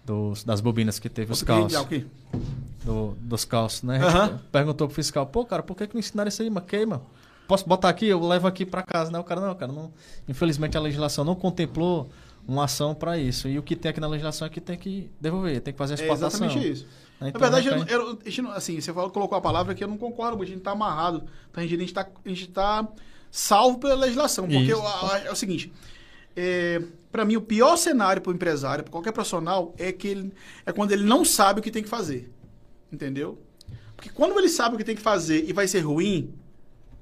dos 0.05 0.45
das 0.45 0.61
bobinas 0.61 0.99
que 0.99 1.09
teve 1.09 1.33
os 1.33 1.43
calços. 1.43 1.87
Do, 2.85 3.17
dos 3.21 3.45
calços, 3.45 3.83
né? 3.83 4.01
Uhum. 4.05 4.39
Perguntou 4.51 4.89
pro 4.89 4.95
fiscal, 4.95 5.25
pô, 5.27 5.45
cara, 5.45 5.63
por 5.63 5.77
que, 5.77 5.87
que 5.87 5.95
não 5.95 6.01
ensinaram 6.01 6.29
isso 6.29 6.43
aí, 6.43 6.51
mas 6.51 6.65
queima? 6.65 7.01
Posso 7.47 7.69
botar 7.69 7.89
aqui? 7.89 8.07
Eu 8.07 8.27
levo 8.27 8.49
aqui 8.49 8.67
para 8.67 8.83
casa, 8.83 9.11
né? 9.11 9.19
O 9.19 9.25
cara, 9.25 9.41
não, 9.41 9.55
cara, 9.55 9.73
não. 9.73 9.93
Infelizmente 10.29 10.77
a 10.77 10.81
legislação 10.81 11.25
não 11.25 11.35
contemplou 11.35 12.09
uma 12.47 12.65
ação 12.65 12.95
para 12.95 13.17
isso. 13.19 13.49
E 13.49 13.59
o 13.59 13.63
que 13.63 13.77
tem 13.77 13.91
aqui 13.91 14.01
na 14.01 14.09
legislação 14.09 14.47
é 14.47 14.51
que 14.51 14.61
tem 14.61 14.77
que 14.77 15.11
devolver, 15.21 15.61
tem 15.61 15.73
que 15.73 15.79
fazer 15.79 15.95
a 15.95 15.97
exportação. 15.97 16.47
É 16.47 16.47
exatamente 16.49 16.73
isso. 16.73 16.87
Então, 17.21 17.41
na 17.41 17.51
verdade, 17.51 17.69
eu, 17.69 18.01
eu, 18.01 18.19
eu, 18.25 18.51
assim, 18.51 18.81
você 18.81 18.93
falou, 18.93 19.11
colocou 19.11 19.39
a 19.39 19.41
palavra 19.41 19.75
que 19.75 19.85
eu 19.85 19.89
não 19.89 19.97
concordo, 19.97 20.43
a 20.43 20.47
gente 20.47 20.59
está 20.59 20.73
amarrado. 20.73 21.25
Então, 21.51 21.63
a 21.63 21.67
gente 21.67 21.85
está 21.85 22.05
tá 22.53 22.89
salvo 23.31 23.79
pela 23.79 23.95
legislação. 23.95 24.49
Porque 24.49 24.73
a, 24.73 25.19
é 25.25 25.31
o 25.31 25.37
seguinte, 25.37 25.73
é, 26.37 26.83
para 27.11 27.25
mim, 27.25 27.37
o 27.37 27.43
pior 27.43 27.77
cenário 27.77 28.23
para 28.23 28.31
o 28.31 28.35
empresário, 28.35 28.85
para 28.85 28.91
qualquer 28.91 29.13
profissional, 29.13 29.75
é, 29.79 29.93
que 29.93 30.09
ele, 30.09 30.33
é 30.65 30.73
quando 30.73 30.93
ele 30.93 31.05
não 31.05 31.25
sabe 31.25 31.61
o 31.61 31.63
que 31.63 31.71
tem 31.71 31.83
que 31.83 31.89
fazer. 31.89 32.31
Entendeu? 32.91 33.39
Porque 33.97 34.11
quando 34.11 34.39
ele 34.39 34.49
sabe 34.49 34.75
o 34.75 34.79
que 34.79 34.85
tem 34.85 34.97
que 34.97 35.03
fazer 35.03 35.45
e 35.49 35.53
vai 35.53 35.69
ser 35.69 35.81
ruim, 35.81 36.35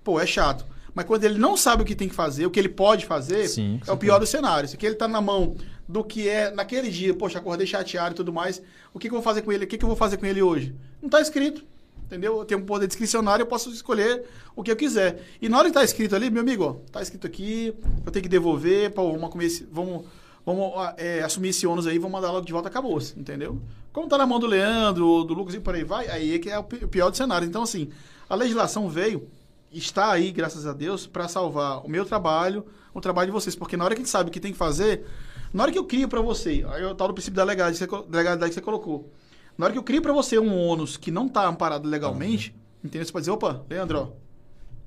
pô, 0.05 0.21
é 0.21 0.27
chato. 0.27 0.67
Mas 0.95 1.05
quando 1.05 1.25
ele 1.25 1.39
não 1.39 1.57
sabe 1.57 1.83
o 1.83 1.87
que 1.87 1.95
tem 1.95 2.09
que 2.09 2.15
fazer, 2.15 2.47
o 2.47 2.51
que 2.51 2.59
ele 2.59 2.69
pode 2.69 3.07
fazer, 3.07 3.49
Sim, 3.49 3.81
é 3.87 3.93
o 3.93 3.97
pior 3.97 4.19
dos 4.19 4.29
cenários. 4.29 4.75
Que 4.75 4.85
ele 4.85 4.95
está 4.95 5.07
na 5.07 5.21
mão 5.21 5.57
do 5.89 6.05
que 6.05 6.29
é 6.29 6.51
naquele 6.51 6.91
dia, 6.91 7.15
poxa, 7.15 7.39
acordei 7.39 7.67
chateado 7.67 8.13
e 8.13 8.17
tudo 8.17 8.33
mais. 8.33 8.61
O 8.93 8.99
que, 8.99 9.09
que 9.09 9.15
eu 9.15 9.19
vou 9.19 9.23
fazer 9.23 9.43
com 9.43 9.53
ele? 9.53 9.65
O 9.65 9.67
que, 9.67 9.79
que 9.79 9.85
eu 9.85 9.89
vou 9.89 9.97
fazer 9.97 10.17
com 10.17 10.27
ele 10.27 10.43
hoje? 10.43 10.75
Não 11.01 11.07
está 11.07 11.21
escrito. 11.21 11.65
Entendeu? 12.11 12.39
Eu 12.39 12.45
tenho 12.45 12.61
um 12.61 12.67
poder 12.67 12.89
discricionário, 12.89 13.45
eu 13.45 13.47
posso 13.47 13.71
escolher 13.71 14.25
o 14.57 14.65
que 14.65 14.73
eu 14.73 14.75
quiser. 14.75 15.23
E 15.41 15.49
na 15.49 15.57
hora 15.57 15.67
que 15.67 15.71
está 15.71 15.85
escrito 15.85 16.17
ali, 16.17 16.29
meu 16.29 16.43
amigo, 16.43 16.65
ó, 16.65 16.91
tá 16.91 17.01
escrito 17.01 17.25
aqui, 17.25 17.73
eu 18.05 18.11
tenho 18.11 18.25
que 18.25 18.29
devolver, 18.29 18.91
pô, 18.91 19.13
vamos, 19.13 19.31
comer 19.31 19.45
esse, 19.45 19.65
vamos, 19.71 20.07
vamos 20.45 20.73
é, 20.97 21.23
assumir 21.23 21.51
esse 21.51 21.69
ônus 21.69 21.87
aí, 21.87 21.99
vamos 22.01 22.11
mandar 22.11 22.33
logo 22.33 22.45
de 22.45 22.53
volta, 22.53 22.69
acabou-se, 22.69 23.17
entendeu? 23.17 23.63
Como 23.93 24.09
tá 24.09 24.19
na 24.19 24.27
mão 24.27 24.41
do 24.41 24.49
Leandro, 24.49 25.23
do 25.23 25.33
Lucas 25.35 25.55
e 25.55 25.61
por 25.61 25.73
aí 25.73 25.85
vai, 25.85 26.09
aí 26.09 26.35
é 26.35 26.39
que 26.41 26.51
é 26.51 26.59
o 26.59 26.65
pior 26.65 27.11
do 27.11 27.17
cenário. 27.17 27.47
Então, 27.47 27.63
assim, 27.63 27.91
a 28.29 28.35
legislação 28.35 28.89
veio, 28.89 29.29
está 29.71 30.11
aí, 30.11 30.33
graças 30.33 30.67
a 30.67 30.73
Deus, 30.73 31.07
para 31.07 31.29
salvar 31.29 31.87
o 31.87 31.89
meu 31.89 32.05
trabalho, 32.05 32.67
o 32.93 33.01
trabalho 33.01 33.27
de 33.27 33.33
vocês. 33.33 33.55
Porque 33.55 33.77
na 33.77 33.85
hora 33.85 33.95
que 33.95 34.01
a 34.01 34.05
gente 34.05 34.11
sabe 34.11 34.31
o 34.31 34.33
que 34.33 34.41
tem 34.41 34.51
que 34.51 34.59
fazer, 34.59 35.07
na 35.55 35.63
hora 35.63 35.71
que 35.71 35.79
eu 35.79 35.85
crio 35.85 36.09
para 36.09 36.21
você, 36.21 36.67
aí 36.71 36.83
eu 36.83 36.93
tal 36.93 37.07
do 37.07 37.15
princípio 37.15 37.37
da 37.37 37.45
legalidade, 37.45 37.89
legalidade 38.11 38.51
que 38.51 38.55
você 38.55 38.61
colocou. 38.61 39.13
Na 39.61 39.67
hora 39.67 39.75
que 39.75 39.79
eu 39.79 39.83
crio 39.83 40.01
para 40.01 40.15
você 40.15 40.39
um 40.39 40.57
ônus 40.57 40.97
que 40.97 41.11
não 41.11 41.27
está 41.27 41.47
amparado 41.47 41.87
legalmente, 41.87 42.49
uhum. 42.49 42.87
entendeu? 42.89 43.05
Você 43.05 43.13
pode 43.13 43.25
dizer, 43.25 43.33
opa, 43.33 43.63
Leandro, 43.69 43.99
ó, 43.99 44.09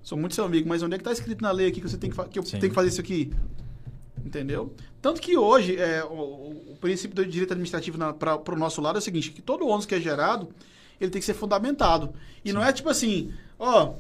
sou 0.02 0.18
muito 0.18 0.34
seu 0.34 0.44
amigo, 0.44 0.68
mas 0.68 0.82
onde 0.82 0.96
é 0.96 0.98
que 0.98 1.02
está 1.02 1.12
escrito 1.12 1.44
na 1.44 1.52
lei 1.52 1.68
aqui 1.68 1.80
que 1.80 1.88
você 1.88 1.96
tem 1.96 2.10
que, 2.10 2.24
que 2.30 2.40
eu 2.40 2.44
Sim. 2.44 2.58
tenho 2.58 2.72
que 2.72 2.76
fazer 2.76 2.88
isso 2.88 3.00
aqui? 3.00 3.32
Entendeu? 4.26 4.74
Tanto 5.00 5.22
que 5.22 5.38
hoje, 5.38 5.78
é, 5.78 6.04
o, 6.04 6.72
o 6.72 6.78
princípio 6.82 7.16
do 7.16 7.24
direito 7.24 7.52
administrativo 7.52 8.00
para 8.16 8.52
o 8.52 8.58
nosso 8.58 8.82
lado 8.82 8.96
é 8.96 9.00
o 9.00 9.02
seguinte, 9.02 9.30
que 9.30 9.44
todo 9.44 9.68
ônus 9.68 9.86
que 9.86 9.94
é 9.94 10.00
gerado, 10.00 10.50
ele 11.00 11.12
tem 11.12 11.20
que 11.20 11.26
ser 11.28 11.36
fundamentado. 11.36 12.12
E 12.44 12.50
Sim. 12.50 12.56
não 12.56 12.64
é 12.64 12.74
tipo 12.74 12.90
assim, 12.90 13.32
ó, 13.60 13.94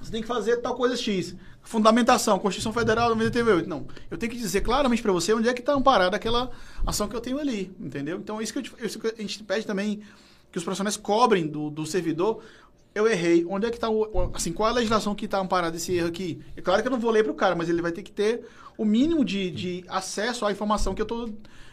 você 0.00 0.12
tem 0.12 0.22
que 0.22 0.28
fazer 0.28 0.58
tal 0.58 0.76
coisa 0.76 0.96
X. 0.96 1.34
Fundamentação, 1.66 2.38
Constituição 2.38 2.72
Federal 2.72 3.08
98. 3.10 3.68
Não, 3.68 3.88
eu 4.08 4.16
tenho 4.16 4.30
que 4.30 4.38
dizer 4.38 4.60
claramente 4.60 5.02
para 5.02 5.10
você 5.10 5.34
onde 5.34 5.48
é 5.48 5.52
que 5.52 5.58
está 5.58 5.74
amparada 5.74 6.14
aquela 6.14 6.48
ação 6.86 7.08
que 7.08 7.16
eu 7.16 7.20
tenho 7.20 7.40
ali, 7.40 7.74
entendeu? 7.80 8.18
Então, 8.18 8.40
isso 8.40 8.52
que, 8.52 8.60
eu, 8.60 8.86
isso 8.86 9.00
que 9.00 9.08
a 9.08 9.20
gente 9.20 9.42
pede 9.42 9.66
também 9.66 10.00
que 10.52 10.58
os 10.58 10.62
profissionais 10.62 10.96
cobrem 10.96 11.44
do, 11.44 11.68
do 11.68 11.84
servidor. 11.84 12.40
Eu 12.94 13.08
errei. 13.08 13.44
Onde 13.48 13.66
é 13.66 13.70
que 13.70 13.76
está 13.76 13.90
o. 13.90 14.30
Assim, 14.32 14.52
qual 14.52 14.68
é 14.68 14.72
a 14.72 14.74
legislação 14.76 15.12
que 15.12 15.24
está 15.24 15.40
amparada 15.40 15.76
esse 15.76 15.92
erro 15.92 16.06
aqui? 16.06 16.40
É 16.56 16.62
claro 16.62 16.80
que 16.82 16.86
eu 16.86 16.92
não 16.92 17.00
vou 17.00 17.10
ler 17.10 17.24
para 17.24 17.32
o 17.32 17.34
cara, 17.34 17.56
mas 17.56 17.68
ele 17.68 17.82
vai 17.82 17.90
ter 17.90 18.04
que 18.04 18.12
ter 18.12 18.46
o 18.78 18.84
mínimo 18.84 19.24
de, 19.24 19.50
de 19.50 19.84
acesso 19.88 20.46
à 20.46 20.52
informação 20.52 20.94
que 20.94 21.02
eu 21.02 21.04
estou 21.04 21.28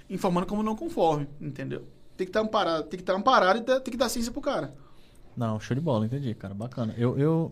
informando 0.10 0.48
como 0.48 0.64
não 0.64 0.76
conforme, 0.76 1.30
entendeu? 1.40 1.88
Tem 2.18 2.26
que 2.26 2.32
estar 2.32 2.40
tá 2.40 2.46
amparado, 2.48 2.84
tem 2.86 2.98
que 2.98 3.04
estar 3.04 3.14
tá 3.14 3.20
amparado 3.20 3.60
e 3.60 3.62
tem 3.62 3.92
que 3.92 3.98
dar 3.98 4.10
ciência 4.10 4.32
pro 4.32 4.42
cara. 4.42 4.74
Não, 5.38 5.60
show 5.60 5.76
de 5.76 5.82
bola, 5.82 6.08
entendi, 6.08 6.34
cara. 6.34 6.56
Bacana. 6.56 6.96
Eu, 6.98 7.18
eu, 7.18 7.52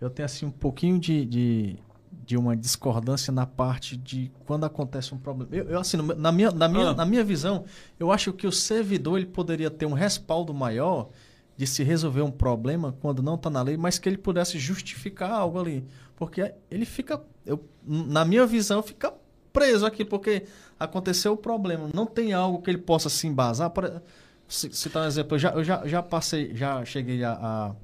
eu 0.00 0.10
tenho 0.10 0.26
assim 0.26 0.46
um 0.46 0.50
pouquinho 0.50 0.98
de, 0.98 1.24
de, 1.24 1.76
de 2.10 2.36
uma 2.36 2.56
discordância 2.56 3.32
na 3.32 3.46
parte 3.46 3.96
de 3.96 4.30
quando 4.44 4.64
acontece 4.64 5.14
um 5.14 5.18
problema. 5.18 5.54
Eu, 5.54 5.70
eu 5.70 5.78
assim, 5.78 5.96
na 5.96 6.32
minha, 6.32 6.50
na, 6.50 6.68
minha, 6.68 6.88
ah. 6.88 6.94
na 6.94 7.04
minha 7.04 7.24
visão, 7.24 7.64
eu 7.98 8.10
acho 8.10 8.32
que 8.32 8.46
o 8.46 8.52
servidor 8.52 9.18
ele 9.18 9.26
poderia 9.26 9.70
ter 9.70 9.86
um 9.86 9.92
respaldo 9.92 10.52
maior 10.52 11.08
de 11.56 11.66
se 11.66 11.82
resolver 11.84 12.22
um 12.22 12.30
problema 12.30 12.96
quando 13.00 13.22
não 13.22 13.36
está 13.36 13.48
na 13.48 13.62
lei, 13.62 13.76
mas 13.76 13.98
que 13.98 14.08
ele 14.08 14.18
pudesse 14.18 14.58
justificar 14.58 15.30
algo 15.30 15.58
ali. 15.60 15.86
Porque 16.16 16.52
ele 16.70 16.84
fica, 16.84 17.22
eu, 17.46 17.64
na 17.86 18.24
minha 18.24 18.46
visão, 18.46 18.82
fica 18.82 19.12
preso 19.52 19.86
aqui, 19.86 20.04
porque 20.04 20.44
aconteceu 20.78 21.32
o 21.32 21.36
problema. 21.36 21.88
Não 21.94 22.06
tem 22.06 22.32
algo 22.32 22.60
que 22.60 22.70
ele 22.70 22.78
possa 22.78 23.08
se 23.08 23.26
embasar. 23.26 23.70
Para 23.70 24.02
citar 24.48 25.04
um 25.04 25.06
exemplo, 25.06 25.36
eu 25.36 25.38
já, 25.38 25.50
eu 25.50 25.64
já, 25.64 25.86
já 25.86 26.02
passei, 26.02 26.54
já 26.54 26.84
cheguei 26.84 27.22
a, 27.22 27.32
a 27.32 27.74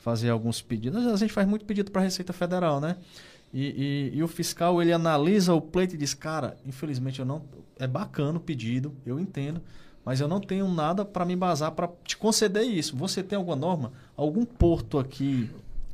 fazer 0.00 0.30
alguns 0.30 0.60
pedidos. 0.60 1.06
A 1.06 1.16
gente 1.16 1.32
faz 1.32 1.46
muito 1.46 1.64
pedido 1.64 1.90
para 1.90 2.00
a 2.00 2.04
Receita 2.04 2.32
Federal, 2.32 2.80
né? 2.80 2.96
E, 3.52 4.10
e, 4.12 4.18
e, 4.18 4.22
o 4.22 4.28
fiscal 4.28 4.80
ele 4.80 4.92
analisa 4.92 5.52
o 5.52 5.60
pleito 5.60 5.94
e 5.94 5.98
diz, 5.98 6.14
cara, 6.14 6.56
infelizmente 6.64 7.18
eu 7.20 7.26
não. 7.26 7.42
É 7.78 7.86
bacana 7.86 8.38
o 8.38 8.40
pedido, 8.40 8.94
eu 9.04 9.18
entendo, 9.18 9.60
mas 10.04 10.20
eu 10.20 10.28
não 10.28 10.40
tenho 10.40 10.68
nada 10.68 11.04
para 11.04 11.24
me 11.24 11.32
embasar 11.32 11.72
para 11.72 11.88
te 12.04 12.16
conceder 12.16 12.62
isso. 12.62 12.96
Você 12.96 13.22
tem 13.22 13.36
alguma 13.36 13.56
norma? 13.56 13.92
Algum 14.16 14.44
porto 14.44 14.98
aqui 14.98 15.50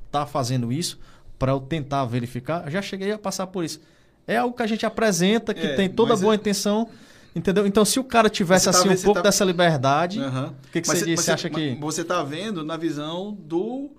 está 0.07 0.27
fazendo 0.27 0.73
isso 0.73 0.99
para 1.39 1.53
eu 1.53 1.61
tentar 1.61 2.05
verificar? 2.05 2.65
Eu 2.67 2.71
já 2.71 2.83
cheguei 2.83 3.13
a 3.13 3.19
passar 3.19 3.47
por 3.47 3.65
isso. 3.65 3.81
É 4.27 4.37
algo 4.37 4.55
que 4.57 4.63
a 4.63 4.67
gente 4.67 4.85
apresenta, 4.85 5.55
que 5.55 5.67
É, 5.67 5.77
tem 5.77 5.89
toda 5.89 6.17
boa 6.17 6.35
é- 6.35 6.37
intenção. 6.37 6.89
Entendeu? 7.37 7.67
Então, 7.67 7.85
se 7.85 8.01
o 8.01 8.05
cara 8.05 8.31
tivesse 8.31 8.65
tá 8.65 8.71
assim 8.71 8.89
um 8.89 8.97
pouco 8.97 9.15
tá- 9.21 9.23
dessa 9.23 9.45
liberdade, 9.45 10.19
o 10.21 10.55
que, 10.73 10.81
que 10.81 10.89
Mas 10.89 10.99
você 11.01 11.07
mas 11.11 11.21
Você 11.21 11.25
cê- 11.27 11.33
acha 11.33 11.51
que. 11.51 11.75
Você 11.79 12.03
tá 12.03 12.23
vendo 12.23 12.65
na 12.65 12.77
visão 12.79 13.35
do 13.39 13.91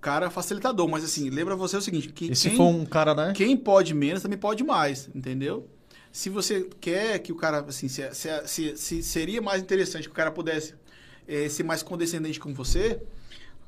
cara 0.00 0.28
facilitador. 0.30 0.88
Mas 0.88 1.04
assim, 1.04 1.30
lembra 1.30 1.54
você 1.54 1.76
o 1.76 1.80
seguinte: 1.80 2.08
que 2.08 2.32
E 2.32 2.34
se 2.36 2.48
quem, 2.48 2.56
for 2.56 2.64
um 2.66 2.84
cara, 2.84 3.14
né? 3.14 3.32
quem 3.36 3.56
pode 3.56 3.94
menos 3.94 4.20
também 4.20 4.36
pode 4.36 4.64
mais, 4.64 5.08
entendeu? 5.14 5.68
Se 6.10 6.28
você 6.28 6.68
quer 6.80 7.20
que 7.20 7.30
o 7.32 7.36
cara, 7.36 7.64
assim, 7.68 7.86
se, 7.88 8.02
se- 8.12 8.46
se- 8.46 8.76
se 8.76 9.02
seria 9.02 9.40
mais 9.40 9.62
interessante 9.62 10.02
que 10.08 10.10
o 10.12 10.14
cara 10.14 10.30
pudesse 10.32 10.74
eh, 11.28 11.48
ser 11.48 11.62
mais 11.62 11.84
condescendente 11.84 12.40
com 12.40 12.52
você, 12.52 13.00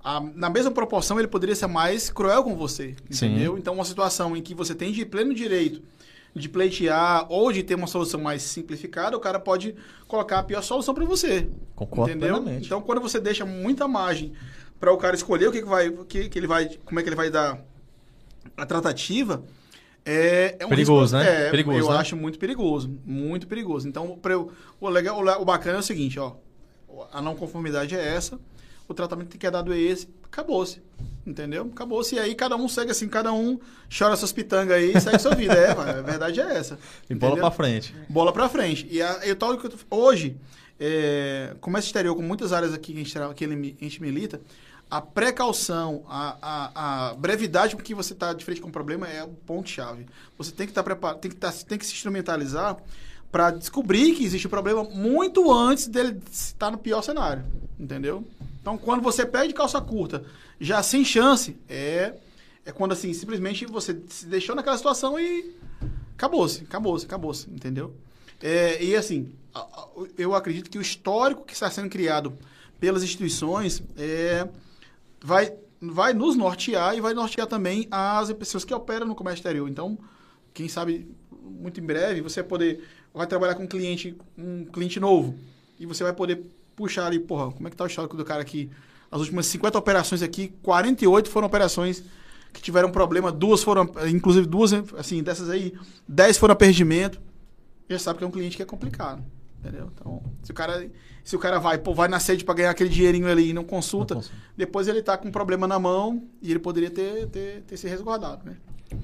a- 0.02 0.20
na 0.34 0.50
mesma 0.50 0.72
proporção 0.72 1.20
ele 1.20 1.28
poderia 1.28 1.54
ser 1.54 1.68
mais 1.68 2.10
cruel 2.10 2.42
com 2.42 2.56
você, 2.56 2.96
Sim. 3.08 3.26
entendeu? 3.26 3.56
Então, 3.56 3.74
uma 3.74 3.84
situação 3.84 4.36
em 4.36 4.42
que 4.42 4.54
você 4.56 4.74
tem 4.74 4.90
de 4.92 5.06
pleno 5.06 5.32
direito 5.32 5.80
de 6.35 6.48
pleitear 6.48 7.27
ou 7.31 7.52
de 7.52 7.62
ter 7.62 7.74
uma 7.77 7.86
solução 7.86 8.20
mais 8.20 8.43
simplificada, 8.43 9.16
o 9.16 9.20
cara 9.20 9.39
pode 9.39 9.74
colocar 10.09 10.40
a 10.40 10.43
pior 10.43 10.62
solução 10.62 10.93
para 10.94 11.05
você. 11.05 11.48
Concordo 11.77 12.11
entendeu? 12.11 12.35
plenamente. 12.36 12.66
Então, 12.66 12.82
quando 12.82 13.01
você 13.01 13.20
deixa 13.20 13.44
muita 13.44 13.86
margem 13.86 14.32
para 14.81 14.93
o 14.93 14.97
cara 14.97 15.15
escolher 15.15 15.48
o 15.48 15.52
que, 15.52 15.62
que 15.62 15.69
vai, 15.69 15.89
o 15.89 16.05
que, 16.05 16.28
que 16.28 16.39
ele 16.39 16.47
vai, 16.48 16.69
como 16.85 16.98
é 16.98 17.02
que 17.02 17.09
ele 17.09 17.16
vai 17.16 17.31
dar 17.31 17.65
a 18.56 18.66
tratativa, 18.66 19.44
é, 20.05 20.56
é 20.59 20.66
um 20.66 20.69
Perigoso, 20.70 21.16
risco- 21.16 21.31
né? 21.31 21.47
É, 21.47 21.51
Perigoso, 21.51 21.78
eu 21.78 21.90
né? 21.90 21.97
acho 21.98 22.16
muito 22.16 22.39
perigoso, 22.39 22.90
muito 23.06 23.47
perigoso. 23.47 23.89
Então, 23.89 24.19
eu- 24.24 24.51
o 24.81 24.89
legal, 24.89 25.19
o 25.19 25.23
le- 25.23 25.36
o 25.40 25.44
bacana 25.44 25.77
é 25.77 25.81
o 25.81 25.82
seguinte, 25.85 26.19
ó, 26.19 26.32
a 27.12 27.23
não 27.23 27.36
conformidade 27.36 27.94
é 27.94 28.05
essa, 28.15 28.39
o 28.89 28.93
tratamento 28.93 29.39
que 29.39 29.47
é 29.47 29.51
dado 29.51 29.73
é 29.73 29.78
esse, 29.78 30.09
acabou-se. 30.24 30.82
Entendeu? 31.26 31.70
Acabou-se. 31.72 32.14
E 32.14 32.18
aí 32.18 32.34
cada 32.34 32.55
um 32.56 32.68
segue 32.68 32.90
assim, 32.90 33.09
cada 33.09 33.32
um 33.32 33.59
chora 33.96 34.14
suas 34.16 34.32
pitangas 34.32 34.76
aí 34.76 34.92
e 34.94 35.01
segue 35.01 35.18
sua 35.18 35.34
vida. 35.34 35.55
É, 35.55 35.70
a 35.70 36.02
verdade 36.02 36.40
é 36.40 36.56
essa. 36.56 36.78
E 37.09 37.14
bola 37.14 37.36
pra 37.36 37.51
frente. 37.51 37.94
bola 38.09 38.32
pra 38.32 38.48
frente. 38.48 38.86
E 38.90 39.01
a, 39.01 39.20
eu, 39.24 39.34
tal 39.34 39.56
que 39.56 39.66
eu 39.66 39.70
tô- 39.70 39.96
hoje, 39.96 40.36
é, 40.78 41.55
comércio 41.60 41.88
exterior, 41.88 42.14
com 42.14 42.22
muitas 42.22 42.52
áreas 42.52 42.74
aqui 42.74 42.92
que 42.92 43.01
a 43.01 43.05
gente, 43.05 43.34
que 43.34 43.44
a 43.80 43.84
gente 43.84 44.02
milita, 44.02 44.40
a 44.90 45.01
precaução, 45.01 46.05
a, 46.09 46.36
a, 46.42 47.10
a 47.10 47.14
brevidade 47.14 47.74
com 47.74 47.82
que 47.82 47.94
você 47.94 48.12
está 48.12 48.32
de 48.34 48.44
frente 48.44 48.60
com 48.60 48.68
o 48.68 48.72
problema 48.72 49.09
é 49.09 49.24
o 49.24 49.28
ponto-chave. 49.28 50.06
Você 50.36 50.52
tem 50.52 50.66
que 50.66 50.72
estar 50.72 50.82
preparado, 50.82 51.20
tem 51.20 51.30
que, 51.30 51.36
tá, 51.38 51.51
tem 51.66 51.78
que 51.78 51.86
se 51.86 51.92
instrumentalizar 51.94 52.76
para 53.32 53.51
descobrir 53.51 54.14
que 54.14 54.24
existe 54.24 54.46
o 54.46 54.51
problema 54.51 54.84
muito 54.84 55.51
antes 55.51 55.88
dele 55.88 56.20
estar 56.30 56.70
no 56.70 56.76
pior 56.78 57.02
cenário. 57.02 57.42
Entendeu? 57.80 58.24
Então, 58.64 58.78
quando 58.78 59.02
você 59.02 59.26
pede 59.26 59.52
calça 59.52 59.78
curta, 59.78 60.24
já 60.58 60.82
sem 60.82 61.04
chance, 61.04 61.54
é, 61.68 62.14
é 62.64 62.72
quando 62.72 62.92
assim, 62.92 63.12
simplesmente 63.12 63.66
você 63.66 64.00
se 64.08 64.24
deixou 64.24 64.56
naquela 64.56 64.78
situação 64.78 65.20
e 65.20 65.54
acabou-se, 66.14 66.62
acabou-se, 66.64 67.04
acabou-se, 67.04 67.50
entendeu? 67.50 67.94
É, 68.42 68.82
e 68.82 68.96
assim, 68.96 69.30
eu 70.16 70.34
acredito 70.34 70.70
que 70.70 70.78
o 70.78 70.80
histórico 70.80 71.44
que 71.44 71.52
está 71.52 71.70
sendo 71.70 71.90
criado 71.90 72.32
pelas 72.80 73.02
instituições 73.02 73.82
é, 73.98 74.48
vai, 75.22 75.52
vai 75.78 76.14
nos 76.14 76.34
nortear 76.34 76.96
e 76.96 77.02
vai 77.02 77.12
nortear 77.12 77.46
também 77.46 77.86
as 77.90 78.32
pessoas 78.32 78.64
que 78.64 78.72
operam 78.72 79.06
no 79.06 79.14
comércio 79.14 79.40
exterior. 79.40 79.68
Então, 79.68 79.98
quem 80.54 80.70
sabe, 80.70 81.06
muito 81.30 81.80
em 81.80 81.84
breve, 81.84 82.22
você 82.22 82.40
vai 82.40 82.48
poder 82.48 82.82
vai 83.12 83.26
trabalhar 83.26 83.56
com 83.56 83.64
um 83.64 83.68
cliente, 83.68 84.16
um 84.38 84.64
cliente 84.64 84.98
novo 84.98 85.38
e 85.78 85.84
você 85.84 86.02
vai 86.02 86.14
poder 86.14 86.46
puxar 86.76 87.06
ali, 87.06 87.18
porra, 87.18 87.51
como 87.52 87.66
é 87.68 87.70
que 87.70 87.76
tá 87.76 87.84
o 87.84 87.86
histórico 87.86 88.16
do 88.16 88.24
cara 88.24 88.42
aqui? 88.42 88.70
As 89.10 89.20
últimas 89.20 89.46
50 89.46 89.78
operações 89.78 90.22
aqui, 90.22 90.52
48 90.62 91.28
foram 91.30 91.46
operações 91.46 92.02
que 92.52 92.60
tiveram 92.62 92.90
problema, 92.90 93.30
duas 93.32 93.62
foram, 93.62 93.88
inclusive 94.09 94.46
duas, 94.46 94.72
assim, 94.96 95.22
dessas 95.22 95.48
aí, 95.51 95.74
10 96.09 96.38
foram 96.38 96.52
a 96.52 96.56
perdimento. 96.56 97.20
Já 97.88 97.98
sabe 97.98 98.18
que 98.18 98.24
é 98.24 98.26
um 98.26 98.30
cliente 98.30 98.56
que 98.56 98.62
é 98.62 98.66
complicado, 98.66 99.22
entendeu? 99.60 99.90
Então, 99.94 100.22
se 100.42 100.51
o 100.51 100.55
cara, 100.55 100.88
se 101.22 101.36
o 101.36 101.38
cara 101.38 101.59
vai, 101.59 101.78
pô, 101.78 101.92
vai 101.94 102.09
na 102.09 102.18
sede 102.20 102.44
para 102.44 102.55
ganhar 102.55 102.70
aquele 102.70 102.88
dinheirinho 102.90 103.26
ali 103.28 103.51
e 103.51 103.52
não 103.52 103.64
consulta, 103.64 104.14
Não 104.14 104.20
consulta. 104.22 104.42
depois 104.56 104.88
ele 104.88 105.02
tá 105.02 105.16
com 105.16 105.28
um 105.28 105.32
problema 105.32 105.66
na 105.66 105.78
mão 105.78 106.24
e 106.40 106.51
ele 106.51 106.59
poderia 106.60 106.90
ter, 106.90 107.26
ter, 107.28 107.62
ter 107.62 107.76
se 107.76 107.88
resguardado, 107.88 108.44
né? 108.44 108.56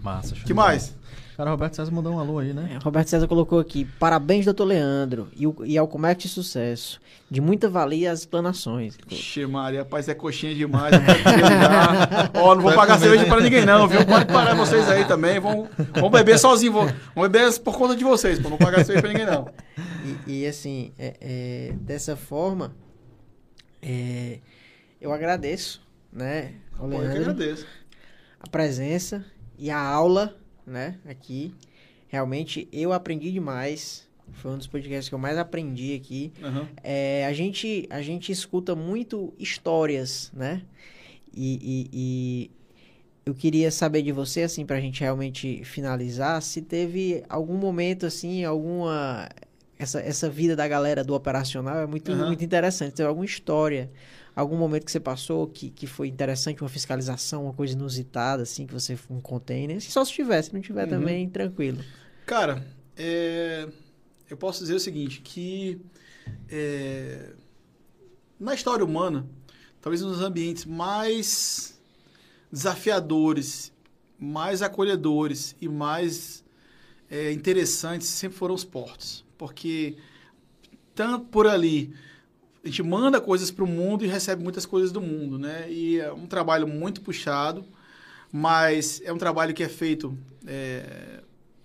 Massa. 0.03 0.35
que 0.37 0.55
mais? 0.55 0.89
bola. 0.91 1.01
Cara, 1.37 1.51
Roberto 1.51 1.75
César 1.77 1.91
mandou 1.91 2.13
um 2.15 2.19
alô 2.19 2.39
aí, 2.39 2.53
né? 2.53 2.73
É, 2.75 2.85
Roberto 2.85 3.09
César 3.09 3.27
colocou 3.27 3.59
aqui, 3.59 3.87
parabéns, 3.99 4.45
doutor 4.45 4.65
Leandro, 4.67 5.29
e, 5.35 5.47
o- 5.47 5.65
e 5.65 5.79
ao 5.79 5.89
Comércio 5.89 6.23
de 6.23 6.29
Sucesso. 6.29 7.01
De 7.31 7.41
muita 7.41 7.69
valia 7.71 8.13
as 8.13 8.21
explanações. 8.21 8.99
Ixi, 9.11 9.47
Maria, 9.47 9.81
rapaz, 9.81 10.07
é 10.09 10.15
coxinha 10.15 10.55
demais. 10.55 10.91
desligar. 10.93 12.31
Ó, 12.35 12.55
não 12.55 12.63
vou 12.63 12.75
pagar 12.75 12.99
cerveja 12.99 13.25
pra 13.27 13.41
ninguém, 13.41 13.65
não, 13.65 13.87
viu? 13.89 14.05
Pode 14.05 14.27
parar 14.27 14.55
vocês 14.55 14.89
aí 14.91 15.05
também. 15.07 15.39
Vão, 15.41 15.69
vão 15.95 16.11
beber 16.11 16.39
sozinho. 16.39 16.73
Vão, 16.73 16.87
vão 17.15 17.29
beber 17.29 17.59
por 17.61 17.79
conta 17.79 17.97
de 17.97 18.05
vocês, 18.05 18.39
pô. 18.39 18.51
Não 18.51 18.57
vou 18.57 18.59
pagar 18.59 18.85
cerveja 18.85 19.01
pra 19.01 19.13
ninguém, 19.13 19.27
não. 19.27 19.49
E, 20.27 20.41
e, 20.43 20.47
assim, 20.47 20.93
é- 20.99 21.17
é, 21.21 21.73
dessa 21.81 22.17
forma, 22.17 22.75
é, 23.81 24.41
eu 25.01 25.13
agradeço, 25.13 25.81
né, 26.13 26.55
Pô, 26.77 26.87
eu 26.93 27.01
que 27.13 27.19
agradeço. 27.19 27.67
a 28.41 28.49
presença 28.49 29.25
e 29.59 29.71
a 29.71 29.79
aula, 29.81 30.37
né, 30.71 30.99
aqui. 31.05 31.53
Realmente, 32.09 32.69
eu 32.73 32.93
aprendi 32.93 33.31
demais. 33.31 34.09
Foi 34.33 34.53
um 34.53 34.59
dos 34.59 34.67
podcasts 34.67 35.09
que 35.09 35.15
eu 35.15 35.19
mais 35.19 35.37
aprendi 35.37 35.95
aqui. 35.95 36.33
Aham. 36.43 36.69
É, 36.83 37.27
a, 37.27 37.33
gente, 37.33 37.87
a 37.91 38.01
gente 38.01 38.31
escuta 38.33 38.75
muito 38.75 39.35
histórias, 39.39 40.31
né? 40.35 40.63
E, 41.35 41.55
e- 41.63 41.91
e 41.93 42.51
eu 43.27 43.35
queria 43.35 43.71
saber 43.71 44.03
de 44.03 44.13
você, 44.13 44.43
assim, 44.43 44.65
pra 44.65 44.81
gente 44.81 45.01
realmente 45.01 45.63
finalizar, 45.65 46.41
se 46.43 46.63
teve 46.63 47.23
algum 47.29 47.57
momento, 47.57 48.07
assim, 48.07 48.45
alguma... 48.45 49.29
Essa, 49.79 50.01
essa 50.01 50.29
vida 50.29 50.55
da 50.55 50.69
galera 50.69 51.03
do 51.03 51.15
operacional 51.15 51.79
é 51.79 51.87
muito, 51.87 52.13
Aham. 52.13 52.27
muito 52.27 52.45
interessante. 52.45 52.93
Teve 52.95 53.09
alguma 53.09 53.25
história, 53.25 53.91
algum 54.35 54.57
momento 54.57 54.85
que 54.85 54.93
você 54.93 55.01
passou 55.01 55.47
que, 55.47 55.71
que 55.71 55.87
foi 55.87 56.09
interessante, 56.09 56.63
uma 56.63 56.69
fiscalização, 56.69 57.45
uma 57.45 57.53
coisa 57.53 57.75
inusitada, 57.75 58.43
assim, 58.43 58.67
que 58.67 58.73
você 58.73 58.99
um 59.09 59.21
container. 59.21 59.81
Só 59.81 60.05
se 60.05 60.13
tiver, 60.13 60.43
se 60.43 60.53
não 60.55 60.61
tiver 60.61 60.85
Uhum. 60.85 60.91
também, 60.91 61.29
tranquilo. 61.29 61.85
Cara, 62.27 62.65
é, 62.97 63.69
eu 64.29 64.37
posso 64.37 64.61
dizer 64.61 64.75
o 64.75 64.81
seguinte, 64.81 65.21
que 65.21 65.81
é, 66.49 67.33
na 68.39 68.55
história 68.55 68.85
humana, 68.85 69.27
talvez 69.81 70.03
nos 70.03 70.21
ambientes 70.21 70.65
mais 70.65 71.81
desafiadores, 72.53 73.73
mais 74.19 74.63
acolhedores 74.63 75.57
e 75.61 75.69
mais 75.69 76.45
é, 77.11 77.33
interessantes 77.33 78.07
sempre 78.09 78.37
foram 78.39 78.55
os 78.55 78.65
portos. 78.65 79.25
Porque 79.37 79.97
tanto 80.95 81.27
por 81.27 81.47
ali 81.47 81.95
a 82.65 82.69
gente 82.69 82.83
manda 82.83 83.21
coisas 83.21 83.51
para 83.51 83.65
o 83.65 83.67
mundo 83.67 84.05
e 84.05 84.09
recebe 84.09 84.43
muitas 84.43 84.67
coisas 84.67 84.93
do 84.93 85.01
mundo, 85.01 85.39
né? 85.39 85.71
E 85.71 85.99
é 85.99 86.13
um 86.13 86.27
trabalho 86.27 86.67
muito 86.69 87.01
puxado, 87.01 87.65
mas 88.33 89.01
é 89.05 89.13
um 89.13 89.19
trabalho 89.19 89.55
que 89.55 89.63
é 89.63 89.69
feito 89.69 90.17
é, 90.47 91.21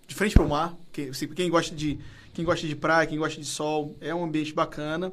de 0.07 0.15
frente 0.15 0.33
para 0.33 0.43
o 0.43 0.49
mar. 0.49 0.75
Que, 0.91 1.09
assim, 1.09 1.27
quem 1.27 1.49
gosta 1.49 1.75
de 1.75 1.99
quem 2.33 2.43
gosta 2.43 2.67
de 2.67 2.75
praia, 2.75 3.07
quem 3.07 3.17
gosta 3.17 3.39
de 3.39 3.47
sol, 3.47 3.95
é 4.01 4.13
um 4.13 4.23
ambiente 4.23 4.53
bacana. 4.53 5.11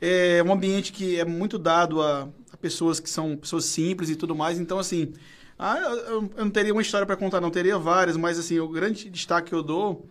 É 0.00 0.42
um 0.42 0.52
ambiente 0.52 0.92
que 0.92 1.18
é 1.18 1.24
muito 1.24 1.58
dado 1.58 2.02
a, 2.02 2.28
a 2.52 2.56
pessoas 2.56 3.00
que 3.00 3.08
são 3.08 3.36
pessoas 3.36 3.64
simples 3.64 4.10
e 4.10 4.16
tudo 4.16 4.34
mais. 4.34 4.58
Então, 4.58 4.78
assim, 4.78 5.12
ah, 5.58 5.78
eu, 5.78 6.30
eu 6.36 6.44
não 6.44 6.50
teria 6.50 6.72
uma 6.72 6.82
história 6.82 7.06
para 7.06 7.16
contar, 7.16 7.40
não 7.40 7.50
teria 7.50 7.78
várias, 7.78 8.16
mas 8.16 8.38
assim, 8.38 8.60
o 8.60 8.68
grande 8.68 9.08
destaque 9.10 9.48
que 9.48 9.54
eu 9.54 9.62
dou 9.62 10.06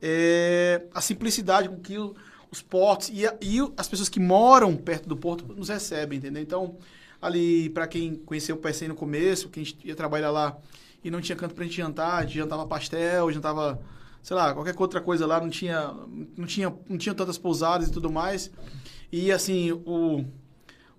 é 0.00 0.82
a 0.94 1.00
simplicidade 1.00 1.68
com 1.68 1.80
que 1.80 1.98
o- 1.98 2.14
os 2.50 2.62
portos 2.62 3.08
e, 3.08 3.24
e 3.40 3.72
as 3.76 3.88
pessoas 3.88 4.08
que 4.08 4.20
moram 4.20 4.76
perto 4.76 5.08
do 5.08 5.16
porto 5.16 5.46
nos 5.54 5.68
recebem, 5.68 6.18
entendeu? 6.18 6.42
Então, 6.42 6.76
ali, 7.20 7.70
para 7.70 7.86
quem 7.86 8.16
conheceu 8.16 8.56
o 8.56 8.58
PSN 8.58 8.88
no 8.88 8.94
começo, 8.94 9.48
quem 9.48 9.64
ia 9.84 9.94
trabalhar 9.94 10.30
lá 10.30 10.56
e 11.02 11.10
não 11.10 11.20
tinha 11.20 11.36
canto 11.36 11.54
pra 11.54 11.64
gente 11.64 11.76
jantar, 11.76 12.18
a 12.18 12.22
gente 12.22 12.34
jantava 12.34 12.66
pastel, 12.66 13.30
jantava, 13.30 13.80
sei 14.22 14.36
lá, 14.36 14.52
qualquer 14.52 14.74
outra 14.76 15.00
coisa 15.00 15.26
lá, 15.26 15.40
não 15.40 15.50
tinha, 15.50 15.94
não 16.36 16.46
tinha, 16.46 16.74
não 16.88 16.98
tinha 16.98 17.14
tantas 17.14 17.38
pousadas 17.38 17.88
e 17.88 17.92
tudo 17.92 18.10
mais. 18.10 18.50
E 19.12 19.30
assim, 19.30 19.72
o, 19.72 20.24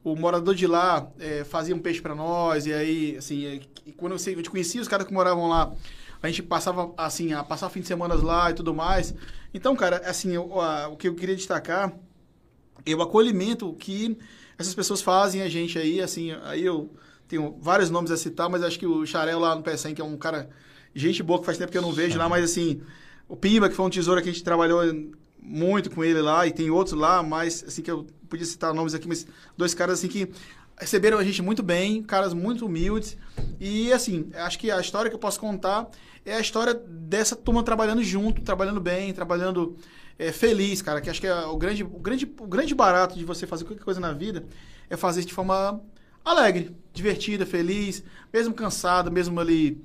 o 0.03 0.15
morador 0.15 0.55
de 0.55 0.65
lá 0.65 1.11
eh, 1.19 1.43
fazia 1.43 1.75
um 1.75 1.79
peixe 1.79 2.01
para 2.01 2.15
nós, 2.15 2.65
e 2.65 2.73
aí, 2.73 3.17
assim, 3.17 3.45
eh, 3.45 3.61
e 3.85 3.91
quando 3.91 4.17
você, 4.17 4.31
a 4.31 4.35
gente 4.35 4.49
conhecia 4.49 4.81
os 4.81 4.87
caras 4.87 5.05
que 5.05 5.13
moravam 5.13 5.47
lá, 5.47 5.73
A 6.21 6.27
gente 6.27 6.41
passava, 6.43 6.93
assim, 6.97 7.33
a 7.33 7.43
passar 7.43 7.69
fim 7.69 7.81
de 7.81 7.87
semana 7.87 8.15
lá 8.15 8.49
e 8.51 8.53
tudo 8.53 8.73
mais. 8.73 9.13
Então, 9.53 9.75
cara, 9.75 9.97
assim, 10.05 10.31
eu- 10.33 10.59
a- 10.59 10.87
o 10.87 10.97
que 10.97 11.07
eu 11.07 11.15
queria 11.15 11.35
destacar 11.35 11.93
é 12.85 12.95
o 12.95 13.01
acolhimento 13.01 13.73
que 13.73 14.17
essas 14.57 14.73
pessoas 14.73 15.01
fazem 15.01 15.41
a 15.41 15.49
gente 15.49 15.77
aí, 15.77 16.01
assim, 16.01 16.31
aí 16.43 16.65
eu 16.65 16.91
tenho 17.27 17.57
vários 17.59 17.89
nomes 17.89 18.09
a 18.11 18.17
citar, 18.17 18.49
mas 18.49 18.63
acho 18.63 18.79
que 18.79 18.87
o 18.87 19.05
Xarel 19.05 19.39
lá 19.39 19.55
no 19.55 19.61
PSN, 19.61 19.93
que 19.93 20.01
é 20.01 20.05
um 20.05 20.17
cara, 20.17 20.49
gente 20.95 21.21
boa, 21.21 21.39
que 21.39 21.45
faz 21.45 21.57
tempo 21.57 21.71
que 21.71 21.77
eu 21.77 21.81
não 21.81 21.91
vejo 21.91 22.17
lá, 22.17 22.27
mas 22.27 22.43
assim, 22.43 22.81
o 23.27 23.35
Pimba, 23.35 23.69
que 23.69 23.75
foi 23.75 23.85
um 23.85 23.89
tesouro 23.89 24.21
que 24.21 24.29
a 24.29 24.31
gente 24.31 24.43
trabalhou 24.43 24.81
muito 25.39 25.89
com 25.91 26.03
ele 26.03 26.21
lá, 26.21 26.47
e 26.47 26.51
tem 26.51 26.69
outros 26.69 26.97
lá, 26.97 27.21
mas 27.21 27.63
assim, 27.67 27.81
que 27.81 27.91
eu 27.91 28.07
podia 28.29 28.45
citar 28.45 28.73
nomes 28.73 28.93
aqui, 28.93 29.07
mas 29.07 29.27
dois 29.55 29.73
caras 29.73 29.99
assim 29.99 30.07
que 30.07 30.29
receberam 30.79 31.17
a 31.17 31.23
gente 31.23 31.41
muito 31.41 31.63
bem, 31.63 32.03
caras 32.03 32.33
muito 32.33 32.65
humildes, 32.65 33.17
e 33.59 33.91
assim, 33.91 34.29
acho 34.35 34.59
que 34.59 34.69
a 34.69 34.79
história 34.79 35.09
que 35.09 35.15
eu 35.15 35.19
posso 35.19 35.39
contar 35.39 35.89
é 36.25 36.35
a 36.35 36.39
história 36.39 36.73
dessa 36.73 37.35
turma 37.35 37.63
trabalhando 37.63 38.03
junto, 38.03 38.41
trabalhando 38.41 38.79
bem, 38.79 39.13
trabalhando 39.13 39.77
é, 40.19 40.31
feliz, 40.31 40.81
cara, 40.81 41.01
que 41.01 41.09
acho 41.09 41.21
que 41.21 41.27
é 41.27 41.45
o 41.45 41.57
grande, 41.57 41.83
o, 41.83 41.87
grande, 41.87 42.25
o 42.39 42.47
grande 42.47 42.75
barato 42.75 43.17
de 43.17 43.25
você 43.25 43.47
fazer 43.47 43.65
qualquer 43.65 43.83
coisa 43.83 43.99
na 43.99 44.11
vida 44.11 44.45
é 44.89 44.97
fazer 44.97 45.23
de 45.23 45.33
forma 45.33 45.81
alegre, 46.23 46.75
divertida, 46.93 47.45
feliz, 47.45 48.03
mesmo 48.33 48.53
cansado, 48.53 49.11
mesmo 49.11 49.39
ali 49.39 49.81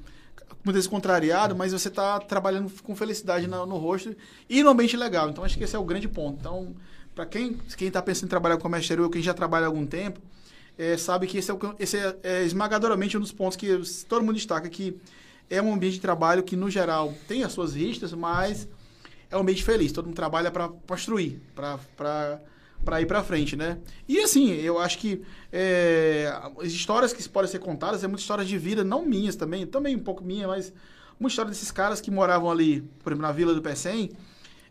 muitas 0.64 0.74
vezes 0.74 0.86
contrariado, 0.86 1.56
mas 1.56 1.72
você 1.72 1.88
está 1.88 2.18
trabalhando 2.20 2.72
com 2.82 2.94
felicidade 2.94 3.46
no, 3.46 3.66
no 3.66 3.76
rosto 3.76 4.14
e 4.48 4.62
no 4.62 4.70
ambiente 4.70 4.96
legal. 4.96 5.28
Então 5.28 5.44
acho 5.44 5.56
que 5.56 5.64
esse 5.64 5.74
é 5.74 5.78
o 5.78 5.84
grande 5.84 6.08
ponto. 6.08 6.38
Então, 6.40 6.74
para 7.14 7.26
quem 7.26 7.58
está 7.80 8.00
pensando 8.00 8.26
em 8.26 8.30
trabalhar 8.30 8.56
com 8.56 8.62
comércio 8.62 8.84
exterior, 8.84 9.10
quem 9.10 9.22
já 9.22 9.34
trabalha 9.34 9.66
há 9.66 9.68
algum 9.68 9.86
tempo, 9.86 10.20
é, 10.78 10.96
sabe 10.96 11.26
que 11.26 11.38
esse, 11.38 11.50
é, 11.50 11.56
esse 11.78 11.96
é, 11.96 12.16
é 12.22 12.44
esmagadoramente 12.44 13.16
um 13.16 13.20
dos 13.20 13.32
pontos 13.32 13.56
que 13.56 13.68
todo 14.08 14.24
mundo 14.24 14.36
destaca 14.36 14.68
que 14.68 14.96
é 15.50 15.60
um 15.60 15.74
ambiente 15.74 15.94
de 15.94 16.00
trabalho 16.00 16.42
que 16.42 16.56
no 16.56 16.70
geral 16.70 17.12
tem 17.28 17.44
as 17.44 17.52
suas 17.52 17.74
ristas, 17.74 18.12
mas 18.12 18.68
é 19.30 19.36
um 19.36 19.40
ambiente 19.40 19.62
feliz. 19.62 19.92
Todo 19.92 20.06
mundo 20.06 20.16
trabalha 20.16 20.50
para 20.50 20.68
construir, 20.86 21.40
para 21.54 21.78
para 22.84 23.00
ir 23.00 23.06
para 23.06 23.22
frente, 23.22 23.56
né? 23.56 23.78
E 24.08 24.18
assim, 24.20 24.52
eu 24.54 24.78
acho 24.78 24.98
que 24.98 25.22
é, 25.52 26.32
as 26.60 26.72
histórias 26.72 27.12
que 27.12 27.26
podem 27.28 27.50
ser 27.50 27.60
contadas 27.60 28.02
é 28.02 28.08
muitas 28.08 28.22
histórias 28.22 28.48
de 28.48 28.58
vida, 28.58 28.82
não 28.82 29.06
minhas 29.06 29.36
também, 29.36 29.66
também 29.66 29.94
um 29.94 30.00
pouco 30.00 30.24
minha, 30.24 30.48
mas 30.48 30.72
uma 31.18 31.28
história 31.28 31.50
desses 31.50 31.70
caras 31.70 32.00
que 32.00 32.10
moravam 32.10 32.50
ali, 32.50 32.80
por 33.02 33.12
exemplo, 33.12 33.26
na 33.26 33.32
vila 33.32 33.54
do 33.54 33.62
Pecém, 33.62 34.10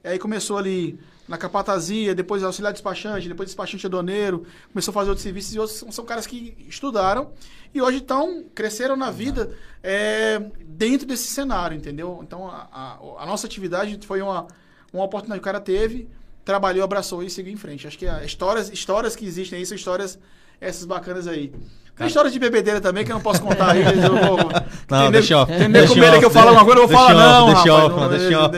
aí 0.03 0.19
começou 0.19 0.57
ali 0.57 0.99
na 1.31 1.37
capatazia, 1.37 2.13
depois 2.13 2.43
auxiliar 2.43 2.73
despachante, 2.73 3.29
depois 3.29 3.47
despachante 3.47 3.85
aduaneiro, 3.85 4.45
começou 4.73 4.91
a 4.91 4.93
fazer 4.93 5.11
outros 5.11 5.23
serviços 5.23 5.55
e 5.55 5.59
outros 5.59 5.77
são, 5.77 5.89
são 5.89 6.03
caras 6.03 6.27
que 6.27 6.57
estudaram 6.67 7.31
e 7.73 7.81
hoje 7.81 7.99
estão, 7.99 8.43
cresceram 8.53 8.97
na 8.97 9.09
vida 9.09 9.55
é, 9.81 10.39
dentro 10.65 11.07
desse 11.07 11.27
cenário, 11.27 11.77
entendeu? 11.77 12.19
Então 12.21 12.47
a, 12.49 12.67
a, 12.69 13.23
a 13.23 13.25
nossa 13.25 13.47
atividade 13.47 13.97
foi 14.05 14.21
uma, 14.21 14.45
uma 14.91 15.05
oportunidade 15.05 15.39
que 15.39 15.43
o 15.43 15.45
cara 15.45 15.61
teve, 15.61 16.09
trabalhou, 16.43 16.83
abraçou 16.83 17.23
e 17.23 17.29
seguiu 17.29 17.53
em 17.53 17.55
frente. 17.55 17.87
Acho 17.87 17.97
que 17.97 18.07
a, 18.07 18.25
histórias, 18.25 18.69
histórias 18.69 19.15
que 19.15 19.25
existem 19.25 19.59
aí 19.59 19.65
são 19.65 19.77
histórias 19.77 20.19
essas 20.59 20.83
bacanas 20.83 21.27
aí. 21.27 21.53
Tem 22.01 22.07
histórias 22.07 22.33
de 22.33 22.39
bebedeira 22.39 22.81
também 22.81 23.05
que 23.05 23.11
eu 23.11 23.15
não 23.15 23.21
posso 23.21 23.41
contar 23.41 23.71
aí. 23.71 23.83
Eu 23.83 24.37
vou, 24.37 24.51
Não, 24.89 25.11
deixa 25.11 25.37
off. 25.37 25.51
Tem 25.51 25.87
com 25.87 25.95
medo 25.95 26.19
que 26.19 26.25
eu 26.25 26.31
falo 26.31 26.51
uma 26.51 26.65
coisa, 26.65 26.81
eu 26.81 26.87
vou 26.87 26.97
falar, 26.97 27.13
não, 27.13 27.53
deixa 27.53 27.73
off, 27.73 27.95
não, 27.95 28.09
deixa 28.09 28.39
off, 28.39 28.57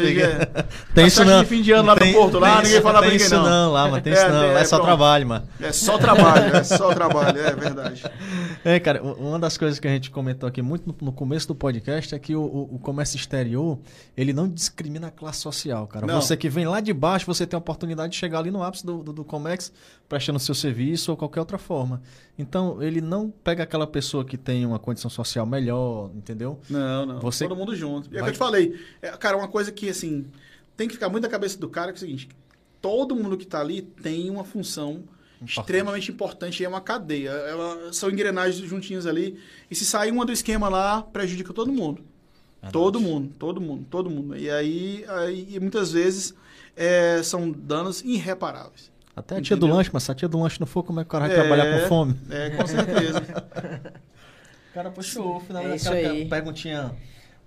Tem 0.95 1.03
A 1.03 1.07
isso 1.07 1.25
não. 1.25 1.45
fim 1.45 1.61
de 1.61 1.71
ano 1.71 1.87
lá 1.89 1.93
no 1.93 1.99
Tem- 1.99 2.13
Porto, 2.13 2.39
lá, 2.39 2.55
tem 2.55 2.63
ninguém 2.65 2.81
fala 2.81 2.99
pra 2.99 3.01
tem 3.01 3.11
ninguém, 3.11 3.25
isso 3.25 3.35
não. 3.35 3.43
não 3.43 3.71
lá, 3.71 3.87
mas 3.89 4.01
tem 4.03 4.13
É, 4.13 4.15
isso 4.15 4.29
não. 4.29 4.41
tem, 4.41 4.53
Lá 4.53 4.59
é 4.59 4.65
só 4.65 4.79
trabalho, 4.79 5.27
mano. 5.27 5.47
É 5.61 5.71
só 5.71 5.97
trabalho, 5.97 6.55
é 6.55 6.63
só 6.63 6.93
trabalho, 6.93 7.39
é 7.39 7.55
verdade. 7.55 8.03
É, 8.65 8.79
cara, 8.79 9.03
uma 9.03 9.37
das 9.37 9.57
coisas 9.57 9.77
que 9.77 9.85
a 9.85 9.91
gente 9.91 10.09
comentou 10.09 10.47
aqui 10.47 10.61
muito 10.61 10.95
no, 11.01 11.11
começo 11.11 11.49
do 11.49 11.53
podcast 11.53 12.15
é 12.15 12.19
que 12.19 12.33
o, 12.33 12.79
comércio 12.81 13.17
exterior, 13.17 13.77
ele 14.15 14.31
não 14.31 14.47
discrimina 14.47 15.07
a 15.07 15.11
classe 15.11 15.41
social, 15.41 15.85
cara. 15.85 16.07
Não. 16.07 16.21
Você 16.21 16.37
que 16.37 16.47
vem 16.47 16.65
lá 16.65 16.79
de 16.79 16.93
baixo, 16.93 17.25
você 17.25 17.45
tem 17.45 17.57
a 17.57 17.59
oportunidade 17.59 18.13
de 18.13 18.17
chegar 18.17 18.39
ali 18.39 18.51
no 18.51 18.63
ápice 18.63 18.85
do 18.85 19.25
Comex, 19.25 19.69
prestando 20.07 20.39
seu 20.39 20.55
serviço 20.55 21.11
ou 21.11 21.17
qualquer 21.17 21.41
outra 21.41 21.57
forma. 21.57 22.01
Então, 22.37 22.81
ele 22.81 22.99
não 22.99 23.29
pega 23.29 23.61
aquela 23.63 23.85
pessoa 23.85 24.25
que 24.25 24.37
tem 24.37 24.65
uma 24.65 24.79
condição 24.79 25.09
social 25.09 25.45
melhor, 25.45 26.09
entendeu? 26.15 26.59
Não, 26.69 27.05
não. 27.05 27.19
Você- 27.19 27.47
Todo 27.47 27.55
mundo 27.57 27.75
junto. 27.75 28.11
E 28.11 28.17
é 28.17 28.21
o 28.21 28.23
que 28.23 28.29
eu 28.29 28.33
te 28.33 28.39
falei. 28.39 28.79
É, 29.01 29.09
cara, 29.11 29.37
uma 29.37 29.47
coisa 29.47 29.71
que, 29.71 29.87
assim, 29.89 30.25
tem 30.75 30.87
que 30.87 30.95
ficar 30.95 31.09
muito 31.09 31.23
na 31.23 31.29
cabeça 31.29 31.59
do 31.59 31.69
cara 31.69 31.91
que 31.93 31.97
é 31.97 31.99
o 31.99 31.99
seguinte: 31.99 32.27
todo 32.81 33.15
mundo 33.15 33.37
que 33.37 33.45
tá 33.45 33.59
ali 33.59 33.81
tem 33.83 34.29
uma 34.31 34.43
função 34.43 35.03
extremamente 35.45 36.09
importante 36.11 36.63
é 36.63 36.67
uma 36.67 36.81
cadeia. 36.81 37.29
Ela, 37.29 37.91
são 37.93 38.09
engrenagens 38.09 38.67
juntinhas 38.67 39.05
ali. 39.05 39.37
E 39.69 39.75
se 39.75 39.85
sair 39.85 40.09
uma 40.11 40.25
do 40.25 40.31
esquema 40.31 40.69
lá, 40.69 41.01
prejudica 41.03 41.53
todo 41.53 41.71
mundo. 41.71 42.03
Todo 42.71 42.97
mundo, 42.99 43.29
todo 43.37 43.59
mundo, 43.59 43.85
todo 43.89 44.09
mundo. 44.09 44.37
E 44.37 44.49
aí, 44.49 45.03
aí 45.09 45.59
muitas 45.59 45.91
vezes, 45.91 46.33
é, 46.77 47.21
são 47.21 47.51
danos 47.51 48.01
irreparáveis. 48.01 48.89
Até 49.15 49.37
a 49.37 49.41
tia 49.41 49.55
do 49.55 49.65
Entendeu? 49.65 49.75
lanche, 49.77 49.89
mas 49.93 50.03
se 50.03 50.11
a 50.11 50.15
tia 50.15 50.27
do 50.27 50.39
lanche 50.39 50.59
não 50.59 50.65
for, 50.67 50.83
como 50.83 50.99
é 50.99 51.03
que 51.03 51.07
o 51.07 51.11
cara 51.11 51.27
vai 51.27 51.35
É, 51.37 51.39
trabalhar 51.39 51.81
com 51.81 51.87
fome? 51.87 52.19
É, 52.29 52.49
com 52.51 52.65
certeza. 52.65 53.21
Cara, 54.73 54.89
puxou, 54.89 55.39
final 55.39 55.63
É 55.63 55.75
isso 55.75 55.91
aí. 55.93 56.27
perguntinha 56.27 56.95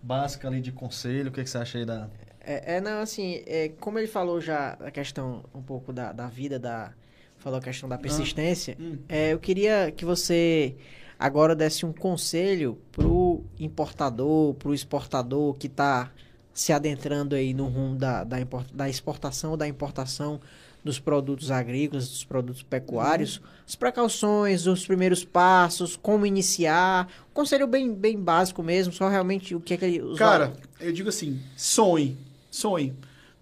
básica 0.01 0.47
ali 0.47 0.61
de 0.61 0.71
conselho, 0.71 1.31
o 1.31 1.33
que, 1.33 1.43
que 1.43 1.51
você 1.51 1.59
acha 1.59 1.79
aí 1.79 1.85
da... 1.85 2.09
É, 2.41 2.77
é, 2.77 2.81
não, 2.81 3.01
assim, 3.01 3.43
é, 3.47 3.71
como 3.81 3.99
ele 3.99 4.07
falou 4.07 4.41
já 4.41 4.75
a 4.81 4.91
questão 4.93 5.43
um 5.53 5.61
pouco 5.61 5.93
da, 5.93 6.13
da 6.13 6.29
vida, 6.29 6.57
da, 6.61 6.93
falou 7.39 7.59
a 7.59 7.63
questão 7.63 7.89
da 7.89 7.99
persistência, 7.99 8.77
hum. 8.79 8.99
é, 9.09 9.33
eu 9.33 9.41
queria 9.41 9.91
que 9.91 10.05
você 10.05 10.77
agora 11.19 11.57
desse 11.57 11.85
um 11.85 11.93
conselho 11.93 12.79
pro 12.93 13.43
importador, 13.59 14.55
pro 14.55 14.73
exportador 14.73 15.55
que 15.55 15.67
está 15.67 16.13
se 16.55 16.73
adentrando 16.73 17.35
aí 17.35 17.53
no 17.53 17.67
rumo 17.67 17.97
da, 17.97 18.23
da, 18.23 18.41
import- 18.41 18.73
da 18.73 18.89
exportação 18.89 19.51
ou 19.51 19.57
da 19.57 19.67
importação 19.67 20.41
dos 20.87 20.99
produtos 20.99 21.51
agrícolas, 21.51 22.09
dos 22.09 22.25
produtos 22.25 22.63
pecuários, 22.63 23.43
as 23.67 23.75
precauções, 23.75 24.67
os 24.67 24.87
primeiros 24.87 25.25
passos, 25.25 25.97
como 25.97 26.25
iniciar, 26.25 27.09
um 27.31 27.35
conselho 27.35 27.67
bem, 27.67 27.93
bem 27.93 28.19
básico 28.19 28.63
mesmo, 28.63 28.93
só 28.93 29.09
realmente 29.09 29.55
o 29.55 29.61
que 29.61 29.75
é 29.75 29.77
que 29.77 29.85
ele... 29.85 30.01
os 30.01 30.19
Cara, 30.19 30.55
eu 30.81 30.93
digo 30.93 31.11
assim, 31.11 31.41
sonhe, 31.57 32.17
sonhe. 32.51 32.95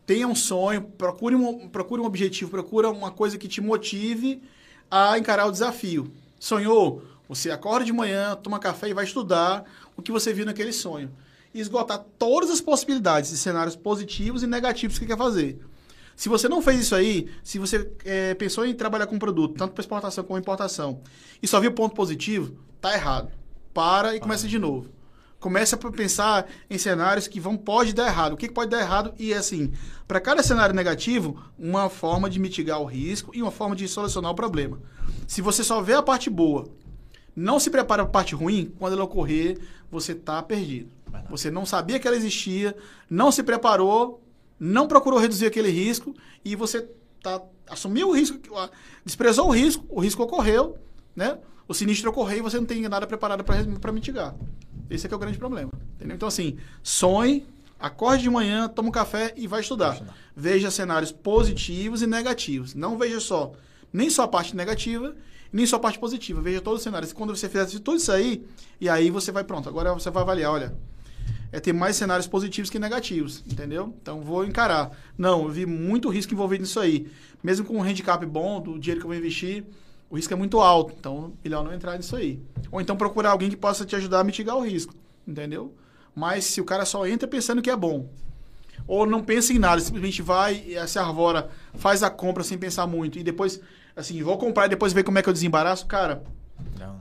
Tenha 0.06 0.26
um 0.26 0.34
sonho, 0.34 0.82
procure 0.82 1.34
um, 1.34 1.68
procure 1.68 2.02
um 2.02 2.04
objetivo, 2.04 2.50
procure 2.50 2.86
uma 2.88 3.10
coisa 3.10 3.38
que 3.38 3.48
te 3.48 3.60
motive 3.60 4.42
a 4.90 5.18
encarar 5.18 5.46
o 5.46 5.52
desafio. 5.52 6.10
Sonhou? 6.38 7.02
Você 7.28 7.50
acorda 7.50 7.86
de 7.86 7.92
manhã, 7.92 8.36
toma 8.36 8.58
café 8.58 8.88
e 8.88 8.94
vai 8.94 9.04
estudar 9.04 9.64
o 9.96 10.02
que 10.02 10.12
você 10.12 10.32
viu 10.32 10.44
naquele 10.44 10.72
sonho. 10.72 11.10
E 11.54 11.60
esgotar 11.60 12.04
todas 12.18 12.50
as 12.50 12.60
possibilidades 12.60 13.30
de 13.30 13.38
cenários 13.38 13.76
positivos 13.76 14.42
e 14.42 14.46
negativos 14.46 14.98
que 14.98 15.06
quer 15.06 15.16
fazer. 15.16 15.58
Se 16.16 16.28
você 16.28 16.48
não 16.48 16.62
fez 16.62 16.80
isso 16.80 16.94
aí, 16.94 17.28
se 17.42 17.58
você 17.58 17.90
eh, 18.04 18.34
pensou 18.34 18.64
em 18.64 18.74
trabalhar 18.74 19.06
com 19.06 19.18
produto, 19.18 19.56
tanto 19.56 19.72
para 19.72 19.82
exportação 19.82 20.24
como 20.24 20.38
importação, 20.38 21.00
e 21.42 21.48
só 21.48 21.60
viu 21.60 21.72
ponto 21.72 21.94
positivo, 21.94 22.56
tá 22.80 22.94
errado. 22.94 23.32
Para 23.72 24.14
e 24.14 24.20
começa 24.20 24.46
de 24.46 24.58
novo. 24.58 24.88
Começa 25.40 25.76
a 25.76 25.90
pensar 25.90 26.46
em 26.70 26.78
cenários 26.78 27.28
que 27.28 27.38
vão 27.38 27.56
pode 27.56 27.92
dar 27.92 28.06
errado. 28.06 28.32
O 28.32 28.36
que 28.36 28.48
que 28.48 28.54
pode 28.54 28.70
dar 28.70 28.80
errado? 28.80 29.12
E 29.18 29.34
assim, 29.34 29.72
para 30.08 30.20
cada 30.20 30.42
cenário 30.42 30.74
negativo, 30.74 31.38
uma 31.58 31.90
forma 31.90 32.30
de 32.30 32.38
mitigar 32.40 32.80
o 32.80 32.86
risco 32.86 33.30
e 33.34 33.42
uma 33.42 33.50
forma 33.50 33.76
de 33.76 33.86
solucionar 33.86 34.30
o 34.30 34.34
problema. 34.34 34.80
Se 35.26 35.42
você 35.42 35.62
só 35.62 35.82
vê 35.82 35.92
a 35.92 36.02
parte 36.02 36.30
boa, 36.30 36.66
não 37.36 37.60
se 37.60 37.68
prepara 37.68 38.04
para 38.04 38.08
a 38.08 38.12
parte 38.12 38.34
ruim, 38.34 38.72
quando 38.78 38.94
ela 38.94 39.04
ocorrer, 39.04 39.58
você 39.90 40.12
está 40.12 40.42
perdido. 40.42 40.90
Você 41.28 41.50
não 41.50 41.66
sabia 41.66 41.98
que 41.98 42.08
ela 42.08 42.16
existia, 42.16 42.74
não 43.10 43.30
se 43.30 43.42
preparou, 43.42 44.23
não 44.58 44.86
procurou 44.86 45.18
reduzir 45.18 45.46
aquele 45.46 45.70
risco 45.70 46.14
e 46.44 46.54
você 46.54 46.88
tá, 47.22 47.42
assumiu 47.68 48.08
o 48.08 48.12
risco, 48.12 48.38
desprezou 49.04 49.48
o 49.48 49.50
risco, 49.50 49.84
o 49.88 50.00
risco 50.00 50.22
ocorreu, 50.22 50.78
né? 51.14 51.38
O 51.66 51.72
sinistro 51.74 52.10
ocorreu 52.10 52.38
e 52.38 52.42
você 52.42 52.58
não 52.58 52.66
tem 52.66 52.86
nada 52.88 53.06
preparado 53.06 53.42
para 53.42 53.92
mitigar. 53.92 54.34
Esse 54.90 55.06
é 55.06 55.08
que 55.08 55.14
é 55.14 55.16
o 55.16 55.20
grande 55.20 55.38
problema. 55.38 55.70
Entendeu? 55.94 56.14
Então, 56.14 56.28
assim, 56.28 56.58
sonhe, 56.82 57.46
acorde 57.80 58.22
de 58.22 58.30
manhã, 58.30 58.68
toma 58.68 58.90
um 58.90 58.92
café 58.92 59.32
e 59.36 59.46
vai 59.46 59.60
estudar. 59.60 59.98
Veja 60.36 60.70
cenários 60.70 61.10
positivos 61.10 62.02
e 62.02 62.06
negativos. 62.06 62.74
Não 62.74 62.98
veja 62.98 63.18
só, 63.18 63.52
nem 63.92 64.10
só 64.10 64.24
a 64.24 64.28
parte 64.28 64.54
negativa, 64.54 65.16
nem 65.50 65.64
só 65.64 65.76
a 65.76 65.80
parte 65.80 65.98
positiva. 65.98 66.42
Veja 66.42 66.60
todos 66.60 66.80
os 66.80 66.84
cenários. 66.84 67.14
Quando 67.14 67.34
você 67.34 67.48
fizer 67.48 67.66
tudo 67.80 67.96
isso 67.96 68.12
aí, 68.12 68.44
e 68.78 68.88
aí 68.88 69.10
você 69.10 69.32
vai 69.32 69.44
pronto. 69.44 69.68
Agora 69.68 69.94
você 69.94 70.10
vai 70.10 70.22
avaliar, 70.22 70.52
olha, 70.52 70.76
é 71.54 71.60
ter 71.60 71.72
mais 71.72 71.94
cenários 71.94 72.26
positivos 72.26 72.68
que 72.68 72.80
negativos, 72.80 73.44
entendeu? 73.46 73.94
Então 74.02 74.20
vou 74.20 74.44
encarar. 74.44 74.90
Não, 75.16 75.44
eu 75.44 75.50
vi 75.50 75.64
muito 75.64 76.08
risco 76.08 76.34
envolvido 76.34 76.62
nisso 76.62 76.80
aí. 76.80 77.06
Mesmo 77.44 77.64
com 77.64 77.76
um 77.76 77.82
handicap 77.82 78.26
bom 78.26 78.60
do 78.60 78.76
dinheiro 78.76 79.00
que 79.00 79.06
eu 79.06 79.10
vou 79.10 79.16
investir, 79.16 79.64
o 80.10 80.16
risco 80.16 80.32
é 80.32 80.36
muito 80.36 80.58
alto. 80.58 80.96
Então, 80.98 81.32
melhor 81.44 81.62
não 81.62 81.72
entrar 81.72 81.96
nisso 81.96 82.16
aí. 82.16 82.40
Ou 82.72 82.80
então 82.80 82.96
procurar 82.96 83.30
alguém 83.30 83.50
que 83.50 83.56
possa 83.56 83.84
te 83.84 83.94
ajudar 83.94 84.18
a 84.18 84.24
mitigar 84.24 84.56
o 84.56 84.66
risco, 84.66 84.96
entendeu? 85.24 85.72
Mas 86.12 86.44
se 86.44 86.60
o 86.60 86.64
cara 86.64 86.84
só 86.84 87.06
entra 87.06 87.28
pensando 87.28 87.62
que 87.62 87.70
é 87.70 87.76
bom, 87.76 88.08
ou 88.84 89.06
não 89.06 89.22
pensa 89.22 89.52
em 89.52 89.58
nada, 89.60 89.80
simplesmente 89.80 90.22
vai, 90.22 90.74
se 90.88 90.98
arvora, 90.98 91.50
faz 91.74 92.02
a 92.02 92.10
compra 92.10 92.42
sem 92.42 92.58
pensar 92.58 92.88
muito, 92.88 93.16
e 93.16 93.22
depois, 93.22 93.60
assim, 93.94 94.20
vou 94.24 94.36
comprar 94.38 94.66
e 94.66 94.70
depois 94.70 94.92
ver 94.92 95.04
como 95.04 95.20
é 95.20 95.22
que 95.22 95.28
eu 95.28 95.32
desembaraço, 95.32 95.86
cara, 95.86 96.24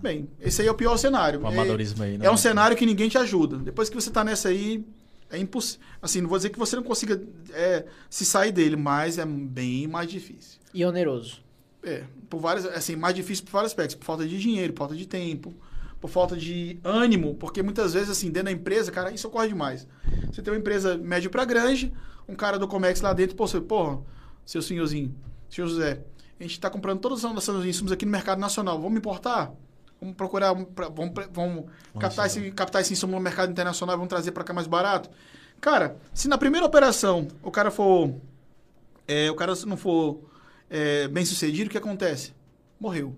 Bem, 0.02 0.30
esse 0.40 0.62
aí 0.62 0.68
é 0.68 0.72
o 0.72 0.76
pior 0.76 0.98
cenário. 0.98 1.42
O 1.42 1.46
É- 1.46 1.50
amadorismo 1.54 2.04
aí, 2.04 2.18
né? 2.18 2.26
É 2.26 2.32
um 2.32 2.38
cenário 2.38 2.76
que 2.76 2.86
ninguém 2.86 3.10
te 3.10 3.18
ajuda. 3.18 3.58
Depois 3.58 3.90
que 3.90 3.96
você 3.96 4.10
tá 4.12 4.24
nessa 4.24 4.50
aí, 4.50 4.86
É 5.30 5.38
impossível. 5.40 5.84
Assim, 6.00 6.22
não 6.22 6.30
vou 6.30 6.38
dizer 6.38 6.52
que 6.52 6.60
você 6.60 6.76
não 6.76 6.84
consiga 6.84 7.20
é, 7.54 7.86
se 8.08 8.24
sair 8.24 8.52
dele, 8.52 8.76
mas 8.76 9.18
é 9.18 9.26
bem 9.26 9.88
mais 9.88 10.08
difícil. 10.08 10.60
E 10.72 10.86
oneroso. 10.86 11.40
É, 11.82 12.04
por 12.30 12.40
várias, 12.40 12.68
assim, 12.68 12.96
mais 12.96 13.16
difícil 13.16 13.44
por 13.44 13.52
vários 13.52 13.72
aspectos, 13.72 13.96
por 13.96 14.06
falta 14.06 14.28
de 14.28 14.38
dinheiro, 14.38 14.74
por 14.74 14.80
falta 14.82 14.96
de 14.96 15.08
tempo, 15.08 15.52
por 16.00 16.08
falta 16.08 16.36
de 16.38 16.78
ânimo, 16.84 17.34
porque 17.34 17.64
muitas 17.64 17.94
vezes, 17.96 18.12
assim, 18.12 18.28
dentro 18.28 18.44
da 18.46 18.52
empresa, 18.52 18.92
cara, 18.92 19.12
isso 19.12 19.28
ocorre 19.28 19.48
demais. 19.48 19.88
Você 20.32 20.40
tem 20.44 20.54
uma 20.54 20.60
empresa 20.60 20.98
médio 21.00 21.32
para 21.32 21.44
grande, 21.46 21.92
um 22.30 22.36
cara 22.36 22.60
do 22.60 22.68
Comex 22.68 23.02
lá 23.02 23.12
dentro, 23.12 23.36
pô, 23.36 23.48
você, 23.48 23.60
porra, 23.60 24.02
seu 24.46 24.62
senhorzinho, 24.62 25.16
senhor 25.50 25.68
José, 25.68 26.02
a 26.44 26.48
gente 26.48 26.58
está 26.58 26.70
comprando 26.70 27.00
todos 27.00 27.24
os 27.24 27.34
nossos 27.34 27.66
insumos 27.66 27.92
aqui 27.92 28.06
no 28.06 28.12
mercado 28.12 28.40
nacional, 28.40 28.80
vamos 28.80 28.98
importar? 28.98 29.52
Vamos 30.00 30.16
procurar, 30.16 30.54
vamos, 30.54 31.14
vamos 31.32 31.66
captar, 31.98 32.28
esse, 32.28 32.52
captar 32.52 32.82
esse 32.82 32.92
insumo 32.92 33.14
no 33.14 33.22
mercado 33.22 33.52
internacional, 33.52 33.96
vamos 33.96 34.10
trazer 34.10 34.32
para 34.32 34.44
cá 34.44 34.54
mais 34.54 34.68
barato? 34.68 35.10
Cara, 35.62 35.96
se 36.14 36.28
na 36.28 36.38
primeira 36.38 36.66
operação 36.66 37.28
o 37.42 37.50
cara 37.50 37.72
for 37.72 38.14
é, 39.08 39.32
o 39.32 39.36
cara 39.36 39.54
não 39.66 39.78
for 39.78 40.20
é, 40.70 41.08
bem 41.08 41.26
sucedido, 41.26 41.68
o 41.68 41.72
que 41.72 41.78
acontece? 41.78 42.34
Morreu. 42.80 43.16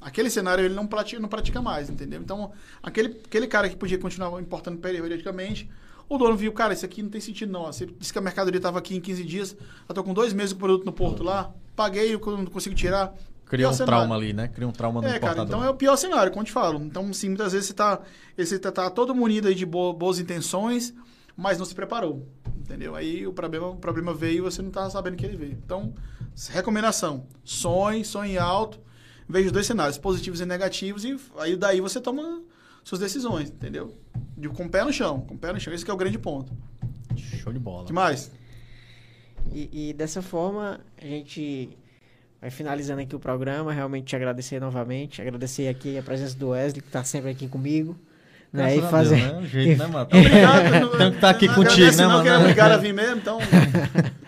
Aquele 0.00 0.30
cenário 0.30 0.64
ele 0.64 0.74
não 0.74 0.86
pratica, 0.86 1.20
não 1.20 1.28
pratica 1.28 1.60
mais, 1.60 1.90
entendeu? 1.90 2.20
Então, 2.20 2.52
aquele, 2.82 3.20
aquele 3.24 3.48
cara 3.48 3.68
que 3.68 3.76
podia 3.76 3.98
continuar 3.98 4.40
importando 4.40 4.78
periodicamente, 4.78 5.68
o 6.08 6.16
dono 6.16 6.36
viu, 6.36 6.52
cara, 6.52 6.72
isso 6.72 6.84
aqui 6.84 7.02
não 7.02 7.10
tem 7.10 7.20
sentido 7.20 7.52
não. 7.52 7.64
Você 7.64 7.86
disse 7.86 8.12
que 8.12 8.18
a 8.18 8.22
mercadoria 8.22 8.58
estava 8.58 8.78
aqui 8.78 8.96
em 8.96 9.00
15 9.00 9.24
dias, 9.24 9.56
eu 9.88 9.94
tô 9.94 10.04
com 10.04 10.14
dois 10.14 10.32
meses 10.32 10.52
com 10.52 10.58
o 10.58 10.60
produto 10.60 10.84
no 10.84 10.92
porto 10.92 11.22
lá, 11.22 11.52
paguei, 11.78 12.12
eu 12.12 12.20
não 12.36 12.44
consigo 12.46 12.74
tirar. 12.74 13.14
Pior 13.48 13.70
um 13.70 13.72
cenário. 13.72 13.86
trauma 14.00 14.14
ali, 14.14 14.32
né? 14.34 14.48
Criou 14.48 14.68
um 14.68 14.72
trauma 14.74 15.00
no 15.00 15.08
É, 15.08 15.18
cara, 15.18 15.42
então 15.42 15.64
é 15.64 15.70
o 15.70 15.74
pior 15.74 15.96
cenário, 15.96 16.30
como 16.30 16.42
eu 16.42 16.46
te 16.46 16.52
falo. 16.52 16.78
Então, 16.82 17.10
sim, 17.14 17.28
muitas 17.28 17.52
vezes 17.52 17.68
você 17.68 17.72
tá, 17.72 18.00
você 18.36 18.58
tá, 18.58 18.70
tá 18.70 18.90
todo 18.90 19.14
munido 19.14 19.48
aí 19.48 19.54
de 19.54 19.64
bo- 19.64 19.94
boas 19.94 20.18
intenções, 20.18 20.92
mas 21.34 21.56
não 21.56 21.64
se 21.64 21.74
preparou, 21.74 22.28
entendeu? 22.58 22.94
Aí 22.94 23.26
o 23.26 23.32
problema, 23.32 23.68
o 23.68 23.76
problema 23.76 24.12
veio 24.12 24.38
e 24.38 24.40
você 24.42 24.60
não 24.60 24.70
tá 24.70 24.90
sabendo 24.90 25.16
que 25.16 25.24
ele 25.24 25.36
veio. 25.38 25.52
Então, 25.64 25.94
recomendação, 26.50 27.26
sonhe, 27.42 28.04
sonhe 28.04 28.36
alto, 28.36 28.78
veja 29.26 29.46
os 29.46 29.52
dois 29.52 29.66
cenários, 29.66 29.96
positivos 29.96 30.40
e 30.42 30.44
negativos, 30.44 31.04
e 31.04 31.16
aí 31.38 31.56
daí 31.56 31.80
você 31.80 32.00
toma 32.02 32.42
suas 32.84 33.00
decisões, 33.00 33.48
entendeu? 33.48 33.94
De, 34.36 34.48
com 34.50 34.66
o 34.66 34.68
pé 34.70 34.84
no 34.84 34.92
chão, 34.92 35.20
com 35.22 35.34
o 35.34 35.38
pé 35.38 35.54
no 35.54 35.60
chão, 35.60 35.72
esse 35.72 35.84
que 35.86 35.90
é 35.90 35.94
o 35.94 35.96
grande 35.96 36.18
ponto. 36.18 36.52
Show 37.16 37.52
de 37.52 37.58
bola. 37.58 37.84
O 37.84 37.86
que 37.86 37.92
mais? 37.94 38.30
E, 39.52 39.90
e 39.90 39.92
dessa 39.92 40.20
forma, 40.22 40.80
a 41.00 41.04
gente 41.04 41.70
vai 42.40 42.50
finalizando 42.50 43.00
aqui 43.00 43.14
o 43.16 43.18
programa. 43.20 43.72
Realmente 43.72 44.06
te 44.06 44.16
agradecer 44.16 44.60
novamente. 44.60 45.20
Agradecer 45.20 45.68
aqui 45.68 45.98
a 45.98 46.02
presença 46.02 46.36
do 46.36 46.48
Wesley, 46.50 46.82
que 46.82 46.88
está 46.88 47.02
sempre 47.04 47.30
aqui 47.30 47.48
comigo. 47.48 47.98
Né? 48.52 48.76
E 48.76 48.82
fazer... 48.82 49.16
Deus, 49.16 49.32
né? 49.32 49.38
O 49.40 49.46
jeito, 49.46 49.78
né, 49.78 49.86
mano? 49.86 50.08
Obrigado. 50.10 50.98
Tem 50.98 51.10
que 51.10 51.16
estar 51.16 51.30
aqui 51.30 51.46
Não 51.48 51.54
contigo, 51.54 51.90
né, 51.96 51.96
não, 52.02 52.08
mano? 52.10 52.22
que 52.22 52.28
era 52.28 52.38
obrigado 52.40 52.72
a 52.72 52.76
vir 52.78 52.94
mesmo, 52.94 53.16
então... 53.16 53.38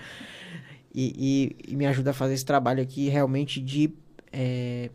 e, 0.94 1.54
e- 1.66 1.72
e 1.72 1.76
me 1.76 1.86
ajuda 1.86 2.10
a 2.10 2.12
fazer 2.12 2.34
esse 2.34 2.44
trabalho 2.44 2.82
aqui 2.82 3.08
realmente 3.08 3.60
de 3.60 3.90
é, 4.32 4.90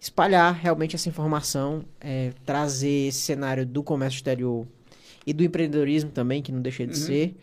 espalhar 0.00 0.52
realmente 0.54 0.96
essa 0.96 1.08
informação, 1.08 1.84
é, 2.00 2.32
trazer 2.44 3.08
esse 3.08 3.18
cenário 3.20 3.64
do 3.66 3.82
comércio 3.82 4.16
exterior 4.16 4.66
e 5.26 5.32
do 5.32 5.44
empreendedorismo 5.44 6.10
também, 6.10 6.42
que 6.42 6.50
não 6.50 6.60
deixa 6.60 6.84
de 6.86 6.98
Uhum. 6.98 7.06
ser, 7.06 7.36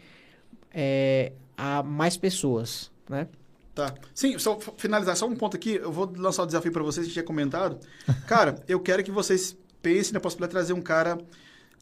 é, 0.73 1.31
a 1.57 1.81
mais 1.81 2.15
pessoas, 2.15 2.91
né? 3.09 3.27
Tá. 3.73 3.93
Sim, 4.13 4.39
só 4.39 4.59
finalizar, 4.77 5.15
só 5.15 5.27
um 5.27 5.35
ponto 5.35 5.57
aqui. 5.57 5.75
Eu 5.75 5.91
vou 5.91 6.11
lançar 6.15 6.43
o 6.43 6.45
desafio 6.45 6.71
para 6.71 6.83
vocês, 6.83 7.05
que 7.05 7.13
tinha 7.13 7.23
comentado. 7.23 7.79
Cara, 8.27 8.55
eu 8.67 8.79
quero 8.79 9.03
que 9.03 9.11
vocês 9.11 9.57
pensem 9.81 10.13
na 10.13 10.19
possibilidade 10.19 10.51
de 10.51 10.57
trazer 10.57 10.73
um 10.73 10.81
cara 10.81 11.17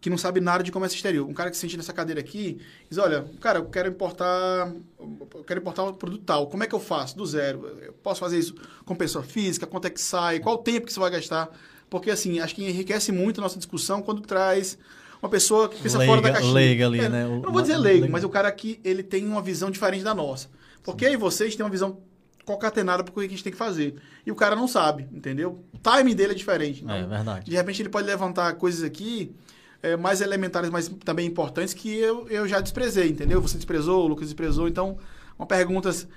que 0.01 0.09
não 0.09 0.17
sabe 0.17 0.39
nada 0.39 0.63
de 0.63 0.71
comércio 0.71 0.95
exterior. 0.95 1.27
Um 1.27 1.33
cara 1.33 1.49
que 1.49 1.55
se 1.55 1.61
sente 1.61 1.77
nessa 1.77 1.93
cadeira 1.93 2.19
aqui 2.19 2.59
e 2.85 2.89
diz, 2.89 2.97
olha, 2.97 3.25
cara, 3.39 3.59
eu 3.59 3.65
quero 3.65 3.89
importar, 3.89 4.73
eu 4.99 5.43
quero 5.45 5.61
importar 5.61 5.83
um 5.83 5.93
produto 5.93 6.23
tal. 6.23 6.47
Como 6.47 6.63
é 6.63 6.67
que 6.67 6.75
eu 6.75 6.79
faço? 6.79 7.15
Do 7.15 7.25
zero. 7.25 7.65
Eu 7.81 7.93
posso 7.93 8.19
fazer 8.19 8.37
isso 8.39 8.55
com 8.85 8.95
pessoa 8.95 9.23
física? 9.23 9.65
Quanto 9.65 9.87
é 9.87 9.89
que 9.89 10.01
sai? 10.01 10.39
Qual 10.39 10.55
o 10.55 10.59
tempo 10.59 10.85
que 10.85 10.93
você 10.93 10.99
vai 10.99 11.11
gastar? 11.11 11.49
Porque, 11.89 12.11
assim, 12.11 12.39
acho 12.39 12.55
que 12.55 12.63
enriquece 12.63 13.11
muito 13.11 13.39
a 13.39 13.43
nossa 13.43 13.57
discussão 13.57 14.01
quando 14.01 14.21
traz 14.21 14.77
uma 15.25 15.29
pessoa 15.29 15.67
que 15.67 15.81
pensa 15.81 15.97
fora 16.05 16.21
da 16.21 16.27
Leiga- 16.27 16.31
caixinha. 16.33 16.53
leiga 16.53 16.85
ali, 16.87 16.99
É, 16.99 17.09
né? 17.09 17.23
Eu 17.23 17.41
não 17.41 17.51
vou 17.51 17.61
dizer 17.61 17.77
leigo, 17.77 18.07
mas 18.09 18.23
o 18.23 18.29
cara 18.29 18.51
que 18.51 18.79
ele 18.83 19.03
tem 19.03 19.25
uma 19.27 19.41
visão 19.41 19.69
diferente 19.71 20.03
da 20.03 20.13
nossa. 20.13 20.47
Porque 20.83 21.05
aí 21.05 21.17
vocês 21.17 21.55
têm 21.55 21.65
uma 21.65 21.71
visão 21.71 21.99
concatenada 22.45 23.03
para 23.03 23.11
o 23.11 23.13
que 23.15 23.25
a 23.25 23.29
gente 23.29 23.43
tem 23.43 23.51
que 23.51 23.57
fazer. 23.57 23.95
E 24.25 24.31
o 24.31 24.35
cara 24.35 24.55
não 24.55 24.67
sabe, 24.67 25.07
entendeu? 25.11 25.63
O 25.73 25.77
timing 25.79 26.13
dele 26.15 26.33
é 26.33 26.35
diferente. 26.35 26.83
Então, 26.83 26.95
É 26.95 27.05
verdade. 27.05 27.49
de 27.49 27.55
repente 27.55 27.81
ele 27.81 27.89
pode 27.89 28.05
levantar 28.07 28.53
coisas 28.53 28.83
aqui 28.83 29.35
é, 29.81 29.95
mais 29.97 30.21
elementares, 30.21 30.69
mas 30.69 30.87
também 31.03 31.25
importantes 31.27 31.73
que 31.73 31.93
eu, 31.95 32.27
eu 32.29 32.47
já 32.47 32.59
desprezei, 32.59 33.09
entendeu? 33.09 33.41
Você 33.41 33.55
desprezou, 33.57 34.03
o 34.05 34.07
Lucas 34.07 34.27
desprezou. 34.27 34.67
Então, 34.67 34.97
uma 35.37 35.45
perguntas, 35.47 36.07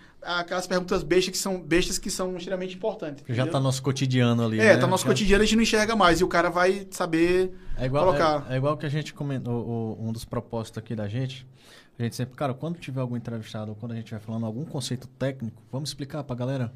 aquelas 0.41 0.67
perguntas 0.67 1.03
bestas 1.03 1.33
que 1.33 1.39
são, 1.39 1.61
bestas 1.61 1.99
que 1.99 2.11
são 2.11 2.37
extremamente 2.37 2.75
importantes. 2.77 3.25
Já 3.27 3.35
entendeu? 3.35 3.53
tá 3.53 3.59
no 3.59 3.65
nosso 3.65 3.83
cotidiano 3.83 4.45
ali. 4.45 4.61
É, 4.61 4.65
né? 4.65 4.77
tá 4.77 4.83
no 4.83 4.89
nosso 4.89 5.05
Já- 5.05 5.11
cotidiano, 5.11 5.43
a 5.43 5.47
gente 5.47 5.57
não 5.57 5.63
enxerga 5.63 5.97
mais. 5.97 6.21
E 6.21 6.25
o 6.25 6.29
cara 6.29 6.51
vai 6.51 6.87
saber 6.91 7.53
É 7.77 7.87
igual, 7.87 8.05
colocar. 8.07 8.47
é, 8.51 8.55
é 8.55 8.57
igual 8.57 8.77
que 8.77 8.87
a 8.87 8.89
gente 8.89 9.15
comentou, 9.15 9.55
o- 9.67 10.09
um 10.09 10.13
dos 10.13 10.25
propósitos 10.25 10.79
aqui 10.79 10.95
da 10.95 11.09
gente. 11.09 11.47
A 11.99 12.03
gente 12.05 12.15
sempre, 12.15 12.37
cara, 12.37 12.55
quando 12.55 12.79
tiver 12.79 13.01
algum 13.01 13.17
entrevistado 13.17 13.71
ou 13.71 13.75
quando 13.77 13.93
a 13.93 13.97
gente 13.97 14.11
vai 14.11 14.21
falando 14.21 14.47
algum 14.47 14.65
conceito 14.65 15.09
técnico, 15.09 15.63
vamos 15.73 15.91
explicar 15.91 16.23
pra 16.23 16.37
galera. 16.37 16.73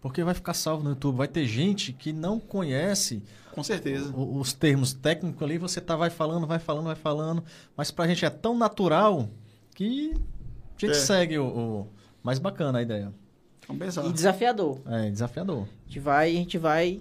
Porque 0.00 0.24
vai 0.24 0.34
ficar 0.34 0.54
salvo 0.54 0.82
no 0.82 0.90
YouTube. 0.90 1.16
Vai 1.16 1.28
ter 1.28 1.44
gente 1.46 1.92
que 1.92 2.12
não 2.12 2.40
conhece 2.40 3.22
Com 3.52 3.62
certeza. 3.62 4.12
o- 4.16 4.38
os 4.40 4.52
termos 4.52 4.92
técnicos 4.92 5.42
ali, 5.42 5.58
você 5.58 5.80
tá, 5.80 5.94
vai 5.94 6.10
falando, 6.10 6.44
vai 6.46 6.58
falando, 6.58 6.86
vai 6.86 6.96
falando. 6.96 7.44
Mas 7.76 7.90
pra 7.90 8.06
gente 8.08 8.24
é 8.24 8.30
tão 8.30 8.56
natural 8.58 9.28
que 9.74 10.12
a 10.14 10.80
gente 10.86 10.90
É. 10.96 11.00
segue 11.00 11.38
o, 11.38 11.44
o- 11.46 11.88
Mais 12.22 12.38
bacana 12.38 12.78
a 12.78 12.82
ideia. 12.82 13.12
Vamos 13.66 13.84
pensar. 13.84 14.04
E 14.06 14.12
desafiador. 14.12 14.78
É 14.86 15.10
desafiador. 15.10 15.62
A 15.62 15.86
gente 15.88 16.00
vai, 16.00 16.30
a 16.30 16.34
gente 16.34 16.58
vai 16.58 17.00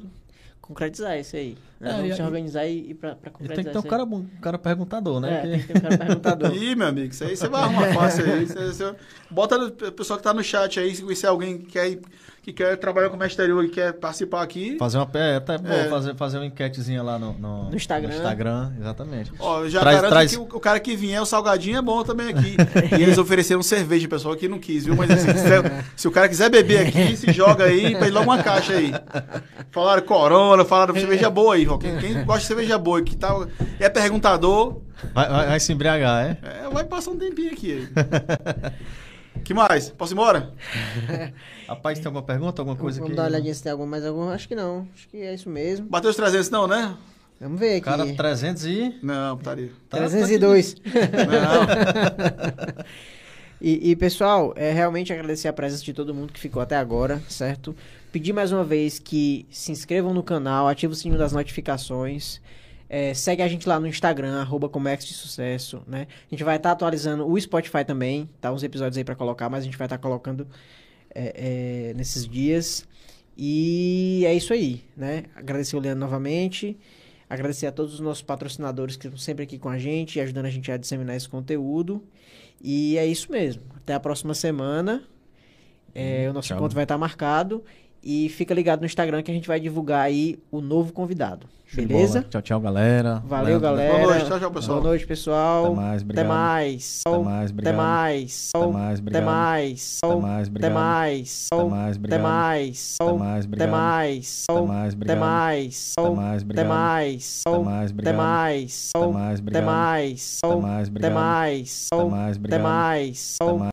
concretizar 0.61 1.18
isso 1.19 1.35
aí. 1.35 1.57
É, 1.81 1.91
Vamos 1.91 2.11
e- 2.11 2.15
se 2.15 2.22
organizar 2.22 2.65
e, 2.68 2.91
e 2.91 2.93
pra, 2.93 3.15
pra 3.15 3.31
concretizar 3.31 3.56
tem 3.56 3.65
que 3.65 3.72
ter 3.81 3.88
um 3.88 3.89
cara, 3.89 4.03
um 4.03 4.26
cara 4.41 4.57
perguntador, 4.60 5.19
né? 5.19 5.39
É, 5.39 5.41
tem 5.41 5.60
que 5.61 5.68
ter 5.68 5.77
um 5.77 5.81
cara 5.81 5.98
perguntador. 5.98 6.53
Ih, 6.56 6.76
meu 6.76 6.88
amigo, 6.88 7.11
isso 7.11 7.23
aí 7.23 7.35
você 7.35 7.48
vai 7.49 7.61
arrumar 7.61 7.93
fácil 7.93 8.26
aí. 8.31 8.45
Você- 8.45 8.68
você- 8.68 8.95
Bota 9.30 9.57
no 9.57 9.68
o 9.68 9.91
pessoal 9.91 10.18
que 10.18 10.23
tá 10.23 10.34
no 10.34 10.43
chat 10.43 10.80
aí, 10.80 10.95
se 10.95 11.02
conhecer 11.02 11.27
alguém 11.27 11.57
que 11.57 11.65
quer, 11.72 11.89
ir- 11.91 12.02
que 12.43 12.51
quer 12.51 12.76
trabalhar 12.77 13.07
com 13.07 13.13
o 13.13 13.18
comércio 13.18 13.34
exterior 13.35 13.63
e 13.63 13.69
quer 13.69 13.93
participar 13.93 14.41
aqui. 14.41 14.76
Fazer 14.80 14.97
uma. 14.97 15.07
É, 15.13 15.35
até 15.35 15.59
bom 15.59 15.69
É. 15.72 15.88
fazer, 15.88 16.15
fazer 16.15 16.38
uma 16.39 16.45
enquetezinha 16.47 17.03
lá 17.03 17.19
no, 17.19 17.34
no, 17.34 17.69
No 17.69 17.76
Instagram. 17.76 18.09
no 18.09 18.15
Instagram, 18.15 18.72
exatamente. 18.80 19.31
Ó, 19.39 19.59
eu 19.61 19.69
já 19.69 19.80
Traz- 19.81 19.95
garanto 19.97 20.11
traz- 20.11 20.31
que 20.31 20.38
o, 20.38 20.43
o 20.43 20.59
cara 20.59 20.80
que 20.80 20.95
vier, 20.95 21.22
o 21.22 21.26
salgadinho 21.26 21.77
é 21.77 21.81
bom 21.84 22.03
também 22.03 22.30
aqui. 22.30 22.57
e 22.97 23.03
eles 23.03 23.19
ofereceram 23.19 23.61
cerveja, 23.61 24.07
pessoal 24.07 24.35
que 24.35 24.47
não 24.47 24.57
quis, 24.57 24.85
viu? 24.85 24.95
Mas 24.95 25.11
assim, 25.11 25.27
se, 25.38 25.47
se 26.01 26.07
o 26.07 26.11
cara 26.11 26.27
quiser 26.27 26.49
beber 26.49 26.88
aqui, 26.88 27.15
se 27.15 27.31
joga 27.31 27.65
aí, 27.65 27.95
pede 27.95 28.09
logo 28.09 28.23
uma 28.26 28.41
caixa 28.41 28.73
aí. 28.73 28.91
Falaram 29.69 30.01
corona, 30.01 30.65
falaram 30.65 30.95
cerveja 30.95 31.30
boa 31.30 31.53
aí, 31.53 31.68
ó. 31.68 31.77
Quem, 31.77 31.95
quem 31.99 32.26
gosta 32.26 32.41
de 32.41 32.47
cerveja 32.47 32.76
boa 32.80 33.01
e 33.01 33.03
que 33.03 33.15
tá, 33.15 33.30
é 33.80 33.88
perguntador, 33.88 34.81
Vai, 35.13 35.30
vai- 35.30 35.47
vai 35.47 35.59
se 35.59 35.73
embriagar, 35.73 36.26
é? 36.26 36.38
é, 36.65 36.69
vai 36.72 36.84
passar 36.84 37.11
um 37.11 37.18
tempinho 37.18 37.51
aqui. 37.51 37.88
que 39.43 39.53
mais? 39.53 39.89
Posso 39.89 40.13
ir 40.13 40.15
embora? 40.15 40.53
Rapaz, 41.67 41.99
tem 41.99 42.07
alguma 42.07 42.23
pergunta, 42.23 42.61
alguma 42.61 42.77
coisa 42.77 42.99
Vamos 42.99 43.11
aqui? 43.11 43.17
dar 43.17 43.23
uma 43.23 43.29
olhadinha 43.29 43.53
se 43.53 43.63
tem 43.63 43.71
alguma 43.71 43.89
mais 43.89 44.05
alguma. 44.05 44.33
Acho 44.33 44.47
que 44.47 44.55
não. 44.55 44.87
Acho 44.93 45.07
que 45.09 45.17
é 45.17 45.33
isso 45.33 45.49
mesmo. 45.49 45.87
Bateu 45.89 46.09
os 46.09 46.15
300 46.15 46.49
não, 46.49 46.67
né? 46.67 46.95
Vamos 47.39 47.59
ver 47.59 47.77
aqui. 47.77 47.81
Cara, 47.81 48.05
300 48.13 48.65
e. 48.65 48.99
Não, 49.01 49.37
putaria. 49.37 49.71
Tá- 49.89 49.97
302. 49.97 50.75
Não. 50.85 52.85
E, 53.59 53.91
e, 53.91 53.95
pessoal, 53.95 54.53
é 54.55 54.71
realmente 54.71 55.13
agradecer 55.13 55.47
a 55.47 55.53
presença 55.53 55.83
de 55.83 55.93
todo 55.93 56.13
mundo 56.15 56.33
que 56.33 56.39
ficou 56.39 56.61
até 56.61 56.75
agora, 56.75 57.21
certo? 57.29 57.75
Pedir 58.11 58.33
mais 58.33 58.51
uma 58.51 58.63
vez 58.63 58.97
que 58.97 59.45
se 59.51 59.71
inscrevam 59.71 60.13
no 60.13 60.23
canal, 60.23 60.67
ativem 60.67 60.93
o 60.93 60.95
sininho 60.95 61.19
das 61.19 61.31
notificações. 61.31 62.41
É, 62.93 63.13
segue 63.13 63.41
a 63.41 63.47
gente 63.47 63.69
lá 63.69 63.80
no 63.80 63.88
Instagram, 63.88 64.41
arroba 64.41 64.68
Comex 64.68 65.05
de 65.05 65.13
Sucesso, 65.13 65.81
né? 65.88 66.07
A 66.27 66.30
gente 66.30 66.43
vai 66.43 66.57
estar 66.57 66.72
atualizando 66.72 67.26
o 67.26 67.39
Spotify 67.39 67.85
também, 67.85 68.30
tá? 68.41 68.51
Uns 68.51 68.63
episódios 68.63 68.97
aí 68.97 69.03
pra 69.05 69.15
colocar, 69.15 69.49
mas 69.49 69.61
a 69.61 69.63
gente 69.63 69.77
vai 69.77 69.85
estar 69.85 69.97
colocando 69.97 70.45
é, 71.15 71.91
é, 71.91 71.93
nesses 71.93 72.27
dias. 72.27 72.85
E 73.38 74.23
é 74.26 74.34
isso 74.34 74.51
aí, 74.51 74.84
né? 74.97 75.23
Agradecer 75.34 75.77
o 75.77 75.80
Leandro 75.80 76.01
novamente. 76.01 76.77
Agradecer 77.30 77.68
a 77.68 77.72
todos 77.72 77.93
os 77.93 78.01
nossos 78.01 78.23
patrocinadores 78.23 78.97
que 78.97 79.07
estão 79.07 79.18
sempre 79.18 79.43
aqui 79.43 79.57
com 79.57 79.69
a 79.69 79.77
gente, 79.77 80.19
ajudando 80.19 80.47
a 80.47 80.49
gente 80.49 80.69
a 80.69 80.76
disseminar 80.76 81.15
esse 81.15 81.30
conteúdo. 81.30 82.03
E 82.61 82.97
é 82.97 83.05
isso 83.05 83.31
mesmo. 83.31 83.63
Até 83.73 83.93
a 83.93 84.01
próxima 84.01 84.34
semana. 84.34 85.07
É, 85.95 86.30
o 86.30 86.34
nosso 86.34 86.49
Tchau. 86.49 86.57
encontro 86.57 86.76
vai 86.76 86.84
estar 86.84 86.97
marcado. 86.97 87.63
E 88.03 88.30
fica 88.30 88.53
ligado 88.53 88.80
no 88.80 88.86
Instagram 88.86 89.22
que 89.22 89.30
a 89.30 89.34
gente 89.34 89.48
vai 89.48 89.60
divulgar 89.60 90.02
aí 90.02 90.40
o 90.52 90.60
novo 90.60 90.91
convidado. 90.91 91.48
Show 91.68 91.86
Beleza? 91.86 92.26
Tchau, 92.30 92.41
tchau, 92.41 92.60
galera. 92.60 93.23
Valeu, 93.26 93.57
galera. 93.57 93.94
Boa 93.99 94.07
noite, 94.15 94.26
tchau, 94.26 94.40
tchau, 94.40 94.52
pessoal. 94.52 94.78
Boa 94.82 94.90
noite, 94.90 95.07
pessoal. 95.07 95.65
Até 95.68 95.76
mais, 95.76 96.02
Até 96.02 96.03
obrigado. 96.03 96.28
mais. 96.28 97.02
Até 97.06 97.18
mais, 97.23 97.45
Até 97.45 97.52
obrigado. 97.53 97.76
mais. 97.78 98.49
Até 98.53 98.68
mais, 98.68 98.91
Até 98.91 99.02
obrigado. 99.02 99.23
mais. 99.23 99.98
Até 100.03 100.15
mais, 100.15 100.48
Até 100.48 100.49
obrigado. 100.49 100.73
mais. 100.73 101.48
Até 101.52 101.64
mais, 101.64 101.95
Até 101.95 101.98
obrigado. 101.98 102.22
mais. 102.22 102.86
Até 102.91 103.06
mais, 103.06 103.32
Até 103.32 103.45
obrigado. 103.45 103.72
mais. 103.72 104.41
Até 104.41 104.60
mais, 104.61 104.91
Até 104.91 104.91
obrigado. 104.91 105.22
mais. 105.22 105.82
Até 105.88 106.10
mais, 106.11 106.41
Até 106.41 106.53
obrigado. 106.61 106.72
mais. 106.72 107.32
Até 107.45 107.61
mais, 107.61 107.80
Até 107.80 107.99
obrigado. 108.02 108.15
mais. 108.15 108.82
Até 108.94 109.07
mais, 109.11 109.40
Até 109.40 109.41
obrigado. 109.41 109.65
mais. 109.65 110.40
Até 110.44 110.56
mais, 110.56 110.88
Até 110.88 110.91
obrigado. 110.91 111.14
mais. 111.14 111.88
Até 111.94 112.06
mais, 112.06 112.32
Até 112.32 112.40
obrigado. 112.40 112.61
mais. 112.64 113.38
Até 113.41 113.53
mais. 113.53 113.61